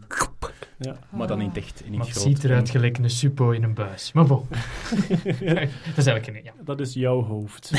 Ja. 0.79 0.97
maar 1.11 1.27
dan 1.27 1.41
in 1.41 1.49
het 1.49 1.57
echt, 1.57 1.81
in 1.85 1.91
Maar 1.91 1.99
het 1.99 2.09
het 2.09 2.17
groot. 2.17 2.35
ziet 2.35 2.45
eruit 2.45 2.71
gelijk 2.71 2.99
een 2.99 3.11
suppo 3.11 3.51
in 3.51 3.63
een 3.63 3.75
buis. 3.75 4.13
Maar 4.13 4.27
bon. 4.27 4.45
dat 4.51 5.97
is 5.97 6.07
eigenlijk 6.07 6.27
een... 6.27 6.41
Ja. 6.45 6.53
Dat 6.65 6.81
is 6.81 6.95
jouw 6.95 7.23
hoofd. 7.23 7.71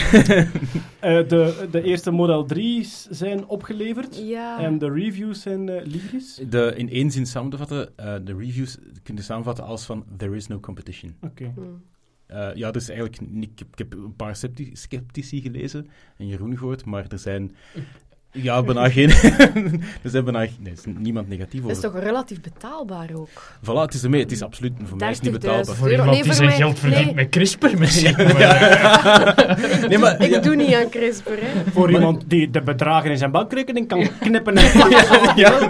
Eh, 1.00 1.28
de, 1.28 1.68
de 1.72 1.82
eerste 1.82 2.12
Model 2.12 2.48
3's 2.54 3.08
zijn 3.10 3.48
opgeleverd. 3.48 4.18
Ja. 4.18 4.60
En 4.60 4.78
de 4.78 4.92
reviews 4.92 5.42
zijn 5.42 5.70
eh 5.70 5.86
lyrisch. 5.86 6.42
De, 6.50 6.74
in 6.76 6.90
één 6.90 7.12
zin 7.12 7.26
samenvatten, 7.26 7.98
eh, 7.98 8.16
de 8.24 8.36
reviews 8.36 8.78
kun 9.04 9.16
je 9.16 9.22
samenvatten 9.22 9.64
als 9.66 9.86
van 9.86 10.06
there 10.18 10.36
is 10.36 10.48
no 10.48 10.60
competition. 10.60 11.16
Oké. 11.22 11.52
Hmm. 11.56 11.82
Eh, 12.28 12.50
ja, 12.56 12.72
dus 12.72 12.90
eigenlijk, 12.90 13.22
ik, 13.44 13.60
heb, 13.60 13.68
ik 13.72 13.78
heb 13.78 13.94
een 13.94 14.16
paar 14.16 14.36
scepti- 14.36 14.76
sceptici 14.76 15.42
gelezen 15.42 15.88
en 16.18 16.28
Jeroen 16.28 16.58
gehoord, 16.58 16.86
maar 16.86 17.06
er 17.08 17.20
zijn, 17.20 17.56
ja, 18.42 18.64
bijna 18.64 18.90
geen, 18.98 19.10
er 20.04 20.10
zijn 20.10 20.24
bijna, 20.24 20.40
nee, 20.60 20.74
is 20.74 20.84
niemand 20.98 21.30
negatief 21.30 21.62
Dat 21.62 21.72
is 21.72 21.78
over. 21.78 21.90
toch 21.92 22.00
relatief 22.00 22.42
betaalbaar 22.42 23.10
ook? 23.14 23.30
Voilà, 23.64 23.74
het 23.82 23.94
is 23.94 24.04
ermee, 24.04 24.22
het 24.22 24.32
is 24.32 24.42
absoluut, 24.42 24.74
voor 24.84 24.98
mij 24.98 25.10
is 25.12 25.16
het 25.20 25.26
niet 25.26 25.34
30.000 25.34 25.40
betaalbaar. 25.40 25.76
Voor 25.76 25.90
iemand 25.92 26.10
Nee, 26.10 26.16
die 26.16 26.26
voor 26.26 26.34
zijn 26.34 26.48
mij- 26.48 26.58
geld 26.58 26.80
verdient 26.80 27.06
nee. 27.06 27.14
met 27.16 27.30
CRISPR 27.30 27.78
misschien. 27.78 28.16
Nee, 29.88 29.98
maar, 29.98 30.22
Ik 30.22 30.30
ja, 30.30 30.40
doe 30.40 30.56
niet 30.56 30.74
aan 30.74 30.90
CRISPR, 30.90 31.30
hè. 31.30 31.72
Voor 31.72 31.92
iemand 31.92 32.24
die 32.30 32.50
de 32.50 32.62
bedragen 32.62 33.12
in 33.12 33.18
zijn 33.18 33.32
bankrekening 33.32 33.88
kan 33.88 34.10
knippen 34.20 34.56
en 34.58 34.72
plakken. 34.72 35.36
ja, 35.36 35.68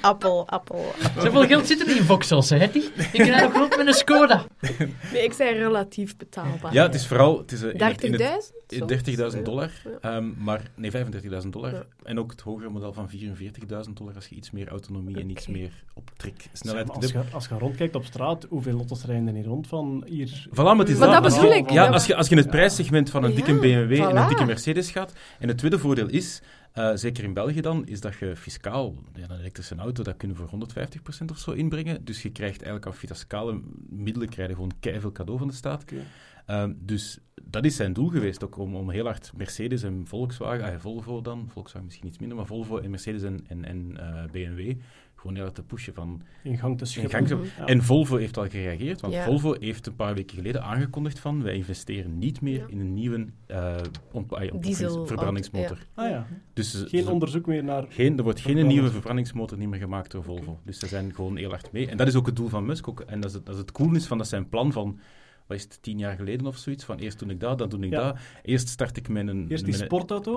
Appel, 0.00 0.46
appel. 0.48 0.94
Zoveel 1.22 1.46
geld 1.46 1.66
zit 1.66 1.80
er 1.80 1.86
niet 1.86 1.96
in 1.96 2.04
voxels, 2.04 2.50
hè? 2.50 2.70
Die? 2.72 2.90
Ik 3.12 3.24
rijd 3.24 3.42
nog 3.42 3.52
rond 3.52 3.76
met 3.76 3.86
een 3.86 3.92
Skoda. 3.94 4.44
Nee, 5.12 5.24
ik 5.24 5.32
zei 5.32 5.58
relatief 5.58 6.16
betaalbaar. 6.16 6.72
ja, 6.72 6.82
het 6.82 6.94
is 6.94 7.06
vooral, 7.06 7.38
het 7.38 7.52
is 7.52 7.62
eh, 7.62 7.68
in 7.74 7.80
het- 7.82 8.02
in 8.04 8.12
30.000? 8.12 8.18
het- 8.26 8.52
Zo. 8.78 8.86
30.000 8.86 9.42
dollar, 9.44 9.70
Ja. 10.02 10.10
ehm, 10.16 10.24
maar 10.38 10.60
nee, 10.74 10.90
35.000 10.90 11.33
dollar. 11.42 11.72
Ja. 11.72 11.84
En 12.02 12.18
ook 12.18 12.30
het 12.30 12.40
hogere 12.40 12.70
model 12.70 12.92
van 12.92 13.10
44.000 13.10 13.92
dollar 13.94 14.14
als 14.14 14.26
je 14.26 14.34
iets 14.34 14.50
meer 14.50 14.68
autonomie 14.68 15.20
en 15.20 15.30
iets 15.30 15.46
meer 15.46 15.84
optrek 15.94 16.48
snelheid 16.52 16.90
Als 16.90 17.10
je, 17.10 17.22
als 17.32 17.48
je 17.48 17.58
rondkijkt 17.58 17.94
op 17.94 18.04
straat, 18.04 18.46
hoeveel 18.48 18.76
lottos 18.76 19.04
rijden 19.04 19.26
er 19.26 19.32
niet 19.32 19.46
rond 19.46 19.66
van 19.66 20.04
hier? 20.06 20.48
Voilà, 20.50 20.54
maar 20.54 20.76
het 20.76 20.88
is 20.88 20.98
Maar 20.98 21.22
dat 21.22 21.34
bedoel 21.34 21.52
ik. 21.52 21.70
Ja, 21.70 21.88
als 21.88 22.06
je, 22.06 22.14
als 22.14 22.28
je 22.28 22.32
in 22.36 22.40
het 22.40 22.50
prijssegment 22.50 23.10
van 23.10 23.24
een 23.24 23.30
Ja, 23.30 23.36
dikke 23.36 23.54
BMW 23.58 23.92
en 23.92 24.16
een 24.16 24.28
dikke 24.28 24.44
Mercedes 24.44 24.90
gaat. 24.90 25.12
En 25.38 25.48
het 25.48 25.58
tweede 25.58 25.78
voordeel 25.78 26.08
is, 26.08 26.42
Eh, 26.74 26.90
zeker 26.94 27.24
in 27.24 27.32
België 27.32 27.60
dan, 27.60 27.86
is 27.86 28.00
dat 28.00 28.14
je 28.18 28.36
fiscaal, 28.36 28.94
ja, 29.14 29.28
een 29.28 29.38
elektrische 29.38 29.74
auto, 29.74 30.02
dat 30.02 30.16
kunnen 30.16 30.36
we 30.36 30.42
voor 30.42 30.50
150% 30.50 31.30
of 31.30 31.38
zo 31.38 31.50
inbrengen. 31.50 32.04
Dus 32.04 32.22
je 32.22 32.30
krijgt 32.30 32.62
eigenlijk 32.62 32.86
aan 32.86 32.94
fiscale 32.94 33.60
middelen 33.88 34.28
krijg 34.28 34.48
je 34.48 34.54
gewoon 34.54 34.72
keiveel 34.80 35.12
cadeau 35.12 35.38
van 35.38 35.48
de 35.48 35.54
staat. 35.54 35.84
Ehm, 36.46 36.72
dus 36.76 37.18
dat 37.50 37.64
is 37.64 37.76
zijn 37.76 37.92
doel 37.92 38.08
geweest, 38.08 38.44
ook 38.44 38.58
om, 38.58 38.76
om 38.76 38.90
heel 38.90 39.04
hard 39.04 39.32
Mercedes 39.36 39.82
en 39.82 40.02
Volkswagen, 40.06 40.64
ah, 40.64 40.78
Volvo 40.78 41.20
dan, 41.20 41.46
Volkswagen 41.48 41.84
misschien 41.86 42.08
iets 42.08 42.18
minder, 42.18 42.36
maar 42.36 42.46
Volvo 42.46 42.78
en 42.78 42.90
Mercedes 42.90 43.22
en, 43.22 43.44
en, 43.48 43.64
en 43.64 43.96
eh, 43.96 44.30
BMW 44.32 44.72
gewoon 45.14 45.36
heel 45.36 45.44
hard 45.44 45.56
te 45.56 45.62
pushen 45.62 45.94
van 45.94 46.22
In 46.42 46.58
gang 46.58 46.74
te 46.78 46.84
in 46.84 46.90
schippen. 46.90 47.10
gang 47.12 47.26
te- 47.26 47.38
Ja. 47.58 47.66
En 47.66 47.82
Volvo 47.82 48.16
heeft 48.16 48.36
al 48.36 48.48
gereageerd, 48.48 49.00
want 49.00 49.12
Ja. 49.12 49.24
Volvo 49.24 49.54
heeft 49.60 49.86
een 49.86 49.94
paar 49.94 50.14
weken 50.14 50.36
geleden 50.36 50.62
aangekondigd 50.62 51.18
van 51.18 51.42
wij 51.42 51.54
investeren 51.54 52.18
niet 52.18 52.40
meer 52.40 52.58
Ja. 52.58 52.64
in 52.68 52.80
een 52.80 52.94
nieuwe 52.94 53.26
eh, 53.46 53.76
Diesel- 54.60 55.06
verbrandingsmotor. 55.06 55.78
Ah 55.94 56.08
ja, 56.08 56.26
Dus 56.52 56.84
geen 56.86 57.08
onderzoek 57.08 57.46
meer 57.46 57.64
naar... 57.64 57.84
geen, 57.88 58.16
er 58.16 58.22
wordt 58.24 58.40
geen 58.40 58.66
nieuwe 58.66 58.90
verbrandingsmotor 58.90 59.58
niet 59.58 59.68
meer 59.68 59.80
gemaakt 59.80 60.10
door 60.10 60.22
Volvo. 60.22 60.58
Dus 60.64 60.78
ze 60.78 60.86
zijn 60.86 61.14
gewoon 61.14 61.36
heel 61.36 61.50
hard 61.50 61.72
mee. 61.72 61.86
En 61.88 61.96
dat 61.96 62.06
is 62.06 62.14
ook 62.14 62.26
het 62.26 62.36
doel 62.36 62.48
van 62.48 62.64
Musk. 62.66 62.88
Ook. 62.88 63.00
En 63.00 63.20
dat 63.20 63.30
is 63.30 63.36
het, 63.36 63.46
dat 63.46 63.54
is 63.54 63.60
het 63.60 63.72
cool 63.72 63.94
is 63.94 64.06
van 64.06 64.18
dat 64.18 64.28
zijn 64.28 64.48
plan 64.48 64.72
van, 64.72 64.98
wat 65.46 65.56
is 65.56 65.62
het, 65.62 65.78
tien 65.82 65.98
jaar 65.98 66.16
geleden 66.16 66.46
of 66.46 66.56
zoiets, 66.56 66.84
van 66.84 66.98
eerst 66.98 67.18
doe 67.18 67.28
ik 67.30 67.40
dat, 67.40 67.58
dan 67.58 67.68
doe 67.68 67.84
ik 67.84 67.90
Ja. 67.90 68.00
dat. 68.02 68.16
Eerst 68.42 68.68
start 68.68 68.96
ik 68.96 69.08
met 69.08 69.28
een, 69.28 69.46
Eerst 69.48 69.64
die 69.64 69.72
met 69.72 69.82
een- 69.82 69.88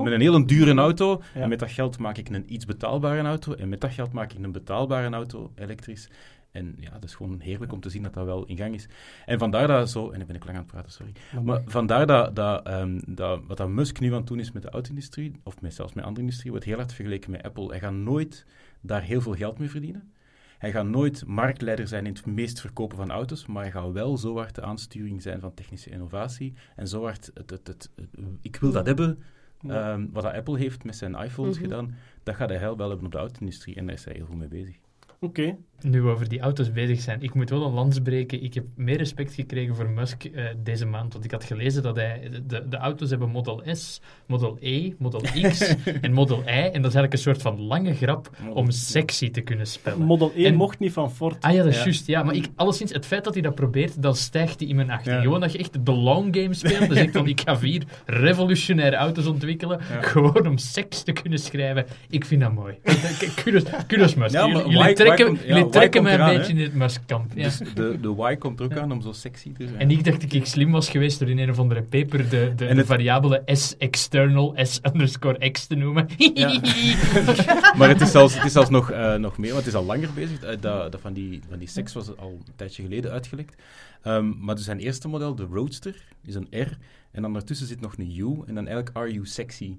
met 0.03 0.13
een 0.13 0.19
hele 0.21 0.45
dure 0.45 0.73
auto. 0.73 1.21
Ja. 1.33 1.41
En 1.41 1.49
met 1.49 1.59
dat 1.59 1.71
geld 1.71 1.97
maak 1.97 2.17
ik 2.17 2.29
een 2.29 2.53
iets 2.53 2.65
betaalbare 2.65 3.21
auto. 3.21 3.53
En 3.53 3.69
met 3.69 3.81
dat 3.81 3.91
geld 3.91 4.11
maak 4.11 4.33
ik 4.33 4.43
een 4.43 4.51
betaalbare 4.51 5.09
auto, 5.09 5.51
elektrisch. 5.55 6.09
En 6.51 6.75
ja, 6.79 6.89
dat 6.91 7.03
is 7.03 7.15
gewoon 7.15 7.39
heerlijk 7.39 7.71
om 7.73 7.79
te 7.79 7.89
zien 7.89 8.03
dat 8.03 8.13
dat 8.13 8.25
wel 8.25 8.45
in 8.45 8.57
gang 8.57 8.73
is. 8.73 8.87
En 9.25 9.39
vandaar 9.39 9.67
dat 9.67 9.89
zo... 9.89 10.09
En 10.11 10.17
dan 10.17 10.27
ben 10.27 10.35
ik 10.35 10.43
lang 10.45 10.57
aan 10.57 10.63
het 10.63 10.71
praten, 10.71 10.91
sorry. 10.91 11.11
Maar 11.43 11.61
vandaar 11.65 12.05
dat, 12.07 12.35
dat, 12.35 12.65
ehm, 12.67 12.99
dat 13.05 13.41
wat 13.47 13.57
dat 13.57 13.69
Musk 13.69 13.99
nu 13.99 14.11
aan 14.11 14.17
het 14.17 14.27
doen 14.27 14.39
is 14.39 14.51
met 14.51 14.61
de 14.61 14.69
auto-industrie, 14.69 15.31
of 15.43 15.61
met, 15.61 15.73
zelfs 15.73 15.93
met 15.93 16.03
andere 16.03 16.21
industrie, 16.21 16.51
wordt 16.51 16.65
heel 16.65 16.75
hard 16.77 16.93
vergeleken 16.93 17.31
met 17.31 17.43
Apple. 17.43 17.67
Hij 17.67 17.79
gaat 17.79 17.93
nooit 17.93 18.45
daar 18.81 19.01
heel 19.01 19.21
veel 19.21 19.33
geld 19.33 19.59
mee 19.59 19.69
verdienen. 19.69 20.11
Hij 20.57 20.71
gaat 20.71 20.85
nooit 20.85 21.25
marktleider 21.25 21.87
zijn 21.87 22.05
in 22.05 22.13
het 22.13 22.25
meest 22.25 22.61
verkopen 22.61 22.97
van 22.97 23.11
auto's, 23.11 23.45
maar 23.45 23.63
hij 23.63 23.71
gaat 23.71 23.91
wel 23.91 24.17
zo 24.17 24.35
hard 24.35 24.55
de 24.55 24.61
aansturing 24.61 25.21
zijn 25.21 25.39
van 25.39 25.53
technische 25.53 25.89
innovatie. 25.89 26.53
En 26.75 26.87
zo 26.87 27.01
hard, 27.01 27.31
het, 27.33 27.49
het, 27.49 27.67
het, 27.67 27.89
het- 27.95 28.09
ik 28.41 28.55
wil 28.55 28.71
dat 28.71 28.85
hebben, 28.85 29.23
Ja. 29.61 29.91
Ehm, 29.93 30.05
wat 30.11 30.23
dat 30.23 30.33
Apple 30.33 30.57
heeft 30.57 30.83
met 30.83 30.95
zijn 30.95 31.15
iPhones 31.15 31.53
Mhm. 31.55 31.63
gedaan, 31.63 31.95
dat 32.23 32.35
gaat 32.35 32.49
hij 32.49 32.59
wel 32.59 32.89
hebben 32.89 33.05
op 33.05 33.11
de 33.11 33.17
auto-industrie. 33.17 33.75
En 33.75 33.85
daar 33.85 33.95
is 33.95 34.05
hij 34.05 34.13
heel 34.13 34.25
goed 34.25 34.37
mee 34.37 34.47
bezig. 34.47 34.75
Oké. 35.19 35.57
Nu 35.81 36.01
we 36.01 36.09
over 36.09 36.29
die 36.29 36.39
auto's 36.39 36.71
bezig 36.71 36.99
zijn, 37.01 37.21
ik 37.21 37.33
moet 37.33 37.49
wel 37.49 37.65
een 37.65 37.73
lans 37.73 37.99
breken. 37.99 38.43
Ik 38.43 38.53
heb 38.53 38.63
meer 38.75 38.97
respect 38.97 39.33
gekregen 39.33 39.75
voor 39.75 39.89
Musk 39.89 40.23
eh, 40.23 40.43
deze 40.63 40.85
maand, 40.85 41.13
want 41.13 41.25
ik 41.25 41.31
had 41.31 41.43
gelezen 41.43 41.83
dat 41.83 41.95
hij... 41.95 42.29
De, 42.47 42.67
de 42.67 42.77
auto's 42.77 43.09
hebben 43.09 43.29
Model 43.29 43.61
S, 43.71 44.01
Model 44.27 44.57
E, 44.59 44.91
Model 44.97 45.21
X 45.49 45.75
en 46.01 46.13
Model 46.13 46.41
Y. 46.41 46.47
En 46.47 46.61
dat 46.81 46.91
is 46.91 46.95
eigenlijk 46.95 47.13
een 47.13 47.19
soort 47.19 47.41
van 47.41 47.61
lange 47.61 47.95
grap 47.95 48.29
om 48.53 48.71
sexy 48.71 49.29
te 49.31 49.41
kunnen 49.41 49.67
spellen. 49.67 50.01
Model 50.05 50.31
1 50.35 50.45
En- 50.45 50.55
mocht 50.55 50.79
niet 50.79 50.93
van 50.93 51.11
Ford. 51.11 51.43
Ah 51.43 51.51
ja, 51.53 51.57
dat 51.63 51.67
is 51.67 51.77
Ja. 51.77 51.83
juist. 51.83 52.07
Ja, 52.07 52.23
maar 52.23 52.35
ik, 52.35 52.47
alleszins, 52.55 52.91
het 52.93 53.05
feit 53.05 53.23
dat 53.23 53.33
hij 53.33 53.43
dat 53.43 53.55
probeert, 53.55 54.01
dan 54.01 54.15
stijgt 54.15 54.59
hij 54.59 54.69
in 54.69 54.75
mijn 54.75 54.89
achting. 54.91 55.15
Ja. 55.15 55.21
Gewoon 55.21 55.39
dat 55.39 55.51
je 55.51 55.57
echt 55.57 55.85
de 55.85 55.91
long 55.91 56.35
game 56.35 56.53
speelt. 56.53 56.89
Dus 56.89 56.97
ik 56.99 57.11
van, 57.11 57.27
ik 57.27 57.41
ga 57.41 57.57
vier 57.57 57.83
revolutionaire 58.05 58.95
auto's 58.95 59.25
ontwikkelen, 59.25 59.79
Ja. 59.89 60.01
gewoon 60.01 60.47
om 60.47 60.57
seks 60.57 61.03
te 61.03 61.11
kunnen 61.11 61.39
schrijven. 61.39 61.85
Ik 62.09 62.25
vind 62.25 62.41
dat 62.41 62.53
mooi. 62.53 62.75
Kudos, 63.43 63.63
kudos 63.87 64.15
Musk. 64.15 64.33
Ja, 64.35 64.47
maar 64.47 64.67
jullie 64.67 64.93
trekken, 64.93 65.37
jullie 65.45 65.66
why 65.67 65.77
trekken 65.77 66.01
komt 66.01 66.03
mij 66.03 66.13
een 66.13 66.19
eraan, 66.19 66.37
beetje 66.37 66.53
in 66.53 66.59
het 66.59 66.73
Musk-kamp. 66.73 67.31
Ja. 67.35 67.43
Dus 67.43 67.57
de, 67.57 67.97
de 68.01 68.29
Y 68.31 68.35
komt 68.35 68.59
er 68.59 68.65
ook 68.65 68.77
aan 68.77 68.91
om 68.91 69.01
zo 69.01 69.11
sexy 69.11 69.53
te 69.53 69.67
zijn. 69.67 69.79
En 69.79 69.91
ik 69.91 70.03
dacht 70.03 70.21
dat 70.21 70.33
ik 70.33 70.45
slim 70.45 70.71
was 70.71 70.89
geweest 70.89 71.19
door 71.19 71.29
in 71.29 71.37
een 71.37 71.49
of 71.49 71.59
andere 71.59 71.81
paper 71.81 72.29
de, 72.29 72.53
de, 72.55 72.85
variabele 72.85 73.41
S 73.45 73.77
external, 73.77 74.53
S 74.57 74.79
underscore 74.83 75.51
X 75.51 75.65
te 75.67 75.75
noemen. 75.75 76.07
Maar 77.77 77.89
het 77.89 78.01
is 78.01 78.11
zelfs, 78.11 78.35
het 78.35 78.45
is 78.45 78.51
zelfs 78.51 78.69
nog, 78.69 78.91
eh, 78.91 79.15
nog 79.15 79.37
meer, 79.37 79.53
want 79.53 79.65
het 79.65 79.73
is 79.73 79.79
al 79.79 79.85
langer 79.85 80.09
bezig. 80.13 80.43
Eh, 80.43 80.55
dat, 80.59 80.91
dat 80.91 81.01
van, 81.01 81.13
die, 81.13 81.41
van 81.49 81.59
die 81.59 81.67
seks 81.67 81.93
was 81.93 82.17
al 82.17 82.29
een 82.29 82.55
tijdje 82.55 82.83
geleden 82.83 83.11
uitgelekt. 83.11 83.61
Ehm, 84.01 84.33
maar 84.39 84.55
dus 84.55 84.63
zijn 84.63 84.79
eerste 84.79 85.07
model, 85.07 85.35
de 85.35 85.47
Roadster, 85.51 85.95
is 86.25 86.35
een 86.35 86.47
R. 86.51 86.77
En 87.11 87.21
dan 87.21 87.33
daartussen 87.33 87.67
zit 87.67 87.81
nog 87.81 87.97
een 87.97 88.17
U. 88.17 88.43
En 88.45 88.55
dan 88.55 88.67
eigenlijk 88.67 88.97
Are 88.97 89.11
You 89.11 89.25
Sexy? 89.25 89.77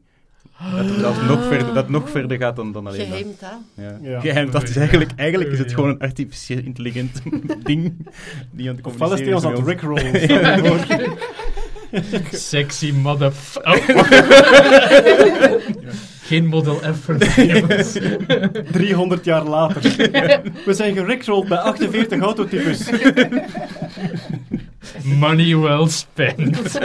Dat, 0.76 1.00
dat, 1.00 1.22
nog, 1.22 1.46
verder, 1.46 1.74
dat 1.74 1.88
nog 1.88 2.10
verder 2.10 2.36
gaat 2.38 2.56
dan, 2.56 2.72
dan 2.72 2.86
alleen 2.86 2.98
dat. 2.98 3.06
Geheim 3.08 3.36
taal. 3.38 3.62
Ja. 3.74 3.98
Ja. 4.02 4.20
Geheim, 4.20 4.50
dat 4.50 4.62
is 4.68 4.76
eigenlijk, 4.76 5.10
eigenlijk 5.16 5.50
is 5.52 5.58
het 5.58 5.68
Ja. 5.68 5.74
gewoon 5.74 5.90
een 5.90 5.98
artificieel 5.98 6.58
intelligent 6.64 7.22
ding 7.64 8.06
die 8.50 8.68
aan 8.68 8.76
het 8.76 8.86
Ofwel 8.86 9.12
is 9.12 9.20
communiceren 9.20 9.24
die 9.24 9.34
ons 9.34 9.42
is 9.42 9.50
aan 9.50 9.54
het 9.54 9.66
rickrollen. 9.66 11.18
Sexy 12.50 12.92
motherfucker. 12.92 13.94
Oh. 13.96 14.04
Geen 16.22 16.46
Model 16.46 16.74
F 16.74 16.96
voor 17.04 17.18
de 17.18 17.46
jongens. 17.46 17.96
300 18.72 19.24
jaar 19.24 19.44
later. 19.44 19.82
We 20.64 20.74
zijn 20.74 20.96
gerickrolld 20.96 21.48
bij 21.48 21.58
48 21.58 22.20
autotypes. 22.20 22.88
Money 25.02 25.56
well 25.56 25.88
spent. 25.88 26.78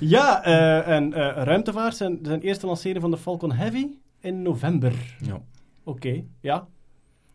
Ja, 0.00 0.44
eh, 0.44 0.94
en 0.96 1.12
eh, 1.12 1.42
ruimtevaart 1.44 1.96
zijn, 1.96 2.18
zijn 2.22 2.40
eerste 2.40 2.66
lancering 2.66 3.00
van 3.00 3.10
de 3.10 3.16
Falcon 3.16 3.52
Heavy 3.52 3.86
in 4.20 4.42
november. 4.42 4.92
Ja. 5.20 5.40
Oké, 5.84 6.22
ja. 6.40 6.66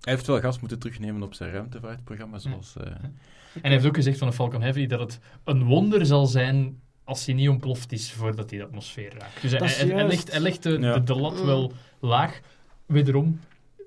Hij 0.02 0.14
heeft 0.14 0.28
wel 0.28 0.40
gas 0.40 0.60
moeten 0.60 0.80
terugnemen 0.80 1.24
op 1.24 1.34
zijn 1.34 1.52
ruimtevaartprogramma, 1.52 2.38
zoals... 2.38 2.76
eh, 2.78 2.86
En 2.86 3.62
hij 3.62 3.72
heeft 3.72 3.86
ook 3.86 3.96
gezegd 3.96 4.18
van 4.18 4.28
de 4.28 4.34
Falcon 4.34 4.62
Heavy 4.62 4.88
dat 4.88 5.00
het 5.00 5.20
een 5.44 5.64
wonder 5.64 6.06
zal 6.06 6.26
zijn 6.26 6.80
als 7.04 7.26
hij 7.26 7.36
niet 7.36 7.50
ontploft 7.50 7.92
is 7.92 8.12
voordat 8.12 8.50
hij 8.50 8.60
de 8.60 8.66
atmosfeer 8.66 9.14
raakt. 9.18 9.42
Dus 9.42 9.52
hij, 9.78 10.06
legt, 10.08 10.32
hij 10.32 10.40
legt 10.40 10.64
de, 10.64 10.70
Ja. 10.80 10.94
de, 10.94 11.04
de 11.04 11.16
lat 11.16 11.42
wel 11.44 11.72
laag. 12.00 12.40
Wederom, 12.86 13.40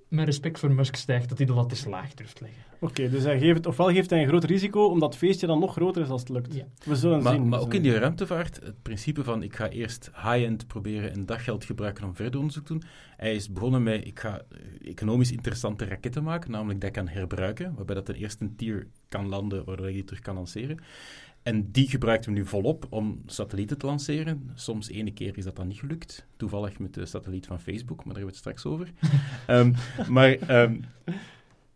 mijn 0.09 0.27
respect 0.27 0.59
voor 0.59 0.71
Musk 0.71 0.95
stijgt 0.97 1.29
dat 1.29 1.39
hij 1.39 1.47
de 1.47 1.53
lat 1.53 1.71
eens 1.71 1.85
laag 1.85 2.15
durft 2.15 2.41
leggen. 2.41 2.63
Oké, 2.81 3.11
dus 3.11 3.23
hij 3.23 3.39
geeft, 3.39 3.67
ofwel 3.67 3.91
geeft 3.91 4.11
hij 4.11 4.23
een 4.23 4.29
groot 4.29 4.45
risico, 4.45 4.85
omdat 4.87 5.09
het 5.09 5.19
feestje 5.19 5.47
dan 5.47 5.59
nog 5.59 5.73
groter 5.73 6.03
is 6.03 6.09
als 6.09 6.21
het 6.21 6.31
lukt. 6.31 6.55
Ja. 6.55 6.65
We 6.85 6.97
zullen 6.97 7.23
Maar, 7.23 7.33
zien. 7.33 7.49
maar 7.49 7.59
We 7.59 7.65
ook 7.65 7.75
in 7.75 7.83
die 7.83 7.99
ruimtevaart, 7.99 8.61
het 8.63 8.83
principe 8.83 9.25
van 9.25 9.43
ik 9.43 9.57
ga 9.57 9.69
eerst 9.69 10.11
high-end 10.15 10.67
proberen 10.67 11.13
en 11.13 11.27
dat 11.27 11.39
geld 11.39 11.65
gebruiken 11.65 12.05
om 12.05 12.15
verder 12.15 12.39
onderzoek 12.39 12.67
te 12.67 12.73
doen. 12.73 12.83
Hij 13.17 13.35
is 13.35 13.53
begonnen 13.53 13.83
met 13.83 14.07
ik 14.07 14.21
ga 14.21 14.39
eh, 14.39 14.91
economisch 14.91 15.33
interessante 15.33 15.85
raketten 15.85 16.23
maken, 16.23 16.51
namelijk 16.51 16.81
dat 16.81 16.91
kan 16.91 17.09
herbruiken, 17.09 17.75
waarbij 17.75 17.95
dat 17.95 18.05
ten 18.07 18.15
eerste 18.15 18.45
een 18.45 18.57
tier 18.57 18.87
kan 19.09 19.29
landen, 19.29 19.65
waardoor 19.65 19.87
je 19.87 19.93
die 19.93 20.05
terug 20.05 20.21
kan 20.21 20.35
lanceren. 20.35 20.79
En 21.43 21.71
die 21.71 21.89
gebruikt 21.89 22.25
hem 22.25 22.35
nu 22.35 22.47
volop 22.47 22.87
om 22.91 23.23
satellieten 23.27 23.79
te 23.79 23.87
lanceren. 23.87 24.51
Soms 24.55 24.89
ene 24.89 25.13
keer 25.13 25.37
is 25.37 25.45
dat 25.45 25.57
dan 25.57 25.67
niet 25.67 25.79
gelukt. 25.79 26.27
Toevallig 26.37 26.79
met 26.79 26.95
de 26.95 27.07
satelliet 27.07 27.47
van 27.47 27.61
Facebook, 27.61 28.05
maar 28.05 28.15
daar 28.15 28.23
hebben 28.25 28.43
we 28.43 28.49
het 28.51 28.59
straks 28.61 28.65
over. 28.65 28.93
Ehm, 29.47 29.73
maar 30.09 30.33
ehm, 30.33 30.77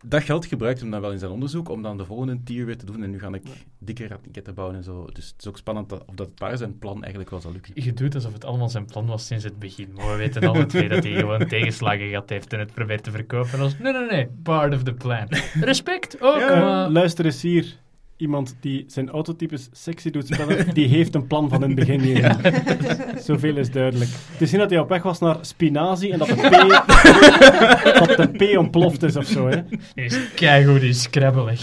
dat 0.03 0.23
geld 0.23 0.45
gebruikt 0.45 0.79
hem 0.79 0.91
dan 0.91 1.01
wel 1.01 1.11
in 1.11 1.19
zijn 1.19 1.31
onderzoek 1.31 1.69
om 1.69 1.81
dan 1.81 1.97
de 1.97 2.05
volgende 2.05 2.43
tier 2.43 2.65
weer 2.65 2.77
te 2.77 2.85
doen. 2.85 3.03
En 3.03 3.09
nu 3.09 3.19
ga 3.19 3.33
ik 3.33 3.43
dikke 3.79 4.07
raketten 4.07 4.53
bouwen 4.53 4.77
en 4.77 4.83
zo. 4.83 5.05
Dus 5.13 5.27
het 5.27 5.35
is 5.39 5.47
ook 5.47 5.57
spannend 5.57 5.89
dat, 5.89 6.03
of 6.05 6.15
dat 6.15 6.37
daar 6.37 6.57
zijn 6.57 6.77
plan 6.77 6.99
eigenlijk 7.01 7.29
wel 7.29 7.41
zal 7.41 7.51
lukken. 7.51 7.73
Je 7.75 7.93
doet 7.93 8.15
alsof 8.15 8.33
het 8.33 8.45
allemaal 8.45 8.69
zijn 8.69 8.85
plan 8.85 9.05
was 9.05 9.25
sinds 9.25 9.43
het 9.43 9.59
begin. 9.59 9.93
Maar 9.95 10.11
we 10.11 10.17
weten 10.17 10.47
alle 10.47 10.65
twee 10.65 10.89
dat 10.89 11.03
hij 11.03 11.13
gewoon 11.13 11.47
tegenslagen 11.47 12.07
gehad 12.07 12.29
heeft 12.29 12.53
en 12.53 12.59
het 12.59 12.73
probeert 12.73 13.03
te 13.03 13.11
verkopen 13.11 13.59
als... 13.59 13.77
Nee, 13.77 13.93
nee, 13.93 14.05
nee. 14.05 14.27
Part 14.43 14.73
of 14.73 14.83
the 14.83 14.93
plan. 14.93 15.27
Respect 15.61 16.21
ook, 16.21 16.39
maar... 16.39 16.89
luister 16.89 17.25
eens 17.25 17.41
hier. 17.41 17.79
Iemand 18.21 18.55
die 18.59 18.83
zijn 18.87 19.09
autotypes 19.09 19.69
sexy 19.71 20.09
doet 20.09 20.27
spellen, 20.27 20.65
die 20.73 20.87
heeft 20.87 21.15
een 21.15 21.27
plan 21.27 21.49
van 21.49 21.63
in 21.63 21.69
het 21.69 21.79
begin 21.79 21.99
hier. 21.99 22.35
Zoveel 23.27 23.57
is 23.57 23.71
duidelijk. 23.71 24.09
Het 24.31 24.41
is 24.41 24.51
niet 24.51 24.59
dat 24.61 24.69
hij 24.69 24.79
op 24.79 24.89
weg 24.89 25.03
was 25.03 25.19
naar 25.19 25.37
spinazie 25.41 26.11
en 26.11 26.19
dat 26.19 26.27
de 26.27 26.33
P, 26.33 27.99
dat 28.05 28.17
de 28.17 28.53
P 28.53 28.57
ontploft 28.57 29.03
is 29.03 29.15
of 29.15 29.25
zo. 29.25 29.47
Hè. 29.47 29.61
Is 29.93 30.33
keigoed 30.33 30.81
in 30.81 30.93
Scrabble. 30.93 31.53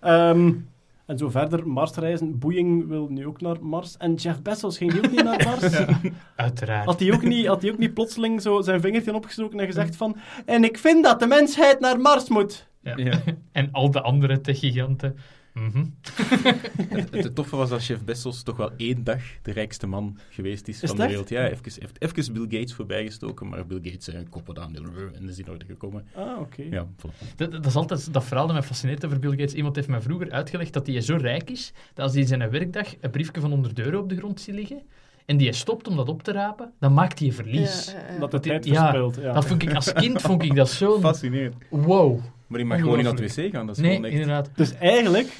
Ehm, 0.00 0.52
en 1.06 1.18
zo 1.18 1.28
verder, 1.28 1.68
Marsreizen. 1.68 2.38
Boeing 2.38 2.88
wil 2.88 3.06
nu 3.10 3.26
ook 3.26 3.40
naar 3.40 3.56
Mars. 3.60 3.96
En 3.96 4.14
Jeff 4.14 4.42
Bezos 4.42 4.76
ging 4.76 4.96
ook 4.96 5.10
niet 5.10 5.24
naar 5.24 5.44
Mars. 5.44 5.84
Uiteraard. 6.36 6.84
Had 6.84 7.00
hij 7.00 7.12
ook 7.12 7.22
niet, 7.22 7.46
had 7.46 7.62
hij 7.62 7.70
ook 7.70 7.78
niet 7.78 7.94
plotseling 7.94 8.42
zo 8.42 8.60
zijn 8.60 8.80
vingertje 8.80 9.14
opgestoken 9.14 9.60
en 9.60 9.66
gezegd 9.66 9.96
van... 9.96 10.16
En 10.44 10.64
ik 10.64 10.78
vind 10.78 11.04
dat 11.04 11.20
de 11.20 11.26
mensheid 11.26 11.80
naar 11.80 12.00
Mars 12.00 12.28
moet. 12.28 12.72
Ja. 12.84 12.96
Ja. 12.96 13.22
En 13.52 13.68
al 13.72 13.90
de 13.90 14.00
andere 14.00 14.40
techgiganten. 14.40 15.16
Mhm. 15.54 15.84
Het, 16.88 17.14
het 17.14 17.34
toffe 17.34 17.56
was 17.56 17.68
dat 17.68 17.86
Jeff 17.86 18.04
Bezos 18.04 18.42
toch 18.42 18.56
wel 18.56 18.70
één 18.76 19.04
dag 19.04 19.20
de 19.42 19.52
rijkste 19.52 19.86
man 19.86 20.18
geweest 20.30 20.68
is, 20.68 20.82
Is 20.82 20.88
van 20.88 20.98
de 20.98 21.06
wereld. 21.06 21.28
Ja, 21.28 21.48
even, 21.48 21.72
heeft 21.78 22.18
even 22.18 22.32
Bill 22.32 22.58
Gates 22.58 22.74
voorbijgestoken, 22.74 23.48
maar 23.48 23.66
Bill 23.66 23.80
Gates 23.82 24.04
zijn 24.04 24.28
kop 24.28 24.46
wat 24.46 24.58
aan 24.58 24.76
en 25.14 25.28
is 25.28 25.38
in 25.38 25.50
orde 25.50 25.64
gekomen. 25.64 26.06
Ah, 26.14 26.40
oké. 26.40 26.62
Ja, 26.62 26.86
voilà. 26.86 27.34
Dat, 27.36 27.52
dat 27.52 27.66
is 27.66 27.74
altijd 27.74 28.12
dat 28.12 28.24
verhaal 28.24 28.46
dat 28.46 28.54
mij 28.56 28.64
fascineert 28.64 29.04
over 29.04 29.18
Bill 29.18 29.30
Gates. 29.30 29.54
Iemand 29.54 29.76
heeft 29.76 29.88
mij 29.88 30.00
vroeger 30.00 30.30
uitgelegd 30.30 30.72
dat 30.72 30.86
hij 30.86 31.00
zo 31.00 31.16
rijk 31.16 31.50
is, 31.50 31.72
dat 31.94 32.04
als 32.04 32.12
hij 32.12 32.22
in 32.22 32.28
zijn 32.28 32.50
werkdag 32.50 32.94
een 33.00 33.10
briefje 33.10 33.40
van 33.40 33.50
100 33.50 33.78
euro 33.78 33.98
op 33.98 34.08
de 34.08 34.16
grond 34.16 34.40
ziet 34.40 34.54
liggen, 34.54 34.82
en 35.24 35.36
die 35.36 35.52
stopt 35.52 35.88
om 35.88 35.96
dat 35.96 36.08
op 36.08 36.22
te 36.22 36.32
rapen, 36.32 36.72
dan 36.78 36.94
maakt 36.94 37.18
hij 37.18 37.28
een 37.28 37.34
verlies. 37.34 37.86
Ja, 37.86 37.98
ja, 37.98 38.12
ja. 38.12 38.18
Dat 38.18 38.30
de 38.30 38.40
tijd 38.40 38.64
ja, 38.64 38.80
verspilt. 38.80 39.16
Ja. 39.16 39.32
Dat 39.32 39.46
vond 39.46 39.62
ik, 39.62 39.74
als 39.74 39.92
kind 39.92 40.20
vond 40.20 40.42
ik 40.42 40.54
dat 40.54 40.70
zo... 40.70 41.00
Fascinerend. 41.00 41.54
Wow. 41.68 42.20
Maar 42.46 42.58
die 42.58 42.68
mag 42.68 42.78
gewoon 42.78 42.96
niet 42.96 43.04
naar 43.06 43.14
het 43.14 43.36
wc 43.36 43.50
gaan, 43.52 43.66
dat 43.66 43.76
is 43.76 43.82
Nee, 43.82 43.90
gewoon 43.94 44.04
echt... 44.10 44.14
inderdaad. 44.20 44.50
Dus 44.54 44.74
eigenlijk 44.74 45.36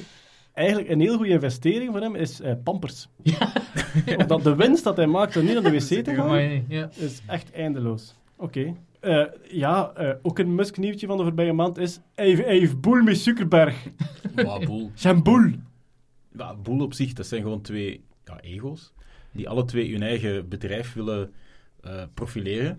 eigenlijk 0.52 0.88
een 0.88 1.00
heel 1.00 1.16
goede 1.16 1.32
investering 1.32 1.90
voor 1.92 2.00
hem 2.00 2.14
is 2.14 2.40
eh, 2.40 2.52
Pampers. 2.64 3.08
Omdat 4.18 4.42
de 4.44 4.54
winst 4.54 4.84
dat 4.84 4.96
hij 4.96 5.06
maakt 5.06 5.36
om 5.36 5.44
niet 5.44 5.52
naar 5.54 5.62
de 5.62 5.70
wc 5.70 6.04
te 6.04 6.14
gaan, 6.14 6.64
ja. 6.68 6.90
is 6.94 7.20
echt 7.26 7.52
eindeloos. 7.52 8.14
Oké. 8.36 8.74
Eh, 9.00 9.24
ja, 9.50 9.92
eh, 9.96 10.10
ook 10.22 10.38
een 10.38 10.54
Musk-nieuwtje 10.54 11.06
van 11.06 11.16
de 11.16 11.22
voorbije 11.22 11.52
maand 11.52 11.78
is... 11.78 12.00
Hij 12.14 12.26
heeft- 12.26 12.44
hij 12.44 12.58
heeft 12.58 12.80
boel 12.80 13.02
met 13.02 13.18
Zuckerberg. 13.18 13.76
Maar 14.34 14.60
boel. 14.60 14.90
Zijn 14.94 15.22
boel. 15.22 15.50
Ja, 16.36 16.54
boel 16.54 16.80
op 16.80 16.94
zich, 16.94 17.12
dat 17.12 17.26
zijn 17.26 17.42
gewoon 17.42 17.60
twee 17.60 18.04
ja, 18.24 18.40
ego's. 18.40 18.92
Die 19.32 19.48
alle 19.48 19.64
twee 19.64 19.92
hun 19.92 20.02
eigen 20.02 20.48
bedrijf 20.48 20.92
willen 20.92 21.32
eh, 21.82 22.02
profileren. 22.14 22.78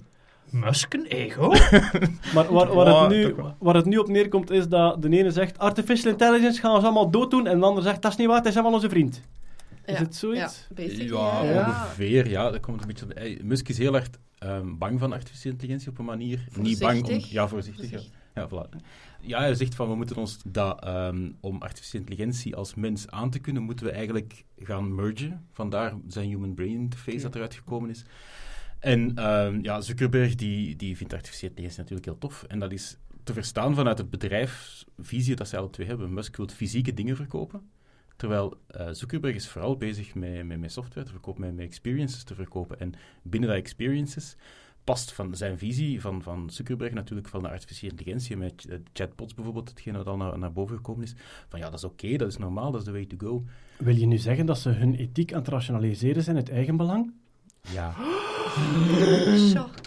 Musk 0.50 0.94
een 0.94 1.06
ego? 1.06 1.48
Maar 2.34 2.54
waar, 2.54 3.02
het 3.02 3.10
nu, 3.10 3.36
waar 3.60 3.76
het 3.76 3.86
nu 3.86 3.98
op 3.98 4.08
neerkomt 4.08 4.50
is 4.50 4.68
dat 4.68 5.02
de 5.02 5.10
ene 5.10 5.32
zegt... 5.32 5.60
Artificial 5.60 6.12
intelligence 6.12 6.60
gaan 6.60 6.74
ons 6.76 6.84
allemaal 6.84 7.12
dooddoen. 7.12 7.48
En 7.48 7.60
de 7.60 7.66
ander 7.66 7.84
zegt, 7.84 8.02
dat 8.02 8.12
is 8.12 8.18
niet 8.18 8.28
waar, 8.28 8.40
hij 8.42 8.50
is 8.50 8.54
allemaal 8.56 8.74
onze 8.74 8.90
vriend. 8.90 9.22
Is 9.86 9.94
Ja. 9.98 10.04
het 10.04 10.16
zoiets? 10.16 10.68
Ja, 10.70 10.76
basically. 10.76 11.14
Ja, 11.14 11.44
ja. 11.44 11.68
ongeveer. 11.68 12.30
Ja, 12.30 12.52
dat 12.52 12.60
komt 12.60 12.82
een 12.82 12.88
beetje... 12.88 13.06
op- 13.06 13.44
Musk 13.44 13.70
is 13.70 13.78
heel 13.78 13.96
erg 13.96 14.10
ehm, 14.38 14.78
bang 14.78 15.00
van 15.00 15.14
artificiële 15.14 15.54
intelligentie 15.54 15.90
op 15.90 15.98
een 16.00 16.06
manier. 16.06 16.48
Niet 16.60 16.80
bang 16.80 17.08
om... 17.08 17.20
Ja, 17.30 17.48
voorzichtig. 17.48 17.92
Ja. 17.92 18.00
Ja, 18.36 18.48
voilà. 18.50 18.70
ja, 19.22 19.40
hij 19.40 19.56
zegt 19.56 19.76
van, 19.76 19.90
we 19.90 19.96
moeten 19.96 20.16
ons 20.16 20.38
dat... 20.46 20.84
ehm, 20.84 21.32
om 21.40 21.62
artificiële 21.62 22.04
intelligentie 22.04 22.56
als 22.56 22.76
mens 22.76 23.10
aan 23.10 23.30
te 23.30 23.40
kunnen, 23.40 23.64
moeten 23.64 23.86
we 23.86 23.92
eigenlijk 23.92 24.44
gaan 24.58 24.96
mergen. 24.96 25.46
Vandaar 25.52 25.94
zijn 26.08 26.28
human 26.28 26.54
brain 26.54 26.72
interface 26.72 27.22
dat 27.22 27.36
eruit 27.36 27.54
gekomen 27.54 27.90
is. 27.90 28.04
En 28.86 29.16
ehm, 29.16 29.60
ja, 29.62 29.82
Zuckerberg 29.82 30.36
die, 30.36 30.76
die 30.76 30.98
vindt 30.98 31.14
artificiële 31.14 31.50
intelligentie 31.50 31.82
natuurlijk 31.82 32.10
heel 32.10 32.30
tof. 32.30 32.44
En 32.44 32.60
dat 32.60 32.72
is 32.72 32.98
te 33.24 33.34
verstaan 33.34 33.76
vanuit 33.76 33.98
het 33.98 34.10
bedrijfsvisie 34.10 35.36
dat 35.36 35.48
zij 35.48 35.60
alle 35.60 35.70
twee 35.70 35.88
hebben. 35.88 36.14
Musk 36.14 36.38
wil 36.38 36.48
fysieke 36.48 36.94
dingen 36.94 37.16
verkopen. 37.16 37.70
Terwijl 38.16 38.58
eh, 38.68 38.88
Zuckerberg 38.92 39.36
is 39.36 39.48
vooral 39.48 39.78
bezig 39.78 40.16
met, 40.16 40.46
met, 40.46 40.60
met 40.60 40.72
software 40.72 41.06
te 41.06 41.12
verkopen, 41.12 41.42
met, 41.42 41.56
met 41.56 41.66
experiences 41.66 42.24
te 42.24 42.36
verkopen. 42.36 42.80
En 42.80 42.94
binnen 43.22 43.50
dat 43.50 43.58
experiences 43.58 44.36
past 44.84 45.14
van 45.14 45.36
zijn 45.36 45.58
visie 45.58 46.02
van, 46.02 46.22
van 46.22 46.50
Zuckerberg 46.50 46.94
natuurlijk 46.94 47.28
van 47.28 47.42
de 47.42 47.50
artificiële 47.50 47.92
intelligentie, 47.92 48.38
met 48.38 48.66
eh, 48.66 48.78
chatbots 48.94 49.34
bijvoorbeeld, 49.34 49.70
hetgene 49.70 49.98
wat 49.98 50.08
al 50.08 50.18
naar, 50.18 50.40
naar 50.40 50.52
boven 50.52 50.76
gekomen 50.76 51.04
is. 51.04 51.16
Van 51.48 51.60
ja, 51.60 51.66
dat 51.66 51.80
is 51.80 51.84
oké, 51.84 52.16
dat 52.16 52.28
is 52.28 52.38
normaal, 52.38 52.72
dat 52.72 52.82
is 52.82 52.88
the 52.88 52.92
way 52.92 53.06
to 53.06 53.18
go. 53.18 53.46
Wil 53.78 53.96
je 53.96 54.06
nu 54.06 54.18
zeggen 54.18 54.46
dat 54.46 54.60
ze 54.60 54.70
hun 54.70 54.96
ethiek 54.96 55.34
aan 55.34 55.40
het 55.40 55.48
rationaliseren 55.48 56.24
zijn 56.24 56.36
uit 56.36 56.50
eigen 56.50 56.78
belang? 56.78 57.14
Ja. 57.72 57.94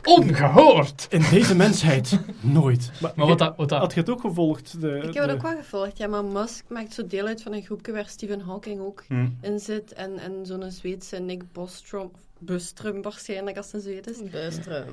Ongehoord! 0.04 1.06
In 1.10 1.22
deze 1.30 1.54
mensheid 1.54 2.18
nooit. 2.40 2.90
Maar, 3.00 3.12
Maar 3.16 3.26
wat 3.26 3.38
dat... 3.38 3.56
Wat 3.56 3.68
dat 3.68 3.78
Had 3.80 3.94
je 3.94 4.00
het 4.00 4.10
ook 4.10 4.20
gevolgd? 4.20 4.80
De, 4.80 4.88
Ik 4.96 5.02
heb 5.02 5.12
de- 5.12 5.20
het 5.20 5.30
ook 5.30 5.42
wel 5.42 5.56
gevolgd, 5.56 5.98
ja, 5.98 6.06
maar 6.06 6.24
Musk 6.24 6.64
maakt 6.68 6.94
zo 6.94 7.06
deel 7.06 7.26
uit 7.26 7.42
van 7.42 7.52
een 7.52 7.62
groepje 7.62 7.92
waar 7.92 8.06
Stephen 8.08 8.40
Hawking 8.40 8.80
ook 8.80 9.04
Hm. 9.08 9.26
in 9.40 9.58
zit. 9.58 9.92
En, 9.92 10.18
en 10.18 10.32
zo'n 10.42 10.70
Zweedse 10.70 11.16
Nick 11.18 11.52
Bostrom, 11.52 12.10
Bustrum 12.38 13.02
waarschijnlijk 13.02 13.56
als 13.56 13.66
het 13.66 13.74
een 13.74 13.80
Zweed 13.80 14.10
is. 14.10 14.30
Bustrum. 14.30 14.84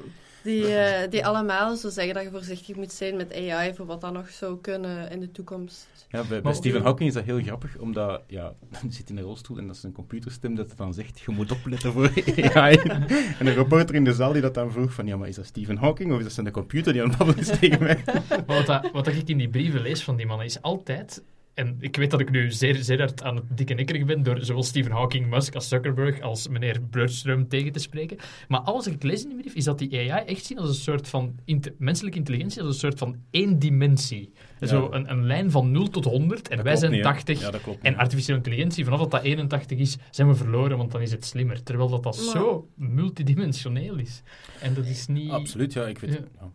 Die, 0.45 0.75
eh, 0.75 1.09
die 1.09 1.25
allemaal 1.25 1.75
zo 1.75 1.89
zeggen 1.89 2.13
dat 2.13 2.23
je 2.23 2.29
voorzichtig 2.29 2.75
moet 2.75 2.91
zijn 2.91 3.15
met 3.15 3.33
AI 3.33 3.73
voor 3.73 3.85
wat 3.85 4.01
dat 4.01 4.13
nog 4.13 4.29
zou 4.29 4.57
kunnen 4.61 5.11
in 5.11 5.19
de 5.19 5.31
toekomst. 5.31 5.87
Ja, 6.09 6.23
bij, 6.41 6.53
Stephen 6.53 6.81
Hawking 6.81 7.09
is 7.09 7.15
dat 7.15 7.23
heel 7.23 7.41
grappig, 7.41 7.77
omdat 7.77 8.21
ja, 8.27 8.53
dan 8.81 8.91
zit 8.91 9.09
in 9.09 9.17
een 9.17 9.23
rolstoel 9.23 9.57
en 9.57 9.67
dat 9.67 9.75
is 9.75 9.83
een 9.83 9.91
computerstem 9.91 10.55
dat 10.55 10.77
dan 10.77 10.93
zegt, 10.93 11.19
je 11.19 11.31
moet 11.31 11.51
opletten 11.51 11.91
voor 11.91 12.11
AI. 12.53 12.75
en 13.39 13.47
een 13.47 13.53
reporter 13.53 13.95
in 13.95 14.03
de 14.03 14.13
zaal 14.13 14.33
die 14.33 14.41
dat 14.41 14.53
dan 14.53 14.71
vroeg 14.71 14.93
van, 14.93 15.07
ja, 15.07 15.17
maar 15.17 15.27
is 15.27 15.35
dat 15.35 15.45
Stephen 15.45 15.77
Hawking 15.77 16.11
of 16.11 16.17
is 16.17 16.23
dat 16.23 16.33
zijn 16.33 16.51
computer 16.51 16.93
die 16.93 17.01
aan 17.01 17.09
het 17.09 17.17
babbelen 17.17 17.41
is 17.41 17.59
tegen 17.59 17.83
mij? 17.83 18.03
Maar 18.29 18.43
wat, 18.45 18.65
dat, 18.65 18.91
wat 18.91 19.05
dat 19.05 19.13
ik 19.13 19.27
in 19.27 19.37
die 19.37 19.49
brieven 19.49 19.81
lees 19.81 20.03
van 20.03 20.15
die 20.15 20.25
mannen 20.25 20.45
is 20.45 20.61
altijd... 20.61 21.23
En 21.55 21.75
ik 21.79 21.95
weet 21.95 22.11
dat 22.11 22.19
ik 22.19 22.31
nu 22.31 22.51
zeer, 22.51 22.75
zeer 22.75 22.97
hard 22.99 23.23
aan 23.23 23.35
het 23.35 23.45
dikke 23.57 23.73
nikkerig 23.73 24.05
ben 24.05 24.23
door 24.23 24.37
zowel 24.41 24.63
Stephen 24.63 24.91
Hawking, 24.91 25.29
Musk 25.29 25.55
als 25.55 25.67
Zuckerberg 25.67 26.21
als 26.21 26.47
meneer 26.47 26.79
Broodström 26.81 27.47
tegen 27.47 27.71
te 27.71 27.79
spreken. 27.79 28.17
Maar 28.47 28.59
alles 28.59 28.85
wat 28.85 28.93
ik 28.93 29.03
lees 29.03 29.23
in 29.23 29.29
die 29.29 29.37
brief 29.39 29.53
is 29.53 29.63
dat 29.63 29.79
die 29.79 30.11
AI 30.11 30.25
echt 30.25 30.45
zien 30.45 30.57
als 30.59 30.67
een 30.69 30.75
soort 30.75 31.07
van 31.07 31.35
inte- 31.45 31.73
menselijke 31.77 32.17
intelligentie, 32.17 32.61
als 32.61 32.69
een 32.73 32.79
soort 32.79 32.97
van 32.97 33.15
één 33.29 33.59
dimensie. 33.59 34.31
Zo 34.61 34.87
een, 34.91 35.11
een 35.11 35.25
lijn 35.25 35.51
van 35.51 35.71
0 35.71 35.87
tot 35.89 36.05
100 36.05 36.47
en 36.49 36.55
Dat 36.55 36.65
wij 36.65 36.75
zijn 36.75 36.91
niet, 36.91 37.03
hè? 37.03 37.11
80. 37.11 37.39
Ja, 37.41 37.51
dat 37.51 37.61
klopt 37.61 37.83
En 37.83 37.95
artificiële 37.95 38.37
intelligentie, 38.37 38.83
vanaf 38.83 38.99
dat 38.99 39.11
dat 39.11 39.23
81 39.23 39.77
is, 39.77 39.97
zijn 40.11 40.27
we 40.27 40.35
verloren, 40.35 40.77
want 40.77 40.91
dan 40.91 41.01
is 41.01 41.11
het 41.11 41.25
slimmer. 41.25 41.63
Terwijl 41.63 41.89
dat, 41.89 42.03
dat 42.03 42.15
Maar- 42.15 42.25
zo 42.41 42.69
multidimensioneel 42.75 43.95
is. 43.97 44.21
En 44.61 44.73
dat 44.73 44.85
is 44.85 45.07
niet... 45.07 45.31
Absoluut, 45.31 45.73
ja, 45.73 45.85
ik 45.85 45.97
weet 45.99 46.13
Ja. 46.13 46.19
ja. 46.39 46.51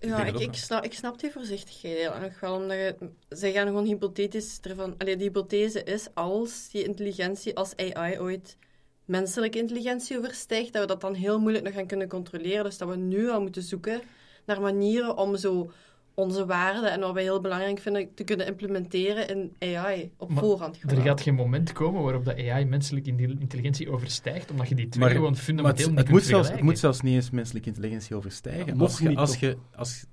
Ja, 0.00 0.24
ik, 0.24 0.38
ik, 0.38 0.54
snap, 0.54 0.84
ik 0.84 0.94
snap 0.94 1.20
die 1.20 1.30
voorzichtigheid 1.30 1.98
heel 1.98 2.14
erg 2.14 2.40
wel, 2.40 2.54
omdat 2.54 2.76
je, 2.76 2.96
zij 3.28 3.52
gaan 3.52 3.66
gewoon 3.66 3.84
hypothetisch 3.84 4.58
ervan... 4.62 4.94
Allee, 4.98 5.16
die 5.16 5.26
hypothese 5.26 5.82
is 5.84 6.08
als 6.14 6.68
die 6.70 6.84
intelligentie, 6.84 7.56
als 7.56 7.76
AI 7.76 8.20
ooit 8.20 8.56
menselijke 9.04 9.58
intelligentie 9.58 10.18
overstijgt, 10.18 10.72
dat 10.72 10.82
we 10.82 10.88
dat 10.88 11.00
dan 11.00 11.14
heel 11.14 11.40
moeilijk 11.40 11.64
nog 11.64 11.74
gaan 11.74 11.86
kunnen 11.86 12.08
controleren. 12.08 12.64
Dus 12.64 12.78
dat 12.78 12.88
we 12.88 12.96
nu 12.96 13.30
al 13.30 13.40
moeten 13.40 13.62
zoeken 13.62 14.00
naar 14.46 14.60
manieren 14.60 15.16
om 15.16 15.36
zo 15.36 15.70
onze 16.18 16.46
waarden 16.46 16.92
en 16.92 17.00
wat 17.00 17.12
wij 17.12 17.22
heel 17.22 17.40
belangrijk 17.40 17.78
vinden 17.78 18.14
te 18.14 18.24
kunnen 18.24 18.46
implementeren 18.46 19.28
in 19.28 19.74
AI 19.76 20.10
op 20.16 20.28
Maar 20.30 20.38
voorhand. 20.38 20.78
Er 20.86 20.96
gaat 21.00 21.20
geen 21.20 21.34
moment 21.34 21.72
komen 21.72 22.02
waarop 22.02 22.24
de 22.24 22.50
AI 22.50 22.64
menselijke 22.64 23.10
in- 23.10 23.40
intelligentie 23.40 23.90
overstijgt, 23.90 24.50
omdat 24.50 24.68
je 24.68 24.74
die 24.74 24.88
twee 24.88 25.04
Maar- 25.04 25.14
gewoon 25.14 25.30
Maar 25.30 25.40
fundamenteel 25.40 25.84
het, 25.86 25.94
niet 25.94 25.98
het, 26.04 26.08
moet 26.10 26.24
zelfs, 26.24 26.50
het 26.50 26.62
moet 26.62 26.78
zelfs 26.78 27.00
niet 27.00 27.14
eens 27.14 27.30
menselijke 27.30 27.68
intelligentie 27.68 28.16
overstijgen. 28.16 28.66
Ja, 28.66 29.14
als, 29.14 29.36
je, 29.38 29.56
als, 29.76 30.04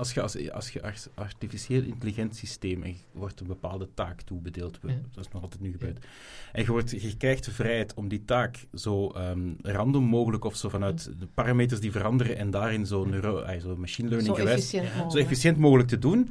als 0.00 0.12
je 0.14 0.22
als, 0.22 0.50
als 0.50 0.70
je 0.70 0.82
art- 0.82 1.10
artificieel 1.14 1.82
intelligent 1.82 2.36
systeem 2.36 2.82
en 2.82 2.88
je 2.90 2.96
wordt 3.12 3.40
een 3.40 3.46
bepaalde 3.46 3.88
taak 3.94 4.20
toebedeeld, 4.20 4.78
Ja. 4.82 4.88
dat 5.14 5.24
is 5.24 5.32
nog 5.32 5.42
altijd 5.42 5.60
nu 5.60 5.70
gebeurd, 5.70 6.06
en 6.52 6.62
je, 6.64 6.70
wordt, 6.70 6.90
je 6.90 7.16
krijgt 7.16 7.44
de 7.44 7.50
vrijheid 7.50 7.94
om 7.94 8.08
die 8.08 8.24
taak 8.24 8.66
zo 8.74 9.08
ehm, 9.10 9.40
random 9.62 10.04
mogelijk 10.04 10.44
of 10.44 10.56
zo 10.56 10.68
vanuit 10.68 11.10
de 11.18 11.26
parameters 11.34 11.80
die 11.80 11.90
veranderen 11.92 12.36
en 12.36 12.50
daarin 12.50 12.86
zo, 12.86 13.04
neuro, 13.04 13.58
zo 13.60 13.76
machine 13.76 14.08
learning 14.08 14.36
Zo 14.36 14.42
gewijs 14.42 14.72
efficiënt 14.74 15.12
zo 15.12 15.18
efficiënt 15.18 15.56
mogelijk 15.58 15.88
te 15.88 15.98
doen, 15.98 16.30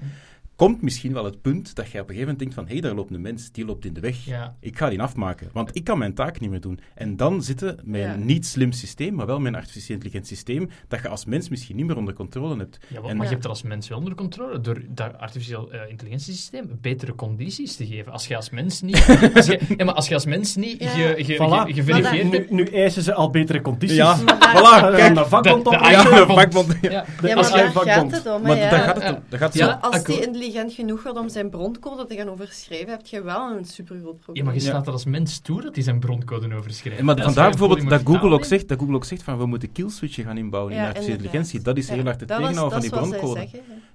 komt 0.60 0.82
misschien 0.82 1.14
wel 1.14 1.26
het 1.26 1.42
punt 1.42 1.76
dat 1.76 1.86
je 1.92 1.92
op 2.00 2.10
een 2.10 2.16
gegeven 2.16 2.20
moment 2.20 2.40
denkt 2.40 2.54
van 2.54 2.66
hé, 2.66 2.72
hey, 2.72 2.82
daar 2.82 2.94
loopt 2.94 3.14
een 3.14 3.22
mens, 3.22 3.52
die 3.52 3.66
loopt 3.66 3.86
in 3.86 3.94
de 3.94 4.00
weg. 4.00 4.26
Ja, 4.26 4.56
Ik 4.60 4.78
ga 4.78 4.90
die 4.90 5.02
afmaken, 5.02 5.50
want 5.54 5.76
ik 5.76 5.84
kan 5.84 5.98
mijn 5.98 6.14
taak 6.14 6.40
niet 6.40 6.50
meer 6.50 6.62
doen. 6.62 6.80
En 6.96 7.16
dan 7.18 7.44
zitten 7.44 7.80
Ja. 7.92 8.14
een 8.14 8.26
niet 8.26 8.46
slim 8.46 8.72
systeem, 8.72 9.14
maar 9.16 9.26
wel 9.26 9.46
een 9.46 9.56
artificieel 9.56 9.96
intelligent 9.98 10.28
systeem, 10.28 10.70
dat 10.88 11.02
je 11.02 11.08
als 11.08 11.26
mens 11.26 11.50
misschien 11.50 11.76
niet 11.76 11.86
meer 11.86 11.98
onder 11.98 12.14
controle 12.14 12.58
hebt. 12.58 12.78
ja 12.88 13.00
maar, 13.02 13.10
En- 13.10 13.16
maar 13.16 13.16
Ja. 13.16 13.24
je 13.24 13.30
hebt 13.30 13.44
er 13.44 13.50
als 13.50 13.62
mens 13.62 13.88
wel 13.88 13.98
onder 13.98 14.16
controle 14.16 14.62
door 14.62 14.82
dat 14.90 15.18
artificieel 15.18 15.72
eh, 15.72 15.90
intelligentiesysteem 15.90 16.78
betere 16.82 17.16
condities 17.16 17.76
te 17.76 17.88
geven. 17.88 18.12
Als 18.12 18.28
je 18.28 18.36
als 18.36 18.50
mens 18.50 18.82
niet... 18.82 19.06
als 19.36 19.46
je, 19.46 19.60
ja, 19.78 19.86
maar 19.86 19.94
als 19.94 20.08
je 20.08 20.14
als 20.14 20.26
mens 20.26 20.56
niet 20.56 20.84
Ja. 20.84 20.90
ge, 20.90 21.24
ge, 21.24 21.34
Voilà. 21.36 21.68
ge- 21.68 21.74
geverifieerd 21.74 22.50
Nu, 22.52 22.64
eisen 22.66 23.04
ze 23.04 23.14
al 23.14 23.30
betere 23.30 23.62
condities. 23.62 23.98
Ja, 23.98 24.18
voilà, 24.20 24.96
Kijk, 24.96 25.16
de 25.16 25.26
vakbond 25.26 25.64
de- 25.64 25.70
op. 25.70 25.78
de 25.84 25.90
Ja, 25.90 26.04
de 26.04 26.10
vakbond. 26.10 26.40
vakbond. 26.40 26.78
Ja. 26.82 26.92
Ja, 26.92 27.06
De 27.22 27.28
Ja, 27.28 27.36
maar 27.36 27.50
daar 27.52 27.72
gaat 27.72 28.16
het 28.16 28.28
om. 28.28 28.44
Daar 28.44 28.58
ja. 28.60 29.38
gaat 29.38 29.54
het 29.54 29.62
om. 29.62 29.92
Als 29.92 30.04
die. 30.04 30.20
Intelligent 30.50 30.74
genoeg 30.74 31.04
wordt 31.04 31.18
om 31.20 31.30
zijn 31.30 31.50
broncode 31.50 32.06
te 32.06 32.16
gaan 32.16 32.30
overschrijven, 32.30 32.90
heb 32.90 33.06
je 33.06 33.22
wel 33.22 33.58
een 33.58 33.66
supergroot 33.66 34.14
ja, 34.16 34.20
probleem. 34.24 34.46
maar 34.46 34.54
je 34.54 34.62
Ja. 34.62 34.68
staat 34.68 34.88
er 34.88 34.92
als 34.94 35.06
mens 35.06 35.40
toe 35.40 35.62
dat 35.62 35.76
hij 35.76 35.84
zijn 35.84 36.00
broncode 36.00 36.56
overschrijft. 36.56 37.00
En 37.00 37.06
maar 37.06 37.22
vandaar 37.22 37.50
bijvoorbeeld 37.50 37.90
dat 37.90 38.02
Google 38.04 38.30
ook, 38.34 38.46
zegt, 38.46 38.68
dat 38.68 38.80
Google 38.80 38.96
ook 38.96 39.06
zegt 39.06 39.24
van 39.24 39.38
we 39.38 39.46
moeten 39.46 39.72
killswitchen 39.72 40.24
gaan 40.24 40.38
inbouwen 40.38 40.72
in 40.74 40.78
Ja, 40.78 40.84
de 40.84 40.90
artificiële 40.90 41.18
intelligentie. 41.24 41.62
Dat 41.62 41.78
is 41.78 41.88
heel 41.90 41.98
Ja, 41.98 42.04
hard 42.04 42.20
het 42.20 42.30
dat 42.30 42.38
tegenhouden 42.38 42.82
van 42.82 42.82
die 42.82 42.90
dat 43.10 43.20
broncode. 43.20 43.48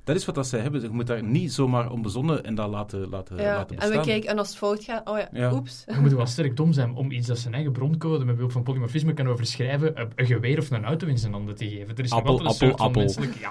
Dat 0.05 0.17
is 0.17 0.25
wat 0.25 0.35
dat 0.35 0.47
zij 0.47 0.61
hebben. 0.61 0.81
Je 0.81 0.89
moet 0.89 1.07
daar 1.07 1.23
niet 1.23 1.53
zomaar 1.53 1.91
onbezonnen 1.91 2.45
en 2.45 2.55
dat 2.55 2.69
laten, 2.71 3.09
laten, 3.09 3.37
Ja, 3.37 3.43
laten 3.55 3.69
en 3.77 3.77
bestaan. 3.83 3.99
we 3.99 4.07
kijken, 4.07 4.31
en 4.31 4.39
als 4.39 4.49
het 4.49 4.57
fout 4.57 4.85
gaat, 4.85 5.09
oh 5.09 5.19
ja, 5.19 5.29
Ja. 5.33 5.53
oeps. 5.53 5.85
Je 5.87 6.01
moet 6.01 6.13
wel 6.13 6.27
sterk 6.27 6.57
dom 6.57 6.73
zijn 6.73 6.95
om 6.95 7.11
iets 7.11 7.27
dat 7.27 7.39
zijn 7.39 7.55
eigen 7.55 7.73
broncode 7.73 8.25
met 8.25 8.35
behulp 8.35 8.53
van 8.53 8.63
polymorfisme 8.63 9.13
kan 9.15 9.29
overschrijven, 9.29 10.01
een, 10.01 10.09
een 10.17 10.27
geweer 10.27 10.59
of 10.59 10.71
een 10.71 10.85
auto 10.85 11.07
in 11.07 11.19
zijn 11.19 11.33
handen 11.33 11.55
te 11.55 11.69
geven. 11.69 11.97
Er 11.97 12.05
is 12.05 12.11
Appel, 12.11 12.39
altijd 12.41 12.61
een 12.63 12.77
appel, 12.79 13.09
soort 13.09 13.17
van 13.17 13.31
appel. 13.31 13.31
menselijk... 13.31 13.35
Ja, 13.41 13.51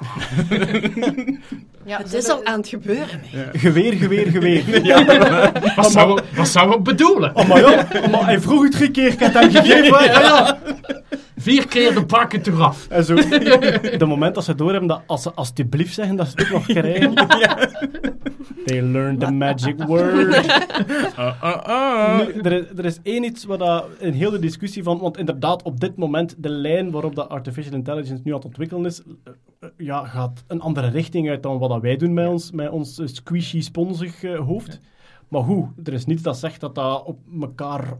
Ja, 1.85 1.97
Het 1.97 2.13
is 2.13 2.29
al 2.29 2.45
aan 2.45 2.59
het 2.59 2.67
gebeuren. 2.67 2.92
Geweer, 3.53 3.93
geweer, 3.93 4.27
geweer. 4.27 4.63
wat, 5.75 5.91
zou, 5.91 6.21
wat 6.35 6.47
zou 6.47 6.71
het 6.71 6.83
bedoelen? 6.83 7.35
Oh, 7.35 7.47
maar 7.47 7.59
ja, 7.59 7.87
maar 8.11 8.25
hij 8.25 8.39
vroeg 8.39 8.63
het 8.63 8.71
drie 8.71 8.91
keer, 8.91 9.07
ik 9.07 9.19
heb 9.19 9.33
het 9.33 9.43
hem 9.43 9.51
gegeven. 9.51 10.03
Ja, 10.13 10.19
ja. 10.19 10.57
Vier 11.37 11.67
keer 11.67 11.93
de 11.93 12.05
pakken 12.05 12.41
eraf. 12.45 12.87
En 12.89 13.03
zo, 13.05 13.15
de 13.97 14.05
moment 14.07 14.35
dat 14.35 14.43
ze 14.43 14.55
doorhebben 14.55 14.87
dat 14.87 15.01
als 15.05 15.21
ze 15.21 15.31
alsjeblieft 15.33 15.93
zeggen, 15.93 16.15
dat 16.15 16.27
ze 16.27 16.33
het 16.35 16.45
ook 16.45 16.51
nog 16.51 16.65
krijgen. 16.65 17.13
They 18.65 18.81
learned 18.81 19.19
the 19.19 19.31
magic 19.31 19.83
word. 19.87 20.35
Ah, 21.15 21.43
ah. 21.43 22.17
Nu, 22.17 22.41
er, 22.41 22.51
is, 22.51 22.65
er 22.77 22.85
is 22.85 22.99
één 23.03 23.23
iets 23.23 23.43
waar 23.43 23.57
dat 23.57 23.85
een 23.99 24.13
hele 24.13 24.39
discussie 24.39 24.83
van, 24.83 24.99
want 24.99 25.17
inderdaad, 25.17 25.63
op 25.63 25.79
dit 25.79 25.95
moment, 25.95 26.35
de 26.37 26.49
lijn 26.49 26.91
waarop 26.91 27.15
dat 27.15 27.29
artificial 27.29 27.73
intelligence 27.73 28.21
nu 28.23 28.31
aan 28.31 28.37
het 28.37 28.45
ontwikkelen 28.45 28.85
is, 28.85 29.01
eh, 29.01 29.33
eh, 29.59 29.69
ja, 29.77 30.05
gaat 30.05 30.43
een 30.47 30.61
andere 30.61 30.87
richting 30.87 31.29
uit 31.29 31.43
dan 31.43 31.57
wat 31.57 31.69
dat 31.69 31.81
wij 31.81 31.97
doen 31.97 32.13
met 32.13 32.27
ons, 32.27 32.51
met 32.51 32.69
ons 32.69 33.01
squishy, 33.03 33.61
sponsig 33.61 34.23
eh, 34.23 34.39
hoofd. 34.39 34.79
Maar 35.27 35.41
hoe? 35.41 35.67
Er 35.83 35.93
is 35.93 36.05
niets 36.05 36.21
dat 36.21 36.37
zegt 36.37 36.59
dat 36.59 36.75
dat 36.75 37.03
op 37.03 37.19
elkaar 37.41 37.97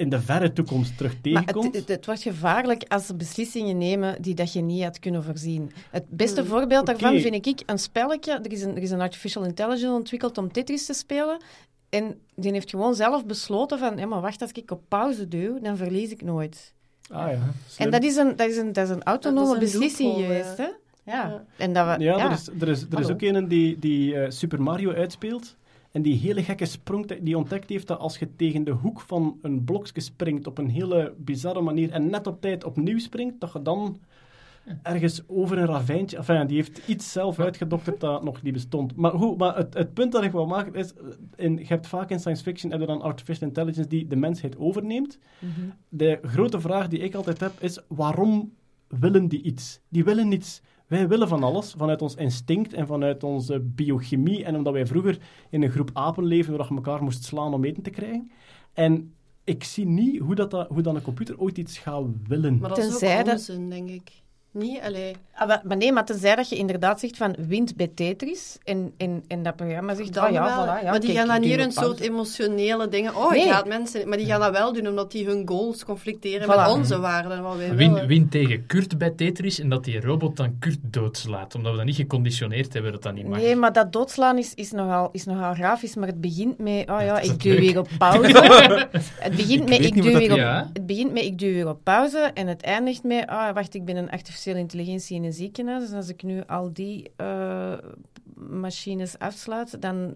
in 0.00 0.08
de 0.08 0.20
verre 0.20 0.52
toekomst 0.52 0.96
terug 0.96 1.12
Maar 1.12 1.22
tegenkomt. 1.22 1.64
het, 1.64 1.74
het, 1.74 1.88
het 1.88 2.06
wordt 2.06 2.22
gevaarlijk 2.22 2.82
als 2.88 3.06
ze 3.06 3.14
beslissingen 3.14 3.78
nemen 3.78 4.22
die 4.22 4.34
dat 4.34 4.52
je 4.52 4.60
niet 4.60 4.82
had 4.82 4.98
kunnen 4.98 5.24
voorzien. 5.24 5.72
Het 5.90 6.04
beste 6.08 6.44
voorbeeld 6.44 6.88
Oké. 6.88 6.98
daarvan 6.98 7.20
vind 7.20 7.46
ik 7.46 7.62
een 7.66 7.78
spelletje. 7.78 8.32
Er 8.32 8.52
is 8.52 8.62
een, 8.62 8.76
er 8.76 8.82
is 8.82 8.90
een 8.90 9.00
artificial 9.00 9.44
intelligence 9.44 9.90
ontwikkeld 9.94 10.38
om 10.38 10.52
Tetris 10.52 10.86
te 10.86 10.92
spelen. 10.92 11.42
En 11.88 12.18
die 12.34 12.52
heeft 12.52 12.70
gewoon 12.70 12.94
zelf 12.94 13.26
besloten 13.26 13.78
van, 13.78 13.96
ja, 13.96 14.06
maar 14.06 14.20
wacht, 14.20 14.42
als 14.42 14.52
ik 14.52 14.70
op 14.70 14.82
pauze 14.88 15.28
duw, 15.28 15.60
dan 15.60 15.76
verlies 15.76 16.10
ik 16.10 16.22
nooit. 16.22 16.72
Ah 17.10 17.30
ja. 17.30 17.38
slim. 17.68 17.86
En 17.86 17.90
dat 17.90 18.02
is 18.04 18.16
een, 18.16 18.36
dat 18.36 18.48
is 18.48 18.56
een, 18.56 18.72
dat 18.72 18.84
is 18.84 18.90
een 18.90 19.02
autonome 19.02 19.52
Dat 19.54 19.62
is 19.62 19.72
een 19.74 19.78
beslissing 19.80 20.08
loophole, 20.08 20.26
geweest, 20.26 20.56
hè? 20.56 20.64
Ja. 20.64 21.28
Ja. 21.28 21.44
En 21.56 21.72
dat 21.72 21.86
we, 21.96 22.02
Ja, 22.04 22.16
ja, 22.16 22.24
Er, 22.24 22.30
is, 22.32 22.48
er, 22.60 22.68
is, 22.68 22.80
er 22.82 22.86
is 22.88 22.92
Hallo. 22.92 23.10
ook 23.12 23.22
een 23.22 23.48
die, 23.48 23.78
die 23.78 24.14
eh, 24.16 24.30
Super 24.30 24.62
Mario 24.62 24.92
uitspeelt. 24.92 25.56
En 25.92 26.02
die 26.02 26.18
hele 26.18 26.42
gekke 26.42 26.66
sprong 26.66 27.18
die 27.20 27.36
ontdekt 27.36 27.68
heeft 27.68 27.86
dat 27.86 27.98
als 27.98 28.18
je 28.18 28.36
tegen 28.36 28.64
de 28.64 28.70
hoek 28.70 29.00
van 29.00 29.38
een 29.42 29.64
blokje 29.64 30.00
springt 30.00 30.46
op 30.46 30.58
een 30.58 30.68
hele 30.68 31.14
bizarre 31.18 31.60
manier 31.60 31.90
en 31.90 32.10
net 32.10 32.26
op 32.26 32.40
tijd 32.40 32.64
opnieuw 32.64 32.98
springt, 32.98 33.40
dat 33.40 33.52
je 33.52 33.62
dan 33.62 34.00
ergens 34.82 35.22
over 35.26 35.58
een 35.58 35.66
ravijntje... 35.66 36.16
Enfin, 36.16 36.46
die 36.46 36.56
heeft 36.56 36.80
iets 36.86 37.12
zelf 37.12 37.38
uitgedokterd 37.38 38.00
dat 38.00 38.24
nog 38.24 38.42
niet 38.42 38.52
bestond. 38.52 38.96
Maar, 38.96 39.10
goed, 39.10 39.38
maar 39.38 39.56
het, 39.56 39.74
het 39.74 39.94
punt 39.94 40.12
dat 40.12 40.24
ik 40.24 40.32
wil 40.32 40.46
maken 40.46 40.74
is... 40.74 40.92
In, 41.36 41.56
je 41.56 41.66
hebt 41.66 41.86
vaak 41.86 42.10
in 42.10 42.20
science 42.20 42.42
fiction 42.42 42.70
heb 42.70 42.80
je 42.80 42.86
dan 42.86 43.02
artificial 43.02 43.48
intelligence 43.48 43.88
die 43.88 44.06
de 44.06 44.16
mensheid 44.16 44.58
overneemt. 44.58 45.18
Mhm. 45.38 45.50
De 45.88 46.18
grote 46.22 46.60
vraag 46.60 46.88
die 46.88 46.98
ik 46.98 47.14
altijd 47.14 47.40
heb 47.40 47.52
is: 47.60 47.78
waarom 47.88 48.52
willen 48.88 49.28
die 49.28 49.42
iets? 49.42 49.80
Die 49.88 50.04
willen 50.04 50.28
niets. 50.28 50.62
Wij 50.90 51.08
willen 51.08 51.28
van 51.28 51.42
alles, 51.42 51.74
vanuit 51.76 52.02
ons 52.02 52.14
instinct 52.14 52.72
en 52.72 52.86
vanuit 52.86 53.24
onze 53.24 53.60
biochemie. 53.60 54.44
En 54.44 54.56
omdat 54.56 54.72
wij 54.72 54.86
vroeger 54.86 55.18
in 55.50 55.62
een 55.62 55.70
groep 55.70 55.90
apen 55.92 56.24
leefden 56.24 56.56
waar 56.56 56.66
je 56.68 56.74
elkaar 56.74 57.02
moest 57.02 57.24
slaan 57.24 57.54
om 57.54 57.64
eten 57.64 57.82
te 57.82 57.90
krijgen. 57.90 58.30
En 58.72 59.14
ik 59.44 59.64
zie 59.64 59.86
niet 59.86 60.18
hoe, 60.20 60.34
dat, 60.34 60.50
dat- 60.50 60.68
hoe 60.68 60.82
dan 60.82 60.96
een 60.96 61.02
computer 61.02 61.38
ooit 61.38 61.58
iets 61.58 61.78
gaat 61.78 62.04
willen. 62.26 62.58
Maar 62.58 62.68
dat 62.68 62.78
is 62.78 62.88
Tenzij 62.88 63.18
ook 63.18 63.24
dat- 63.24 63.34
onzin, 63.34 63.70
denk 63.70 63.88
ik. 63.88 64.10
Niet, 64.52 64.80
allee. 64.80 65.16
Ah, 65.34 65.48
maar- 65.48 65.60
maar 65.64 65.76
nee, 65.76 65.92
maar 65.92 66.04
tenzij 66.04 66.34
dat 66.36 66.48
je 66.48 66.56
inderdaad 66.56 67.00
zegt 67.00 67.16
van 67.16 67.34
wint 67.48 67.76
bij 67.76 67.90
Tetris 67.94 68.58
en, 68.64 68.92
en, 68.96 69.24
en 69.28 69.42
dat 69.42 69.56
programma 69.56 69.94
zegt, 69.94 70.12
Dan 70.14 70.24
ah 70.24 70.32
ja, 70.32 70.44
wel. 70.44 70.64
voilà, 70.64 70.82
ja, 70.84 70.90
maar 70.90 71.00
die 71.00 71.12
kijk, 71.12 71.18
gaan 71.28 71.40
dan 71.42 71.50
op 71.52 71.58
een 71.58 71.72
pauze. 71.72 71.80
soort 71.80 72.00
emotionele 72.00 72.88
dingen. 72.88 73.16
Oh, 73.16 73.30
Nee. 73.30 73.44
ik 73.44 73.50
haat 73.50 73.66
mensen. 73.68 74.08
Maar 74.08 74.18
die 74.18 74.26
gaan 74.26 74.40
dat 74.40 74.50
wel 74.52 74.72
doen 74.72 74.86
omdat 74.88 75.12
die 75.12 75.26
hun 75.26 75.42
goals 75.48 75.84
conflicteren 75.84 76.44
Voilà. 76.46 76.56
met 76.56 76.68
onze 76.68 76.98
waarden 76.98 77.32
en 77.32 77.42
wat 77.42 77.56
wij 77.56 78.06
Win, 78.06 78.28
tegen 78.28 78.66
Kurt 78.66 78.98
bij 78.98 79.10
Tetris 79.10 79.58
en 79.60 79.68
dat 79.68 79.84
die 79.84 80.00
robot 80.00 80.36
dan 80.36 80.56
Kurt 80.58 80.78
doodslaat. 80.82 81.54
Omdat 81.54 81.70
we 81.70 81.76
dat 81.76 81.86
niet 81.86 81.96
geconditioneerd 81.96 82.72
hebben 82.72 82.92
dat 82.92 83.02
dat 83.02 83.14
niet 83.14 83.28
mag. 83.28 83.38
Nee, 83.38 83.56
maar 83.56 83.72
dat 83.72 83.92
doodslaan 83.92 84.38
is, 84.38 84.54
is, 84.54 84.70
nogal, 84.72 85.08
is 85.12 85.24
nogal 85.24 85.54
grafisch, 85.54 85.94
maar 85.94 86.08
het 86.08 86.20
begint 86.20 86.58
met, 86.58 86.90
oh 86.90 87.00
ja, 87.00 87.18
ik 87.20 87.42
duw 87.42 87.54
weer 87.58 87.78
op 87.78 87.88
pauze. 87.98 88.38
het, 89.18 89.36
begint 89.36 89.62
Ik 89.62 89.68
met, 89.68 89.84
ik 89.84 89.94
duw 90.02 90.18
weer 90.18 90.32
op, 90.32 90.66
het 90.72 90.86
begint 90.86 91.12
met 91.12 91.22
ik 91.22 91.38
duw 91.38 91.52
weer 91.52 91.68
op 91.68 91.78
pauze 91.82 92.18
en 92.34 92.46
het 92.46 92.62
eindigt 92.62 93.02
met, 93.04 93.26
ah 93.26 93.54
wacht, 93.54 93.74
ik 93.74 93.84
ben 93.84 93.96
een 93.96 94.10
artificiële 94.40 94.58
intelligentie 94.58 95.16
in 95.16 95.24
een 95.24 95.32
ziekenhuis, 95.32 95.84
dus 95.84 95.92
als 95.92 96.08
ik 96.08 96.22
nu 96.22 96.42
al 96.46 96.72
die 96.72 97.10
eh, 97.16 97.78
machines 98.50 99.18
afsluit, 99.18 99.80
dan 99.82 100.12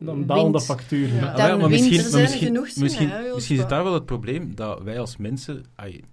Dan 0.00 0.26
dalen 0.26 0.44
de 0.44 0.50
wint- 0.50 0.64
factuur. 0.64 1.08
Ja. 1.14 1.20
Maar- 1.20 1.36
Dan 1.36 1.46
Ja, 1.46 1.56
maar 1.56 1.68
wint- 1.68 1.70
misschien, 1.90 2.10
maar 2.12 2.20
misschien, 2.20 2.46
genoeg 2.46 2.76
misschien, 2.76 3.58
is 3.58 3.66
daar 3.66 3.84
wel 3.84 3.94
het 3.94 4.06
probleem 4.06 4.54
dat 4.54 4.82
wij 4.82 5.00
als 5.00 5.16
mensen... 5.16 5.64
ai, 5.74 6.04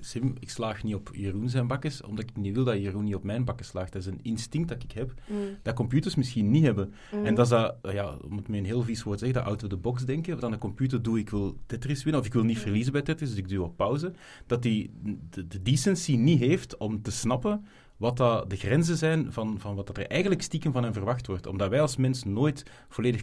Sim, 0.00 0.34
ik 0.38 0.50
slaag 0.50 0.82
niet 0.82 0.94
op 0.94 1.10
Jeroen 1.12 1.48
zijn 1.48 1.66
bakkes, 1.66 2.02
omdat 2.02 2.24
ik 2.24 2.36
niet 2.36 2.54
wil 2.54 2.64
dat 2.64 2.80
Jeroen 2.82 3.04
niet 3.04 3.14
op 3.14 3.24
mijn 3.24 3.44
bakken 3.44 3.66
slaagt. 3.66 3.92
Dat 3.92 4.02
is 4.02 4.08
een 4.08 4.20
instinct 4.22 4.68
dat 4.68 4.82
ik 4.82 4.92
heb, 4.92 5.14
Mm. 5.28 5.36
dat 5.62 5.74
computers 5.74 6.14
misschien 6.14 6.50
niet 6.50 6.64
hebben. 6.64 6.94
Mm. 7.12 7.24
En 7.24 7.34
dat 7.34 7.44
is 7.44 7.50
dat, 7.50 7.76
ja, 7.82 8.16
om 8.24 8.36
het 8.36 8.48
met 8.48 8.58
een 8.58 8.64
heel 8.64 8.82
vies 8.82 9.02
woord 9.02 9.18
te 9.18 9.24
zeggen, 9.24 9.42
dat 9.42 9.52
out-of-the-box 9.52 10.04
denken. 10.04 10.34
Wat 10.34 10.44
aan 10.44 10.50
de 10.50 10.58
computer 10.58 11.02
doe, 11.02 11.18
ik 11.18 11.30
wil 11.30 11.56
Tetris 11.66 12.02
winnen, 12.02 12.20
of 12.20 12.26
ik 12.26 12.32
wil 12.32 12.44
niet 12.44 12.58
verliezen 12.58 12.92
bij 12.92 13.02
Tetris, 13.02 13.28
dus 13.28 13.38
ik 13.38 13.48
duw 13.48 13.62
op 13.62 13.76
pauze. 13.76 14.12
Dat 14.46 14.62
die 14.62 14.90
de, 15.30 15.46
de 15.46 15.62
decency 15.62 16.16
niet 16.16 16.38
heeft 16.38 16.76
om 16.76 17.02
te 17.02 17.10
snappen 17.10 17.64
wat 17.96 18.16
dat 18.16 18.50
de 18.50 18.56
grenzen 18.56 18.96
zijn 18.96 19.32
van, 19.32 19.60
van 19.60 19.74
wat 19.74 19.86
dat 19.86 19.96
er 19.96 20.06
eigenlijk 20.06 20.42
stiekem 20.42 20.72
van 20.72 20.82
hen 20.82 20.92
verwacht 20.92 21.26
wordt. 21.26 21.46
Omdat 21.46 21.70
wij 21.70 21.80
als 21.80 21.96
mens 21.96 22.24
nooit 22.24 22.62
volledig 22.88 23.22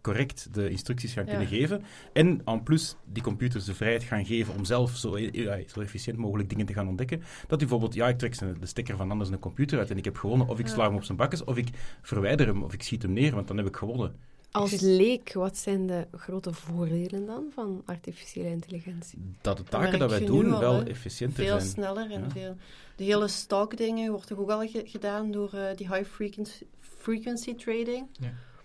correct 0.00 0.54
de 0.54 0.70
instructies 0.70 1.12
gaan 1.12 1.24
Ja. 1.24 1.30
kunnen 1.30 1.48
geven. 1.48 1.82
En 2.12 2.40
en 2.44 2.62
plus 2.62 2.96
die 3.04 3.22
computers 3.22 3.64
de 3.64 3.74
vrijheid 3.74 4.02
gaan 4.02 4.24
geven 4.26 4.54
om 4.54 4.64
zelf 4.64 4.96
zo, 4.96 5.18
ja, 5.18 5.58
zo 5.66 5.80
efficiënt 5.80 6.16
mogelijk 6.16 6.48
dingen 6.48 6.66
te 6.66 6.72
gaan 6.72 6.88
ontdekken. 6.88 7.22
Dat 7.46 7.58
bijvoorbeeld, 7.58 7.94
ja, 7.94 8.08
ik 8.08 8.18
trek 8.18 8.38
de 8.38 8.66
stekker 8.66 8.96
van 8.96 9.10
anders 9.10 9.30
een 9.30 9.38
computer 9.38 9.78
uit 9.78 9.90
en 9.90 9.96
ik 9.96 10.04
heb 10.04 10.16
gewonnen. 10.16 10.48
Of 10.48 10.58
ik 10.58 10.66
Ja. 10.66 10.72
sla 10.72 10.84
hem 10.86 10.94
op 10.94 11.04
zijn 11.04 11.18
bakkes, 11.18 11.44
of 11.44 11.56
ik 11.56 11.68
verwijder 12.02 12.46
hem, 12.46 12.62
of 12.62 12.72
ik 12.72 12.82
schiet 12.82 13.02
hem 13.02 13.12
neer, 13.12 13.34
want 13.34 13.48
dan 13.48 13.56
heb 13.56 13.66
ik 13.66 13.76
gewonnen. 13.76 14.16
Als 14.50 14.80
leek, 14.80 15.32
wat 15.32 15.56
zijn 15.56 15.86
de 15.86 16.06
grote 16.16 16.52
voordelen 16.52 17.26
dan 17.26 17.44
van 17.54 17.82
artificiële 17.86 18.48
intelligentie? 18.48 19.18
Dat 19.40 19.56
de 19.56 19.62
taken 19.62 19.98
dat 19.98 20.10
wij 20.10 20.24
doen 20.24 20.52
al, 20.52 20.60
wel 20.60 20.82
efficiënter 20.82 21.44
Veel 21.44 21.58
zijn. 21.58 21.70
sneller 21.70 22.10
en 22.10 22.20
Ja. 22.20 22.30
veel... 22.30 22.56
De 22.96 23.04
hele 23.04 23.28
stock-dingen 23.28 24.10
wordt 24.10 24.26
toch 24.26 24.38
ook 24.38 24.50
al 24.50 24.68
ge- 24.68 24.82
gedaan 24.86 25.30
door 25.30 25.52
eh, 25.52 25.76
die 25.76 25.88
high 25.94 26.08
frequency, 26.10 26.64
frequency 26.80 27.54
trading. 27.54 28.06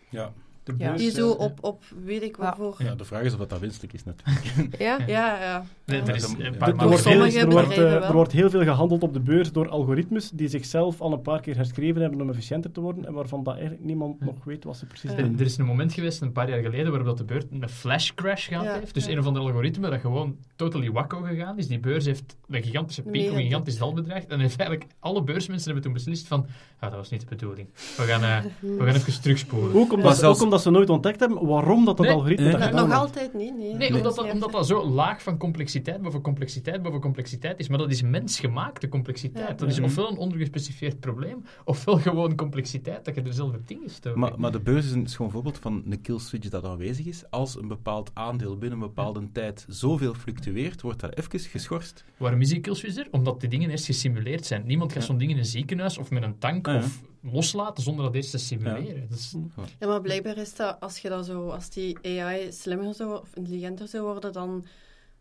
Ja. 0.09 0.33
De 0.67 0.73
beurs, 0.73 1.01
Die 1.01 1.09
eh, 1.09 1.15
zo 1.15 1.29
op, 1.31 1.57
op 1.63 1.83
weet 2.03 2.21
ik 2.23 2.37
waarvoor. 2.37 2.75
ja, 2.77 2.95
de 2.95 3.05
vraag 3.05 3.21
is 3.23 3.33
of 3.33 3.39
dat, 3.39 3.49
dat 3.49 3.59
wenselijk 3.59 3.93
is 3.93 4.03
natuurlijk. 4.03 4.75
Ja? 4.87 4.97
Ja, 5.07 5.41
ja. 5.41 5.65
Nee, 5.85 6.01
er 6.01 6.15
is 6.15 6.23
een 6.23 6.55
paar 6.57 6.69
Er 6.69 6.87
wordt, 6.87 7.05
heel, 7.05 7.25
er, 7.25 7.49
wordt, 7.49 7.71
eh, 7.71 7.93
er 8.07 8.13
wordt 8.13 8.31
heel 8.31 8.49
veel 8.49 8.63
gehandeld 8.63 9.03
op 9.03 9.13
de 9.13 9.19
beurs 9.19 9.51
door 9.51 9.69
algoritmes 9.69 10.29
die 10.29 10.47
zichzelf 10.47 11.01
al 11.01 11.13
een 11.13 11.21
paar 11.21 11.41
keer 11.41 11.55
herschreven 11.55 12.01
hebben 12.01 12.21
om 12.21 12.29
efficiënter 12.29 12.71
te 12.71 12.81
worden 12.81 13.05
en 13.05 13.13
waarvan 13.13 13.43
dat 13.43 13.53
eigenlijk 13.53 13.83
niemand 13.85 14.19
nog 14.19 14.43
weet 14.43 14.63
wat 14.63 14.77
ze 14.77 14.85
precies 14.85 15.11
Ja. 15.11 15.15
doen. 15.17 15.39
Er, 15.39 15.45
is 15.45 15.57
een 15.57 15.65
moment 15.65 15.93
geweest, 15.93 16.21
een 16.21 16.31
paar 16.31 16.49
jaar 16.49 16.61
geleden, 16.61 16.87
waarop 16.87 17.07
dat 17.07 17.17
de 17.17 17.23
beurs 17.23 17.43
een 17.51 17.69
flash 17.69 18.11
crash 18.15 18.47
gehad 18.47 18.63
Ja, 18.65 18.73
heeft. 18.79 18.93
Dus 18.93 19.05
ja. 19.05 19.11
een 19.11 19.19
of 19.19 19.25
ander 19.25 19.41
algoritme 19.41 19.89
dat 19.89 19.99
gewoon 19.99 20.35
totally 20.55 20.91
wacko 20.91 21.21
gegaan 21.21 21.57
is. 21.57 21.67
Die 21.67 21.79
beurs 21.79 22.05
heeft 22.05 22.35
een 22.47 22.63
gigantische 22.63 23.01
piek 23.01 23.27
een 23.29 23.35
gigantisch 23.41 23.77
dal 23.77 23.93
bedreigd. 23.93 24.27
En 24.27 24.39
heeft 24.39 24.59
eigenlijk 24.59 24.91
alle 24.99 25.23
beursmensen 25.23 25.65
hebben 25.65 25.83
toen 25.83 25.93
beslist 25.93 26.27
van, 26.27 26.45
ja, 26.81 26.87
dat 26.89 26.97
was 26.97 27.09
niet 27.09 27.21
de 27.21 27.27
bedoeling. 27.29 27.67
We 27.97 28.03
gaan, 28.03 28.23
eh, 28.23 28.37
we 28.59 28.85
gaan 28.85 28.95
even 29.01 29.21
terugspoelen. 29.21 29.69
Ook 29.75 29.91
omdat, 29.91 30.05
Maar 30.05 30.13
ze, 30.13 30.19
zelfs- 30.19 30.37
ook 30.37 30.43
omdat 30.43 30.56
ze 30.61 30.69
nooit 30.69 30.89
ontdekt 30.89 31.19
hebben 31.19 31.45
waarom 31.47 31.85
dat, 31.85 31.97
dat 31.97 32.05
Nee. 32.05 32.15
algoritme 32.15 32.45
Nee. 32.45 32.57
dat 32.57 32.71
Nog 32.71 32.91
altijd 32.93 33.33
niet, 33.33 33.57
nee. 33.57 33.67
Nee, 33.67 33.75
Nee. 33.89 33.95
omdat 33.97 34.15
dat, 34.15 34.31
omdat 34.31 34.51
dat 34.51 34.67
zo 34.67 34.85
laag 34.89 35.21
van 35.23 35.37
complexiteit 35.37 36.01
boven 36.01 36.21
complexiteit 36.21 36.81
boven 36.81 36.99
complexiteit 37.01 37.59
is. 37.59 37.67
Maar 37.69 37.77
dat 37.77 37.91
is 37.91 38.01
mensgemaakte 38.01 38.87
complexiteit. 38.89 39.47
Ja. 39.47 39.53
Dat 39.53 39.67
is 39.69 39.79
ofwel 39.79 40.11
een 40.11 40.17
ondergespecificeerd 40.17 40.99
probleem, 40.99 41.43
ofwel 41.65 41.97
gewoon 41.97 42.35
complexiteit 42.35 43.05
dat 43.05 43.15
je 43.15 43.21
er 43.21 43.33
zelf 43.33 43.51
hebt 43.51 43.71
ingestoken. 43.71 44.19
Maar, 44.19 44.39
maar 44.39 44.51
de 44.51 44.59
beurs 44.59 44.85
is 44.85 44.91
een 44.91 45.07
schoon 45.07 45.31
voorbeeld 45.31 45.57
van 45.57 45.83
een 45.89 46.01
kill 46.01 46.19
switch 46.19 46.49
dat 46.49 46.63
aanwezig 46.65 47.05
is. 47.05 47.23
Als 47.29 47.55
een 47.57 47.67
bepaald 47.67 48.11
aandeel 48.13 48.57
binnen 48.57 48.79
een 48.79 48.85
bepaalde 48.87 49.31
tijd 49.31 49.65
zoveel 49.69 50.13
fluctueert, 50.13 50.81
wordt 50.81 50.99
dat 50.99 51.17
even 51.17 51.39
geschorst. 51.39 52.03
Waarom 52.17 52.41
is 52.41 52.49
die 52.49 52.59
killswitch 52.59 52.97
er? 52.97 53.07
Omdat 53.11 53.39
die 53.39 53.49
dingen 53.49 53.69
eerst 53.69 53.85
gesimuleerd 53.85 54.45
zijn. 54.45 54.63
Niemand 54.65 54.91
gaat 54.91 55.01
Ja. 55.01 55.07
zo'n 55.07 55.17
ding 55.17 55.31
in 55.31 55.37
een 55.37 55.45
ziekenhuis 55.45 55.97
of 55.97 56.09
met 56.11 56.23
een 56.23 56.37
tank 56.39 56.67
Ah, 56.67 56.73
ja. 56.73 56.79
of 56.79 57.01
loslaten 57.21 57.83
zonder 57.83 58.05
dat 58.05 58.15
eerst 58.15 58.31
te 58.31 58.37
simuleren. 58.37 59.07
Dat 59.09 59.17
is, 59.17 59.35
Ja, 59.79 59.87
maar 59.87 60.01
blijkbaar 60.01 60.37
is 60.37 60.55
dat, 60.55 60.79
als, 60.79 60.99
je 60.99 61.09
dat 61.09 61.25
zo, 61.25 61.49
als 61.49 61.69
die 61.69 61.97
AI 62.03 62.51
slimmer 62.51 62.93
zou, 62.93 63.19
of 63.21 63.35
intelligenter 63.35 63.87
zou 63.87 64.03
worden, 64.03 64.33
dan 64.33 64.65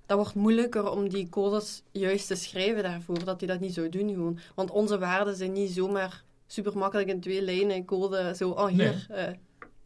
dat 0.07 0.17
wordt 0.19 0.35
moeilijker 0.35 0.91
om 0.91 1.09
die 1.09 1.29
codes 1.29 1.83
juist 1.91 2.27
te 2.27 2.35
schrijven 2.35 2.83
daarvoor, 2.83 3.25
dat 3.25 3.39
die 3.39 3.49
dat 3.49 3.61
niet 3.61 3.75
zou 3.75 3.89
doen 3.89 4.09
gewoon. 4.09 4.39
Want 4.55 4.71
onze 4.71 4.99
waarden 4.99 5.37
zijn 5.37 5.53
niet 5.53 5.71
zomaar 5.71 6.25
super 6.47 6.79
makkelijk 6.79 7.09
in 7.09 7.21
twee 7.21 7.43
lijnen 7.43 7.85
code, 7.85 8.35
zo, 8.37 8.51
oh 8.51 8.67
hier, 8.67 9.07
eh, 9.11 9.33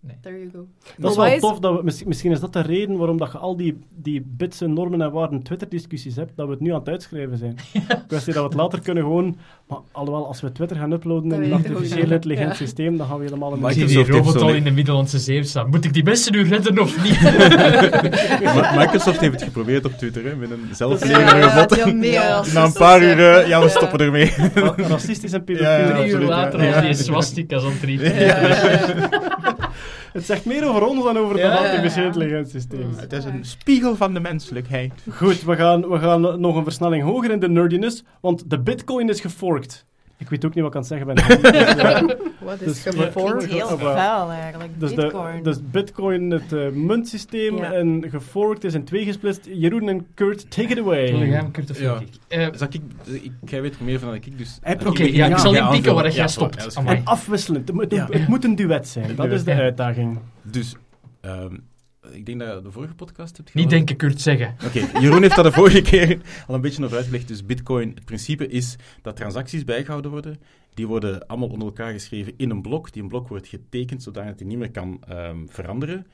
Nee. 0.02 0.16
there 0.22 0.38
you 0.38 0.50
go. 0.52 0.66
Dat 0.98 1.10
is 1.10 1.16
wel 1.16 1.38
tof. 1.38 1.58
Dat 1.58 1.76
we, 1.76 1.82
misschien, 1.84 2.08
misschien 2.08 2.30
is 2.32 2.40
dat 2.40 2.52
de 2.52 2.60
reden 2.60 2.96
waarom 2.96 3.18
dat 3.18 3.32
je 3.32 3.38
al 3.38 3.56
die, 3.56 3.78
die 3.96 4.22
bits 4.36 4.60
en 4.60 4.72
normen 4.72 5.02
en 5.02 5.12
waarden 5.12 5.42
Twitter-discussies 5.42 6.16
hebt, 6.16 6.32
dat 6.36 6.46
we 6.46 6.52
het 6.52 6.60
nu 6.60 6.70
aan 6.72 6.78
het 6.78 6.88
uitschrijven 6.88 7.38
zijn. 7.38 7.56
Kwestie 8.08 8.32
dat 8.32 8.42
we 8.42 8.48
het 8.48 8.58
later 8.58 8.80
kunnen 8.80 9.02
gewoon... 9.02 9.36
Maar 9.68 9.78
alhoewel, 9.92 10.26
als 10.26 10.40
we 10.40 10.52
Twitter 10.52 10.76
gaan 10.76 10.92
uploaden 10.92 11.28
Dat 11.28 11.38
in 11.38 11.44
een 11.52 11.58
ik 11.58 11.66
artificieel 11.66 12.10
intelligent 12.10 12.48
Ja. 12.48 12.54
systeem, 12.54 12.96
dan 12.96 13.06
gaan 13.06 13.18
we 13.18 13.24
helemaal 13.24 13.54
in 13.54 13.60
Maar 13.60 13.70
ik 13.70 13.78
de... 13.78 13.88
zie 13.88 13.98
Microsoft 13.98 14.24
die 14.24 14.32
robot 14.32 14.50
al 14.50 14.56
in 14.56 14.64
de 14.64 14.70
Middellandse 14.70 15.18
Zee 15.18 15.42
staan. 15.44 15.68
Moet 15.70 15.84
ik 15.84 15.92
die 15.92 16.04
mensen 16.04 16.32
nu 16.32 16.42
redden 16.48 16.78
of 16.78 17.02
niet? 17.02 17.20
Microsoft 18.82 19.20
heeft 19.20 19.32
het 19.32 19.42
geprobeerd 19.42 19.84
op 19.84 19.92
Twitter, 19.92 20.24
hè, 20.24 20.34
met 20.36 20.50
een 20.50 20.68
zelflerende 20.72 21.36
ja, 21.36 21.54
robot. 21.62 22.04
ja, 22.04 22.42
Na 22.54 22.64
een 22.64 22.72
paar 22.72 23.02
uur, 23.02 23.48
ja, 23.48 23.62
we 23.62 23.68
stoppen 23.68 23.98
ermee. 23.98 24.32
Ra- 24.54 24.74
Racistisch 24.76 25.32
en 25.32 25.44
pedofiel. 25.44 25.94
Drie 25.96 26.10
uur 26.12 26.20
later 26.20 26.74
als 26.74 26.84
die 26.84 26.94
swastika's 27.04 27.64
aan 27.64 27.72
het. 27.80 29.59
Het 30.12 30.24
zegt 30.24 30.44
meer 30.44 30.68
over 30.68 30.82
ons 30.82 31.04
dan 31.04 31.18
over 31.18 31.34
het 31.34 31.42
ja, 31.42 31.56
artificieel 31.56 32.04
ja. 32.04 32.12
intelligent 32.12 32.50
systeem. 32.50 32.94
Het 32.96 33.12
is 33.12 33.24
een 33.24 33.44
spiegel 33.44 33.96
van 33.96 34.14
de 34.14 34.20
menselijkheid. 34.20 34.92
Goed, 35.10 35.42
we 35.42 35.56
gaan, 35.56 35.88
we 35.88 35.98
gaan 35.98 36.40
nog 36.40 36.56
een 36.56 36.64
versnelling 36.64 37.02
hoger 37.02 37.30
in 37.30 37.40
de 37.40 37.48
nerdiness, 37.48 38.04
want 38.20 38.50
de 38.50 38.60
bitcoin 38.60 39.08
is 39.08 39.20
geforkt. 39.20 39.86
Ik 40.20 40.28
weet 40.30 40.44
ook 40.44 40.54
niet 40.54 40.64
wat 40.64 40.74
ik 40.74 40.90
aan 40.92 40.98
het 40.98 41.06
zeggen 41.06 41.06
ben. 41.06 42.18
Wat 42.46 42.58
Dus- 42.58 42.68
is 42.68 42.82
Klinkt 42.82 43.12
gevormd? 43.12 43.46
heel 43.46 43.64
Of, 43.66 43.82
eh, 43.82 43.92
vuil 43.94 44.30
eigenlijk. 44.30 44.80
Dus, 44.80 44.94
Bitcoin. 44.94 45.36
de, 45.36 45.42
dus 45.42 45.58
bitcoin, 45.70 46.30
het 46.30 46.52
eh, 46.52 46.68
muntsysteem, 46.68 47.56
Ja. 47.56 47.72
en 47.72 48.04
geforkt 48.10 48.64
is 48.64 48.74
in 48.74 48.84
twee 48.84 49.04
gesplitst. 49.04 49.48
Jeroen 49.52 49.88
en 49.88 50.06
Kurt, 50.14 50.50
take 50.50 50.68
it 50.68 50.78
away. 50.78 51.26
Ja, 51.26 51.48
Kurt 51.52 51.70
of 51.70 51.80
Ja. 51.80 51.98
Eh, 52.28 52.46
Zal 52.52 52.68
ik, 52.70 52.80
ik, 53.22 53.32
jij 53.44 53.62
weet 53.62 53.78
er 53.78 53.84
meer 53.84 53.98
van 53.98 54.08
dan 54.08 54.16
ik, 54.16 54.38
dus... 54.38 54.58
Oké, 54.86 55.02
ja, 55.02 55.26
ik 55.26 55.38
zal 55.38 55.52
niet 55.52 55.70
pieken 55.70 55.94
waar 55.94 56.04
jij 56.04 56.14
ja, 56.14 56.26
stopt. 56.26 56.76
En 56.84 57.00
afwisselend. 57.04 57.68
Het 57.68 57.90
het 58.10 58.28
moet 58.28 58.44
een 58.44 58.56
duet 58.56 58.88
zijn. 58.88 59.16
Dat 59.16 59.30
is 59.30 59.44
de 59.44 59.52
uitdaging. 59.54 60.18
Dus, 60.42 60.74
ehm, 61.20 61.54
ik 62.12 62.26
denk 62.26 62.40
dat 62.40 62.54
je 62.56 62.62
de 62.62 62.70
vorige 62.70 62.94
podcast 62.94 63.36
hebt 63.36 63.54
niet 63.54 63.64
gehoord. 63.64 63.70
denken, 63.70 63.96
Kurt, 63.96 64.20
zeggen. 64.20 64.56
Oké, 64.66 64.98
Jeroen 65.00 65.22
heeft 65.22 65.36
dat 65.36 65.44
de 65.44 65.52
vorige 65.52 65.82
keer 65.90 66.20
al 66.46 66.54
een 66.54 66.60
beetje 66.60 66.84
over 66.84 66.96
uitgelegd. 66.96 67.28
Dus 67.28 67.46
Bitcoin, 67.46 67.92
het 67.94 68.04
principe 68.04 68.48
is 68.48 68.76
dat 69.02 69.16
transacties 69.16 69.64
bijgehouden 69.64 70.10
worden. 70.10 70.40
Die 70.74 70.86
worden 70.86 71.26
allemaal 71.26 71.48
onder 71.48 71.66
elkaar 71.68 71.92
geschreven 71.92 72.32
in 72.36 72.50
een 72.50 72.62
blok. 72.62 72.92
Die 72.92 73.02
een 73.02 73.08
blok 73.08 73.28
wordt 73.28 73.48
getekend 73.48 74.02
zodat 74.02 74.24
hij 74.24 74.34
niet 74.38 74.58
meer 74.58 74.70
kan 74.70 75.00
ehm, 75.08 75.46
veranderen. 75.46 76.06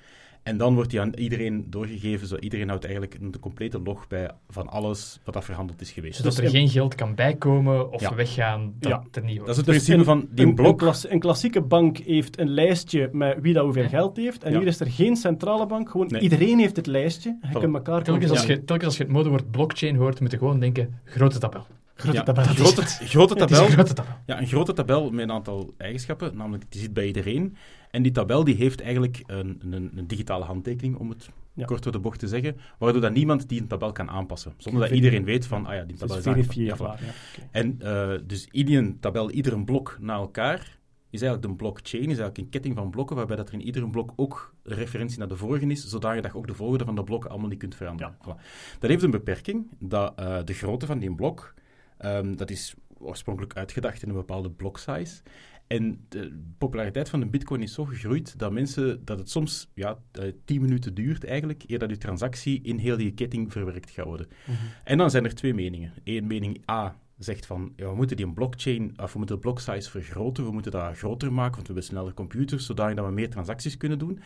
En 0.47 0.56
dan 0.56 0.74
wordt 0.74 0.90
die 0.90 1.01
aan 1.01 1.14
iedereen 1.14 1.66
doorgegeven. 1.70 2.27
Zo 2.27 2.36
iedereen 2.36 2.68
houdt 2.68 2.85
eigenlijk 2.85 3.16
een 3.20 3.35
complete 3.40 3.81
log 3.81 4.09
bij 4.09 4.31
van 4.48 4.68
alles 4.68 5.20
wat 5.24 5.35
dat 5.35 5.44
verhandeld 5.44 5.81
is 5.81 5.90
geweest. 5.90 6.16
Zodat 6.16 6.31
Dus 6.36 6.40
er 6.40 6.47
in- 6.47 6.51
geen 6.60 6.68
geld 6.68 6.94
kan 6.94 7.14
bijkomen 7.14 7.93
of 7.93 8.01
Ja. 8.01 8.14
weggaan 8.14 8.74
dat 8.78 8.90
Ja. 8.90 9.02
er 9.12 9.24
niet 9.24 9.39
Dat 9.39 9.48
is 9.48 9.56
het 9.56 9.66
Dus 9.66 9.74
principe 9.74 9.98
een- 9.98 10.05
van 10.05 10.28
die 10.31 10.47
een, 10.47 10.55
blok. 10.55 10.70
Een, 10.70 10.77
klas- 10.77 11.09
een 11.10 11.20
klassieke 11.20 11.60
bank 11.60 11.98
heeft 11.98 12.39
een 12.39 12.48
lijstje 12.48 13.09
met 13.12 13.39
wie 13.40 13.52
dat 13.55 13.64
hoeveel 13.64 13.82
Ja. 13.82 13.89
geld 13.89 14.16
heeft. 14.16 14.44
En 14.44 14.52
Ja. 14.52 14.59
hier 14.59 14.66
is 14.66 14.81
er 14.81 14.90
geen 14.90 15.16
centrale 15.16 15.66
bank. 15.66 15.90
Gewoon 15.90 16.06
Nee. 16.06 16.20
iedereen 16.20 16.59
heeft 16.59 16.77
het 16.77 16.86
lijstje. 16.86 17.39
Je 17.52 17.59
kunt 17.59 17.74
elkaar 17.74 18.02
Telkens 18.02 18.31
als, 18.31 18.47
je, 18.47 18.64
telkens 18.64 18.86
als 18.89 18.97
je 18.97 19.02
het 19.02 19.12
modewoord 19.12 19.51
blockchain 19.51 19.97
hoort, 19.97 20.20
moet 20.20 20.31
je 20.31 20.39
gewoon 20.39 20.60
denken, 20.60 20.94
grote 21.05 21.39
tabel. 21.39 21.66
Grote 21.94 22.16
Ja, 22.16 22.23
tabel. 22.23 22.43
een 22.43 22.48
grote, 22.56 22.82
grote 22.85 23.35
tabel. 23.44 23.64
een 23.64 23.70
grote 23.70 23.93
tabel. 23.94 24.12
Ja, 24.27 24.40
een 24.40 24.47
grote 24.47 24.73
tabel 24.73 25.10
met 25.10 25.20
een 25.24 25.32
aantal 25.32 25.74
eigenschappen, 25.78 26.36
namelijk 26.36 26.64
die 26.68 26.81
zit 26.81 26.93
bij 26.93 27.06
iedereen. 27.06 27.56
En 27.97 28.02
die 28.02 28.12
tabel 28.12 28.44
die 28.44 28.55
heeft 28.55 28.81
eigenlijk 28.81 29.23
een, 29.27 29.60
een, 29.70 29.90
een 29.97 30.06
digitale 30.06 30.44
handtekening, 30.44 30.97
om 30.97 31.09
het 31.10 31.31
Ja. 31.52 31.64
kort 31.64 31.82
door 31.82 31.93
de 31.93 31.98
bocht 31.98 32.18
te 32.18 32.28
zeggen, 32.28 32.56
waardoor 32.78 33.01
dat 33.01 33.12
niemand 33.12 33.48
die 33.48 33.60
een 33.60 33.66
tabel 33.66 33.93
kan 33.93 34.10
aanpassen. 34.10 34.52
Zonder 34.56 34.82
dat 34.82 34.90
iedereen 34.90 35.24
weet 35.24 35.47
van, 35.47 35.66
ah 35.66 35.74
ja, 35.74 35.85
die 35.85 35.97
tabel 35.97 36.16
is 36.16 36.27
is. 36.48 36.55
Ja, 36.55 36.77
voilà. 36.77 37.05
En 37.51 37.77
eh, 37.81 38.12
dus 38.27 38.48
iedere 38.51 38.98
tabel, 39.01 39.31
ieder 39.31 39.64
blok 39.64 39.97
na 40.01 40.14
elkaar, 40.14 40.78
is 41.10 41.23
eigenlijk 41.23 41.51
een 41.51 41.56
blockchain, 41.56 42.02
is 42.02 42.09
eigenlijk 42.09 42.39
een 42.39 42.48
ketting 42.48 42.74
van 42.74 42.90
blokken, 42.90 43.16
waarbij 43.16 43.36
dat 43.36 43.48
er 43.48 43.55
in 43.55 43.62
iedere 43.62 43.90
blok 43.90 44.12
ook 44.16 44.55
een 44.62 44.77
referentie 44.77 45.18
naar 45.18 45.28
de 45.28 45.36
vorige 45.36 45.66
is, 45.66 45.86
zodat 45.86 46.14
je 46.14 46.35
ook 46.35 46.47
de 46.47 46.55
volgorde 46.55 46.85
van 46.85 46.94
de 46.94 47.05
blokken 47.05 47.31
allemaal 47.31 47.48
niet 47.48 47.59
kunt 47.59 47.74
veranderen. 47.74 48.14
Voilà. 48.14 48.40
Dat 48.78 48.90
heeft 48.90 49.02
een 49.02 49.10
beperking, 49.10 49.66
dat 49.78 50.12
eh, 50.16 50.39
de 50.44 50.52
grootte 50.52 50.86
van 50.86 50.98
die 50.98 51.14
blok, 51.14 51.55
ehm, 51.98 52.35
dat 52.35 52.51
is 52.51 52.74
oorspronkelijk 52.98 53.56
uitgedacht 53.56 54.02
in 54.02 54.09
een 54.09 54.14
bepaalde 54.14 54.51
block 54.51 54.78
size. 54.78 55.23
En 55.66 56.05
de 56.09 56.38
populariteit 56.59 57.09
van 57.09 57.20
de 57.20 57.26
bitcoin 57.26 57.62
is 57.62 57.72
zo 57.72 57.84
gegroeid 57.84 58.38
dat 58.38 58.52
mensen, 58.52 59.05
dat 59.05 59.18
het 59.18 59.30
soms 59.30 59.70
ja, 59.74 59.98
eh, 60.12 60.32
10 60.44 60.60
minuten 60.60 60.94
duurt 60.94 61.24
eigenlijk, 61.24 61.64
eer 61.66 61.78
dat 61.78 61.90
je 61.90 61.97
transactie 61.97 62.62
in 62.62 62.78
heel 62.78 62.97
die 62.97 63.14
ketting 63.14 63.52
verwerkt 63.52 63.90
gaat 63.90 64.05
worden. 64.05 64.26
Mhm. 64.44 64.56
En 64.84 64.98
dan 64.98 65.10
zijn 65.10 65.24
er 65.24 65.34
twee 65.34 65.55
meningen. 65.55 65.93
Eén 66.05 66.26
mening 66.26 66.70
A 66.70 66.97
zegt 67.18 67.47
van, 67.47 67.72
ja, 67.76 67.88
we 67.88 67.94
moeten 67.94 68.16
die 68.16 68.32
blockchain, 68.32 68.93
of 68.97 69.12
we 69.12 69.18
moeten 69.18 69.36
de 69.36 69.43
block 69.43 69.60
size 69.60 69.90
vergroten, 69.90 70.44
we 70.44 70.52
moeten 70.52 70.72
dat 70.72 70.98
groter 70.98 71.32
maken, 71.32 71.55
want 71.55 71.66
we 71.66 71.72
hebben 71.72 71.90
sneller 71.90 72.14
computers, 72.14 72.66
zodat 72.66 72.94
we 72.94 73.10
meer 73.10 73.30
transacties 73.30 73.76
kunnen 73.76 73.98
doen. 73.98 74.20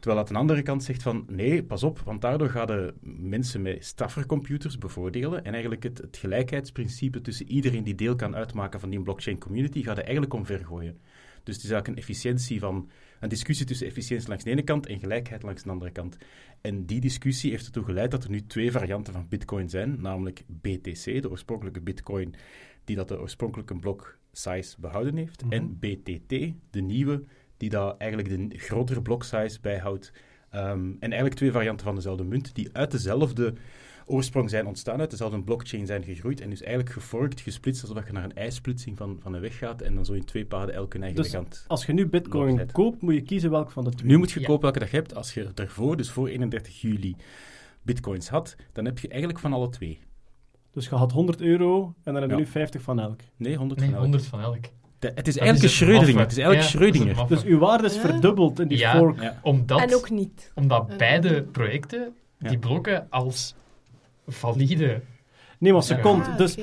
Terwijl 0.00 0.20
dat 0.20 0.28
aan 0.28 0.34
de 0.34 0.40
andere 0.40 0.62
kant 0.62 0.84
zegt 0.84 1.02
van, 1.02 1.24
nee, 1.28 1.64
pas 1.64 1.82
op, 1.82 1.98
want 1.98 2.20
daardoor 2.20 2.48
gaan 2.48 2.66
de 2.66 2.94
mensen 3.00 3.62
met 3.62 3.84
straffer 3.84 4.26
computers 4.26 4.78
bevoordelen 4.78 5.44
en 5.44 5.52
eigenlijk 5.52 5.82
het, 5.82 5.98
het 5.98 6.16
gelijkheidsprincipe 6.16 7.20
tussen 7.20 7.48
iedereen 7.48 7.84
die 7.84 7.94
deel 7.94 8.16
kan 8.16 8.36
uitmaken 8.36 8.80
van 8.80 8.90
die 8.90 9.02
blockchain 9.02 9.38
community 9.38 9.82
gaat 9.82 9.96
er 9.96 10.02
eigenlijk 10.02 10.34
omvergooien. 10.34 10.98
Dus 11.44 11.54
het 11.54 11.64
is 11.64 11.70
eigenlijk 11.70 11.88
een 11.88 11.96
efficiëntie 12.08 12.58
van, 12.60 12.90
een 13.20 13.28
discussie 13.28 13.66
tussen 13.66 13.86
efficiëntie 13.86 14.28
langs 14.28 14.44
de 14.44 14.50
ene 14.50 14.62
kant 14.62 14.86
en 14.86 14.98
gelijkheid 14.98 15.42
langs 15.42 15.62
de 15.62 15.70
andere 15.70 15.90
kant. 15.90 16.16
En 16.60 16.86
die 16.86 17.00
discussie 17.00 17.50
heeft 17.50 17.66
ertoe 17.66 17.84
geleid 17.84 18.10
dat 18.10 18.24
er 18.24 18.30
nu 18.30 18.46
twee 18.46 18.70
varianten 18.72 19.12
van 19.12 19.26
Bitcoin 19.28 19.68
zijn, 19.68 20.00
namelijk 20.00 20.42
BTC, 20.46 21.04
de 21.22 21.30
oorspronkelijke 21.30 21.80
Bitcoin, 21.80 22.34
die 22.84 22.96
dat 22.96 23.08
de 23.08 23.20
oorspronkelijke 23.20 23.74
block 23.74 24.18
size 24.32 24.76
behouden 24.80 25.16
heeft, 25.16 25.44
Mhm. 25.44 25.52
en 25.52 25.78
BTT, 25.78 26.28
de 26.70 26.80
nieuwe, 26.80 27.24
die 27.60 27.70
dat 27.70 27.94
eigenlijk 27.98 28.50
de 28.50 28.58
grotere 28.58 29.02
block 29.02 29.24
size 29.24 29.58
bijhoudt. 29.60 30.12
Ehm, 30.50 30.64
en 30.90 30.96
eigenlijk 31.00 31.34
twee 31.34 31.52
varianten 31.52 31.86
van 31.86 31.94
dezelfde 31.94 32.24
munt, 32.24 32.54
die 32.54 32.68
uit 32.72 32.90
dezelfde 32.90 33.52
oorsprong 34.06 34.50
zijn 34.50 34.66
ontstaan, 34.66 35.00
uit 35.00 35.10
dezelfde 35.10 35.42
blockchain 35.42 35.86
zijn 35.86 36.02
gegroeid, 36.04 36.40
en 36.40 36.50
dus 36.50 36.60
eigenlijk 36.62 36.92
geforkt, 36.94 37.40
gesplitst, 37.40 37.82
alsof 37.88 38.06
je 38.06 38.12
naar 38.12 38.24
een 38.24 38.34
ijsplitsing 38.34 38.96
van, 38.96 39.16
van 39.22 39.34
een 39.34 39.40
weg 39.40 39.58
gaat, 39.58 39.82
en 39.82 39.94
dan 39.94 40.04
zo 40.04 40.12
in 40.12 40.24
twee 40.24 40.44
paden 40.46 40.74
elk 40.74 40.92
hun 40.92 41.02
eigen 41.02 41.22
Dus 41.22 41.30
kant. 41.32 41.64
Als 41.68 41.86
je 41.86 41.92
nu 41.92 42.06
bitcoin 42.08 42.72
koopt, 42.72 43.02
moet 43.02 43.14
je 43.14 43.22
kiezen 43.22 43.50
welk 43.50 43.70
van 43.70 43.84
de 43.84 43.90
twee. 43.90 44.10
Nu 44.10 44.16
moet 44.18 44.30
je 44.30 44.40
Ja. 44.40 44.46
kopen 44.46 44.62
welke 44.62 44.78
dat 44.78 44.90
je 44.90 44.96
hebt. 44.96 45.14
Als 45.14 45.34
je 45.34 45.48
daarvoor, 45.54 45.96
dus 45.96 46.10
voor 46.10 46.28
31 46.28 46.80
juli, 46.80 47.16
bitcoins 47.82 48.28
had, 48.28 48.56
dan 48.72 48.84
heb 48.84 48.98
je 48.98 49.08
eigenlijk 49.08 49.40
van 49.40 49.52
alle 49.52 49.68
twee. 49.68 49.98
Dus 50.72 50.88
je 50.88 50.94
had 50.94 51.12
100 51.12 51.40
euro 51.40 51.94
en 52.02 52.12
dan 52.12 52.14
heb 52.14 52.24
je 52.30 52.36
Ja. 52.36 52.42
nu 52.42 52.46
50 52.46 52.82
van 52.82 53.00
elk. 53.00 53.20
Nee, 53.36 53.56
100 53.56 53.80
Nee, 53.80 53.88
van 53.88 53.98
elk. 53.98 54.04
100 54.06 54.26
van 54.26 54.40
elk. 54.40 54.64
De- 55.00 55.12
het 55.14 55.28
is 55.28 55.34
Dat 55.34 55.46
het 55.48 55.70
Schrödinger. 55.70 56.18
Het 56.18 56.36
is 56.38 56.44
het 56.44 56.64
Schrödinger. 56.76 57.28
Dus 57.28 57.44
uw 57.44 57.58
waarde 57.58 57.84
is 57.86 57.94
Ja. 57.94 58.00
verdubbeld 58.00 58.60
in 58.60 58.68
die 58.68 58.78
Ja. 58.78 58.96
fork. 58.96 59.20
Ja. 59.22 59.38
Omdat, 59.42 59.80
En 59.80 59.94
ook 59.94 60.10
niet. 60.10 60.52
omdat 60.54 60.88
En- 60.88 60.96
beide 60.96 61.42
projecten 61.42 62.12
die 62.38 62.50
Ja. 62.52 62.58
blokken 62.58 63.06
als 63.10 63.54
valide... 64.26 65.00
Nee, 65.58 65.72
maar 65.72 65.82
Ja. 65.82 65.86
seconde. 65.96 66.24
Ah, 66.24 66.36
Dus 66.36 66.56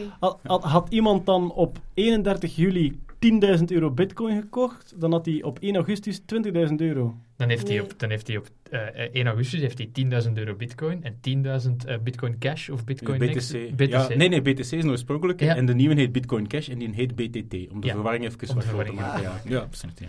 had 0.46 0.88
iemand 0.90 1.26
dan 1.26 1.52
op 1.54 1.78
31 1.94 2.56
juli 2.56 3.00
10.000 3.20 3.64
euro 3.66 3.92
bitcoin 3.92 4.42
gekocht, 4.42 4.94
dan 4.96 5.12
had 5.12 5.26
hij 5.26 5.44
op 5.44 5.60
1 5.60 5.76
augustus 5.76 6.22
20.000 6.22 6.76
euro. 6.78 7.16
Dan 7.36 7.50
heeft 7.50 7.68
hij 7.68 7.80
op, 7.80 7.94
dan 8.00 8.10
heeft 8.10 8.28
hij 8.28 8.38
op 8.38 8.48
eh, 8.70 9.04
eh, 9.04 9.10
1 9.14 9.28
augustus 9.28 9.60
heeft 9.60 9.78
hij 9.78 9.90
10.000 10.28 10.34
euro 10.34 10.56
bitcoin 10.56 11.04
en 11.04 11.14
10.000 11.22 11.86
eh, 11.86 11.98
bitcoin 12.04 12.38
cash 12.38 12.70
of 12.70 12.84
bitcoin 12.84 13.18
BTC. 13.18 13.34
Next. 13.34 13.52
BTC. 13.76 13.90
Ja, 13.90 14.08
nee, 14.16 14.30
nee, 14.30 14.42
BTC 14.42 14.60
is 14.60 14.72
een 14.72 14.90
oorspronkelijke. 14.90 15.46
Ja. 15.46 15.56
En 15.56 15.66
de 15.66 15.74
nieuwe 15.74 15.96
heet 15.96 16.12
Bitcoin 16.12 16.48
Cash 16.48 16.70
en 16.70 16.78
die 16.78 16.90
heet 16.94 17.16
BTT. 17.16 17.72
Om 17.72 17.82
de 17.82 17.88
Ja. 17.88 17.94
verwarring 17.94 18.26
even 18.26 18.38
te 18.38 18.56
maken. 18.56 19.22
Ja, 19.22 19.42
ja 19.46 19.60
absoluut. 19.60 20.02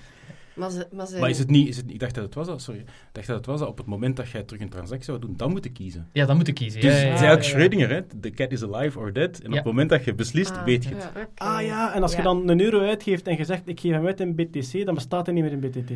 Maar, 0.58 0.70
ze, 0.70 0.86
maar, 0.92 1.06
ze, 1.06 1.18
Maar 1.18 1.30
is 1.30 1.38
het 1.38 1.50
niet, 1.50 1.68
is 1.68 1.76
het, 1.76 1.84
ik 1.90 1.98
dacht 1.98 2.14
dat 2.14 2.24
het 2.24 2.34
was 2.34 2.46
dat, 2.46 2.62
sorry. 2.62 2.80
Ik 2.80 2.86
dacht 3.12 3.26
dat 3.26 3.36
het 3.36 3.46
was 3.46 3.58
dat 3.60 3.68
op 3.68 3.78
het 3.78 3.86
moment 3.86 4.16
dat 4.16 4.28
jij 4.30 4.42
terug 4.42 4.62
een 4.62 4.68
transactie 4.68 5.04
zou 5.04 5.18
doen, 5.18 5.34
dan 5.36 5.50
moet 5.50 5.64
je 5.64 5.70
kiezen. 5.70 6.08
Ja, 6.12 6.26
dan 6.26 6.36
moet 6.36 6.48
ik 6.48 6.54
kiezen. 6.54 6.80
Dus 6.80 7.00
Ja, 7.00 7.06
ja, 7.06 7.12
is 7.14 7.20
eigenlijk. 7.20 7.42
Schrödinger, 7.44 7.88
hè. 7.90 8.02
The 8.20 8.30
cat 8.30 8.52
is 8.52 8.62
alive 8.62 8.98
or 8.98 9.12
dead. 9.12 9.38
En 9.38 9.48
op 9.50 9.54
het 9.54 9.64
moment 9.64 9.90
dat 9.90 10.04
je 10.04 10.14
beslist, 10.14 10.56
Ah, 10.56 10.64
weet 10.64 10.84
je 10.84 10.94
het. 10.94 11.08
Ah 11.34 11.62
ja, 11.62 11.94
en 11.94 12.02
als 12.02 12.14
je 12.16 12.22
dan 12.22 12.48
een 12.48 12.60
euro 12.60 12.80
uitgeeft 12.80 13.26
en 13.26 13.36
je 13.36 13.44
zegt 13.44 13.62
ik 13.68 13.80
geef 13.80 13.92
hem 13.92 14.06
uit 14.06 14.20
in 14.20 14.34
BTC, 14.34 14.84
dan 14.84 14.94
bestaat 14.94 15.26
hij 15.26 15.34
niet 15.34 15.44
meer 15.44 15.52
in 15.52 15.60
BTT. 15.60 15.90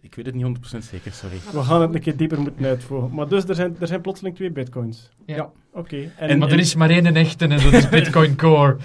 Ik 0.00 0.14
weet 0.14 0.26
het 0.26 0.34
niet 0.34 0.44
100% 0.44 0.78
zeker, 0.84 1.12
sorry. 1.12 1.36
We 1.52 1.62
gaan 1.62 1.80
het 1.80 1.94
een 1.94 2.00
keer 2.00 2.16
dieper 2.16 2.40
moeten 2.40 2.64
uitvoeren. 2.64 3.14
Maar 3.14 3.28
dus, 3.28 3.44
er 3.44 3.54
zijn, 3.54 3.76
er 3.80 3.86
zijn 3.86 4.00
plotseling 4.00 4.36
twee 4.36 4.50
bitcoins. 4.50 5.10
Ja. 5.26 5.50
Oké. 5.72 6.10
En- 6.16 6.38
maar 6.38 6.50
er 6.50 6.58
is 6.58 6.74
maar 6.74 6.90
één 6.90 7.16
echte 7.16 7.44
en 7.46 7.50
dat 7.50 7.72
is 7.72 7.88
Bitcoin 7.98 8.36
Core. 8.36 8.76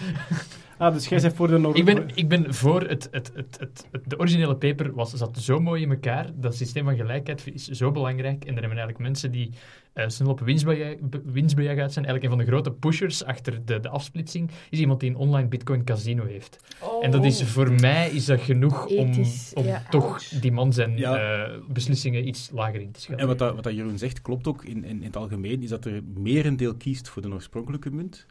Ah, 0.78 0.94
dus 0.94 1.08
jij 1.08 1.20
zegt 1.20 1.36
voor 1.36 1.48
de 1.48 1.58
nog... 1.58 1.76
ik, 1.76 1.86
ben, 1.86 2.10
ik 2.16 2.28
ben 2.28 2.54
voor 2.54 2.82
het, 2.82 3.08
het, 3.12 3.32
het, 3.36 3.58
het, 3.60 3.88
het- 3.92 4.10
De 4.10 4.20
originele 4.20 4.56
paper 4.56 4.94
was, 4.94 5.14
zat 5.14 5.38
zo 5.38 5.60
mooi 5.60 5.82
in 5.82 5.90
elkaar. 5.92 6.30
Dat 6.36 6.56
systeem 6.56 6.84
van 6.86 6.96
gelijkheid 6.96 7.48
is 7.54 7.68
zo 7.68 7.92
belangrijk. 7.92 8.44
En 8.46 8.54
er 8.56 8.60
hebben 8.60 8.70
eigenlijk 8.70 9.00
mensen 9.00 9.32
die 9.32 9.50
eh, 9.94 10.08
snel 10.08 10.30
op 10.30 10.40
winstbejag, 10.40 10.96
be- 11.02 11.22
winstbejag 11.26 11.78
uit 11.78 11.94
zijn. 11.94 12.06
Eigenlijk 12.06 12.24
een 12.24 12.30
van 12.30 12.40
de 12.40 12.52
grote 12.52 12.72
pushers 12.72 13.24
achter 13.24 13.66
de, 13.66 13.80
de 13.80 13.90
afsplitsing 13.90 14.52
is 14.70 14.80
iemand 14.80 15.00
die 15.00 15.10
een 15.10 15.16
online 15.16 15.48
Bitcoin 15.48 15.84
casino 15.84 16.26
heeft. 16.26 16.58
En 17.02 17.12
dat 17.12 17.26
is 17.26 17.44
voor 17.44 17.72
mij 17.72 18.10
is 18.10 18.26
dat 18.26 18.42
genoeg 18.42 18.86
om, 18.86 19.08
Ethisch, 19.08 19.54
om 19.54 19.66
ja, 19.66 19.84
toch 19.90 20.04
ouch. 20.06 20.28
die 20.28 20.52
man 20.52 20.74
zijn 20.74 20.98
Ja. 20.98 21.44
eh, 21.46 21.52
beslissingen 21.70 22.28
iets 22.28 22.50
lager 22.54 22.82
in 22.82 22.92
te 22.92 23.00
schatten. 23.00 23.22
En 23.22 23.28
wat, 23.28 23.38
dat, 23.40 23.56
wat 23.56 23.64
dat 23.64 23.74
Jeroen 23.76 23.98
zegt, 23.98 24.22
klopt 24.22 24.48
ook 24.48 24.66
in, 24.66 24.84
in, 24.84 24.98
in 25.00 25.04
het 25.04 25.16
algemeen, 25.18 25.64
is 25.64 25.70
dat 25.70 25.86
er 25.86 26.02
merendeel 26.18 26.76
kiest 26.76 27.10
voor 27.10 27.22
de 27.22 27.30
oorspronkelijke 27.34 27.92
munt 27.92 28.26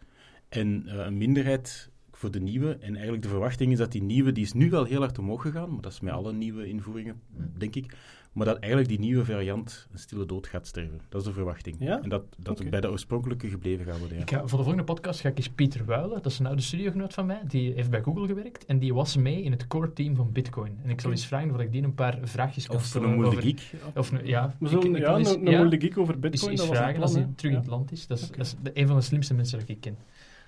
en 0.48 0.82
eh, 0.86 0.94
een 1.06 1.16
minderheid 1.18 1.90
voor 2.22 2.30
de 2.30 2.40
nieuwe. 2.40 2.76
En 2.80 2.92
eigenlijk 2.92 3.22
de 3.22 3.28
verwachting 3.28 3.72
is 3.72 3.78
dat 3.78 3.92
die 3.92 4.02
nieuwe, 4.02 4.32
die 4.32 4.44
is 4.44 4.52
nu 4.52 4.70
wel 4.70 4.84
heel 4.84 5.00
hard 5.00 5.18
omhoog 5.18 5.42
gegaan, 5.42 5.72
maar 5.72 5.80
dat 5.82 5.92
is 5.92 6.00
met 6.00 6.12
alle 6.12 6.32
nieuwe 6.32 6.66
invoeringen, 6.68 7.20
denk 7.58 7.74
ik, 7.74 7.96
maar 8.32 8.46
dat 8.46 8.58
eigenlijk 8.58 8.88
die 8.88 8.98
nieuwe 8.98 9.24
variant 9.24 9.88
een 9.92 9.98
stille 9.98 10.26
dood 10.26 10.46
gaat 10.46 10.66
sterven. 10.66 11.00
Dat 11.08 11.20
is 11.20 11.26
de 11.26 11.32
verwachting. 11.32 11.76
Ja? 11.78 12.02
En 12.02 12.08
dat, 12.08 12.22
dat 12.38 12.70
bij 12.70 12.80
de 12.80 12.90
oorspronkelijke 12.90 13.48
gebleven 13.48 13.84
gaat 13.84 13.98
worden, 13.98 14.16
ja. 14.16 14.22
Ik 14.22 14.30
ga, 14.30 14.38
voor 14.38 14.48
de 14.58 14.64
volgende 14.64 14.84
podcast 14.84 15.20
ga 15.20 15.28
ik 15.28 15.36
eens 15.36 15.48
Pieter 15.48 15.84
Wuilen, 15.84 16.22
dat 16.22 16.32
is 16.32 16.38
een 16.38 16.46
oude 16.46 16.62
studiogenoot 16.62 17.14
van 17.14 17.26
mij, 17.26 17.40
die 17.48 17.72
heeft 17.72 17.90
bij 17.90 18.02
Google 18.02 18.26
gewerkt 18.26 18.64
en 18.64 18.78
die 18.78 18.94
was 18.94 19.16
mee 19.16 19.42
in 19.42 19.52
het 19.52 19.66
core 19.66 19.92
team 19.92 20.16
van 20.16 20.32
Bitcoin. 20.32 20.78
En 20.84 20.90
ik 20.90 21.00
zal 21.00 21.10
eens 21.10 21.26
vragen 21.26 21.50
of 21.54 21.60
ik 21.60 21.72
die 21.72 21.82
een 21.82 21.94
paar 21.94 22.18
vraagjes 22.22 22.66
kan 22.66 22.74
Of 22.76 22.80
voor 22.80 22.90
stellen 22.90 23.08
een 23.08 23.14
moeilijke 23.14 23.42
geek. 23.46 23.70
Of, 23.94 24.10
een- 24.12 24.26
ja, 24.26 24.56
ik- 24.60 24.70
ik 24.84 24.96
ja, 24.98 25.16
eens- 25.16 25.30
een, 25.30 25.46
een 25.46 25.50
ja, 25.52 25.58
moeilijke 25.58 25.86
geek 25.86 25.98
over 25.98 26.14
Is, 26.14 26.20
bitcoin, 26.20 26.52
is 26.52 26.58
dat 26.58 26.68
was 26.68 26.76
vragen 26.76 27.02
als 27.02 27.14
hij 27.14 27.28
terug 27.36 27.52
in 27.52 27.58
het 27.58 27.66
land 27.66 27.92
is. 27.92 28.06
Dat 28.06 28.18
is, 28.18 28.26
Oké. 28.28 28.36
dat 28.36 28.46
is 28.46 28.54
de, 28.62 28.70
een 28.74 28.86
van 28.86 28.96
de 28.96 29.02
slimste 29.02 29.34
mensen 29.34 29.58
dat 29.58 29.68
ik 29.68 29.80
ken. 29.80 29.96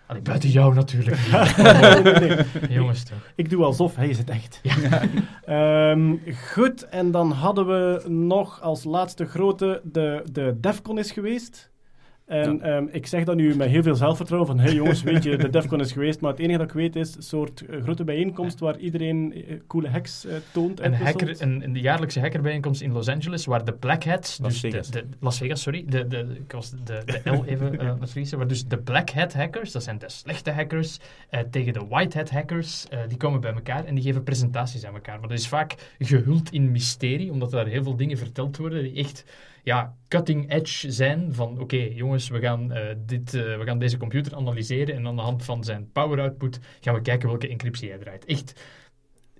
Allee, 0.07 0.23
buiten 0.23 0.49
jou 0.49 0.75
natuurlijk. 0.75 1.17
Jongens 2.69 3.05
toch. 3.05 3.31
Ik 3.35 3.51
doe 3.51 3.65
alsof, 3.65 3.97
hij 3.97 4.09
is 4.09 4.19
het 4.19 4.31
echt. 4.31 4.61
Ehm, 5.45 6.17
goed, 6.53 6.89
en 6.89 7.11
dan 7.11 7.31
hadden 7.33 7.67
we 7.67 8.09
nog 8.09 8.63
als 8.63 8.85
laatste 8.85 9.25
grote 9.25 9.81
de, 9.85 10.23
de 10.33 10.57
Defcon 10.61 10.99
is 10.99 11.11
geweest. 11.11 11.71
En 12.27 12.63
ehm, 12.63 12.87
ik 12.91 13.07
zeg 13.07 13.25
dat 13.25 13.37
nu 13.37 13.57
met 13.57 13.69
heel 13.69 13.83
veel 13.83 13.95
zelfvertrouwen 13.95 14.51
van, 14.51 14.59
hé 14.59 14.67
hey 14.67 14.75
jongens, 14.75 15.03
weet 15.03 15.23
je, 15.23 15.37
de 15.37 15.51
Defcon 15.51 15.81
is 15.81 15.93
geweest, 15.93 16.21
maar 16.21 16.31
het 16.31 16.41
enige 16.41 16.59
dat 16.59 16.67
ik 16.67 16.75
weet 16.75 16.97
is 16.97 17.17
een 17.17 17.23
soort 17.23 17.67
eh, 17.67 17.83
grote 17.83 18.05
bijeenkomst 18.05 18.61
waar 18.61 18.79
iedereen 18.79 19.33
eh, 19.35 19.57
coole 19.67 19.89
hacks 19.89 20.27
eh, 20.27 20.35
toont 20.53 20.81
en 20.81 20.93
Een, 20.93 20.99
hacker, 20.99 21.43
een, 21.43 21.75
jaarlijkse 21.75 22.21
hackerbijeenkomst 22.21 22.81
in 22.81 22.93
Los 22.93 23.09
Angeles, 23.09 23.45
waar 23.45 23.65
de 23.65 23.73
Black 23.73 24.05
Hats, 24.05 24.39
Las 24.39 24.61
dus 24.61 24.61
Vegas. 24.61 24.91
De, 24.91 25.01
de, 25.01 25.07
Las 25.21 25.39
Vegas, 25.39 25.63
sorry, 25.63 25.85
de, 25.89 26.07
de, 26.07 26.27
ik 26.45 26.53
was 26.53 26.71
de, 26.71 27.03
de 27.05 27.31
L 27.31 27.45
even 27.45 27.79
eh, 27.79 27.89
aan 27.89 28.01
het 28.01 28.11
verliezen, 28.11 28.39
waar 28.39 28.47
dus 28.47 28.67
de 28.67 28.79
Black 28.79 29.11
Hat 29.11 29.33
hackers, 29.33 29.73
dat 29.73 29.83
zijn 29.83 29.99
de 29.99 30.09
slechte 30.09 30.51
hackers, 30.51 30.99
eh, 31.29 31.41
tegen 31.51 31.73
de 31.73 31.87
White 31.89 32.19
Hat 32.19 32.31
hackers, 32.31 32.89
eh, 32.89 32.99
die 33.09 33.17
komen 33.17 33.41
bij 33.41 33.53
elkaar 33.53 33.85
en 33.85 33.95
die 33.95 34.05
geven 34.05 34.23
presentaties 34.23 34.85
aan 34.85 34.95
elkaar. 34.95 35.21
Maar 35.21 35.29
dat 35.29 35.39
is 35.39 35.49
vaak 35.49 35.75
gehuld 35.99 36.53
in 36.53 36.71
mysterie, 36.71 37.31
omdat 37.31 37.53
er 37.53 37.57
daar 37.57 37.67
heel 37.67 37.83
veel 37.83 37.97
dingen 37.97 38.19
verteld 38.19 38.57
worden 38.57 38.83
die 38.83 38.95
echt 38.95 39.25
ja, 39.65 39.95
cutting 40.09 40.53
edge 40.53 40.91
zijn 40.93 41.29
van 41.35 41.61
oké 41.61 41.89
jongens, 41.95 42.29
we 42.29 42.39
gaan, 42.41 42.73
eh, 42.73 42.95
dit, 43.07 43.35
eh, 43.35 43.43
we 43.43 43.63
gaan 43.65 43.79
deze 43.79 43.97
computer 43.97 44.37
analyseren 44.37 44.95
en 44.95 45.07
aan 45.07 45.17
de 45.17 45.23
hand 45.23 45.45
van 45.45 45.65
zijn 45.65 45.89
power 45.93 46.21
output 46.21 46.61
gaan 46.81 46.95
we 46.95 47.01
kijken 47.03 47.29
welke 47.29 47.49
encryptie 47.49 47.89
hij 47.89 47.99
draait. 47.99 48.25
Echt 48.25 48.65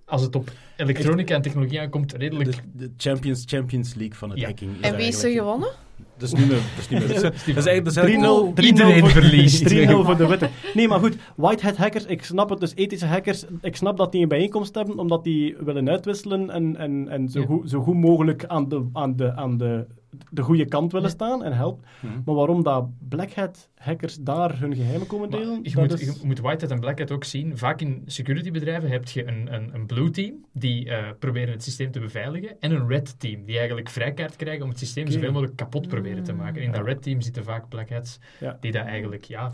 als 0.07 0.23
het 0.23 0.35
op 0.37 0.51
elektronica 0.77 1.35
en 1.35 1.43
technologie 1.43 1.81
aankomt, 1.81 2.13
redelijk... 2.13 2.53
De, 2.57 2.61
de 2.73 2.91
Champions, 2.97 3.43
Champions 3.47 3.95
League 3.95 4.15
van 4.17 4.31
het 4.31 4.39
Ja. 4.39 4.47
hacking. 4.47 4.71
En 4.81 4.97
wie 4.97 5.07
is 5.07 5.23
er 5.25 5.31
gewonnen? 5.31 5.69
Dat 6.17 6.33
is 6.33 6.35
niet 6.39 6.49
meer... 6.49 6.57
Dat 6.57 6.79
is 6.79 6.89
niet 6.89 6.99
meer... 6.99 7.09
Dat 7.23 7.33
is, 7.35 7.67
eigenlijk... 7.67 7.85
Dat 7.85 7.97
is 7.97 7.97
eigenlijk 7.97 8.53
3-0 8.59 8.63
3-0 8.63 8.65
Iedereen 8.67 9.01
voor- 9.01 9.11
verliest. 9.11 9.63
3-0 9.75 9.91
voor 9.91 10.17
de 10.17 10.27
witte. 10.27 10.49
Nee, 10.75 10.89
maar 10.89 10.99
goed, 10.99 11.17
whitehead 11.37 11.77
hackers, 11.77 12.05
ik 12.05 12.25
snap 12.25 12.51
het, 12.51 12.61
dus 12.61 12.75
ethische 12.75 13.07
hackers, 13.07 13.45
ik 13.61 13.77
snap 13.77 13.97
dat 13.97 14.13
die 14.13 14.23
een 14.23 14.29
bijeenkomst 14.29 14.75
hebben, 14.75 14.99
omdat 14.99 15.25
die 15.25 15.57
willen 15.65 15.89
uitwisselen 15.91 16.51
en, 16.51 16.77
en, 16.77 17.09
en 17.09 17.29
zo, 17.29 17.41
Ja. 17.41 17.47
goed, 17.47 17.71
zo 17.71 17.81
goed 17.83 17.97
mogelijk 17.97 18.45
aan 18.45 18.69
de, 18.69 18.89
aan 18.93 19.17
de, 19.17 19.33
aan 19.35 19.57
de, 19.57 19.87
de 20.31 20.43
goede 20.43 20.65
kant 20.65 20.93
willen 20.93 21.09
Ja. 21.09 21.15
staan 21.15 21.45
en 21.45 21.53
helpen. 21.53 21.85
Mhm. 22.01 22.13
Maar 22.25 22.35
waarom 22.35 22.63
dat 22.63 22.87
black 23.09 23.33
hat 23.33 23.69
hackers 23.77 24.17
daar 24.21 24.59
hun 24.61 24.75
geheimen 24.75 25.07
komen 25.07 25.31
Maar 25.31 25.39
delen, 25.39 25.59
je, 25.63 25.71
dat 25.71 25.89
moet, 25.89 26.01
is... 26.01 26.21
je 26.21 26.27
moet 26.27 26.41
Whitehead 26.41 26.71
en 26.71 26.81
Blackhead 26.81 27.11
ook 27.11 27.25
zien. 27.25 27.59
Vaak 27.59 27.81
in 27.81 28.03
securitybedrijven 28.07 28.91
heb 28.91 29.09
je 29.09 29.27
een, 29.27 29.55
een, 29.55 29.75
een 29.75 29.87
blue 29.87 30.11
team 30.11 30.45
die 30.53 30.91
eh, 30.91 31.05
proberen 31.19 31.53
het 31.53 31.63
systeem 31.63 31.91
te 31.91 32.01
beveiligen 32.01 32.57
en 32.61 32.71
een 32.71 32.89
red 32.89 33.21
team 33.21 33.45
die 33.45 33.57
eigenlijk 33.59 33.89
vrijkaart 33.89 34.37
krijgen 34.37 34.63
om 34.63 34.69
het 34.69 34.79
systeem 34.79 35.07
zoveel 35.11 35.33
mogelijk 35.33 35.57
kapot 35.57 35.89
proberen 35.89 36.23
te 36.23 36.33
maken. 36.33 36.63
In 36.63 36.73
dat 36.73 36.85
red 36.85 37.03
team 37.03 37.21
zitten 37.21 37.45
vaak 37.45 37.69
Blackheads 37.69 38.19
Ja. 38.41 38.57
die 38.61 38.73
dat 38.73 38.85
eigenlijk, 38.85 39.25
ja... 39.25 39.51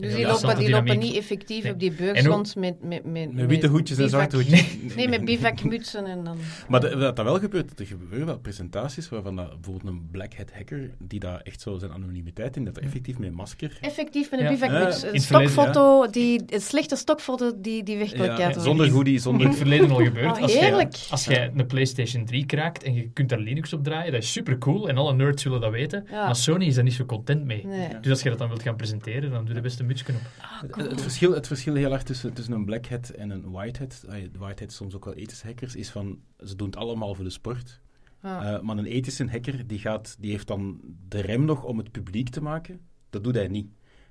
Dus 0.00 0.14
die, 0.14 0.26
dat 0.26 0.42
lopen, 0.42 0.58
die 0.58 0.70
lopen 0.70 0.98
niet 0.98 1.16
effectief 1.16 1.62
Nee. 1.62 1.72
op 1.72 1.78
die 1.80 1.92
beurs 1.92 2.18
En 2.18 2.26
ook- 2.26 2.32
rond 2.32 2.56
met, 2.56 2.82
met, 2.82 3.04
met, 3.04 3.32
Met 3.32 3.46
witte 3.46 3.66
hoedjes 3.66 3.98
en 3.98 4.04
bivak- 4.04 4.30
zwarte 4.30 4.36
hoedjes. 4.50 4.94
Nee, 4.96 5.08
met 5.08 5.24
bivakmutsen 5.24 6.06
en 6.06 6.24
dan... 6.24 6.36
Maar 6.68 6.80
de- 6.80 6.96
wat 6.96 7.16
dat 7.16 7.24
wel 7.24 7.38
gebeurt, 7.38 7.80
er 7.80 7.86
gebeuren 7.86 8.26
wel 8.26 8.38
presentaties 8.38 9.08
waarvan 9.08 9.36
dat 9.36 9.48
bijvoorbeeld 9.60 9.86
een 9.94 10.08
black 10.10 10.34
hat 10.34 10.52
hacker, 10.52 10.90
die 10.98 11.20
daar 11.20 11.40
echt 11.40 11.60
zo 11.60 11.78
zijn 11.78 11.92
anonimiteit 11.92 12.56
in, 12.56 12.64
dat 12.64 12.76
er 12.76 12.82
effectief 12.82 13.18
met 13.18 13.28
een 13.28 13.34
masker... 13.34 13.78
Effectief 13.80 14.30
met 14.30 14.40
een 14.40 14.46
Ja. 14.46 14.52
bivakmuts. 14.52 15.00
Ja, 15.00 15.08
Een 15.08 15.14
in 15.14 15.20
stokfoto, 15.20 16.10
die, 16.10 16.42
een 16.46 16.60
slechte 16.60 16.96
stokfoto 16.96 17.52
die, 17.60 17.82
die 17.82 17.96
werkelijkheid 17.96 18.54
Ja, 18.54 18.60
zonder 18.60 18.90
hoodie, 18.90 19.14
in 19.14 19.20
zonder... 19.20 19.46
het 19.46 19.56
verleden 19.56 19.90
al 19.90 19.96
gebeurd. 20.04 20.26
Oh, 20.38 20.42
als, 20.42 20.52
jij, 20.52 20.62
heerlijk. 20.64 20.96
als 21.10 21.24
jij 21.24 21.50
een 21.56 21.66
PlayStation 21.66 22.24
3 22.24 22.46
kraakt 22.46 22.82
en 22.82 22.94
je 22.94 23.08
kunt 23.12 23.28
daar 23.28 23.38
Linux 23.38 23.72
op 23.72 23.84
draaien, 23.84 24.12
dat 24.12 24.22
is 24.22 24.32
super 24.32 24.58
cool 24.58 24.88
en 24.88 24.96
alle 24.96 25.14
nerds 25.14 25.42
willen 25.44 25.60
dat 25.60 25.70
weten. 25.70 26.04
Ja. 26.10 26.24
Maar 26.24 26.36
Sony 26.36 26.66
is 26.66 26.74
daar 26.74 26.84
niet 26.84 26.92
zo 26.92 27.04
content 27.04 27.44
mee. 27.44 27.66
Nee. 27.66 27.88
Dus 28.00 28.10
als 28.10 28.22
je 28.22 28.28
dat 28.28 28.38
dan 28.38 28.48
wilt 28.48 28.62
gaan 28.62 28.76
presenteren, 28.76 29.30
dan 29.30 29.44
doe 29.44 29.54
je 29.54 29.60
best 29.60 29.80
een 29.80 29.86
op. 30.14 30.76
Het, 30.76 30.90
het 30.90 31.00
verschil, 31.00 31.34
het 31.34 31.46
verschil 31.46 31.74
heel 31.74 31.92
erg 31.92 32.02
tussen, 32.02 32.32
tussen 32.32 32.54
een 32.54 32.64
black 32.64 32.86
hat 32.86 33.08
en 33.08 33.30
een 33.30 33.50
white 33.50 33.80
hat, 33.80 34.04
de 34.32 34.38
white 34.38 34.62
hat 34.62 34.72
soms 34.72 34.94
ook 34.94 35.04
wel 35.04 35.14
ethische 35.14 35.46
hackers, 35.46 35.76
is 35.76 35.90
van, 35.90 36.18
ze 36.44 36.56
doen 36.56 36.66
het 36.66 36.76
allemaal 36.76 37.14
voor 37.14 37.24
de 37.24 37.30
sport. 37.30 37.80
Ah. 38.20 38.54
Eh, 38.54 38.60
maar 38.60 38.78
een 38.78 38.86
ethische 38.86 39.30
hacker, 39.30 39.66
die, 39.66 39.78
gaat, 39.78 40.16
die 40.18 40.30
heeft 40.30 40.46
dan 40.46 40.80
de 41.08 41.20
rem 41.20 41.44
nog 41.44 41.64
om 41.64 41.78
het 41.78 41.90
publiek 41.90 42.28
te 42.28 42.40
maken. 42.40 42.80
Dat 43.10 43.24
doet 43.24 43.34
hij 43.34 43.48
niet. 43.48 43.68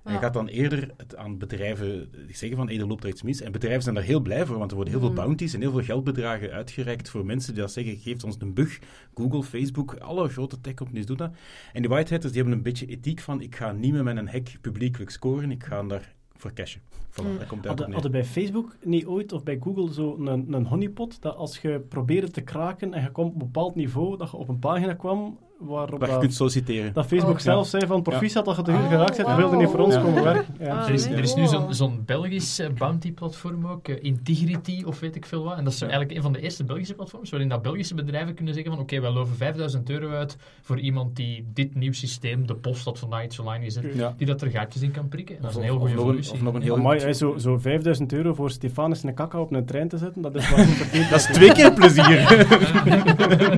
En 0.08 0.14
Ja. 0.14 0.20
gaat 0.20 0.34
dan 0.34 0.48
eerder 0.48 0.92
het 0.98 1.16
aan 1.16 1.38
bedrijven 1.38 2.10
zeggen 2.32 2.58
van, 2.58 2.68
hey, 2.68 2.80
er 2.80 2.88
loopt 2.88 3.04
er 3.04 3.10
iets 3.10 3.22
mis. 3.22 3.42
En 3.42 3.52
bedrijven 3.52 3.82
zijn 3.84 3.96
daar 3.96 4.04
heel 4.04 4.20
blij 4.20 4.46
voor, 4.46 4.58
want 4.58 4.70
er 4.70 4.76
worden 4.76 4.94
heel 4.94 5.04
veel 5.04 5.14
Mhm. 5.14 5.22
bounties 5.24 5.54
en 5.54 5.62
heel 5.62 5.72
veel 5.72 5.82
geldbedragen 5.84 6.52
uitgereikt 6.52 7.10
voor 7.10 7.26
mensen 7.26 7.54
die 7.54 7.62
dat 7.62 7.72
zeggen, 7.72 7.98
geef 7.98 8.24
ons 8.24 8.36
een 8.40 8.54
bug. 8.54 8.80
Google, 9.14 9.44
Facebook, 9.44 9.96
alle 9.96 10.30
grote 10.30 10.62
tech-companies 10.62 11.06
doen 11.06 11.18
dat. 11.18 11.32
En 11.74 11.82
die 11.82 11.90
white 11.92 12.12
hatters, 12.12 12.34
die 12.34 12.42
hebben 12.42 12.58
een 12.58 12.64
beetje 12.64 12.86
ethiek 12.86 13.20
van, 13.20 13.42
ik 13.42 13.56
ga 13.56 13.72
niet 13.72 13.94
met 13.94 14.04
mijn 14.04 14.28
hack 14.28 14.48
publiekelijk 14.62 15.12
scoren, 15.12 15.52
ik 15.52 15.64
ga 15.64 15.84
daar 15.84 16.16
voor 16.36 16.54
cashen. 16.54 16.82
Voilà, 17.12 17.24
Mm. 17.26 17.38
daar 17.38 17.48
komt 17.48 17.66
Hadden, 17.66 17.72
op 17.72 17.78
neer. 17.92 17.94
hadden 17.94 18.12
bij 18.12 18.26
Facebook 18.26 18.76
niet 18.84 19.06
ooit, 19.06 19.32
of 19.34 19.44
bij 19.44 19.58
Google, 19.62 19.94
zo 19.94 20.16
een, 20.20 20.54
een 20.54 20.66
honeypot, 20.66 21.22
dat 21.22 21.36
als 21.36 21.58
je 21.58 21.80
probeerde 21.90 22.30
te 22.32 22.42
kraken 22.42 22.94
en 22.94 23.04
je 23.04 23.12
kwam 23.12 23.26
op 23.26 23.32
een 23.34 23.38
bepaald 23.38 23.76
niveau, 23.76 24.18
dat 24.18 24.32
je 24.32 24.38
op 24.38 24.50
een 24.50 24.60
pagina 24.60 24.94
kwam 24.94 25.38
waarop 25.60 26.00
Waar 26.00 26.08
je 26.08 26.14
dat, 26.14 26.20
kunt 26.24 26.34
solliciteren. 26.34 26.94
dat 26.94 27.06
Facebook 27.06 27.34
Oh. 27.36 27.40
zelf 27.40 27.68
zei 27.68 27.86
van 27.88 28.02
proficiat 28.02 28.46
dat 28.46 28.56
je 28.56 28.62
te 28.62 28.72
Oh, 28.72 28.80
goed 28.80 28.88
geraakt 28.90 29.18
bent, 29.18 29.36
wilde 29.38 29.56
niet 29.56 29.70
voor 29.70 29.80
ons 29.80 29.94
Ja. 29.94 30.02
komen 30.02 30.24
werken. 30.24 30.56
Ja. 30.60 30.76
Ah, 30.80 30.88
Er 30.88 30.94
is, 30.94 31.06
er 31.06 31.20
is 31.20 31.36
nu 31.36 31.48
zo'n 31.48 31.74
zo'n 31.74 32.02
Belgisch 32.06 32.60
eh, 32.60 32.68
bounty-platform 32.78 33.68
ook, 33.68 33.88
eh, 33.88 33.96
Integrity 34.04 34.84
of 34.86 35.00
weet 35.00 35.16
ik 35.16 35.26
veel 35.26 35.44
wat. 35.44 35.58
En 35.58 35.64
dat 35.64 35.74
is 35.74 35.80
zo 35.80 35.86
Ja. 35.86 35.92
eigenlijk 35.92 36.20
een 36.20 36.24
van 36.32 36.34
de 36.34 36.42
eerste 36.46 36.64
Belgische 36.64 36.94
platforms 36.94 37.30
waarin 37.30 37.50
dat 37.50 37.62
Belgische 37.62 37.94
bedrijven 37.96 38.34
kunnen 38.34 38.54
zeggen 38.54 38.72
van 38.74 38.82
oké, 38.82 39.00
wij 39.02 39.12
loven 39.12 39.36
5000 39.36 39.90
euro 39.90 40.10
uit 40.10 40.38
voor 40.62 40.80
iemand 40.80 41.16
die 41.16 41.48
dit 41.54 41.76
nieuw 41.76 41.94
systeem, 41.94 42.48
de 42.48 42.56
post 42.56 42.86
dat 42.86 43.00
vandaag 43.00 43.24
iets 43.24 43.40
online 43.40 43.64
gezet, 43.64 43.86
Ja. 43.96 44.14
die 44.18 44.28
dat 44.28 44.42
er 44.42 44.50
gaatjes 44.50 44.82
in 44.82 44.92
kan 44.92 45.08
prikken. 45.08 45.36
En 45.36 45.42
dat 45.42 45.52
is 45.52 45.58
een 45.58 45.64
heel 45.64 45.78
goede 45.78 45.94
evolutie. 45.94 46.34
of 46.34 46.42
nog 46.42 46.54
een 46.54 46.62
heel- 46.62 46.76
Amai, 46.78 47.14
zo, 47.14 47.38
zo 47.38 47.58
5000 47.58 48.14
euro 48.14 48.34
voor 48.34 48.50
Stefanus 48.52 49.04
en 49.04 49.14
Kaka 49.14 49.40
op 49.40 49.52
een 49.54 49.66
trein 49.66 49.88
te 49.88 49.98
zetten, 49.98 50.22
dat 50.22 50.36
is 50.36 50.50
wel. 50.50 50.66
Dat 51.10 51.20
is 51.20 51.26
twee 51.26 51.52
keer 51.52 51.74
plezier. 51.74 52.18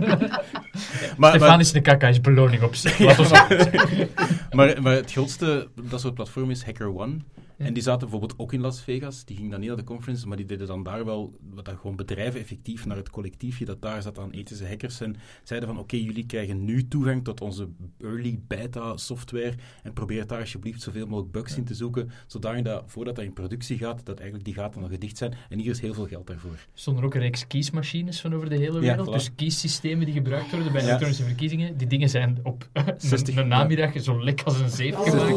maar, 1.18 1.30
Stefan 1.30 1.60
is 1.60 1.72
de 1.72 1.82
kaka 1.82 2.08
is 2.08 2.22
beloning 2.22 2.64
op 2.64 2.76
zich. 2.76 3.00
Laat 3.00 3.20
ons 3.24 3.32
maar, 4.58 4.82
maar 4.82 4.94
het 4.94 5.12
grootste, 5.12 5.68
dat 5.90 6.02
soort 6.02 6.14
platform 6.14 6.50
is 6.50 6.64
HackerOne. 6.64 7.18
Ja. 7.60 7.66
En 7.66 7.74
die 7.74 7.84
zaten 7.84 8.00
bijvoorbeeld 8.00 8.40
ook 8.40 8.54
in 8.54 8.62
Las 8.62 8.82
Vegas. 8.82 9.26
Die 9.26 9.36
gingen 9.36 9.52
dan 9.52 9.60
niet 9.60 9.70
naar 9.70 9.78
de 9.78 9.84
conferences, 9.84 10.26
maar 10.26 10.38
die 10.38 10.46
deden 10.46 10.68
dan 10.68 10.84
daar 10.84 11.06
wel, 11.06 11.38
wat 11.54 11.66
dan 11.66 11.78
gewoon 11.78 11.96
bedrijven 11.96 12.40
effectief 12.40 12.86
naar 12.86 12.98
het 12.98 13.10
collectiefje 13.10 13.66
dat 13.66 13.82
daar 13.82 14.02
zat 14.02 14.20
aan 14.20 14.32
ethische 14.32 14.68
hackers. 14.68 15.02
En 15.02 15.16
zeiden 15.44 15.70
van, 15.70 15.80
oké, 15.80 15.96
jullie 15.96 16.26
krijgen 16.26 16.66
nu 16.66 16.88
toegang 16.88 17.24
tot 17.24 17.42
onze 17.42 17.68
early 18.02 18.40
beta 18.48 18.98
software 18.98 19.54
en 19.84 19.94
probeer 19.94 20.28
daar 20.28 20.40
alsjeblieft 20.40 20.82
zoveel 20.82 21.06
mogelijk 21.08 21.32
bugs 21.32 21.58
in 21.58 21.64
te 21.64 21.74
zoeken, 21.74 22.10
zodat 22.28 22.64
dat, 22.66 22.84
voordat 22.86 23.16
dat 23.16 23.26
in 23.26 23.34
productie 23.34 23.78
gaat, 23.78 24.06
dat 24.06 24.16
eigenlijk 24.16 24.46
die 24.46 24.54
gaten 24.54 24.82
al 24.82 24.88
gedicht 24.90 25.18
zijn. 25.18 25.34
En 25.50 25.60
hier 25.60 25.72
is 25.72 25.80
heel 25.82 25.94
veel 25.94 26.08
geld 26.08 26.28
daarvoor. 26.28 26.52
Er 26.52 26.60
stonden 26.74 27.04
ook 27.04 27.14
een 27.14 27.22
reeks 27.22 27.48
kiesmachines 27.48 28.22
van 28.22 28.36
over 28.36 28.50
de 28.50 28.56
hele 28.56 28.74
Ja, 28.74 28.80
wereld. 28.80 29.08
voilà. 29.10 29.12
Dus 29.12 29.36
kiessystemen 29.36 30.06
die 30.06 30.14
gebruikt 30.14 30.52
worden 30.52 30.72
bij 30.72 30.82
Ja. 30.82 30.88
elektronische 30.88 31.24
verkiezingen. 31.24 31.78
Die 31.78 31.88
dingen 31.88 32.10
zijn 32.10 32.38
op 32.44 32.70
60, 32.98 33.36
een, 33.36 33.42
een 33.42 33.48
namiddag 33.48 34.02
zo 34.02 34.24
lek 34.24 34.42
als 34.46 34.60
een 34.60 34.70
zeef 34.70 34.96
Oh. 34.96 35.04
gemaakt. 35.04 35.28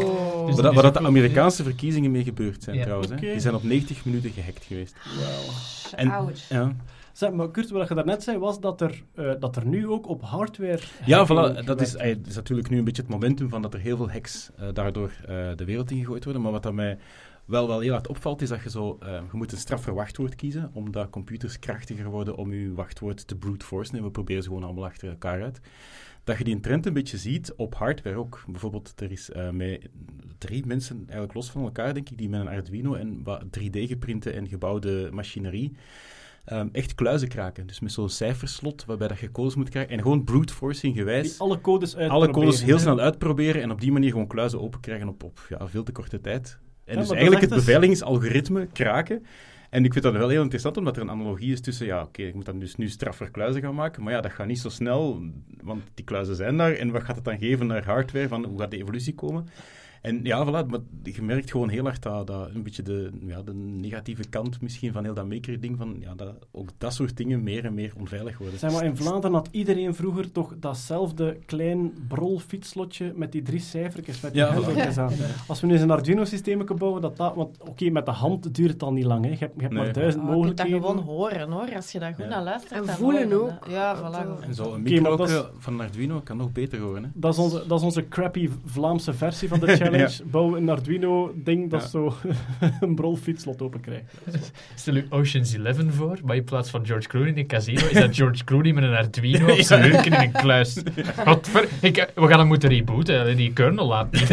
Dus 0.47 0.55
Waar, 0.61 0.73
die 0.73 0.83
dat- 0.83 0.95
de 0.95 1.01
Amerikaanse 1.07 1.63
verkiezingen 1.63 2.11
mee 2.13 2.25
gebeurd 2.25 2.63
zijn 2.63 2.77
Ja. 2.77 2.83
trouwens. 2.83 3.11
Hè. 3.11 3.17
Die 3.17 3.41
zijn 3.41 3.55
op 3.55 3.63
90 3.63 4.05
minuten 4.05 4.31
gehackt 4.31 4.65
geweest. 4.65 4.97
En- 5.95 6.11
Ouch. 6.11 6.49
Ja. 6.49 6.73
Zeg, 7.13 7.31
maar 7.33 7.51
Kurt, 7.51 7.71
wat 7.71 7.89
je 7.89 7.95
daarnet 7.95 8.23
zei, 8.23 8.39
was 8.39 8.61
dat 8.61 8.81
er, 8.81 9.03
eh, 9.15 9.33
dat 9.41 9.57
er 9.57 9.67
nu 9.67 9.89
ook 9.89 10.09
op 10.09 10.23
hardware... 10.23 10.81
Ja, 11.05 11.27
voilà, 11.27 11.65
dat 11.65 11.81
is, 11.81 11.95
eh, 11.97 12.17
dat 12.17 12.27
is 12.27 12.35
natuurlijk 12.35 12.71
nu 12.71 12.79
een 12.79 12.85
beetje 12.85 13.03
het 13.03 13.11
momentum 13.11 13.49
van 13.49 13.63
dat 13.63 13.75
er 13.75 13.81
heel 13.81 13.97
veel 13.97 14.11
hacks 14.11 14.51
eh, 14.57 14.69
daardoor 14.73 15.11
eh, 15.27 15.37
de 15.57 15.65
wereld 15.65 15.91
ingegooid 15.91 16.25
worden. 16.25 16.43
Maar 16.43 16.53
wat 16.53 16.63
dat 16.63 16.73
mij 16.73 16.99
wel, 17.45 17.67
wel 17.69 17.81
heel 17.81 17.93
hard 17.93 18.09
opvalt, 18.09 18.43
is 18.43 18.49
dat 18.49 18.63
je 18.63 18.71
zo... 18.71 18.99
je 19.01 19.21
moet 19.33 19.53
een 19.53 19.59
straffer 19.59 19.95
wachtwoord 19.95 20.35
kiezen, 20.35 20.71
omdat 20.73 21.11
computers 21.11 21.59
krachtiger 21.59 22.07
worden 22.11 22.37
om 22.37 22.53
je 22.53 22.75
wachtwoord 22.75 23.27
te 23.27 23.37
brute 23.37 23.65
forcen. 23.67 23.97
En 23.97 24.03
we 24.05 24.11
proberen 24.11 24.43
ze 24.43 24.49
gewoon 24.49 24.65
allemaal 24.65 24.85
achter 24.85 25.09
elkaar 25.09 25.43
uit. 25.43 25.61
Dat 26.25 26.39
je 26.39 26.45
die 26.45 26.61
trend 26.61 26.87
een 26.87 26.93
beetje 26.93 27.17
ziet 27.17 27.53
op 27.57 27.75
hardware 27.75 28.17
ook. 28.17 28.45
Bijvoorbeeld, 28.47 28.93
er 28.97 29.13
is 29.13 29.31
eh, 29.31 29.51
met 29.51 29.89
drie 30.39 30.67
mensen, 30.67 30.97
eigenlijk 30.99 31.35
los 31.35 31.51
van 31.51 31.63
elkaar, 31.63 31.95
denk 31.95 32.11
ik, 32.11 32.19
die 32.19 32.29
met 32.29 32.41
een 32.41 32.49
Arduino 32.49 32.95
en 32.95 33.23
wat 33.23 33.45
3D-geprinte 33.45 34.31
en 34.31 34.49
gebouwde 34.49 35.09
machinerie 35.13 35.77
ehm, 36.45 36.69
echt 36.73 36.95
kluizen 36.95 37.29
kraken. 37.29 37.67
Dus 37.67 37.81
met 37.81 37.93
zo'n 37.93 38.09
cijferslot, 38.09 38.85
waarbij 38.85 39.09
dat 39.09 39.19
je 39.19 39.31
codes 39.31 39.55
moet 39.55 39.69
krijgen. 39.69 39.93
En 39.93 40.03
gewoon 40.03 40.25
brute 40.25 40.55
forcing 40.55 40.97
gewijs 40.97 41.31
Die 41.31 41.41
alle 41.41 41.61
codes 41.61 41.97
alle 41.97 42.31
codes 42.31 42.63
heel 42.63 42.79
snel 42.79 43.01
uitproberen 43.01 43.63
en 43.63 43.71
op 43.71 43.81
die 43.81 43.93
manier 43.93 44.11
gewoon 44.11 44.27
kluizen 44.27 44.61
open 44.61 44.81
krijgen 44.81 45.09
op, 45.09 45.23
op 45.23 45.47
ja, 45.49 45.69
veel 45.69 45.83
te 45.83 45.93
korte 45.93 46.21
tijd. 46.21 46.59
En 46.85 46.95
Ja, 46.95 47.01
dus 47.01 47.11
eigenlijk 47.11 47.41
het 47.41 47.51
dus- 47.51 47.59
beveiligingsalgoritme 47.59 48.67
kraken. 48.67 49.23
En 49.73 49.85
ik 49.85 49.93
vind 49.93 50.05
dat 50.05 50.13
wel 50.13 50.29
heel 50.29 50.43
interessant, 50.43 50.77
omdat 50.77 50.97
er 50.97 51.03
een 51.03 51.11
analogie 51.11 51.53
is 51.53 51.61
tussen, 51.61 51.87
ja, 51.87 52.03
oké, 52.03 52.23
ik 52.23 52.35
moet 52.35 52.45
dan 52.45 52.59
dus 52.59 52.77
nu 52.77 52.89
straffer 52.89 53.31
kluizen 53.31 53.63
gaan 53.63 53.75
maken, 53.75 54.03
maar 54.03 54.13
ja, 54.13 54.21
dat 54.21 54.33
gaat 54.33 54.47
niet 54.47 54.59
zo 54.59 54.69
snel, 54.69 55.23
want 55.63 55.83
die 55.95 56.05
kluizen 56.05 56.37
zijn 56.37 56.57
daar. 56.57 56.73
En 56.73 56.91
wat 56.91 57.03
gaat 57.03 57.17
het 57.17 57.25
dan 57.25 57.39
geven 57.39 57.67
naar 57.67 57.85
hardware, 57.85 58.29
van 58.29 58.45
hoe 58.45 58.59
gaat 58.59 58.71
de 58.71 58.77
evolutie 58.77 59.15
komen? 59.15 59.49
En 60.03 60.21
ja, 60.23 60.47
voilà, 60.47 60.67
maar 60.67 60.81
je 61.03 61.23
merkt 61.23 61.51
gewoon 61.51 61.69
heel 61.69 61.85
hard 61.85 62.03
dat, 62.03 62.27
dat 62.27 62.49
een 62.55 62.63
beetje 62.63 62.83
de, 62.83 63.11
ja, 63.27 63.43
de 63.43 63.55
negatieve 63.55 64.29
kant 64.29 64.61
misschien 64.61 64.93
van 64.93 65.05
heel 65.05 65.15
dat 65.15 65.29
maker-ding, 65.29 65.77
van 65.79 65.97
ja, 66.01 66.15
dat 66.15 66.35
ook 66.51 66.69
dat 66.79 66.95
soort 66.95 67.17
dingen 67.17 67.43
meer 67.43 67.65
en 67.65 67.75
meer 67.75 67.93
onveilig 67.99 68.39
worden. 68.39 68.59
Zeg 68.59 68.73
maar, 68.73 68.85
in 68.85 68.97
Vlaanderen 68.97 69.37
had 69.37 69.49
iedereen 69.51 69.95
vroeger 69.95 70.33
toch 70.33 70.55
datzelfde 70.61 71.39
klein 71.47 71.93
brol 72.09 72.39
fietslotje 72.39 73.13
met 73.17 73.33
die 73.33 73.43
drie 73.43 73.61
cijfertjes 73.61 74.21
met 74.21 74.33
die 74.33 74.41
Ja, 74.43 74.49
aan. 74.97 75.13
Als 75.47 75.61
we 75.61 75.67
nu 75.67 75.73
eens 75.73 75.83
een 75.83 75.91
Arduino-systeem 75.91 76.59
kunnen 76.59 76.79
bouwen, 76.79 77.03
dat 77.03 77.17
dat... 77.17 77.35
Want 77.35 77.59
oké, 77.61 77.91
met 77.91 78.05
de 78.07 78.11
hand 78.13 78.55
duurt 78.55 78.73
het 78.73 78.83
al 78.83 78.93
niet 78.93 79.05
lang, 79.05 79.25
hè. 79.25 79.31
Je 79.31 79.37
hebt, 79.37 79.55
je 79.57 79.61
hebt 79.63 79.75
Nee. 79.75 79.83
maar 79.85 79.93
duizend 79.93 80.23
Oh, 80.25 80.29
je 80.37 80.43
kunt 80.43 80.57
dat 80.57 80.67
mogelijkheden. 80.67 80.81
gewoon 81.05 81.17
horen, 81.17 81.51
hoor. 81.51 81.75
Als 81.77 81.93
je 81.93 81.99
daar 81.99 82.15
goed 82.15 82.25
Ja. 82.25 82.31
naar 82.31 82.43
luistert. 82.43 82.89
En 82.89 82.95
voelen 82.95 83.33
ook. 83.33 83.49
dat. 83.49 83.71
Ja, 83.71 83.95
Dat, 83.95 84.13
voilà. 84.13 84.41
eh, 84.41 84.47
En 84.49 84.55
zo 84.55 84.63
een 84.65 84.69
Oké, 84.71 84.79
micro 84.81 85.17
dat 85.17 85.29
is- 85.31 85.43
van 85.59 85.73
een 85.73 85.81
Arduino 85.81 86.21
kan 86.25 86.37
nog 86.37 86.53
beter 86.53 86.81
horen, 86.81 87.03
hè? 87.05 87.09
Dat 87.15 87.33
is, 87.33 87.39
onze, 87.39 87.65
dat 87.67 87.79
is 87.79 87.85
onze 87.85 88.09
crappy 88.09 88.49
Vlaamse 88.65 89.13
versie 89.13 89.49
van 89.49 89.61
de 89.61 89.67
challenge. 89.77 89.91
Bouw 90.25 90.57
een 90.57 90.69
Arduino-ding 90.69 91.71
dat 91.71 91.83
Ja. 91.83 91.89
zo 91.89 92.15
een 92.81 92.95
brol 92.95 93.17
fietslot 93.17 93.63
open 93.63 93.81
krijgt. 93.81 94.05
Stel 94.75 94.95
je 94.95 95.05
Ocean's 95.09 95.53
Eleven 95.55 95.93
voor, 95.93 96.19
maar 96.25 96.37
in 96.37 96.45
plaats 96.45 96.71
van 96.71 96.87
George 96.87 97.09
Clooney 97.09 97.29
in 97.31 97.39
een 97.39 97.47
casino, 97.47 97.87
is 97.87 97.93
dat 98.01 98.17
George 98.17 98.45
Clooney 98.45 98.73
met 98.73 98.85
een 98.85 98.95
Arduino 98.95 99.53
op 99.53 99.61
zijn 99.61 99.83
hurken 99.91 100.13
in 100.13 100.21
een 100.21 100.33
kluis. 100.33 100.83
Wat 101.25 101.49
ver- 101.49 101.69
ik, 101.81 102.11
we 102.15 102.27
gaan 102.29 102.39
hem 102.39 102.47
moeten 102.49 102.69
rebooten, 102.69 103.37
die 103.37 103.53
kernel 103.53 103.87
laat 103.87 104.11
niet. 104.13 104.29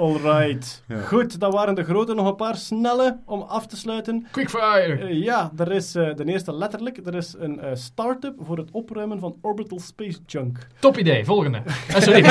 Alright. 0.00 0.82
Ja. 0.88 1.00
Goed, 1.00 1.40
dat 1.40 1.52
waren 1.52 1.74
de 1.74 1.84
grote. 1.84 2.14
Nog 2.14 2.26
een 2.28 2.36
paar 2.36 2.56
snelle 2.56 3.18
om 3.24 3.40
af 3.40 3.66
te 3.66 3.76
sluiten. 3.76 4.26
Quickfire! 4.30 4.96
Eh, 4.98 5.22
ja, 5.22 5.52
er 5.56 5.72
is 5.72 5.94
eh, 5.94 6.14
de 6.16 6.24
eerste 6.24 6.54
letterlijk. 6.54 6.96
Er 7.06 7.14
is 7.14 7.34
een 7.38 7.60
eh, 7.60 7.70
start-up 7.74 8.34
voor 8.38 8.56
het 8.56 8.68
opruimen 8.72 9.18
van 9.18 9.36
orbital 9.40 9.78
space 9.80 10.18
junk. 10.26 10.66
Top 10.78 10.98
idee, 10.98 11.24
volgende. 11.24 11.58
Ah, 11.94 12.00
sorry. 12.00 12.18
Ik 12.18 12.24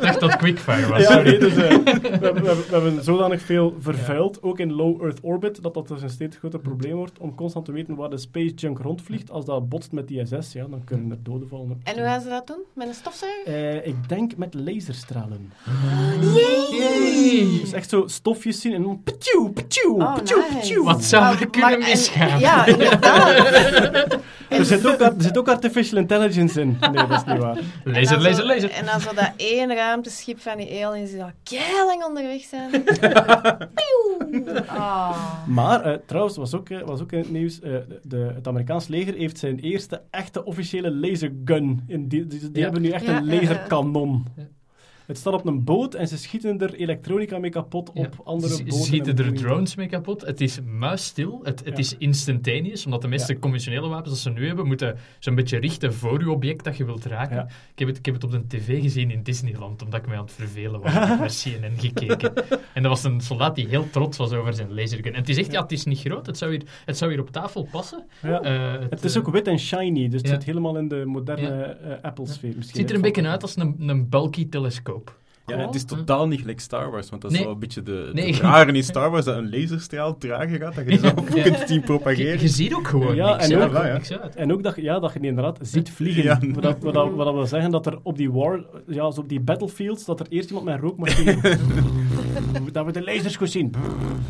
dacht 0.00 0.20
dat 0.20 0.36
Quickfire 0.36 0.86
was, 0.88 1.00
Ja, 1.02 1.10
sorry. 1.12 1.28
nee, 1.30 1.38
dus, 1.38 1.54
we, 1.54 1.62
hebben- 1.62 1.84
we, 1.84 2.08
hebben- 2.26 2.44
we 2.44 2.66
hebben 2.70 3.04
zodanig 3.04 3.42
veel 3.42 3.74
vervuild, 3.78 4.42
ook 4.42 4.58
in 4.58 4.72
low 4.72 5.02
Earth 5.02 5.18
orbit, 5.22 5.62
dat 5.62 5.74
dat 5.74 5.88
dus 5.88 6.02
een 6.02 6.10
steeds 6.10 6.36
groter 6.36 6.58
probleem 6.60 6.94
wordt 6.96 7.18
om 7.18 7.34
constant 7.34 7.64
te 7.64 7.72
weten 7.72 7.94
waar 7.94 8.10
de 8.10 8.18
space 8.18 8.54
junk 8.54 8.78
rondvliegt. 8.78 9.30
Als 9.30 9.44
dat 9.44 9.68
botst 9.68 9.92
met 9.92 10.10
ISS, 10.10 10.52
ja, 10.52 10.66
dan 10.70 10.84
kunnen 10.84 11.10
er 11.10 11.22
doden 11.22 11.48
vallen. 11.48 11.80
En 11.84 11.94
hoe 11.94 12.02
gaan 12.04 12.20
ze 12.20 12.28
dat 12.28 12.46
doen? 12.46 12.60
Met 12.74 12.88
een 12.88 12.94
stofzuiger? 12.94 13.46
Eh, 13.54 13.86
ik 13.86 14.08
denk 14.08 14.36
met 14.36 14.54
laserstralen. 14.54 15.52
Yay! 16.22 17.60
Dus 17.60 17.72
echt 17.72 17.88
zo 17.90 18.02
stofjes 18.06 18.60
zien 18.60 18.72
en 18.74 18.82
dan 18.82 19.02
ptjoe, 19.04 19.50
ptjoe, 19.52 20.02
Oh, 20.02 20.14
ptjoe, 20.14 20.44
nice. 20.54 20.82
Wat 20.82 21.04
zou 21.04 21.24
er 21.38 21.50
kunnen 21.50 21.60
maar- 21.70 21.72
en- 21.72 21.88
misgaan? 21.90 22.38
Ja, 22.38 22.66
inderdaad. 22.66 24.18
Er 24.52 24.64
zit, 24.64 24.86
ook, 24.86 25.00
er 25.00 25.12
zit 25.18 25.38
ook 25.38 25.48
artificial 25.48 25.98
intelligence 26.00 26.60
in. 26.60 26.76
Nee, 26.80 27.06
dat 27.06 27.10
is 27.10 27.24
niet 27.32 27.38
waar. 27.38 27.58
Laser, 27.84 28.20
laser, 28.20 28.46
laser. 28.46 28.70
En 28.70 28.86
dan 28.86 29.00
zo 29.00 29.14
dat 29.14 29.30
één 29.36 29.74
ruimteschip 29.74 30.40
van 30.40 30.56
die 30.56 30.86
aliens 30.86 31.10
die 31.10 31.22
al 31.22 31.30
keilang 31.42 32.04
onderweg 32.04 32.42
zijn. 32.42 32.70
Ah. 34.66 35.16
Maar 35.46 35.82
eh, 35.84 35.98
trouwens, 36.06 36.36
was 36.36 36.54
ook, 36.54 36.68
eh, 36.68 36.80
was 36.82 37.00
ook 37.00 37.12
in 37.12 37.18
het 37.18 37.30
nieuws, 37.30 37.60
eh, 37.60 37.72
de, 38.02 38.30
het 38.34 38.48
Amerikaans 38.48 38.88
leger 38.88 39.14
heeft 39.14 39.38
zijn 39.38 39.58
eerste 39.58 40.02
echte 40.10 40.44
officiële 40.44 40.94
lasergun. 40.94 41.84
In 41.86 42.08
die, 42.08 42.26
die, 42.26 42.38
die 42.40 42.50
Ja. 42.52 42.62
hebben 42.62 42.82
nu 42.82 42.88
echt 42.90 43.04
Ja, 43.04 43.16
een 43.16 43.26
laserkanon. 43.26 44.26
Ja. 44.36 44.42
Het 45.06 45.18
staat 45.18 45.32
op 45.34 45.46
een 45.46 45.64
boot 45.64 45.94
en 45.94 46.08
ze 46.08 46.18
schieten 46.18 46.60
er 46.60 46.74
elektronica 46.74 47.38
mee 47.38 47.50
kapot 47.50 47.90
Ja. 47.94 48.02
op 48.02 48.20
andere 48.24 48.54
Ze 48.54 48.62
boten. 48.64 48.78
schieten 48.80 49.16
en 49.16 49.24
er 49.24 49.32
drones 49.34 49.74
mee 49.74 49.86
kapot. 49.86 50.20
Het 50.26 50.40
is 50.40 50.58
muisstil. 50.78 51.40
Het, 51.42 51.58
het 51.58 51.68
Ja. 51.68 51.76
is 51.78 51.96
instantaneous, 51.98 52.84
omdat 52.84 53.02
de 53.02 53.08
meeste 53.08 53.32
Ja. 53.32 53.38
conventionele 53.38 53.88
wapens 53.88 54.08
dat 54.08 54.18
ze 54.18 54.30
nu 54.30 54.46
hebben, 54.46 54.66
moeten 54.66 54.96
zo'n 55.18 55.34
beetje 55.34 55.58
richten 55.58 55.94
voor 55.94 56.20
je 56.20 56.30
object 56.30 56.64
dat 56.64 56.76
je 56.76 56.84
wilt 56.84 57.04
raken. 57.04 57.46
Ik, 57.72 57.78
heb 57.78 57.88
het, 57.88 57.96
ik 57.98 58.04
heb 58.04 58.14
het 58.14 58.24
op 58.24 58.30
de 58.30 58.46
tv 58.46 58.80
gezien 58.82 59.10
in 59.10 59.22
Disneyland, 59.22 59.82
omdat 59.82 60.00
ik 60.00 60.06
mij 60.06 60.16
aan 60.16 60.22
het 60.24 60.32
vervelen 60.32 60.80
was. 60.80 60.92
Ik 60.94 61.00
heb 61.00 61.18
naar 61.18 61.28
CNN 61.42 61.78
gekeken. 61.78 62.32
En 62.74 62.82
dat 62.82 62.90
was 62.90 63.04
een 63.04 63.20
soldaat 63.20 63.54
die 63.54 63.68
heel 63.68 63.90
trots 63.90 64.16
was 64.18 64.32
over 64.32 64.54
zijn 64.54 64.74
lasergun. 64.74 65.12
En 65.12 65.18
het 65.20 65.28
is 65.28 65.36
echt, 65.36 65.52
ja, 65.52 65.62
het 65.62 65.72
is 65.72 65.84
niet 65.84 65.98
groot. 65.98 66.26
Het 66.26 66.38
zou 66.38 66.50
hier, 66.50 66.62
het 66.84 66.96
zou 66.96 67.10
hier 67.10 67.20
op 67.20 67.30
tafel 67.30 67.68
passen. 67.70 68.04
Eh, 68.20 68.72
Het 68.90 69.04
is 69.04 69.14
eh, 69.14 69.20
ook 69.20 69.30
wit 69.32 69.46
en 69.46 69.58
shiny, 69.58 70.08
dus 70.08 70.20
het 70.20 70.30
zit 70.30 70.44
helemaal 70.44 70.76
in 70.76 70.88
de 70.88 71.02
moderne 71.06 71.48
eh, 71.62 72.02
Apple-sfeer. 72.02 72.54
het 72.54 72.66
ziet 72.68 72.88
er 72.90 72.96
een 72.96 73.00
beetje 73.02 73.28
uit 73.28 73.42
als 73.42 73.56
een, 73.56 73.74
een 73.78 74.08
bulky 74.08 74.48
telescoop. 74.48 75.01
Ja, 75.46 75.56
het 75.58 75.74
is 75.74 75.84
totaal 75.84 76.28
niet 76.28 76.40
gelijk 76.40 76.60
Star 76.60 76.90
Wars, 76.90 77.10
want 77.10 77.22
dat 77.22 77.30
is 77.30 77.36
Nee. 77.36 77.46
wel 77.46 77.54
een 77.54 77.60
beetje 77.60 77.82
de, 77.82 77.92
de 78.14 78.20
Nee. 78.20 78.34
rare 78.40 78.72
in 78.72 78.82
Star 78.82 79.10
Wars, 79.10 79.24
dat 79.24 79.36
een 79.36 79.50
laserstraal 79.50 80.18
dragen 80.18 80.58
gaat, 80.58 80.74
dat 80.74 80.88
je 80.90 80.96
zo 80.98 81.06
Ja. 81.06 81.42
kunt 81.42 81.58
zien 81.66 81.78
Je, 81.78 81.84
propageren. 81.84 82.40
je 82.40 82.48
ziet 82.48 82.74
ook 82.74 82.88
gewoon 82.88 83.14
Ja, 83.14 83.30
niks. 83.36 83.48
en 83.48 83.62
ook- 83.62 83.72
ja. 83.72 83.92
niks 83.92 84.12
uit. 84.18 84.36
En 84.36 84.52
ook 84.52 84.62
dat, 84.62 84.76
je- 84.76 84.82
ja, 84.82 84.98
dat 85.00 85.12
je 85.12 85.18
die 85.18 85.28
inderdaad 85.28 85.58
ziet 85.62 85.90
vliegen. 85.90 86.22
Ja. 86.22 86.38
Wat, 86.54 86.62
dat, 86.62 86.76
wat, 86.80 86.94
dat, 86.94 87.10
wat 87.14 87.24
dat 87.26 87.34
wil 87.34 87.46
zeggen 87.46 87.70
dat 87.70 87.86
er 87.86 87.98
op 88.02 88.16
die 88.16 88.32
war, 88.32 88.64
ja, 88.86 89.10
zo 89.10 89.20
op 89.20 89.28
die 89.28 89.40
battlefields, 89.40 90.04
dat 90.04 90.20
er 90.20 90.26
eerst 90.28 90.48
iemand 90.48 90.66
met 90.66 90.74
een 90.74 90.80
rookmachine... 90.80 91.38
dat 92.72 92.84
we 92.84 92.92
de 92.92 93.02
lasers 93.02 93.36
goed 93.36 93.50
zien. 93.50 93.74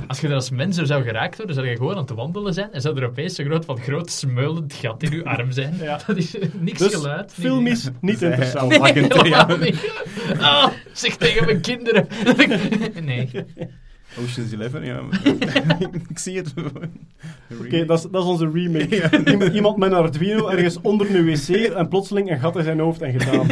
Als 0.06 0.20
je 0.20 0.28
er 0.28 0.34
als 0.34 0.50
mens 0.50 0.76
door 0.76 0.86
zou 0.86 1.02
geraakt 1.02 1.36
worden, 1.36 1.54
zou 1.54 1.66
je 1.68 1.76
gewoon 1.76 1.94
aan 1.94 2.00
het 2.02 2.10
wandelen 2.10 2.54
zijn 2.54 2.72
en 2.72 2.80
zou 2.80 2.96
er 3.00 3.06
opeens 3.08 3.34
zo 3.34 3.44
groot 3.44 3.64
van 3.64 3.78
groot 3.80 4.10
smeulend 4.10 4.74
gat 4.74 5.02
in 5.02 5.10
je 5.10 5.24
arm 5.24 5.50
zijn. 5.52 5.74
Ja. 5.80 6.00
Dat 6.06 6.16
is 6.16 6.38
eh, 6.38 6.48
niks 6.60 6.78
Dus 6.78 6.94
geluid. 6.94 7.32
filmisch 7.34 7.88
niet 8.00 8.18
Zij- 8.18 8.28
interessant. 8.30 8.72
ja. 8.72 8.84
Helemaal 8.84 9.56
niet. 9.58 9.92
Ah, 10.40 10.68
zeg 10.92 11.16
tegen 11.16 11.44
mijn 11.44 11.60
kinderen. 11.60 12.06
nee. 13.04 13.30
Ocean's 14.22 14.52
Eleven, 14.52 14.84
ja. 14.84 15.00
ik 16.08 16.18
zie 16.18 16.36
het. 16.36 16.54
Oké, 17.60 17.84
dat, 17.84 17.98
is, 17.98 18.06
dat 18.10 18.22
is 18.22 18.28
onze 18.28 18.50
remake. 18.52 19.10
Iem- 19.30 19.42
Iemand 19.42 19.76
met 19.76 19.90
een 19.92 19.96
Arduino 19.98 20.48
ergens 20.48 20.80
onder 20.80 21.14
een 21.14 21.24
wc 21.24 21.48
en 21.48 21.88
plotseling 21.88 22.30
een 22.30 22.40
gat 22.40 22.56
in 22.56 22.62
zijn 22.64 22.78
hoofd 22.78 23.02
en 23.02 23.20
gedaan. 23.20 23.50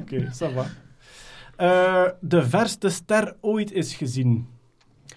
Oké, 0.00 0.24
ça 0.32 0.54
va. 0.54 0.66
Eh, 1.56 2.04
de 2.20 2.42
verste 2.42 2.88
ster 2.88 3.36
ooit 3.40 3.72
is 3.72 3.94
gezien. 3.94 4.46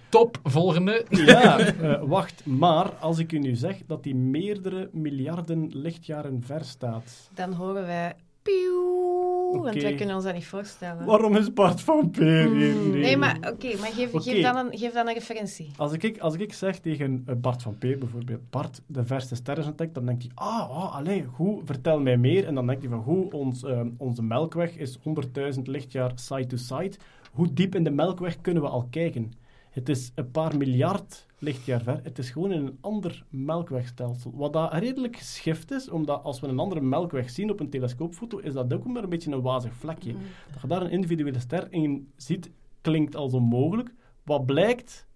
Top, 0.08 0.38
volgende. 0.42 1.04
Ja, 1.08 1.58
eh, 1.58 2.02
wacht, 2.02 2.46
maar 2.46 2.90
als 2.90 3.18
ik 3.18 3.32
u 3.32 3.38
nu 3.38 3.54
zeg 3.54 3.76
dat 3.86 4.02
die 4.02 4.14
meerdere 4.14 4.88
miljarden 4.92 5.68
lichtjaren 5.72 6.42
ver 6.42 6.64
staat. 6.64 7.30
Dan 7.34 7.52
horen 7.52 7.86
wij 7.86 8.14
pieuw, 8.42 9.62
want 9.62 9.82
wij 9.82 9.94
kunnen 9.94 10.14
ons 10.14 10.24
dat 10.24 10.34
niet 10.34 10.46
voorstellen. 10.46 11.04
Waarom 11.04 11.36
is 11.36 11.52
Bart 11.52 11.80
van 11.80 12.10
Peer 12.10 12.50
hier? 12.50 12.74
Nee, 12.74 13.16
maar 13.16 13.36
oké, 13.36 13.76
maar 13.78 13.90
geef, 13.90 14.10
geef, 14.12 14.42
dan 14.42 14.56
een, 14.56 14.78
geef 14.78 14.92
dan 14.92 15.08
een 15.08 15.14
referentie. 15.14 15.70
Als 15.76 15.92
ik, 15.92 16.18
als 16.18 16.34
ik 16.34 16.52
zeg 16.52 16.78
tegen 16.78 17.22
eh, 17.26 17.34
Bart 17.34 17.62
van 17.62 17.78
Peer 17.78 17.98
bijvoorbeeld, 17.98 18.50
Bart, 18.50 18.80
de 18.86 19.04
verste 19.04 19.34
ster 19.34 19.58
is 19.58 19.66
ontdekt, 19.66 19.94
dan 19.94 20.06
denkt 20.06 20.22
hij, 20.22 20.32
ah, 20.34 20.70
oh, 20.70 20.96
allee, 20.96 21.24
hoe, 21.24 21.60
vertel 21.64 22.00
mij 22.00 22.16
meer. 22.16 22.46
En 22.46 22.54
dan 22.54 22.66
denkt 22.66 22.82
hij 22.82 22.90
van, 22.90 23.00
hoe, 23.00 23.32
ons, 23.32 23.64
ehm, 23.64 23.88
onze 23.96 24.22
melkweg 24.22 24.76
is 24.76 24.98
100.000 24.98 25.62
lichtjaar 25.62 26.12
side 26.14 26.46
to 26.46 26.56
side. 26.56 26.92
Hoe 27.32 27.52
diep 27.52 27.74
in 27.74 27.84
de 27.84 27.90
melkweg 27.90 28.40
kunnen 28.40 28.62
we 28.62 28.68
al 28.68 28.86
kijken? 28.90 29.32
Het 29.80 29.88
is 29.88 30.12
een 30.14 30.30
paar 30.30 30.56
miljard 30.56 31.26
lichtjaar 31.38 31.82
ver. 31.82 32.00
Het 32.02 32.18
is 32.18 32.30
gewoon 32.30 32.52
in 32.52 32.66
een 32.66 32.78
ander 32.80 33.24
melkwegstelsel. 33.28 34.32
Wat 34.34 34.52
dat 34.52 34.72
redelijk 34.72 35.16
geschift 35.16 35.70
is, 35.70 35.88
omdat 35.88 36.22
als 36.22 36.40
we 36.40 36.46
een 36.46 36.58
andere 36.58 36.80
melkweg 36.80 37.30
zien 37.30 37.50
op 37.50 37.60
een 37.60 37.70
telescoopfoto, 37.70 38.38
is 38.38 38.52
dat 38.52 38.72
ook 38.72 38.86
maar 38.86 39.02
een 39.02 39.08
beetje 39.08 39.32
een 39.32 39.40
wazig 39.40 39.74
vlekje. 39.74 40.12
Dat 40.52 40.60
je 40.62 40.68
daar 40.68 40.82
een 40.82 40.90
individuele 40.90 41.38
ster 41.38 41.66
in 41.70 42.12
ziet, 42.16 42.50
klinkt 42.80 43.16
als 43.16 43.32
onmogelijk. 43.32 43.94
Wat 44.24 44.46
blijkt, 44.46 45.06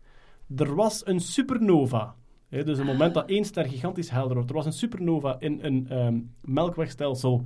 er 0.56 0.74
was 0.74 1.06
een 1.06 1.20
supernova. 1.20 2.14
Hè, 2.48 2.64
dus 2.64 2.78
een 2.78 2.86
moment 2.86 3.14
dat 3.14 3.28
één 3.28 3.44
ster 3.44 3.64
gigantisch 3.68 4.10
helder 4.10 4.34
wordt. 4.34 4.50
Er 4.50 4.56
was 4.56 4.66
een 4.66 4.72
supernova 4.72 5.36
in 5.38 5.58
een 5.62 5.86
ehm, 5.88 6.20
melkwegstelsel 6.40 7.44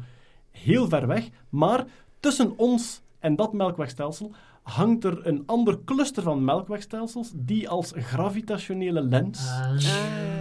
heel 0.51 0.89
ver 0.89 1.07
weg, 1.07 1.29
maar 1.49 1.87
tussen 2.21 2.59
ons 2.59 3.03
en 3.19 3.37
dat 3.37 3.53
melkwegstelsel 3.53 4.33
hangt 4.69 5.05
er 5.05 5.27
een 5.27 5.43
ander 5.47 5.85
cluster 5.85 6.23
van 6.23 6.45
melkwegstelsels 6.45 7.33
die 7.35 7.69
als 7.69 7.93
gravitationele 7.97 9.03
lens... 9.03 9.51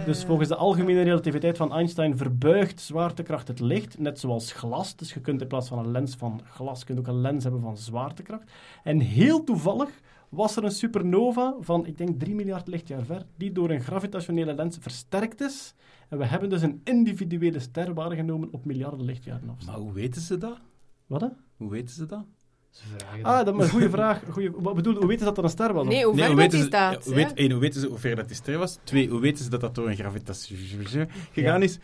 Dus 0.04 0.24
volgens 0.24 0.48
de 0.48 0.56
algemene 0.56 1.02
relativiteit 1.02 1.56
van 1.56 1.72
Einstein 1.72 2.16
verbuigt 2.16 2.80
zwaartekracht 2.80 3.48
het 3.48 3.60
licht, 3.60 3.98
net 3.98 4.20
zoals 4.20 4.52
glas. 4.52 4.96
Dus 4.96 5.14
je 5.14 5.20
kunt 5.20 5.40
in 5.40 5.46
plaats 5.46 5.68
van 5.68 5.78
een 5.78 5.90
lens 5.90 6.14
van 6.14 6.40
glas, 6.44 6.84
kunt 6.84 6.98
ook 6.98 7.06
een 7.06 7.20
lens 7.20 7.42
hebben 7.42 7.62
van 7.62 7.76
zwaartekracht. 7.76 8.50
En 8.82 9.00
heel 9.00 9.44
toevallig 9.44 10.00
was 10.28 10.56
er 10.56 10.64
een 10.64 10.70
supernova 10.70 11.54
van, 11.60 11.86
ik 11.86 11.96
denk 11.96 12.20
3 12.20 12.34
miljard 12.34 12.68
lichtjaar 12.68 13.04
ver, 13.04 13.26
die 13.36 13.52
door 13.52 13.70
een 13.70 13.80
gravitationele 13.80 14.54
lens 14.54 14.76
versterkt 14.80 15.40
is. 15.40 15.74
En 16.08 16.18
we 16.18 16.24
hebben 16.24 16.48
dus 16.48 16.62
een 16.62 16.80
individuele 16.84 17.58
ster 17.58 17.94
waargenomen 17.94 18.48
op 18.52 18.64
miljarden 18.64 19.04
lichtjaren 19.04 19.48
afstand. 19.48 19.76
Maar 19.76 19.86
hoe 19.86 19.92
weten 19.92 20.20
ze 20.20 20.38
dat? 20.38 20.58
Wat? 21.06 21.20
hè? 21.20 21.28
Hoe 21.56 21.70
weten 21.70 21.94
ze 21.94 22.06
dat? 22.06 22.24
Vragen 22.96 23.24
Ah, 23.24 23.44
dat 23.44 23.54
is 23.56 23.62
een 23.64 23.68
goede 23.70 23.90
vraag. 23.90 24.22
Goeie, 24.30 24.50
wat 24.56 24.74
bedoel, 24.74 24.94
hoe 24.94 25.06
weten 25.06 25.18
ze 25.18 25.24
dat 25.24 25.38
er 25.38 25.44
een 25.44 25.50
ster 25.50 25.72
was? 25.72 25.86
Nee, 25.86 26.04
hoe 26.04 26.14
ver 26.14 26.26
hoe 26.26 26.36
dat 26.36 26.44
weten 26.44 26.50
die 26.50 26.60
ze, 26.60 26.66
staat. 26.66 27.04
ja, 27.04 27.14
weet, 27.14 27.32
één, 27.34 27.50
hoe 27.50 27.60
weten 27.60 27.80
ze 27.80 27.86
hoe 27.86 27.98
ver 27.98 28.16
dat 28.16 28.26
die 28.26 28.36
ster 28.36 28.58
was? 28.58 28.78
Twee, 28.84 29.08
hoe 29.08 29.20
weten 29.20 29.44
ze 29.44 29.50
dat 29.50 29.60
dat 29.60 29.74
door 29.74 29.88
een 29.88 29.96
gravitatie 29.96 30.56
gegaan 31.32 31.62
is? 31.62 31.78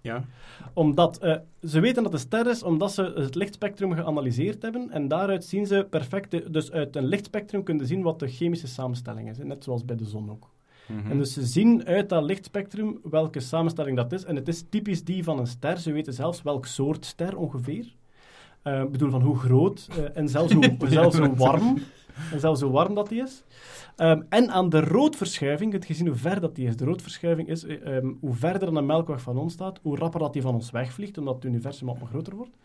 Ja. 0.00 0.24
Omdat 0.72 1.18
eh, 1.18 1.36
ze 1.62 1.80
weten 1.80 2.02
dat 2.02 2.12
het 2.12 2.20
een 2.22 2.26
ster 2.26 2.46
is, 2.50 2.62
omdat 2.62 2.92
ze 2.92 3.02
het 3.16 3.34
lichtspectrum 3.34 3.92
geanalyseerd 3.94 4.62
hebben. 4.62 4.90
En 4.90 5.08
daaruit 5.08 5.44
zien 5.44 5.66
ze 5.66 5.86
perfect, 5.90 6.30
de- 6.30 6.50
dus 6.50 6.72
uit 6.72 6.96
een 6.96 7.06
lichtspectrum 7.06 7.62
kunnen 7.62 7.86
zien 7.86 8.02
wat 8.02 8.18
de 8.18 8.28
chemische 8.28 8.66
samenstelling 8.66 9.30
is. 9.30 9.38
Net 9.38 9.64
zoals 9.64 9.84
bij 9.84 9.96
de 9.96 10.04
zon 10.04 10.30
ook. 10.30 10.50
Mhm. 10.86 11.10
En 11.10 11.18
dus 11.18 11.32
ze 11.32 11.44
zien 11.46 11.86
uit 11.86 12.08
dat 12.08 12.22
lichtspectrum 12.22 12.98
welke 13.02 13.40
samenstelling 13.40 13.96
dat 13.96 14.12
is. 14.12 14.24
En 14.24 14.36
het 14.36 14.48
is 14.48 14.64
typisch 14.68 15.04
die 15.04 15.24
van 15.24 15.38
een 15.38 15.46
ster. 15.46 15.78
Ze 15.78 15.92
weten 15.92 16.12
zelfs 16.12 16.42
welk 16.42 16.66
soort 16.66 17.04
ster 17.04 17.36
ongeveer. 17.36 17.94
Eh, 18.66 18.80
Ik 18.80 18.90
bedoel, 18.90 19.10
van 19.10 19.22
hoe 19.22 19.36
groot 19.36 19.88
eh, 19.90 20.16
en 20.16 20.28
zelfs 20.28 20.52
hoe, 20.52 20.76
zelfs 20.88 21.18
hoe 21.18 21.36
warm. 21.36 21.78
En 22.32 22.40
zelfs 22.40 22.60
hoe 22.60 22.70
warm 22.70 22.94
dat 22.94 23.08
die 23.08 23.22
is. 23.22 23.44
Ehm, 23.96 24.22
en 24.28 24.50
aan 24.50 24.68
de 24.68 24.80
roodverschuiving, 24.80 25.72
het 25.72 25.84
gezien 25.84 26.06
hoe 26.06 26.16
ver 26.16 26.40
dat 26.40 26.54
die 26.54 26.66
is. 26.66 26.76
De 26.76 26.84
roodverschuiving 26.84 27.48
is 27.48 27.64
eh, 27.64 27.96
ehm, 27.96 28.12
hoe 28.20 28.34
verder 28.34 28.76
een 28.76 28.86
melkweg 28.86 29.20
van 29.20 29.38
ons 29.38 29.52
staat, 29.52 29.78
hoe 29.82 29.96
rapper 29.96 30.20
dat 30.20 30.32
die 30.32 30.42
van 30.42 30.54
ons 30.54 30.70
wegvliegt, 30.70 31.18
omdat 31.18 31.34
het 31.34 31.44
universum 31.44 31.88
allemaal 31.88 32.08
groter 32.08 32.36
wordt. 32.36 32.56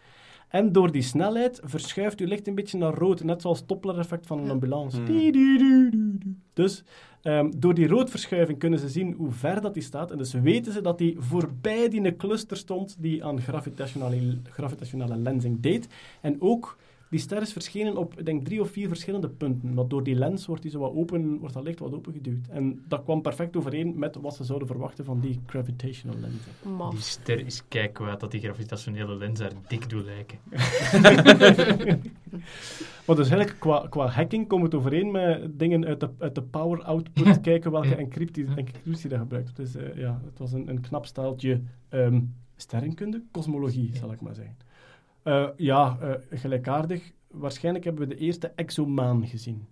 En 0.48 0.72
door 0.72 0.92
die 0.92 1.02
snelheid 1.02 1.60
verschuift 1.64 2.20
uw 2.20 2.28
licht 2.28 2.48
een 2.48 2.56
beetje 2.56 2.78
naar 2.78 2.94
rood, 2.94 3.24
net 3.24 3.42
zoals 3.42 3.60
het 3.60 3.68
Doppler-effect 3.68 4.28
van 4.28 4.40
een 4.40 4.50
ambulance. 4.50 5.02
Hmm. 5.02 6.42
Dus 6.54 6.84
ehm, 7.22 7.52
door 7.56 7.74
die 7.74 7.88
roodverschuiving 7.88 8.60
kunnen 8.60 8.80
ze 8.80 8.90
zien 8.90 9.14
hoe 9.14 9.32
ver 9.32 9.62
dat 9.62 9.74
die 9.74 9.84
staat. 9.84 10.12
En 10.12 10.18
dus 10.18 10.34
weten 10.34 10.74
ze 10.74 10.82
dat 10.82 10.98
die 10.98 11.16
voorbij 11.20 11.90
die 11.90 12.16
cluster 12.16 12.58
stond 12.58 12.96
die 13.00 13.26
aan 13.26 13.42
gravitationale, 13.42 14.38
gravitationale 14.44 15.18
lensing 15.18 15.62
deed. 15.62 15.88
En 16.22 16.42
ook 16.42 16.78
Die 17.12 17.20
ster 17.20 17.42
is 17.42 17.52
verschenen 17.52 17.98
op, 17.98 18.20
ik 18.20 18.26
denk, 18.26 18.46
drie 18.46 18.62
of 18.62 18.70
vier 18.70 18.88
verschillende 18.88 19.30
punten. 19.30 19.74
Maar 19.74 19.88
door 19.88 20.04
die 20.04 20.16
lens 20.16 20.46
wordt, 20.46 20.62
die 20.62 20.72
zo 20.72 20.80
wat 20.80 20.94
open, 20.94 21.38
wordt 21.40 21.54
dat 21.54 21.64
licht 21.64 21.80
wat 21.80 21.94
opengeduwd. 21.94 22.48
En 22.48 22.84
dat 22.88 23.04
kwam 23.04 23.22
perfect 23.22 23.56
overeen 23.56 24.00
met 24.00 24.16
wat 24.16 24.36
ze 24.36 24.44
zouden 24.44 24.68
verwachten 24.68 25.06
van 25.06 25.20
die 25.20 25.40
gravitational 25.46 26.16
lenzen. 26.20 26.78
Maf. 26.78 26.92
Die 26.92 27.02
ster 27.02 27.46
is 27.46 27.64
kijk 27.68 27.94
kwaad 27.94 28.20
dat 28.20 28.32
die 28.32 28.40
gravitationele 28.40 29.16
lens 29.16 29.40
daar 29.40 29.52
dik 29.68 29.90
doet 29.90 30.06
lijken. 30.06 30.40
Maar 33.06 33.16
dus 33.16 33.30
eigenlijk 33.30 33.60
qua, 33.60 33.88
qua 33.90 34.08
hacking 34.08 34.48
komt 34.48 34.64
het 34.64 34.76
overeen 34.76 35.12
met 35.12 35.60
dingen 35.60 35.86
uit 35.86 36.00
de, 36.00 36.10
uit 36.18 36.36
de 36.36 36.42
power 36.42 36.84
output 36.84 37.42
kijken 37.50 37.72
welke 37.72 37.96
encryptie, 37.96 38.46
encryptie 38.56 39.10
dat 39.10 39.20
gebruikt. 39.20 39.56
Dus 39.56 39.76
eh, 39.76 39.96
ja, 39.96 40.22
het 40.26 40.40
was 40.40 40.52
een, 40.52 40.70
een 40.70 40.82
knap 40.82 41.06
staaltje 41.06 41.62
ehm, 41.90 42.22
sterrenkunde, 42.56 43.24
kosmologie, 43.32 43.96
zal 43.96 44.12
ik 44.12 44.22
maar 44.22 44.36
zeggen. 44.36 44.56
Eh, 45.24 45.48
ja, 45.58 45.98
eh, 46.02 46.40
gelijkaardig. 46.40 47.12
Waarschijnlijk 47.28 47.86
hebben 47.86 48.08
we 48.08 48.16
de 48.16 48.22
eerste 48.22 48.52
exomaan 48.56 49.28
gezien. 49.28 49.68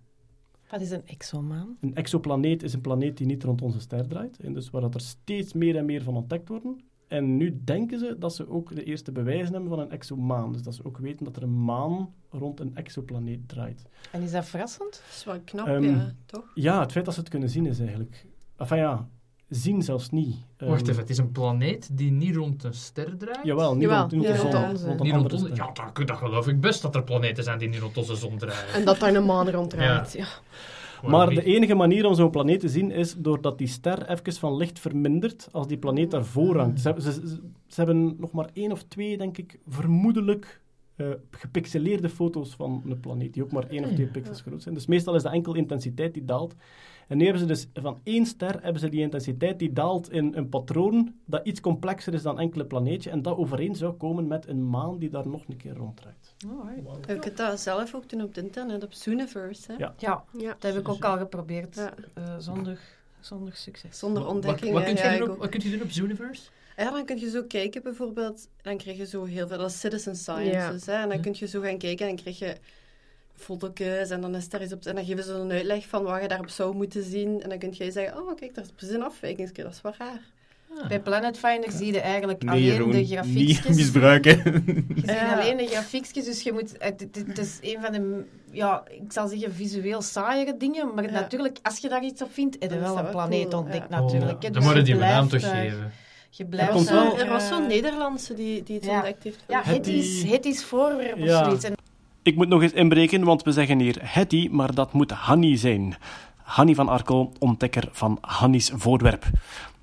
Wat 0.70 0.80
is 0.80 0.90
een 0.90 1.06
exomaan? 1.06 1.76
Een 1.80 1.94
exoplaneet 1.94 2.62
is 2.62 2.72
een 2.72 2.80
planeet 2.80 3.16
die 3.16 3.26
niet 3.26 3.42
rond 3.42 3.62
onze 3.62 3.80
ster 3.80 4.08
draait. 4.08 4.38
En 4.40 4.52
dus 4.52 4.70
waar 4.70 4.80
dat 4.80 4.94
er 4.94 5.00
steeds 5.00 5.52
meer 5.52 5.76
en 5.76 5.84
meer 5.84 6.02
van 6.02 6.16
ontdekt 6.16 6.48
worden. 6.48 6.80
En 7.08 7.36
nu 7.36 7.60
denken 7.64 7.98
ze 7.98 8.16
dat 8.18 8.34
ze 8.34 8.48
ook 8.48 8.74
de 8.74 8.84
eerste 8.84 9.12
bewijzen 9.12 9.52
hebben 9.52 9.70
van 9.70 9.78
een 9.78 9.90
exomaan. 9.90 10.52
Dus 10.52 10.62
dat 10.62 10.74
ze 10.74 10.84
ook 10.84 10.98
weten 10.98 11.24
dat 11.24 11.36
er 11.36 11.42
een 11.42 11.64
maan 11.64 12.14
rond 12.28 12.60
een 12.60 12.76
exoplaneet 12.76 13.48
draait. 13.48 13.82
En 14.12 14.22
is 14.22 14.30
dat 14.30 14.44
verrassend? 14.44 14.90
Dat 14.90 15.16
is 15.16 15.24
wel 15.24 15.40
knap, 15.44 15.66
Ehm, 15.66 15.82
ja, 15.82 16.14
toch? 16.26 16.50
Ja, 16.54 16.80
het 16.80 16.92
feit 16.92 17.04
dat 17.04 17.14
ze 17.14 17.20
het 17.20 17.28
kunnen 17.28 17.50
zien 17.50 17.66
is 17.66 17.78
eigenlijk... 17.78 18.26
Enfin 18.56 18.78
ja, 18.78 19.08
zien 19.50 19.82
zelfs 19.82 20.10
niet. 20.10 20.36
Wacht 20.58 20.80
Ehm, 20.80 20.90
even, 20.90 21.00
het 21.00 21.10
is 21.10 21.18
een 21.18 21.32
planeet 21.32 21.88
die 21.92 22.10
niet 22.10 22.36
rond 22.36 22.64
een 22.64 22.74
ster 22.74 23.16
draait? 23.18 23.38
Jawel, 23.42 23.72
niet 23.74 23.82
Jawel, 23.82 23.98
rond, 23.98 24.12
niet 24.12 24.22
ja, 24.22 24.36
rond 24.36 24.52
de 24.52 24.58
rond 24.58 24.80
rond 24.82 25.02
Niet 25.02 25.12
rond 25.12 25.32
onze... 25.32 25.48
Ja, 25.54 25.70
dat, 25.72 26.06
dat 26.06 26.16
geloof 26.16 26.48
ik 26.48 26.60
best 26.60 26.82
dat 26.82 26.94
er 26.94 27.02
planeten 27.04 27.44
zijn 27.44 27.58
die 27.58 27.68
niet 27.68 27.80
rond 27.80 27.96
onze 27.96 28.14
zon 28.16 28.38
draaien. 28.38 28.72
En 28.74 28.84
dat 28.84 28.98
daar 28.98 29.14
een 29.14 29.24
maan 29.24 29.50
ronddraait. 29.50 30.12
Ja. 30.12 30.26
Waarom 31.02 31.34
Maar 31.34 31.34
de 31.44 31.44
enige 31.44 31.74
manier 31.74 32.06
om 32.06 32.14
zo'n 32.14 32.30
planeet 32.30 32.60
te 32.60 32.68
zien 32.68 32.90
is 32.90 33.14
doordat 33.18 33.58
die 33.58 33.66
ster 33.66 34.08
even 34.10 34.32
van 34.32 34.56
licht 34.56 34.78
vermindert 34.78 35.48
als 35.52 35.66
die 35.66 35.78
planeet 35.78 36.10
daarvoor 36.10 36.56
hangt. 36.58 36.80
Ze, 36.80 36.94
ze, 36.98 37.12
ze- 37.12 37.40
ze 37.66 37.74
hebben 37.80 38.14
nog 38.18 38.32
maar 38.32 38.48
één 38.52 38.72
of 38.72 38.82
twee, 38.82 39.16
denk 39.18 39.38
ik, 39.38 39.58
vermoedelijk 39.68 40.60
eh, 40.96 41.06
gepixeleerde 41.30 42.08
foto's 42.08 42.54
van 42.54 42.82
een 42.88 43.00
planeet, 43.00 43.34
die 43.34 43.42
ook 43.42 43.52
maar 43.52 43.68
één 43.68 43.84
of 43.84 43.90
twee 43.90 44.06
pixels 44.06 44.40
groot 44.40 44.62
zijn. 44.62 44.74
Dus 44.74 44.86
meestal 44.86 45.14
is 45.14 45.22
de 45.22 45.28
enkel 45.28 45.54
intensiteit 45.54 46.14
die 46.14 46.24
daalt. 46.24 46.54
En 47.10 47.16
nu 47.16 47.22
hebben 47.24 47.40
ze 47.42 47.48
dus 47.48 47.66
van 47.74 47.98
één 48.02 48.26
ster 48.26 48.62
hebben 48.62 48.80
ze 48.80 48.88
die 48.88 49.00
intensiteit 49.00 49.58
die 49.58 49.72
daalt 49.72 50.10
in 50.12 50.32
een 50.36 50.48
patroon 50.48 51.14
dat 51.24 51.46
iets 51.46 51.60
complexer 51.60 52.14
is 52.14 52.22
dan 52.22 52.38
enkele 52.38 52.64
planeetje 52.64 53.10
en 53.10 53.22
dat 53.22 53.36
overeen 53.36 53.74
zou 53.76 53.92
komen 53.92 54.26
met 54.26 54.48
een 54.48 54.68
maan 54.70 54.98
die 54.98 55.08
daar 55.10 55.28
nog 55.28 55.42
een 55.48 55.56
keer 55.56 55.74
ronddraait. 55.74 56.34
Je 57.06 57.18
kunt 57.18 57.36
dat 57.36 57.60
zelf 57.60 57.94
ook 57.94 58.08
doen 58.08 58.22
op 58.22 58.28
het 58.34 58.44
internet, 58.44 58.84
op 58.84 58.92
Zooniverse. 58.92 59.72
Hè? 59.72 59.78
Ja. 59.78 59.94
Ja, 59.98 60.24
Ja. 60.38 60.56
dat 60.58 60.72
heb 60.72 60.80
ik 60.80 60.88
ook 60.88 61.04
al 61.04 61.18
geprobeerd. 61.18 61.74
Ja. 61.76 61.94
eh, 62.14 62.34
zonder, 62.38 62.78
zonder 63.20 63.54
succes. 63.56 63.98
Zonder 63.98 64.26
ontdekking. 64.26 64.72
Wat, 64.72 64.82
wat, 64.84 64.92
kun 64.94 65.02
ja, 65.02 65.08
je 65.10 65.12
ik 65.14 65.18
doen 65.20 65.28
op, 65.28 65.34
ook. 65.34 65.40
wat 65.40 65.50
kun 65.50 65.60
je 65.62 65.70
doen 65.70 65.82
op 65.82 65.90
Zooniverse? 65.90 66.50
Ja, 66.76 66.90
dan 66.90 67.04
kun 67.04 67.18
je 67.18 67.30
zo 67.30 67.42
kijken 67.42 67.82
bijvoorbeeld, 67.82 68.48
dan 68.62 68.76
krijg 68.76 68.96
je 68.96 69.06
zo 69.06 69.24
heel 69.24 69.48
veel, 69.48 69.58
dat 69.58 69.70
is 69.70 69.80
citizen 69.80 70.16
sciences, 70.16 70.86
hè, 70.86 70.92
en 70.92 71.08
dan 71.08 71.16
Ja. 71.16 71.22
kun 71.22 71.34
je 71.38 71.46
zo 71.46 71.60
gaan 71.60 71.78
kijken 71.78 72.08
en 72.08 72.14
dan 72.14 72.22
krijg 72.24 72.38
je 72.38 72.56
foto's 73.40 74.10
en 74.10 74.20
dan 74.20 74.34
is 74.34 74.48
daar 74.48 74.62
iets 74.62 74.72
op, 74.72 74.84
en 74.84 74.94
dan 74.94 75.04
geven 75.04 75.24
ze 75.24 75.32
een 75.32 75.50
uitleg 75.52 75.86
van 75.86 76.02
wat 76.02 76.22
je 76.22 76.28
daarop 76.28 76.48
zou 76.48 76.74
moeten 76.76 77.02
zien, 77.02 77.42
en 77.42 77.48
dan 77.48 77.58
kun 77.58 77.70
je 77.72 77.90
zeggen, 77.90 78.18
oh 78.18 78.36
kijk, 78.36 78.54
daar 78.54 78.64
is 78.64 78.70
precies 78.76 78.94
een 78.94 79.02
afwijking, 79.02 79.52
dat 79.52 79.72
is 79.72 79.80
wel 79.82 79.94
raar. 79.98 80.20
Bij 80.88 81.00
Planet 81.00 81.38
Finder 81.38 81.70
zie 81.72 81.92
je 81.92 82.00
eigenlijk 82.00 82.42
Nee, 82.42 82.50
alleen 82.50 82.64
Jeroen, 82.64 82.90
de 82.90 82.96
niet 82.96 83.10
grafiekjes. 83.10 83.76
misbruiken. 83.76 84.36
Je 84.88 84.92
ziet 84.94 85.04
Ja. 85.10 85.40
alleen 85.40 85.56
de 85.56 85.66
grafiekjes, 85.66 86.24
dus 86.24 86.42
je 86.42 86.52
moet... 86.52 86.74
Het, 86.78 87.00
het- 87.00 87.24
het 87.26 87.38
is 87.38 87.58
een 87.60 87.78
van 87.82 87.92
de, 87.92 88.24
ja, 88.50 88.82
ik 88.88 89.12
zal 89.12 89.28
zeggen, 89.28 89.52
visueel 89.54 90.02
saaiere 90.02 90.56
dingen, 90.56 90.94
maar 90.94 91.04
Ja. 91.04 91.10
natuurlijk, 91.10 91.58
als 91.62 91.78
je 91.78 91.88
daar 91.88 92.04
iets 92.04 92.22
op 92.22 92.32
vindt, 92.32 92.56
heb 92.60 92.70
je 92.72 92.78
wel 92.78 92.98
een 92.98 93.10
planeet 93.10 93.48
cool, 93.48 93.62
ontdekt, 93.62 93.86
ja. 93.90 94.00
natuurlijk. 94.00 94.42
hè. 94.42 94.48
Oh, 94.48 94.52
Dus 94.52 94.52
dan 94.52 94.62
moet 94.62 94.74
je 94.74 94.82
die 94.82 94.94
naam 94.94 95.28
blijft, 95.28 95.44
toch 95.46 95.56
geven. 95.60 95.92
Je 96.30 96.42
Er 96.42 96.48
blijft... 96.48 96.90
er 97.20 97.28
was 97.28 97.48
zo'n 97.48 97.66
Nederlandse 97.66 98.34
die, 98.34 98.62
die 98.62 98.76
het 98.76 98.84
ja. 98.84 98.94
ontdekt 98.94 99.22
heeft. 99.24 99.44
Ja, 99.48 99.62
het 99.64 99.86
is, 99.86 100.22
het 100.22 100.44
is 100.44 100.64
voorwerp 100.64 101.12
of 101.18 101.24
Ja. 101.24 101.44
zoiets. 101.44 101.64
En 101.64 101.74
Ik 102.30 102.36
moet 102.36 102.48
nog 102.48 102.62
eens 102.62 102.72
inbreken, 102.72 103.24
want 103.24 103.42
we 103.42 103.52
zeggen 103.52 103.78
hier 103.78 103.98
Hetty, 104.00 104.48
maar 104.50 104.74
dat 104.74 104.92
moet 104.92 105.10
Hanny 105.10 105.56
zijn. 105.56 105.96
Hanny 106.36 106.74
van 106.74 106.88
Arkel, 106.88 107.32
ontdekker 107.38 107.88
van 107.92 108.18
Hanny's 108.20 108.70
voorwerp. 108.74 109.24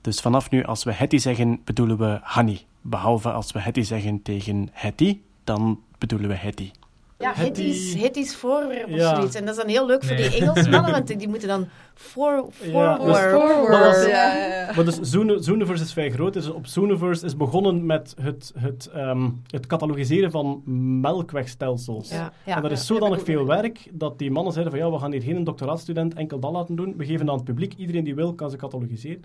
Dus 0.02 0.20
vanaf 0.20 0.50
nu, 0.50 0.64
als 0.64 0.84
we 0.84 0.92
Hetty 0.94 1.18
zeggen, 1.18 1.60
bedoelen 1.64 1.98
we 1.98 2.20
Hanny. 2.22 2.60
Behalve 2.82 3.32
als 3.32 3.52
we 3.52 3.60
Hetty 3.60 3.82
zeggen 3.82 4.22
tegen 4.22 4.70
Hetty, 4.72 5.20
dan 5.44 5.80
bedoelen 5.98 6.30
we 6.30 6.36
Hetty. 6.36 6.72
Ja, 7.20 7.32
het 7.36 7.58
is, 7.58 7.94
het 7.94 8.16
is 8.18 8.36
voorwerp 8.36 8.84
of 8.90 8.96
Ja. 8.96 9.16
zoiets. 9.16 9.36
En 9.36 9.46
dat 9.46 9.56
is 9.56 9.62
dan 9.62 9.70
heel 9.70 9.86
leuk 9.86 10.04
voor 10.04 10.16
Nee. 10.16 10.30
die 10.30 10.40
Engelsmannen, 10.40 10.92
want 10.92 11.08
die 11.20 11.28
moeten 11.28 11.48
dan 11.48 11.68
voor, 11.94 12.50
Ja, 12.62 12.98
dus- 12.98 13.04
forward. 13.18 13.32
Forward. 13.32 13.72
Dat 13.72 13.80
was- 13.96 14.06
Ja. 14.08 14.72
Maar 14.76 14.86
dus 14.86 15.00
Zoone- 15.02 15.42
Zooniverse 15.44 15.84
is 15.84 15.94
vrij 15.94 16.12
groot. 16.12 16.34
Dus 16.34 16.50
op 16.50 16.68
Zooniverse 16.68 17.26
is 17.26 17.38
begonnen 17.38 17.86
met 17.86 18.16
het, 18.22 18.54
het, 18.60 18.90
ehm, 18.94 19.30
het 19.48 19.66
catalogiseren 19.68 20.32
van 20.32 20.62
melkwegstelsels. 21.02 22.10
Ja, 22.10 22.32
ja. 22.46 22.56
en 22.56 22.62
dat 22.62 22.72
is 22.72 22.80
ja, 22.80 22.86
zodanig 22.86 23.24
veel 23.24 23.46
werk 23.46 23.88
dat 23.92 24.18
die 24.20 24.32
mannen 24.32 24.54
zeiden 24.54 24.74
van 24.74 24.84
ja, 24.86 24.92
we 24.92 25.00
gaan 25.00 25.12
hier 25.12 25.22
geen 25.22 25.44
doctoraatstudent 25.44 26.14
enkel 26.14 26.40
dat 26.40 26.52
laten 26.52 26.76
doen. 26.76 26.94
We 26.98 27.06
geven 27.06 27.30
aan 27.30 27.36
het 27.36 27.44
publiek, 27.44 27.74
iedereen 27.78 28.04
die 28.04 28.16
wil 28.16 28.34
kan 28.34 28.50
ze 28.50 28.58
catalogiseren. 28.58 29.22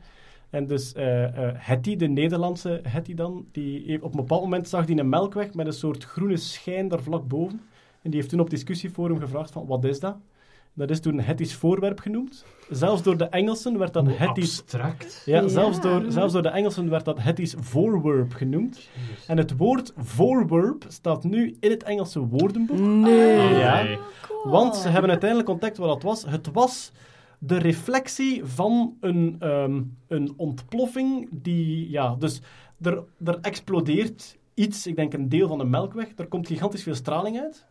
En 0.51 0.66
dus 0.66 0.93
eh 0.93 1.24
eh, 1.24 1.55
Hetty, 1.59 1.97
de 1.97 2.06
Nederlandse 2.09 2.81
Hetty 2.89 3.14
dan, 3.14 3.44
die 3.52 3.82
heeft, 3.86 4.02
op 4.02 4.10
een 4.10 4.20
bepaald 4.20 4.43
moment 4.43 4.69
zag 4.69 4.85
die 4.86 4.98
een 4.98 5.09
melkweg 5.09 5.55
met 5.55 5.66
een 5.66 5.73
soort 5.73 6.05
groene 6.05 6.36
schijn 6.36 6.89
daar 6.89 7.02
vlak 7.02 7.28
boven. 7.28 7.60
En 8.03 8.11
die 8.11 8.15
heeft 8.20 8.29
toen 8.29 8.41
op 8.41 8.51
discussieforum 8.51 9.19
gevraagd 9.20 9.51
van 9.51 9.66
wat 9.66 9.85
is 9.85 10.01
dat? 10.01 10.16
Dat 10.74 10.91
is 10.91 11.01
toen 11.01 11.20
Hetty's 11.20 11.55
voorwerp 11.55 12.01
genoemd. 12.01 12.45
Zelfs 12.70 13.03
door 13.03 13.16
de 13.16 13.24
Engelsen 13.24 13.79
werd 13.79 13.93
dat 13.93 14.07
Hetty's 14.09 14.61
abstract. 14.61 15.23
ja, 15.27 15.41
Ja. 15.41 15.49
Zelfs, 15.49 15.81
door, 15.81 16.05
zelfs 16.09 16.33
door 16.33 16.43
de 16.43 16.49
Engelsen 16.49 16.89
werd 16.91 17.05
dat 17.05 17.19
Hetty's 17.23 17.55
voorwerp 17.59 18.33
genoemd. 18.33 18.89
En 19.27 19.37
het 19.37 19.57
woord 19.57 19.93
voorwerp 19.97 20.85
staat 20.89 21.24
nu 21.24 21.57
in 21.61 21.70
het 21.70 21.83
Engelse 21.83 22.20
woordenboek. 22.20 22.79
Nee. 22.79 23.51
Oh, 23.51 23.59
Ja. 23.59 23.83
nee. 23.83 23.99
Want 24.45 24.77
ze 24.77 24.89
hebben 24.89 25.11
uiteindelijk 25.11 25.49
ontdekt 25.49 25.77
wat 25.77 25.95
het 25.95 26.03
was. 26.03 26.24
Het 26.27 26.49
was 26.53 26.93
de 27.39 27.57
reflectie 27.59 28.45
van 28.45 28.97
een, 29.01 29.37
ehm, 29.39 29.83
een 30.09 30.33
ontploffing 30.37 31.29
die... 31.31 31.91
Ja, 31.91 32.15
dus 32.19 32.41
er, 32.81 33.03
er 33.24 33.39
explodeert 33.41 34.39
iets, 34.55 34.87
ik 34.87 34.97
denk 34.97 35.12
een 35.12 35.29
deel 35.29 35.49
van 35.49 35.59
de 35.59 35.65
melkweg. 35.65 36.09
Er 36.16 36.27
komt 36.27 36.47
gigantisch 36.47 36.83
veel 36.83 36.95
straling 36.95 37.41
uit. 37.41 37.66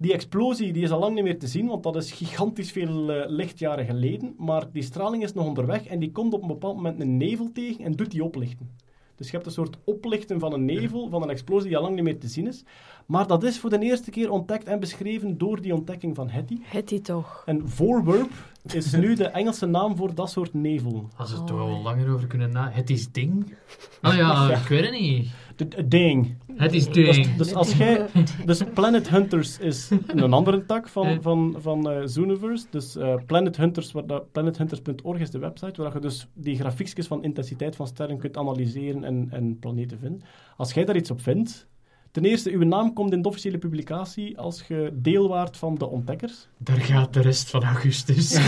Die 0.00 0.12
explosie 0.12 0.72
die 0.72 0.82
is 0.82 0.90
al 0.90 0.98
lang 0.98 1.14
niet 1.14 1.24
meer 1.24 1.38
te 1.38 1.46
zien, 1.46 1.66
want 1.66 1.82
dat 1.82 1.96
is 1.96 2.12
gigantisch 2.12 2.72
veel 2.72 3.12
eh, 3.12 3.30
lichtjaren 3.30 3.86
geleden. 3.86 4.34
Maar 4.36 4.72
die 4.72 4.82
straling 4.82 5.22
is 5.22 5.32
nog 5.32 5.46
onderweg 5.46 5.86
en 5.86 5.98
die 5.98 6.12
komt 6.12 6.32
op 6.32 6.42
een 6.42 6.48
bepaald 6.48 6.76
moment 6.76 7.00
een 7.00 7.16
nevel 7.16 7.52
tegen 7.52 7.84
en 7.84 7.92
doet 7.92 8.10
die 8.10 8.24
oplichten. 8.24 8.70
Dus 9.14 9.26
je 9.26 9.32
hebt 9.32 9.46
een 9.46 9.52
soort 9.52 9.78
oplichten 9.84 10.40
van 10.40 10.52
een 10.52 10.64
nevel, 10.64 11.08
van 11.08 11.22
een 11.22 11.30
explosie 11.30 11.68
die 11.68 11.76
al 11.76 11.82
lang 11.82 11.94
niet 11.94 12.04
meer 12.04 12.18
te 12.18 12.28
zien 12.28 12.46
is. 12.46 12.64
Maar 13.08 13.26
dat 13.26 13.44
is 13.44 13.58
voor 13.58 13.70
de 13.70 13.78
eerste 13.78 14.10
keer 14.10 14.30
ontdekt 14.30 14.66
en 14.66 14.80
beschreven 14.80 15.38
door 15.38 15.60
die 15.60 15.74
ontdekking 15.74 16.14
van 16.14 16.28
Hetty. 16.28 16.58
Het 16.62 16.88
die 16.88 17.00
toch. 17.00 17.42
En 17.46 17.68
voorwerp 17.68 18.30
is 18.62 18.92
nu 18.92 19.14
de 19.14 19.24
Engelse 19.24 19.66
naam 19.66 19.96
voor 19.96 20.14
dat 20.14 20.30
soort 20.30 20.54
nevel. 20.54 21.08
Had 21.14 21.28
ze 21.28 21.34
er 21.36 21.44
toch 21.44 21.56
wel 21.56 21.82
langer 21.82 22.12
over 22.12 22.26
kunnen 22.26 22.52
na... 22.52 22.70
Het 22.70 22.90
is 22.90 23.12
ding? 23.12 23.54
Oh 24.02 24.14
ja, 24.14 24.50
ik 24.50 24.68
weet 24.68 24.84
het 24.84 25.00
niet. 25.00 25.28
De, 25.56 25.68
de 25.68 25.88
ding. 25.88 26.36
Het 26.52 26.72
is 26.72 26.90
Dus, 26.90 27.16
ding. 27.16 27.36
dus 27.36 27.54
als 27.54 27.76
jij... 27.76 28.06
Dus 28.44 28.62
Planet 28.74 29.08
Hunters 29.08 29.58
is 29.58 29.90
een 30.06 30.32
andere 30.32 30.66
tak 30.66 30.88
van, 30.88 31.22
van, 31.22 31.54
van 31.58 31.90
eh, 31.90 32.00
Zooniverse. 32.04 32.66
Dus 32.70 32.96
eh, 32.96 33.14
Planet 33.26 33.56
Hunters, 33.56 33.94
planethunters.org 34.32 35.20
is 35.20 35.30
de 35.30 35.38
website, 35.38 35.82
waar 35.82 35.92
je 35.92 36.00
dus 36.00 36.28
die 36.34 36.56
grafiekjes 36.56 37.06
van 37.06 37.22
intensiteit 37.22 37.76
van 37.76 37.86
sterren 37.86 38.18
kunt 38.18 38.36
analyseren 38.36 39.04
en, 39.04 39.28
en 39.30 39.58
planeten 39.58 39.98
vinden. 39.98 40.22
Als 40.56 40.72
jij 40.72 40.84
daar 40.84 40.96
iets 40.96 41.10
op 41.10 41.20
vindt... 41.20 41.68
Ten 42.10 42.24
eerste, 42.24 42.50
uw 42.50 42.64
naam 42.64 42.92
komt 42.92 43.12
in 43.12 43.22
de 43.22 43.28
officiële 43.28 43.58
publicatie 43.58 44.38
als 44.38 44.64
je 44.68 44.90
deel 44.92 45.28
waart 45.28 45.56
van 45.56 45.74
de 45.74 45.86
ontdekkers. 45.86 46.48
Daar 46.58 46.80
gaat 46.80 47.12
de 47.14 47.20
rest 47.20 47.50
van 47.50 47.64
augustus. 47.64 48.28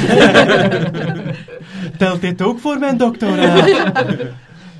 Telt 1.98 2.20
dit 2.20 2.42
ook 2.42 2.58
voor 2.58 2.78
mijn 2.78 2.96
doctoraat? 2.96 3.70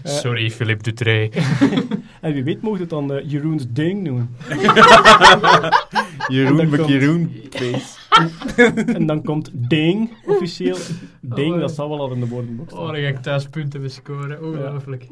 Sorry, 0.22 0.50
Philippe 0.50 0.82
Dutré. 0.82 1.28
en 2.20 2.32
wie 2.32 2.44
weet 2.44 2.62
mocht 2.62 2.80
het 2.80 2.90
dan 2.90 3.12
eh, 3.12 3.30
Jeroen's 3.30 3.66
Ding 3.68 4.02
noemen. 4.02 4.36
Jeroen 6.30 6.60
En 6.60 6.70
dan 6.70 6.80
McJeroen 6.80 7.30
face. 7.50 7.98
En 8.94 9.06
dan 9.06 9.22
komt 9.24 9.50
Ding 9.54 10.10
officieel. 10.26 10.76
Ding, 11.20 11.54
Oh, 11.54 11.60
dat 11.60 11.72
zal 11.72 11.88
wel 11.88 12.00
al 12.00 12.12
in 12.12 12.20
de 12.20 12.28
woordenboek 12.28 12.70
Oh, 12.70 12.76
staan. 12.76 12.86
dan 12.92 13.02
ga 13.02 13.08
ik 13.08 13.18
thuis 13.18 13.48
punten 13.48 13.80
bescoren. 13.80 14.44
Ongelooflijk. 14.44 15.06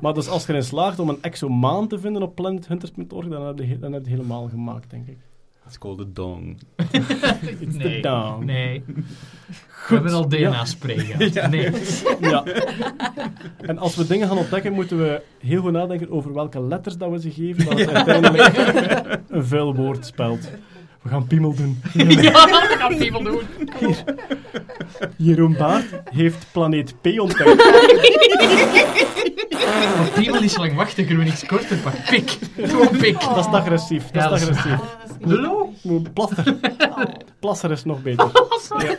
Maar 0.00 0.14
dus 0.14 0.28
als 0.28 0.46
je 0.46 0.52
erin 0.52 0.64
slaagt 0.64 0.98
om 0.98 1.08
een 1.08 1.22
exomaan 1.22 1.88
te 1.88 1.98
vinden 1.98 2.22
op 2.22 2.34
planethunters.org, 2.34 3.28
dan 3.28 3.46
heb 3.46 3.58
je 3.58 3.78
dan 3.78 3.92
heb 3.92 4.04
je 4.04 4.10
het 4.10 4.18
helemaal 4.18 4.48
gemaakt, 4.48 4.90
denk 4.90 5.06
ik. 5.08 5.18
It's 5.66 5.78
called 5.78 6.00
a 6.00 6.04
dong. 6.12 6.58
It's 7.60 7.76
the 7.76 7.88
Nee, 7.88 8.00
down. 8.02 8.44
nee. 8.44 8.82
We 9.88 9.94
hebben 9.94 10.12
al 10.12 10.28
DNA-spray 10.28 10.98
gehad. 11.06 11.50
Nee. 11.50 11.70
Ja. 12.20 12.44
En 13.60 13.78
als 13.78 13.96
we 13.96 14.06
dingen 14.06 14.28
gaan 14.28 14.38
ontdekken, 14.38 14.72
moeten 14.72 14.98
we 14.98 15.22
heel 15.38 15.60
goed 15.62 15.72
nadenken 15.72 16.10
over 16.10 16.32
welke 16.34 16.60
letters 16.62 16.96
dat 16.96 17.10
we 17.10 17.20
ze 17.20 17.30
geven, 17.30 17.64
dat 17.64 17.78
het 17.78 17.90
uiteindelijk 17.90 18.56
een 19.28 19.44
vuil 19.46 19.74
woord 19.74 20.06
spelt. 20.06 20.50
We 21.02 21.08
gaan 21.08 21.26
piemel 21.26 21.54
doen. 21.54 21.80
ja, 21.92 22.32
dat 22.32 22.76
gaat 22.78 22.96
people 22.98 23.22
doen. 23.24 23.40
Jeroen 25.16 25.56
Baart 25.58 25.84
heeft 26.10 26.46
planeet 26.52 26.94
P 27.00 27.06
ontdekt. 27.20 27.64
Maar 29.96 30.10
people 30.14 30.44
is 30.44 30.56
lang 30.56 30.74
wachten, 30.74 31.06
kunnen 31.06 31.24
we 31.24 31.30
niks 31.30 31.46
korter 31.46 31.76
pakken. 31.76 32.02
Pik. 32.10 32.38
Gewoon 32.56 32.96
pik. 32.96 33.20
Dat 33.20 33.36
is 33.38 33.44
agressief. 33.46 34.10
Dat 34.10 34.32
is- 34.32 34.42
agressief. 34.48 34.80
Lullo? 35.20 35.72
Plasser. 36.12 36.56
Plasser 37.40 37.70
is 37.70 37.84
nog 37.84 38.02
beter. 38.02 38.30
Ja. 38.78 38.96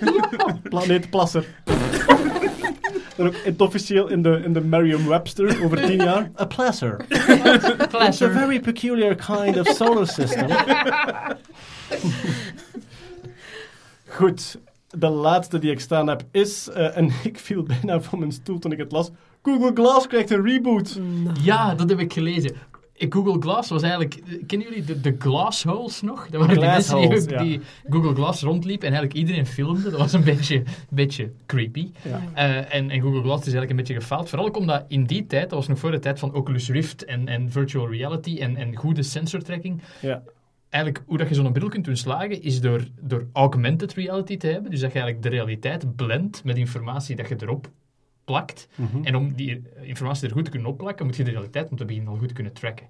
Planeet 0.64 1.10
Plasser. 1.10 1.46
En 3.18 3.26
ook 3.26 3.34
in 3.34 3.52
het 3.52 3.62
officieel 3.62 4.08
in 4.08 4.22
de, 4.22 4.42
in 4.44 4.54
de 4.54 4.62
Merriam-Webster 4.62 5.64
over 5.64 5.86
tien 5.86 6.04
jaar. 6.04 6.32
A 6.40 6.46
plasser. 6.46 7.06
It's 7.10 8.22
a 8.22 8.30
very 8.30 8.60
peculiar 8.60 9.16
kind 9.16 9.58
of 9.58 9.68
solar 9.68 10.08
system. 10.08 10.48
Goed, 14.08 14.58
de 14.90 15.10
laatste 15.10 15.60
die 15.60 15.72
ik 15.72 15.80
staan 15.80 16.08
heb 16.08 16.24
is, 16.32 16.70
eh, 16.70 16.98
en 16.98 17.12
ik 17.24 17.40
viel 17.40 17.64
bijna 17.64 18.02
van 18.02 18.20
mijn 18.20 18.32
stoel 18.32 18.60
toen 18.60 18.72
ik 18.72 18.78
het 18.78 18.92
las, 18.92 19.10
Google 19.42 19.72
Glass 19.74 20.08
krijgt 20.08 20.32
een 20.32 20.46
reboot. 20.46 21.00
Ja, 21.42 21.76
dat 21.76 21.90
heb 21.90 22.00
ik 22.00 22.14
gelezen. 22.14 22.56
Google 22.98 23.42
Glass 23.42 23.70
was 23.70 23.82
eigenlijk... 23.82 24.22
Kennen 24.48 24.68
jullie 24.68 24.84
de, 24.84 25.02
de 25.02 25.16
glass 25.20 25.64
holes 25.64 26.02
nog? 26.02 26.28
Dat 26.30 26.42
waren 26.42 26.60
die 26.60 26.66
mensen 26.66 26.96
die, 26.98 27.08
Glassholes, 27.08 27.24
ook 27.24 27.30
ja. 27.30 27.44
die 27.44 27.62
Google 27.90 28.14
Glass 28.14 28.42
rondliepen 28.42 28.88
en 28.88 28.94
eigenlijk 28.94 29.28
iedereen 29.28 29.46
filmde. 29.46 29.90
Dat 29.90 30.00
was 30.00 30.14
een 30.14 30.24
beetje, 30.34 30.64
beetje 30.90 31.32
creepy. 31.46 31.92
Ja. 32.02 32.22
Eh, 32.34 32.76
en, 32.76 32.90
en 32.90 33.02
Google 33.02 33.22
Glass 33.22 33.40
is 33.48 33.54
eigenlijk 33.54 33.70
een 33.70 33.76
beetje 33.76 33.94
gefaald. 33.94 34.30
Vooral 34.30 34.48
ook 34.48 34.58
omdat 34.58 34.86
in 34.88 35.04
die 35.04 35.26
tijd, 35.26 35.50
dat 35.50 35.60
was 35.60 35.68
nog 35.68 35.80
voor 35.80 35.92
de 35.92 36.00
tijd 36.00 36.20
van 36.20 36.34
Oculus 36.34 36.70
Rift 36.70 37.06
en, 37.06 37.28
en 37.28 37.52
virtual 37.52 37.90
reality 37.92 38.38
en, 38.40 38.56
en 38.56 38.76
goede 38.76 39.04
sensortracking, 39.04 39.82
Ja. 40.02 40.24
eigenlijk 40.70 41.04
hoe 41.08 41.18
dat 41.18 41.30
je 41.30 41.36
zo'n 41.36 41.52
bril 41.52 41.70
kunt 41.70 41.86
doen 41.86 41.98
slagen, 41.98 42.42
is 42.42 42.62
door, 42.62 42.84
door 43.02 43.28
augmented 43.34 43.94
reality 43.94 44.38
te 44.38 44.48
hebben. 44.48 44.72
Dus 44.72 44.80
dat 44.80 44.92
je 44.94 45.00
eigenlijk 45.00 45.30
de 45.32 45.38
realiteit 45.38 45.96
blendt 45.96 46.44
met 46.44 46.58
informatie 46.58 47.16
dat 47.16 47.28
je 47.28 47.36
erop 47.40 47.70
plakt. 48.28 48.68
Mhm. 48.76 49.04
En 49.04 49.16
om 49.16 49.34
die 49.34 49.62
informatie 49.82 50.28
er 50.28 50.34
goed 50.34 50.46
te 50.46 50.52
kunnen 50.52 50.70
opplakken, 50.70 51.06
moet 51.06 51.16
je 51.16 51.24
de 51.24 51.32
realiteit 51.32 51.70
om 51.70 51.78
te 51.78 51.86
beginnen 51.86 52.12
al 52.12 52.18
goed 52.18 52.34
kunnen 52.34 52.54
tracken. 52.54 52.88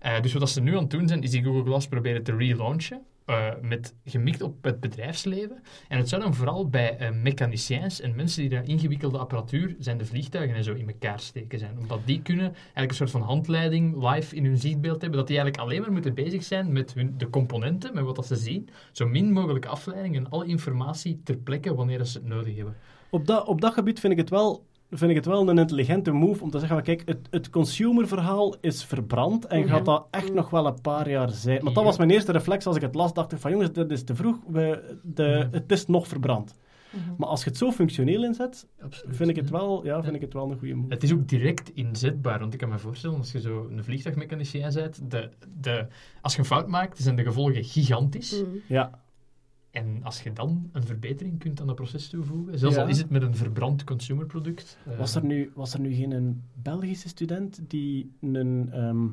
Eh, 0.00 0.20
dus 0.20 0.32
wat 0.32 0.50
ze 0.50 0.60
nu 0.60 0.74
aan 0.74 0.82
het 0.82 0.90
doen 0.90 1.08
zijn, 1.08 1.22
is 1.22 1.30
die 1.30 1.42
Google 1.42 1.62
Glass 1.64 1.88
proberen 1.88 2.22
te 2.22 2.36
relaunchen. 2.36 3.00
eh, 3.26 3.46
met 3.62 3.94
gemikt 4.04 4.42
op 4.42 4.64
het 4.64 4.80
bedrijfsleven. 4.80 5.62
En 5.88 5.98
het 5.98 6.08
zou 6.08 6.22
dan 6.22 6.34
vooral 6.34 6.68
bij 6.68 6.96
eh, 6.96 7.10
mechaniciëns 7.22 8.00
en 8.00 8.14
mensen 8.16 8.40
die 8.40 8.50
daar 8.50 8.68
ingewikkelde 8.68 9.18
apparatuur, 9.18 9.76
zijn 9.78 9.98
de 9.98 10.04
vliegtuigen 10.04 10.56
en 10.56 10.64
zo, 10.64 10.74
in 10.74 10.88
elkaar 10.88 11.20
steken 11.20 11.58
zijn. 11.58 11.78
Omdat 11.78 12.00
die 12.04 12.22
kunnen 12.22 12.52
eigenlijk 12.54 12.90
een 12.90 12.96
soort 12.96 13.10
van 13.10 13.22
handleiding 13.22 14.10
live 14.10 14.36
in 14.36 14.44
hun 14.44 14.58
zichtbeeld 14.58 15.00
hebben, 15.00 15.18
dat 15.18 15.28
die 15.28 15.36
eigenlijk 15.38 15.68
alleen 15.68 15.80
maar 15.80 15.92
moeten 15.92 16.14
bezig 16.14 16.44
zijn 16.44 16.72
met 16.72 16.94
hun, 16.94 17.14
de 17.18 17.30
componenten, 17.30 17.94
met 17.94 18.04
wat 18.04 18.16
dat 18.16 18.26
ze 18.26 18.36
zien. 18.36 18.68
Zo 18.92 19.06
min 19.06 19.32
mogelijk 19.32 19.66
afleiding 19.66 20.16
en 20.16 20.30
alle 20.30 20.46
informatie 20.46 21.20
ter 21.24 21.36
plekke 21.36 21.74
wanneer 21.74 21.98
dat 21.98 22.08
ze 22.08 22.18
het 22.18 22.26
nodig 22.26 22.56
hebben. 22.56 22.76
Op, 23.10 23.26
dat, 23.26 23.46
op 23.46 23.60
dat 23.60 23.72
gebied 23.72 24.00
vind 24.00 24.12
ik 24.12 24.18
het 24.18 24.30
wel 24.30 24.64
vind 24.90 25.10
ik 25.10 25.16
het 25.16 25.26
wel 25.26 25.48
een 25.48 25.58
intelligente 25.58 26.12
move 26.12 26.42
om 26.42 26.50
te 26.50 26.58
zeggen, 26.58 26.82
kijk, 26.82 27.02
het, 27.04 27.18
het 27.30 27.50
consumerverhaal 27.50 28.54
is 28.60 28.84
verbrand 28.84 29.46
en 29.46 29.60
Mhm. 29.60 29.68
gaat 29.68 29.84
dat 29.84 30.06
echt 30.10 30.32
nog 30.34 30.50
wel 30.50 30.66
een 30.66 30.80
paar 30.80 31.10
jaar 31.10 31.30
zijn. 31.30 31.62
Want 31.62 31.74
dat 31.74 31.84
was 31.84 31.96
mijn 31.98 32.10
eerste 32.10 32.32
reflex 32.32 32.66
als 32.66 32.76
ik 32.76 32.82
het 32.82 32.94
las, 32.94 33.12
dacht 33.14 33.32
ik 33.32 33.38
van, 33.38 33.50
jongens, 33.50 33.72
dit 33.72 33.90
is 33.90 34.04
te 34.04 34.14
vroeg, 34.14 34.36
we, 34.48 34.96
de, 35.02 35.42
Mhm. 35.44 35.54
het 35.54 35.72
is 35.72 35.86
nog 35.86 36.08
verbrand. 36.08 36.54
Maar 37.18 37.28
als 37.28 37.42
je 37.44 37.48
het 37.48 37.58
zo 37.58 37.70
functioneel 37.70 38.24
inzet, 38.24 38.66
Absoluut. 38.80 39.16
vind 39.16 39.30
ik 39.30 39.36
het 39.36 39.50
wel, 39.50 39.84
ja, 39.84 40.02
vind 40.02 40.14
ik 40.14 40.20
het 40.20 40.32
wel 40.32 40.50
een 40.50 40.58
goede 40.58 40.74
move. 40.74 40.92
Het 40.92 41.02
is 41.02 41.12
ook 41.12 41.28
direct 41.28 41.70
inzetbaar, 41.74 42.38
want 42.38 42.52
ik 42.52 42.58
kan 42.58 42.68
me 42.68 42.78
voorstellen, 42.78 43.18
als 43.18 43.32
je 43.32 43.40
zo 43.40 43.66
een 43.70 43.84
vliegtuigmechanicien 43.84 44.70
bent, 44.74 45.10
de, 45.10 45.30
de, 45.60 45.86
als 46.22 46.32
je 46.32 46.38
een 46.38 46.44
fout 46.44 46.68
maakt, 46.68 46.98
zijn 46.98 47.16
de 47.16 47.22
gevolgen 47.22 47.64
gigantisch. 47.64 48.42
Mm. 48.42 48.60
Ja, 48.68 49.00
En 49.76 50.00
als 50.02 50.22
je 50.22 50.32
dan 50.32 50.68
een 50.72 50.82
verbetering 50.84 51.38
kunt 51.38 51.60
aan 51.60 51.66
dat 51.66 51.76
proces 51.76 52.08
toevoegen, 52.08 52.58
zelfs 52.58 52.76
Ja. 52.76 52.82
al 52.82 52.88
is 52.88 52.98
het 52.98 53.10
met 53.10 53.22
een 53.22 53.34
verbrand 53.34 53.84
consumerproduct. 53.84 54.78
eh, 54.86 54.98
was 54.98 55.14
er 55.14 55.24
nu, 55.24 55.50
was 55.54 55.74
er 55.74 55.80
nu 55.80 55.94
geen 55.94 56.10
een 56.10 56.42
Belgische 56.62 57.08
student 57.08 57.60
die 57.68 58.12
een, 58.20 58.68
ehm, 58.72 59.06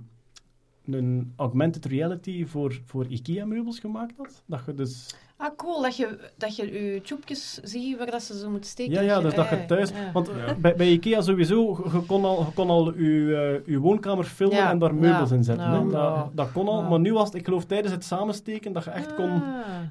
een 0.85 1.34
augmented 1.35 1.85
reality 1.85 2.45
voor, 2.45 2.81
voor 2.85 3.07
IKEA-meubels 3.07 3.80
gemaakt 3.80 4.18
had? 4.18 4.44
Dat 4.45 4.61
je 4.65 4.73
dus... 4.73 5.15
Ah, 5.44 5.56
cool, 5.57 5.82
dat 5.82 5.95
je, 5.98 6.20
dat 6.38 6.56
je 6.56 6.94
je 6.94 7.02
tubjes 7.02 7.53
ziet 7.64 7.98
waar 7.98 8.11
dat 8.11 8.24
ze 8.24 8.38
zo 8.38 8.49
moeten 8.49 8.70
steken. 8.70 8.94
Ja, 8.94 9.02
ja, 9.02 9.22
dus 9.22 9.34
dat 9.34 9.49
je 9.49 9.65
thuis... 9.65 9.90
ja. 9.90 10.11
Want 10.14 10.30
eh, 10.30 10.36
bij, 10.57 10.76
bij 10.76 10.88
IKEA 10.91 11.22
sowieso, 11.22 11.82
je, 11.94 11.99
kon 12.06 12.26
al, 12.26 12.40
je 12.45 12.52
kon 12.53 12.70
al 12.70 12.94
je, 12.98 13.61
eh, 13.65 13.74
je 13.74 13.80
woonkamer 13.80 14.24
filmen 14.26 14.57
Ja, 14.57 14.70
en 14.70 14.80
daar 14.80 14.95
meubels 14.95 15.30
ja, 15.30 15.36
in 15.36 15.44
zetten. 15.44 15.65
ja, 15.65 15.72
hè. 15.72 15.78
ja. 15.80 16.15
Dat, 16.15 16.30
dat 16.34 16.52
kon 16.52 16.68
al. 16.68 16.82
Ja. 16.82 16.90
Maar 16.90 16.99
nu 16.99 17.14
was 17.14 17.26
het, 17.26 17.36
ik 17.36 17.45
geloof, 17.45 17.65
tijdens 17.65 17.94
het 17.94 18.03
samensteken, 18.06 18.74
dat 18.74 18.84
je 18.84 18.90
echt 18.90 19.15
kon 19.15 19.32
Ah. 19.32 19.41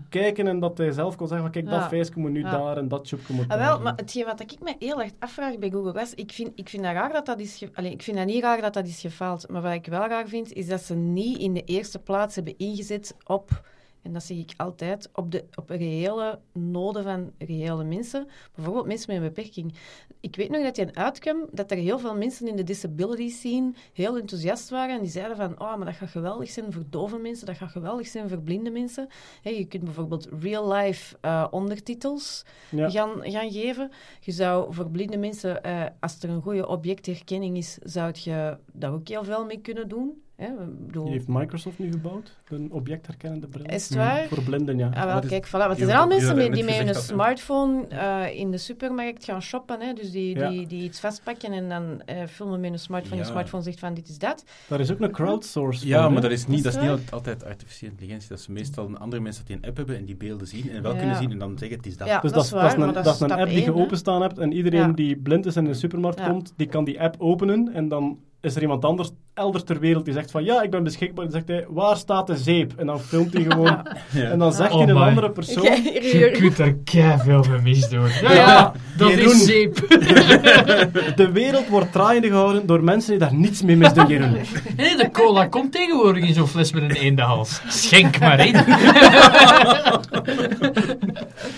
kijken 0.08 0.46
en 0.46 0.60
dat 0.60 0.78
hij 0.78 0.90
zelf 0.90 1.16
kon 1.16 1.26
zeggen 1.28 1.44
van, 1.52 1.62
kijk, 1.62 1.72
dat 1.74 1.80
Ja. 1.82 1.88
feestje 1.88 2.20
moet 2.20 2.30
nu 2.30 2.40
Ja. 2.40 2.50
daar 2.50 2.76
en 2.76 2.88
dat 2.88 3.04
tubje 3.08 3.34
moet 3.34 3.42
Ah, 3.42 3.48
daar. 3.48 3.58
wel, 3.58 3.80
maar 3.80 3.92
hetgeen 3.96 4.24
wat 4.24 4.40
ik 4.40 4.52
me 4.62 4.74
heel 4.78 5.02
erg 5.02 5.10
afvraag 5.18 5.58
bij 5.58 5.70
Google 5.70 5.90
Glass, 5.92 6.14
ik 6.14 6.32
vind, 6.32 6.50
ik 6.54 6.68
vind 6.68 6.82
dat 6.82 6.92
raar 6.92 7.12
dat 7.12 7.26
dat 7.26 7.40
is... 7.40 7.56
Ge... 7.56 7.68
Allee, 7.74 7.90
ik 7.92 8.02
vind 8.02 8.16
dat 8.16 8.26
niet 8.26 8.42
raar 8.42 8.60
dat 8.60 8.74
dat 8.74 8.86
is 8.86 9.00
gefaald. 9.00 9.48
Maar 9.48 9.62
wat 9.62 9.72
ik 9.72 9.86
wel 9.86 10.06
raar 10.06 10.28
vind, 10.28 10.52
is 10.52 10.66
dat 10.68 10.80
ze 10.80 10.94
niet 10.94 11.38
in 11.38 11.54
de 11.54 11.64
eerste 11.64 11.98
plaats 11.98 12.34
hebben 12.34 12.54
ingezet 12.58 13.14
op... 13.26 13.70
En 14.02 14.12
dat 14.12 14.22
zeg 14.22 14.36
ik 14.36 14.52
altijd, 14.56 15.08
op, 15.12 15.30
de, 15.30 15.44
op 15.54 15.70
reële 15.70 16.38
noden 16.52 17.02
van 17.02 17.32
reële 17.38 17.84
mensen. 17.84 18.26
Bijvoorbeeld 18.54 18.86
mensen 18.86 19.12
met 19.14 19.22
een 19.22 19.28
beperking. 19.34 19.74
Ik 20.20 20.36
weet 20.36 20.50
nog 20.50 20.62
dat 20.62 20.76
je 20.76 20.94
uitkwam, 20.94 21.46
dat 21.52 21.70
er 21.70 21.76
heel 21.76 21.98
veel 21.98 22.16
mensen 22.16 22.48
in 22.48 22.56
de 22.56 22.62
disability 22.62 23.28
scene 23.28 23.72
heel 23.92 24.18
enthousiast 24.18 24.68
waren. 24.70 24.94
En 24.94 25.02
die 25.02 25.10
zeiden 25.10 25.36
van, 25.36 25.50
oh, 25.60 25.76
maar 25.76 25.84
dat 25.86 25.94
gaat 25.94 26.08
geweldig 26.08 26.50
zijn 26.50 26.72
voor 26.72 26.84
dove 26.90 27.18
mensen, 27.18 27.46
dat 27.46 27.56
gaat 27.56 27.70
geweldig 27.70 28.06
zijn 28.06 28.28
voor 28.28 28.40
blinde 28.40 28.70
mensen. 28.70 29.08
Je 29.42 29.64
kunt 29.64 29.84
bijvoorbeeld 29.84 30.28
real-life 30.40 31.16
eh, 31.20 31.46
ondertitels 31.50 32.44
Ja. 32.70 32.90
gaan, 32.90 33.20
gaan 33.22 33.50
geven. 33.52 33.90
Je 34.20 34.32
zou 34.32 34.74
voor 34.74 34.90
blinde 34.90 35.16
mensen, 35.16 35.62
eh, 35.62 35.84
als 36.00 36.22
er 36.22 36.30
een 36.30 36.42
goede 36.42 36.66
objectherkenning 36.68 37.56
is, 37.56 37.78
zou 37.82 38.12
je 38.14 38.56
daar 38.72 38.92
ook 38.92 39.08
heel 39.08 39.24
veel 39.24 39.44
mee 39.44 39.60
kunnen 39.60 39.88
doen. 39.88 40.22
Hè? 40.42 40.48
Ik 40.48 40.86
bedoel, 40.86 41.04
Die 41.04 41.12
heeft 41.12 41.28
Microsoft 41.28 41.78
nu 41.78 41.90
gebouwd, 41.90 42.36
een 42.48 42.72
objectherkennende 42.72 43.46
bril. 43.46 43.64
is 43.64 43.88
het 43.88 43.98
waar? 43.98 44.26
Voor 44.28 44.42
blinden, 44.42 44.78
ja. 44.78 44.90
Ah, 44.94 45.04
wel, 45.04 45.14
Wat 45.14 45.24
is- 45.24 45.30
kijk, 45.30 45.46
voilà. 45.48 45.50
Want 45.50 45.70
er 45.80 45.86
zijn 45.86 45.98
al 45.98 46.08
die 46.08 46.18
mensen 46.20 46.52
die 46.52 46.64
met 46.64 46.74
hun 46.74 46.94
smartphone 46.94 47.86
eh, 47.88 48.38
in 48.38 48.50
de 48.50 48.58
supermarkt 48.58 49.24
gaan 49.24 49.42
shoppen. 49.42 49.80
Hè? 49.80 49.92
Dus 49.92 50.10
die, 50.10 50.38
Ja. 50.38 50.48
die, 50.48 50.66
die 50.66 50.82
iets 50.82 51.00
vastpakken 51.00 51.52
en 51.52 51.68
dan 51.68 52.02
eh, 52.06 52.16
filmen 52.26 52.60
met 52.60 52.70
hun 52.70 52.78
smartphone. 52.78 53.16
Ja. 53.16 53.22
Je 53.22 53.30
smartphone 53.30 53.62
zegt 53.62 53.78
van 53.78 53.94
dit 53.94 54.08
is 54.08 54.18
dat. 54.18 54.44
Daar 54.68 54.80
is 54.80 54.92
ook 54.92 55.00
een 55.00 55.10
crowdsource 55.12 55.86
Ja, 55.86 56.02
voor, 56.02 56.12
maar 56.12 56.22
dat 56.22 56.30
is 56.30 56.46
niet, 56.46 56.64
dat 56.64 56.74
Is 56.74 56.80
niet 56.80 56.90
al- 56.90 56.98
altijd 57.10 57.44
artificiële 57.44 57.90
intelligentie. 57.90 58.28
Dat 58.28 58.38
is 58.38 58.46
meestal 58.46 58.86
een 58.86 58.98
andere 58.98 59.22
mensen 59.22 59.44
die 59.44 59.56
een 59.56 59.64
app 59.64 59.76
hebben 59.76 59.96
en 59.96 60.04
die 60.04 60.16
beelden 60.16 60.46
zien 60.46 60.70
en 60.70 60.82
wel 60.82 60.92
Ja. 60.92 60.98
kunnen 60.98 61.16
zien 61.16 61.30
en 61.30 61.38
dan 61.38 61.58
zeggen 61.58 61.76
het 61.76 61.86
is 61.86 61.96
dat. 61.96 62.08
Ja. 62.08 62.20
Dus 62.20 62.30
dat 62.30 62.34
dat, 62.34 62.44
is 62.44 62.50
dat 62.50 62.58
waar, 62.60 62.68
is 62.68 62.74
een, 62.74 62.78
maar 62.84 62.92
dat 62.94 63.04
dat 63.04 63.14
is 63.14 63.20
een 63.20 63.32
app 63.32 63.48
die 63.50 63.64
je 63.64 63.74
openstaan 63.74 64.22
hebt 64.22 64.38
en 64.38 64.52
iedereen 64.52 64.94
die 64.94 65.16
blind 65.16 65.46
is 65.46 65.56
en 65.56 65.64
in 65.64 65.70
de 65.70 65.76
supermarkt 65.78 66.22
komt, 66.26 66.52
die 66.56 66.66
kan 66.66 66.84
die 66.84 67.00
app 67.00 67.14
openen 67.18 67.72
en 67.72 67.88
dan 67.88 68.18
is 68.40 68.56
er 68.56 68.62
iemand 68.62 68.84
anders 68.84 69.10
elders 69.34 69.64
ter 69.64 69.78
wereld 69.78 70.04
die 70.04 70.14
zegt 70.14 70.30
van 70.30 70.44
ja, 70.44 70.62
ik 70.62 70.70
ben 70.70 70.82
beschikbaar. 70.84 71.24
Dan 71.24 71.32
zegt 71.32 71.48
hij, 71.48 71.64
waar 71.68 71.96
staat 71.96 72.26
de 72.26 72.36
zeep? 72.36 72.72
En 72.76 72.86
dan 72.86 73.00
filmt 73.00 73.32
hij 73.32 73.42
gewoon. 73.42 73.86
En 74.32 74.38
dan 74.38 74.52
zegt 74.52 74.72
Oh 74.72 74.78
hij 74.78 74.88
een 74.88 74.94
my. 74.94 75.00
andere 75.08 75.30
persoon. 75.30 75.62
Je 75.64 76.30
kunt 76.32 76.58
er 76.58 76.74
keiveel 76.84 77.44
mee 77.50 77.60
misdoen. 77.60 78.08
Ja, 78.22 78.32
Ja, 78.32 78.72
dat 78.96 79.10
Jeroen. 79.10 79.32
is 79.32 79.44
zeep. 79.44 79.74
De 81.16 81.28
wereld 81.32 81.68
wordt 81.68 81.92
draaiende 81.92 82.28
gehouden 82.28 82.66
door 82.66 82.84
mensen 82.84 83.10
die 83.10 83.18
daar 83.18 83.34
niets 83.34 83.62
mee 83.62 83.76
misdoen, 83.76 84.06
Jeroen. 84.06 84.32
Nee, 84.76 84.96
de 84.96 85.08
cola 85.12 85.46
komt 85.46 85.72
tegenwoordig 85.72 86.24
in 86.24 86.34
zo'n 86.34 86.46
fles 86.46 86.72
met 86.72 86.82
een 86.82 86.90
eendehals. 86.90 87.60
Schenk 87.68 88.18
maar 88.18 88.46
in. 88.46 88.54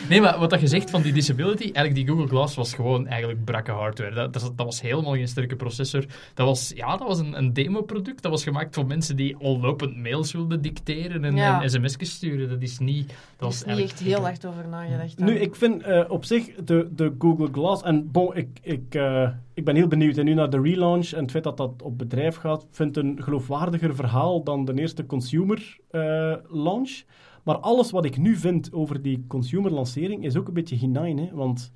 nee, 0.08 0.20
maar 0.20 0.38
wat 0.38 0.50
dat 0.50 0.60
je 0.60 0.66
zegt 0.66 0.90
van 0.90 1.02
die 1.02 1.12
disability, 1.12 1.62
eigenlijk 1.62 1.94
die 1.94 2.06
Google 2.06 2.26
Glass 2.28 2.54
was 2.56 2.74
gewoon 2.74 3.06
eigenlijk 3.06 3.44
brakke 3.44 3.70
hardware. 3.70 4.14
Dat, 4.14 4.32
dat, 4.32 4.42
dat 4.56 4.66
was 4.66 4.80
helemaal 4.80 5.12
geen 5.12 5.28
sterke 5.28 5.56
processor. 5.56 6.04
Dat 6.34 6.46
was, 6.46 6.72
ja, 6.74 6.96
dat 6.96 7.08
was 7.08 7.18
een, 7.18 7.38
een 7.38 7.52
demo-product. 7.64 8.22
Dat 8.22 8.30
was 8.30 8.42
gemaakt 8.42 8.74
voor 8.74 8.86
mensen 8.86 9.16
die 9.16 9.36
al 9.36 9.60
lopend 9.60 9.96
mails 9.96 10.32
wilden 10.32 10.62
dicteren 10.62 11.24
en, 11.24 11.36
Ja. 11.36 11.62
en 11.62 11.70
sms'jes 11.70 12.10
sturen. 12.10 12.48
Dat 12.48 12.62
is 12.62 12.78
niet... 12.78 13.08
Dat 13.08 13.16
was 13.38 13.62
is 13.64 13.74
niet 13.76 13.84
echt 13.84 14.00
heel 14.00 14.20
hard 14.20 14.46
over 14.46 14.68
nagedacht. 14.68 15.18
Nu, 15.18 15.34
ik 15.34 15.54
vind 15.54 15.82
eh, 15.82 16.04
op 16.08 16.24
zich 16.24 16.54
de, 16.54 16.88
de 16.94 17.14
Google 17.18 17.48
Glass, 17.52 17.82
en 17.82 18.10
bon, 18.10 18.36
ik, 18.36 18.48
ik, 18.62 18.94
eh, 18.94 19.28
ik 19.54 19.64
ben 19.64 19.76
heel 19.76 19.88
benieuwd 19.88 20.16
en 20.16 20.24
nu 20.24 20.34
naar 20.34 20.50
de 20.50 20.60
relaunch 20.60 21.12
en 21.12 21.22
het 21.22 21.30
feit 21.30 21.44
dat 21.44 21.56
dat 21.56 21.82
op 21.82 21.98
bedrijf 21.98 22.36
gaat, 22.36 22.66
vind 22.70 22.96
een 22.96 23.22
geloofwaardiger 23.22 23.94
verhaal 23.94 24.42
dan 24.42 24.64
de 24.64 24.74
eerste 24.74 25.06
consumer 25.06 25.78
eh, 25.90 26.00
launch. 26.48 27.02
Maar 27.42 27.56
alles 27.58 27.90
wat 27.90 28.04
ik 28.04 28.16
nu 28.16 28.36
vind 28.36 28.72
over 28.72 29.02
die 29.02 29.24
consumer 29.28 29.70
lancering 29.70 30.24
is 30.24 30.36
ook 30.36 30.48
een 30.48 30.54
beetje 30.54 30.76
hinein, 30.76 31.18
hè? 31.18 31.28
want 31.32 31.72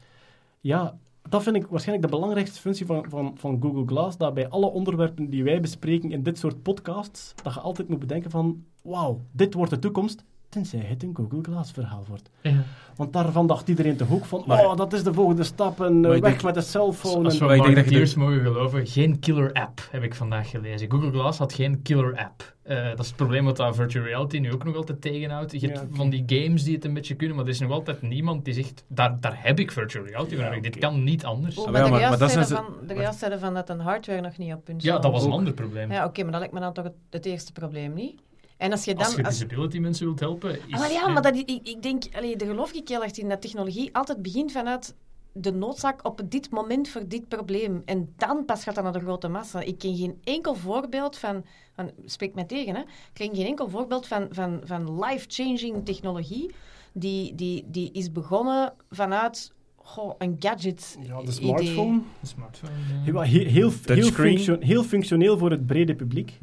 ja, 0.61 0.99
dat 1.29 1.43
vind 1.43 1.57
ik 1.57 1.67
waarschijnlijk 1.67 2.11
de 2.11 2.17
belangrijkste 2.17 2.61
functie 2.61 2.87
van, 2.87 3.05
van, 3.09 3.33
van 3.39 3.59
Google 3.61 3.87
Glass, 3.87 4.17
dat 4.17 4.35
bij 4.35 4.49
alle 4.49 4.67
onderwerpen 4.67 5.31
die 5.31 5.45
wij 5.45 5.61
bespreken 5.61 6.13
in 6.13 6.23
dit 6.23 6.39
soort 6.39 6.63
podcasts, 6.63 7.35
dat 7.43 7.55
je 7.55 7.61
altijd 7.61 7.89
moet 7.89 7.99
bedenken 7.99 8.31
van, 8.31 8.65
wauw, 8.83 9.21
dit 9.33 9.55
wordt 9.55 9.71
de 9.71 9.79
toekomst, 9.79 10.25
tenzij 10.49 10.81
het 10.81 11.03
een 11.03 11.15
Google 11.17 11.43
Glass 11.43 11.73
verhaal 11.73 12.05
wordt. 12.09 12.31
Ja. 12.41 12.63
Want 12.97 13.13
daarvan 13.13 13.47
dacht 13.47 13.69
iedereen 13.69 13.97
toch 13.97 14.13
ook 14.13 14.25
van, 14.25 14.45
Maar- 14.47 14.65
oh, 14.67 14.77
dat 14.77 14.93
is 14.93 15.03
de 15.03 15.13
volgende 15.15 15.45
stap 15.45 15.81
en 15.81 16.05
eh, 16.05 16.11
weg 16.11 16.21
denk- 16.21 16.43
met 16.43 16.55
de 16.55 16.61
cellphone. 16.61 17.25
Als 17.25 17.35
en- 17.35 17.41
we 17.41 17.47
Maar 17.47 17.57
ik 17.69 17.75
denk 17.75 17.91
dat 17.93 18.15
mogen 18.17 18.41
geloven, 18.41 18.87
geen 18.87 19.19
killer 19.19 19.53
app, 19.53 19.89
heb 19.91 20.03
ik 20.03 20.15
vandaag 20.15 20.51
gelezen. 20.51 20.91
Google 20.91 21.11
Glass 21.11 21.39
had 21.39 21.53
geen 21.53 21.83
killer 21.83 22.17
app. 22.17 22.57
Eh, 22.63 22.89
dat 22.89 22.99
is 22.99 23.07
het 23.07 23.17
probleem 23.17 23.45
wat 23.45 23.57
dat 23.57 23.77
virtual 23.77 24.05
reality 24.05 24.39
nu 24.39 24.53
ook 24.53 24.65
nog 24.65 24.77
altijd 24.77 25.01
tegenhoudt. 25.01 25.53
Je 25.61 25.67
hebt 25.67 25.79
Ja, 25.79 25.87
van 25.91 26.11
die 26.11 26.23
games 26.27 26.65
die 26.65 26.75
het 26.75 26.85
een 26.85 26.95
beetje 26.95 27.15
kunnen, 27.15 27.37
maar 27.37 27.45
er 27.45 27.51
is 27.51 27.61
nog 27.61 27.71
altijd 27.71 28.03
niemand 28.03 28.45
die 28.45 28.55
zegt, 28.55 28.85
daar, 28.89 29.21
daar 29.21 29.37
heb 29.43 29.59
ik 29.59 29.73
virtual 29.73 30.05
reality 30.05 30.35
voor 30.37 30.45
Ja. 30.55 30.61
Dit 30.61 30.79
kan 30.79 31.05
niet 31.05 31.25
anders. 31.25 31.57
Oh, 31.59 31.67
Ah, 31.67 31.73
maar 31.73 31.81
ja, 31.81 31.87
de 31.87 31.93
maar- 31.93 32.19
dat 32.19 32.33
van, 32.33 32.45
ze- 32.45 32.87
de 32.87 32.95
juist 32.95 33.19
zeiden 33.19 33.41
van 33.41 33.55
dat 33.55 33.69
een 33.69 33.81
hardware 33.81 34.21
nog 34.21 34.39
niet 34.39 34.53
op 34.55 34.65
punt 34.65 34.83
Ja, 34.83 34.99
dat 34.99 35.13
was 35.13 35.25
een 35.25 35.31
ander 35.33 35.53
probleem. 35.53 35.93
Ja, 35.93 36.05
oké, 36.05 36.23
maar 36.23 36.31
dat 36.31 36.41
lijkt 36.41 36.55
me 36.55 36.61
dan 36.61 36.73
toch 36.73 36.85
het, 36.85 36.95
het 37.11 37.27
eerste 37.27 37.53
probleem, 37.53 37.93
niet? 37.95 38.21
En 38.59 38.71
als 38.73 38.85
je 38.85 38.95
dan... 38.95 39.05
Als 39.05 39.15
je 39.15 39.25
als- 39.25 39.39
disability 39.39 39.79
mensen 39.79 40.07
wilt 40.07 40.21
helpen, 40.21 40.51
is... 40.51 40.75
Ah, 40.75 40.79
maar 40.81 40.93
ja, 40.93 41.09
maar 41.09 41.23
dat, 41.23 41.37
ik, 41.37 41.51
ik 41.63 41.83
denk, 41.83 42.03
allee, 42.13 42.37
daar 42.37 42.49
geloof 42.49 42.73
ik 42.73 42.89
heel 42.89 43.03
erg 43.03 43.19
in, 43.19 43.29
dat 43.29 43.41
technologie 43.41 43.95
altijd 43.95 44.23
begint 44.23 44.53
vanuit 44.53 44.95
de 45.33 45.53
noodzaak 45.53 46.07
op 46.07 46.21
dit 46.29 46.51
moment 46.51 46.89
voor 46.89 47.09
dit 47.09 47.29
probleem. 47.29 47.83
En 47.85 48.13
dan 48.17 48.45
pas 48.45 48.63
gaat 48.63 48.75
dat 48.75 48.85
naar 48.85 48.93
de 48.93 49.01
grote 49.01 49.29
massa. 49.29 49.61
Ik 49.61 49.79
ken 49.79 49.97
geen 49.97 50.19
enkel 50.25 50.55
voorbeeld 50.55 51.19
van, 51.19 51.45
van 51.77 51.91
spreek 52.05 52.35
mij 52.35 52.45
tegen, 52.45 52.75
hè, 52.75 52.81
ik 52.81 52.89
ken 53.13 53.35
geen 53.35 53.47
enkel 53.47 53.69
voorbeeld 53.69 54.07
van, 54.07 54.27
van, 54.31 54.61
van 54.65 55.05
life-changing 55.05 55.85
technologie 55.85 56.51
die, 56.93 57.35
die, 57.35 57.65
die 57.67 57.93
is 57.93 58.13
begonnen 58.13 58.75
vanuit 58.91 59.53
goh, 59.77 60.15
een 60.19 60.37
gadget 60.39 60.97
ja, 61.01 61.17
de 61.17 61.23
idee. 61.23 61.33
smartphone. 61.33 61.93
Een 62.21 62.27
smartphone, 62.27 62.73
ja. 62.73 63.03
Heel, 63.03 63.21
heel, 63.21 63.71
heel, 63.85 64.11
functio- 64.11 64.83
functioneel 64.83 65.39
voor 65.39 65.51
het 65.51 65.67
brede 65.67 65.95
publiek. 65.95 66.39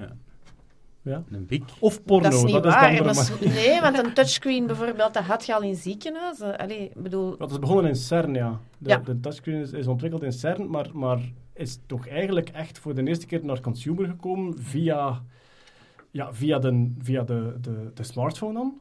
Een 1.06 1.46
big. 1.48 1.62
Of 1.80 2.04
porno, 2.04 2.24
Dat 2.30 2.34
is 2.34 2.44
niet 2.44 2.54
dat 2.54 2.64
waar. 2.64 3.04
dat 3.04 3.16
is- 3.18 3.40
nee, 3.40 3.82
want 3.82 3.98
een 4.06 4.14
touchscreen 4.14 4.66
bijvoorbeeld, 4.68 5.14
dat 5.14 5.24
had 5.24 5.46
je 5.46 5.56
al 5.56 5.62
in 5.62 5.76
ziekenhuizen. 5.76 6.58
Allee, 6.58 6.80
ik 6.80 7.02
bedoel... 7.02 7.38
Dat 7.38 7.52
is 7.52 7.60
begonnen 7.60 7.88
in 7.88 7.96
CERN, 7.96 8.34
ja. 8.34 8.60
De, 8.78 8.90
Ja. 8.90 8.98
de 8.98 9.20
touchscreen 9.20 9.62
is, 9.62 9.72
is 9.72 9.88
ontwikkeld 9.88 10.24
in 10.24 10.32
CERN, 10.34 10.70
maar, 10.70 10.90
maar 10.94 11.20
is 11.54 11.80
toch 11.86 12.08
eigenlijk 12.08 12.50
echt 12.50 12.80
voor 12.80 12.96
de 12.96 13.04
eerste 13.08 13.26
keer 13.26 13.46
naar 13.46 13.62
consumer 13.62 14.06
gekomen 14.08 14.60
via, 14.60 15.22
ja, 16.12 16.34
via, 16.34 16.60
de, 16.60 16.92
via 17.00 17.24
de, 17.24 17.56
de, 17.62 17.92
de 17.94 18.04
smartphone 18.04 18.54
dan. 18.54 18.74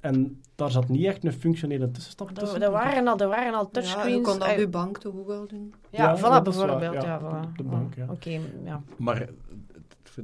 En 0.00 0.40
daar 0.54 0.70
zat 0.70 0.88
niet 0.88 1.04
echt 1.06 1.24
een 1.24 1.32
functionele 1.32 1.90
tussenstap 1.90 2.30
tussen. 2.30 2.62
Er, 2.62 2.70
waren 2.70 3.06
al, 3.08 3.18
er 3.18 3.28
waren 3.28 3.54
al 3.54 3.62
Ja, 3.62 3.68
touchscreens. 3.72 4.16
je 4.16 4.20
kon 4.20 4.38
dat 4.38 4.48
Eh, 4.48 4.52
op 4.54 4.58
je 4.58 4.68
bank 4.68 5.00
ook 5.06 5.26
wel 5.26 5.46
doen? 5.46 5.74
Ja, 5.90 6.02
Ja, 6.04 6.18
voilà, 6.18 6.42
bijvoorbeeld. 6.42 6.92
ja. 6.94 7.02
Ja, 7.02 7.20
voilà. 7.20 7.48
Op 7.48 7.56
de 7.56 7.62
bank, 7.62 7.94
ja. 7.94 8.06
Oké, 8.10 8.38
ja. 8.64 8.82
Maar 8.96 9.28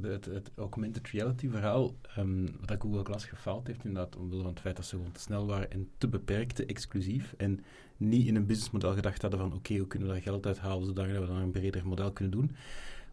het, 0.02 0.50
augmented 0.56 1.08
reality 1.08 1.48
verhaal, 1.48 1.94
ehm, 2.16 2.46
dat 2.64 2.80
Google 2.80 3.04
Glass 3.04 3.24
gefaald 3.24 3.66
heeft, 3.66 3.84
inderdaad, 3.84 4.16
omwille 4.16 4.42
van 4.42 4.50
het 4.50 4.60
feit 4.60 4.76
dat 4.76 4.84
ze 4.84 4.96
gewoon 4.96 5.12
te 5.12 5.20
snel 5.20 5.46
waren 5.46 5.70
en 5.70 5.88
te 5.98 6.08
beperkt, 6.08 6.56
te 6.56 6.66
exclusief. 6.66 7.34
En 7.36 7.64
niet 7.96 8.26
in 8.26 8.36
een 8.36 8.46
businessmodel 8.46 8.94
gedacht 8.94 9.22
hadden 9.22 9.40
van, 9.40 9.52
oké, 9.52 9.76
hoe 9.76 9.86
kunnen 9.86 10.08
we 10.08 10.14
daar 10.14 10.22
geld 10.22 10.46
uit 10.46 10.58
halen, 10.58 10.86
zodat 10.86 11.06
we 11.06 11.26
dan 11.26 11.36
een 11.36 11.50
breder 11.50 11.86
model 11.86 12.12
kunnen 12.12 12.32
doen. 12.32 12.56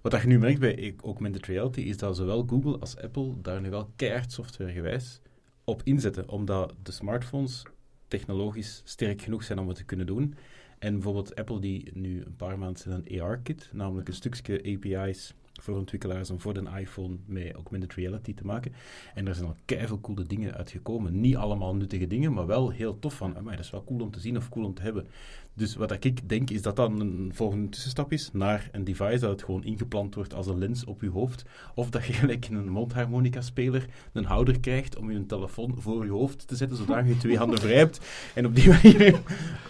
Wat 0.01 0.11
dat 0.11 0.21
je 0.21 0.27
nu 0.27 0.39
merkt 0.39 0.59
bij 0.59 0.95
augmented 1.03 1.45
reality, 1.45 1.81
is 1.81 1.97
dat 1.97 2.15
zowel 2.15 2.45
Google 2.47 2.77
als 2.79 2.97
Apple 2.97 3.33
daar 3.41 3.61
nu 3.61 3.69
wel 3.69 3.89
keihard 3.95 4.31
softwaregewijs 4.31 5.21
op 5.63 5.81
inzetten, 5.83 6.29
omdat 6.29 6.73
de 6.83 6.91
smartphones 6.91 7.63
technologisch 8.07 8.81
sterk 8.85 9.21
genoeg 9.21 9.43
zijn 9.43 9.59
om 9.59 9.67
het 9.67 9.77
te 9.77 9.83
kunnen 9.83 10.05
doen. 10.05 10.35
En 10.79 10.93
bijvoorbeeld 10.93 11.35
Apple 11.35 11.59
die 11.59 11.91
nu 11.93 12.23
een 12.23 12.35
paar 12.35 12.59
maanden 12.59 12.81
zijn 12.81 13.01
een 13.05 13.21
AR-kit, 13.21 13.69
namelijk 13.73 14.07
een 14.07 14.13
stukje 14.13 14.57
API's 14.57 15.33
voor 15.61 15.77
ontwikkelaars 15.77 16.29
om 16.29 16.39
voor 16.41 16.53
de 16.53 16.63
iPhone 16.79 17.15
met 17.25 17.53
augmented 17.53 17.93
reality 17.93 18.33
te 18.33 18.45
maken. 18.45 18.73
En 19.13 19.27
er 19.27 19.35
zijn 19.35 19.47
al 19.47 19.55
keiveel 19.65 20.01
coole 20.01 20.23
dingen 20.23 20.53
uitgekomen. 20.53 21.19
Niet 21.19 21.35
allemaal 21.35 21.75
nuttige 21.75 22.07
dingen, 22.07 22.33
maar 22.33 22.45
wel 22.45 22.69
heel 22.69 22.99
tof 22.99 23.15
van, 23.15 23.37
amai, 23.37 23.55
dat 23.55 23.65
is 23.65 23.71
wel 23.71 23.83
cool 23.83 24.01
om 24.01 24.11
te 24.11 24.19
zien 24.19 24.37
of 24.37 24.49
cool 24.49 24.65
om 24.65 24.73
te 24.73 24.81
hebben. 24.81 25.07
Dus 25.53 25.75
wat 25.75 26.03
ik 26.03 26.29
denk, 26.29 26.49
is 26.49 26.61
dat 26.61 26.75
dan 26.75 26.99
een 26.99 27.31
volgende 27.33 27.69
tussenstap 27.69 28.11
is 28.11 28.29
naar 28.33 28.69
een 28.71 28.83
device 28.83 29.19
dat 29.19 29.29
het 29.29 29.43
gewoon 29.43 29.63
ingeplant 29.63 30.15
wordt 30.15 30.33
als 30.33 30.47
een 30.47 30.57
lens 30.57 30.85
op 30.85 31.01
je 31.01 31.09
hoofd. 31.09 31.45
Of 31.75 31.89
dat 31.89 32.05
je 32.05 32.13
gelijk 32.13 32.47
een 32.47 32.69
mondharmonica-speler 32.69 33.85
een 34.13 34.25
houder 34.25 34.59
krijgt 34.59 34.97
om 34.97 35.11
je 35.11 35.25
telefoon 35.25 35.75
voor 35.77 36.05
je 36.05 36.11
hoofd 36.11 36.47
te 36.47 36.55
zetten, 36.55 36.77
zodat 36.77 37.07
je 37.07 37.17
twee 37.17 37.37
handen 37.37 37.59
vrij 37.59 37.75
hebt. 37.75 37.99
En 38.35 38.45
op 38.45 38.55
die 38.55 38.67
manier... 38.67 39.21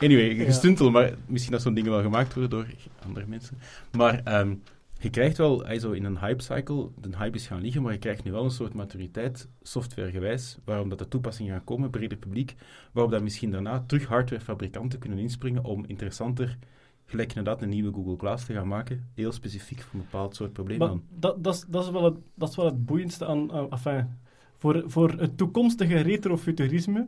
Anyway, 0.01 0.45
gestuntel, 0.45 0.91
maar 0.91 1.14
misschien 1.26 1.53
dat 1.53 1.61
zo'n 1.61 1.73
dingen 1.73 1.91
wel 1.91 2.01
gemaakt 2.01 2.34
worden 2.34 2.49
door 2.49 2.68
andere 3.05 3.26
mensen. 3.27 3.57
Maar... 3.91 4.22
ehm, 4.23 4.53
je 4.99 5.10
krijgt 5.10 5.38
wel, 5.38 5.65
hij 5.65 5.80
zo 5.80 5.91
in 5.91 6.03
een 6.03 6.19
hype-cycle, 6.19 6.90
de 7.02 7.18
hype 7.18 7.36
is 7.36 7.48
gaan 7.48 7.61
liggen, 7.61 7.82
maar 7.82 7.94
je 7.94 7.99
krijgt 7.99 8.24
nu 8.24 8.32
wel 8.32 8.44
een 8.44 8.52
soort 8.52 8.74
maturiteit, 8.74 9.49
softwaregewijs, 9.61 10.57
waarom 10.64 10.90
dat 10.90 10.99
de 10.99 11.07
toepassingen 11.07 11.53
gaan 11.53 11.64
komen, 11.64 11.90
breder 11.90 12.18
publiek, 12.18 12.56
waarop 12.91 13.11
dat 13.11 13.22
misschien 13.22 13.52
daarna 13.52 13.84
terug 13.88 14.06
hardwarefabrikanten 14.06 14.99
kunnen 14.99 15.19
inspringen 15.19 15.64
om 15.64 15.86
interessanter, 15.86 16.57
gelijk 17.06 17.30
inderdaad 17.30 17.61
een 17.61 17.69
nieuwe 17.69 17.94
Google 17.94 18.18
Glass 18.18 18.45
te 18.45 18.53
gaan 18.53 18.68
maken, 18.68 19.10
heel 19.14 19.32
specifiek 19.32 19.82
voor 19.82 19.99
een 19.99 20.06
bepaald 20.06 20.36
soort 20.36 20.53
probleem 20.53 20.80
dan. 20.80 21.03
dat, 21.10 21.44
dat, 21.44 21.56
is, 21.56 21.65
dat, 21.68 21.84
is 21.84 21.91
wel 21.91 22.03
het, 22.03 22.18
dat 22.34 22.49
is 22.49 22.56
wel 22.56 22.65
het 22.65 22.86
boeiendste 22.86 23.26
aan... 23.26 23.52
aan 23.52 23.69
enfin, 23.69 24.07
voor, 24.57 24.84
voor 24.86 25.10
het 25.10 25.38
toekomstige 25.38 25.99
retrofuturisme 25.99 27.07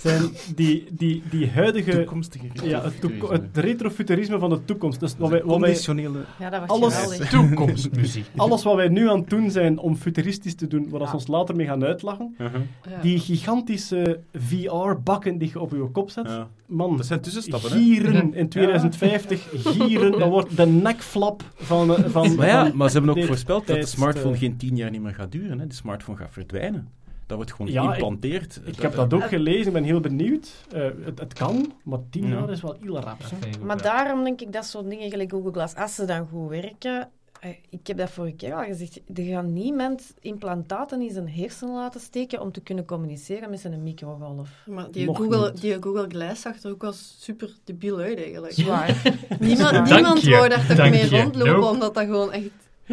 zijn 0.00 0.22
die, 0.54 0.86
die, 0.92 1.22
die 1.30 1.50
huidige... 1.50 1.90
Toekomstige 1.90 2.46
Ja, 2.62 2.82
het, 2.82 3.00
toeko- 3.00 3.32
het 3.32 3.44
retrofuturisme 3.56 4.38
van 4.38 4.50
de 4.50 4.64
toekomst. 4.64 5.00
Dus 5.00 5.14
wat 5.18 5.30
wij, 5.30 5.38
wat 5.44 5.48
wij, 5.48 5.58
conditionele... 5.58 6.18
ja, 6.38 6.50
dat 6.50 6.60
was 6.60 6.68
Alles-. 6.68 7.18
Toekomstmuziek. 7.30 8.24
alles 8.36 8.62
wat 8.62 8.74
wij 8.74 8.88
nu 8.88 9.08
aan 9.10 9.18
het 9.20 9.30
doen 9.30 9.50
zijn 9.50 9.78
om 9.78 9.96
futuristisch 9.96 10.54
te 10.54 10.66
doen, 10.66 10.88
waar 10.90 11.00
Ja. 11.00 11.12
ons 11.12 11.26
later 11.26 11.56
mee 11.56 11.66
gaan 11.66 11.84
uitlachen, 11.84 12.34
Uh-huh. 12.38 12.60
Ja. 12.90 13.00
die 13.02 13.18
gigantische 13.18 14.20
VR-bakken 14.34 15.38
die 15.38 15.48
je 15.52 15.60
op 15.60 15.70
je 15.70 15.88
kop 15.92 16.10
zet, 16.10 16.26
Ja. 16.26 16.48
man, 16.66 16.96
Dat 16.96 17.06
zijn 17.06 17.20
tussenstappen, 17.20 17.70
hè? 17.70 17.76
gieren 17.76 18.34
in 18.34 18.48
2050, 18.48 19.48
gieren, 19.54 20.10
dat 20.18 20.28
wordt 20.28 20.56
de 20.56 20.66
nekflap 20.66 21.42
van... 21.54 21.94
eh, 21.96 22.04
van 22.08 22.34
Maar 22.34 22.46
ja, 22.46 22.66
van 22.68 22.76
maar 22.76 22.90
ze 22.90 22.98
hebben 22.98 23.16
ook 23.18 23.24
voorspeld 23.26 23.66
dat 23.66 23.76
de 23.80 23.86
smartphone 23.86 24.34
eh, 24.34 24.40
geen 24.40 24.56
tien 24.56 24.76
jaar 24.76 24.90
niet 24.90 25.02
meer 25.02 25.14
gaat 25.14 25.32
duren. 25.32 25.58
Hè. 25.58 25.66
De 25.66 25.74
smartphone 25.74 26.18
gaat 26.18 26.32
verdwijnen. 26.32 26.88
Dat 27.30 27.38
wordt 27.38 27.52
gewoon 27.56 27.72
Ja, 27.72 27.82
ik- 27.82 27.88
geïmplanteerd. 27.88 28.60
Ik 28.64 28.76
heb 28.80 28.94
dat 28.94 29.14
ook 29.14 29.28
gelezen, 29.28 29.66
ik 29.66 29.72
ben 29.72 29.84
heel 29.84 30.00
benieuwd. 30.00 30.50
Eh, 30.72 30.82
het, 31.04 31.18
het 31.18 31.32
kan, 31.32 31.72
maar 31.84 31.98
tien 32.10 32.26
Ja. 32.26 32.34
jaar 32.38 32.50
is 32.50 32.60
wel 32.62 32.76
heel 32.80 32.98
rap. 33.00 33.18
Maar 33.64 33.82
daarom 33.82 34.24
denk 34.24 34.40
ik 34.40 34.52
dat 34.52 34.64
soort 34.64 34.90
dingen 34.90 35.10
gelijk 35.10 35.30
Google 35.30 35.52
Glass, 35.52 35.74
als 35.74 35.94
ze 35.94 36.04
dan 36.04 36.26
goed 36.32 36.48
werken... 36.48 37.08
eh, 37.40 37.50
Ik 37.70 37.86
heb 37.86 37.96
dat 37.96 38.10
vorige 38.10 38.36
keer 38.36 38.54
al 38.54 38.64
gezegd. 38.64 39.00
Er 39.14 39.24
gaat 39.24 39.44
niemand 39.44 40.14
implantaten 40.20 41.00
in 41.02 41.10
zijn 41.10 41.28
hersenen 41.28 41.74
laten 41.74 42.00
steken 42.00 42.40
om 42.40 42.52
te 42.52 42.60
kunnen 42.60 42.84
communiceren 42.84 43.50
met 43.50 43.60
zijn 43.60 43.82
microgolf. 43.82 44.50
Maar 44.66 44.90
die 44.90 45.06
Google, 45.06 45.50
niet. 45.50 45.60
die 45.60 45.76
Google 45.82 46.06
Glass 46.08 46.42
zag 46.42 46.62
er 46.62 46.70
ook 46.70 46.82
wel 46.82 46.92
super 46.92 47.50
debiel 47.64 47.98
uit, 47.98 48.16
eigenlijk. 48.18 48.52
Zwaar. 48.52 49.02
Niemand, 49.40 49.90
niemand 49.90 50.22
wou 50.22 50.48
daar 50.48 50.66
toch 50.66 50.90
mee 50.90 51.08
rondlopen, 51.08 51.52
Nope. 51.52 51.66
omdat 51.66 51.94
dat 51.94 52.04
gewoon 52.04 52.32
echt 52.32 52.48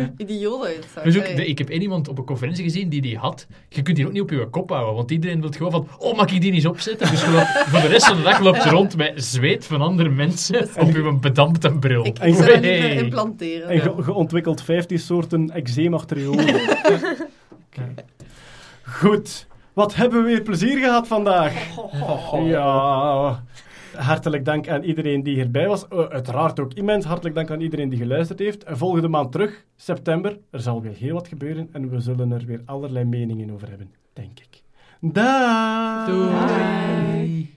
idioot. 0.17 0.87
Dus 1.03 1.17
ook, 1.17 1.23
Allee. 1.23 1.35
de- 1.35 1.45
ik 1.47 1.57
heb 1.57 1.69
één 1.69 1.81
iemand 1.81 2.07
op 2.07 2.17
een 2.17 2.23
conferentie 2.25 2.63
gezien 2.63 2.89
die 2.89 3.01
die 3.01 3.17
had. 3.17 3.47
Je 3.69 3.81
kunt 3.81 3.95
die 3.97 4.05
ook 4.05 4.11
niet 4.11 4.21
op 4.21 4.29
je 4.29 4.47
kop 4.49 4.69
houden, 4.69 4.95
want 4.95 5.11
iedereen 5.11 5.41
wil 5.41 5.51
gewoon 5.51 5.71
van, 5.71 5.87
oh, 5.99 6.15
mag 6.15 6.25
ik 6.25 6.29
die 6.31 6.39
niet 6.39 6.53
eens 6.53 6.65
opzetten? 6.65 7.09
Dus 7.09 7.21
je 7.21 7.27
voor 7.69 7.81
de 7.81 7.87
rest 7.87 8.07
van 8.07 8.17
de 8.17 8.23
dag 8.23 8.39
loopt 8.39 8.63
je 8.63 8.69
rond 8.69 8.97
met 8.97 9.23
zweet 9.23 9.65
van 9.65 9.81
andere 9.81 10.09
mensen 10.09 10.69
op 10.79 10.91
je 10.95 11.17
bedampte 11.21 11.71
bril. 11.79 12.05
Ik, 12.05 12.17
zou 12.21 12.51
Hey. 12.51 12.95
implanteren. 12.95 13.69
En 13.69 13.75
ja. 13.77 13.81
ge, 13.81 14.03
geontwikkeld 14.03 14.61
15 14.61 14.99
soorten 14.99 15.49
eczeemachteriolen. 15.51 16.45
Goed. 18.83 19.47
Wat 19.73 19.95
hebben 19.95 20.21
we 20.21 20.27
weer 20.27 20.41
plezier 20.41 20.77
gehad 20.79 21.07
vandaag. 21.07 21.53
Ja. 22.45 23.43
Hartelijk 23.97 24.45
dank 24.45 24.69
aan 24.69 24.83
iedereen 24.83 25.23
die 25.23 25.35
hierbij 25.35 25.67
was. 25.67 25.87
Eh, 25.87 25.99
uiteraard 25.99 26.59
ook 26.59 26.73
immens 26.73 27.05
hartelijk 27.05 27.35
dank 27.35 27.51
aan 27.51 27.61
iedereen 27.61 27.89
die 27.89 27.99
geluisterd 27.99 28.39
heeft. 28.39 28.63
En 28.63 28.77
volgende 28.77 29.07
maand 29.07 29.31
terug, 29.31 29.65
september, 29.75 30.39
er 30.49 30.59
zal 30.59 30.81
weer 30.81 30.95
heel 30.95 31.13
wat 31.13 31.27
gebeuren 31.27 31.69
en 31.71 31.89
we 31.89 31.99
zullen 31.99 32.31
er 32.31 32.45
weer 32.45 32.61
allerlei 32.65 33.05
meningen 33.05 33.51
over 33.51 33.69
hebben, 33.69 33.91
denk 34.13 34.39
ik. 34.39 34.63
Daag! 35.01 36.07
Doei. 36.07 37.56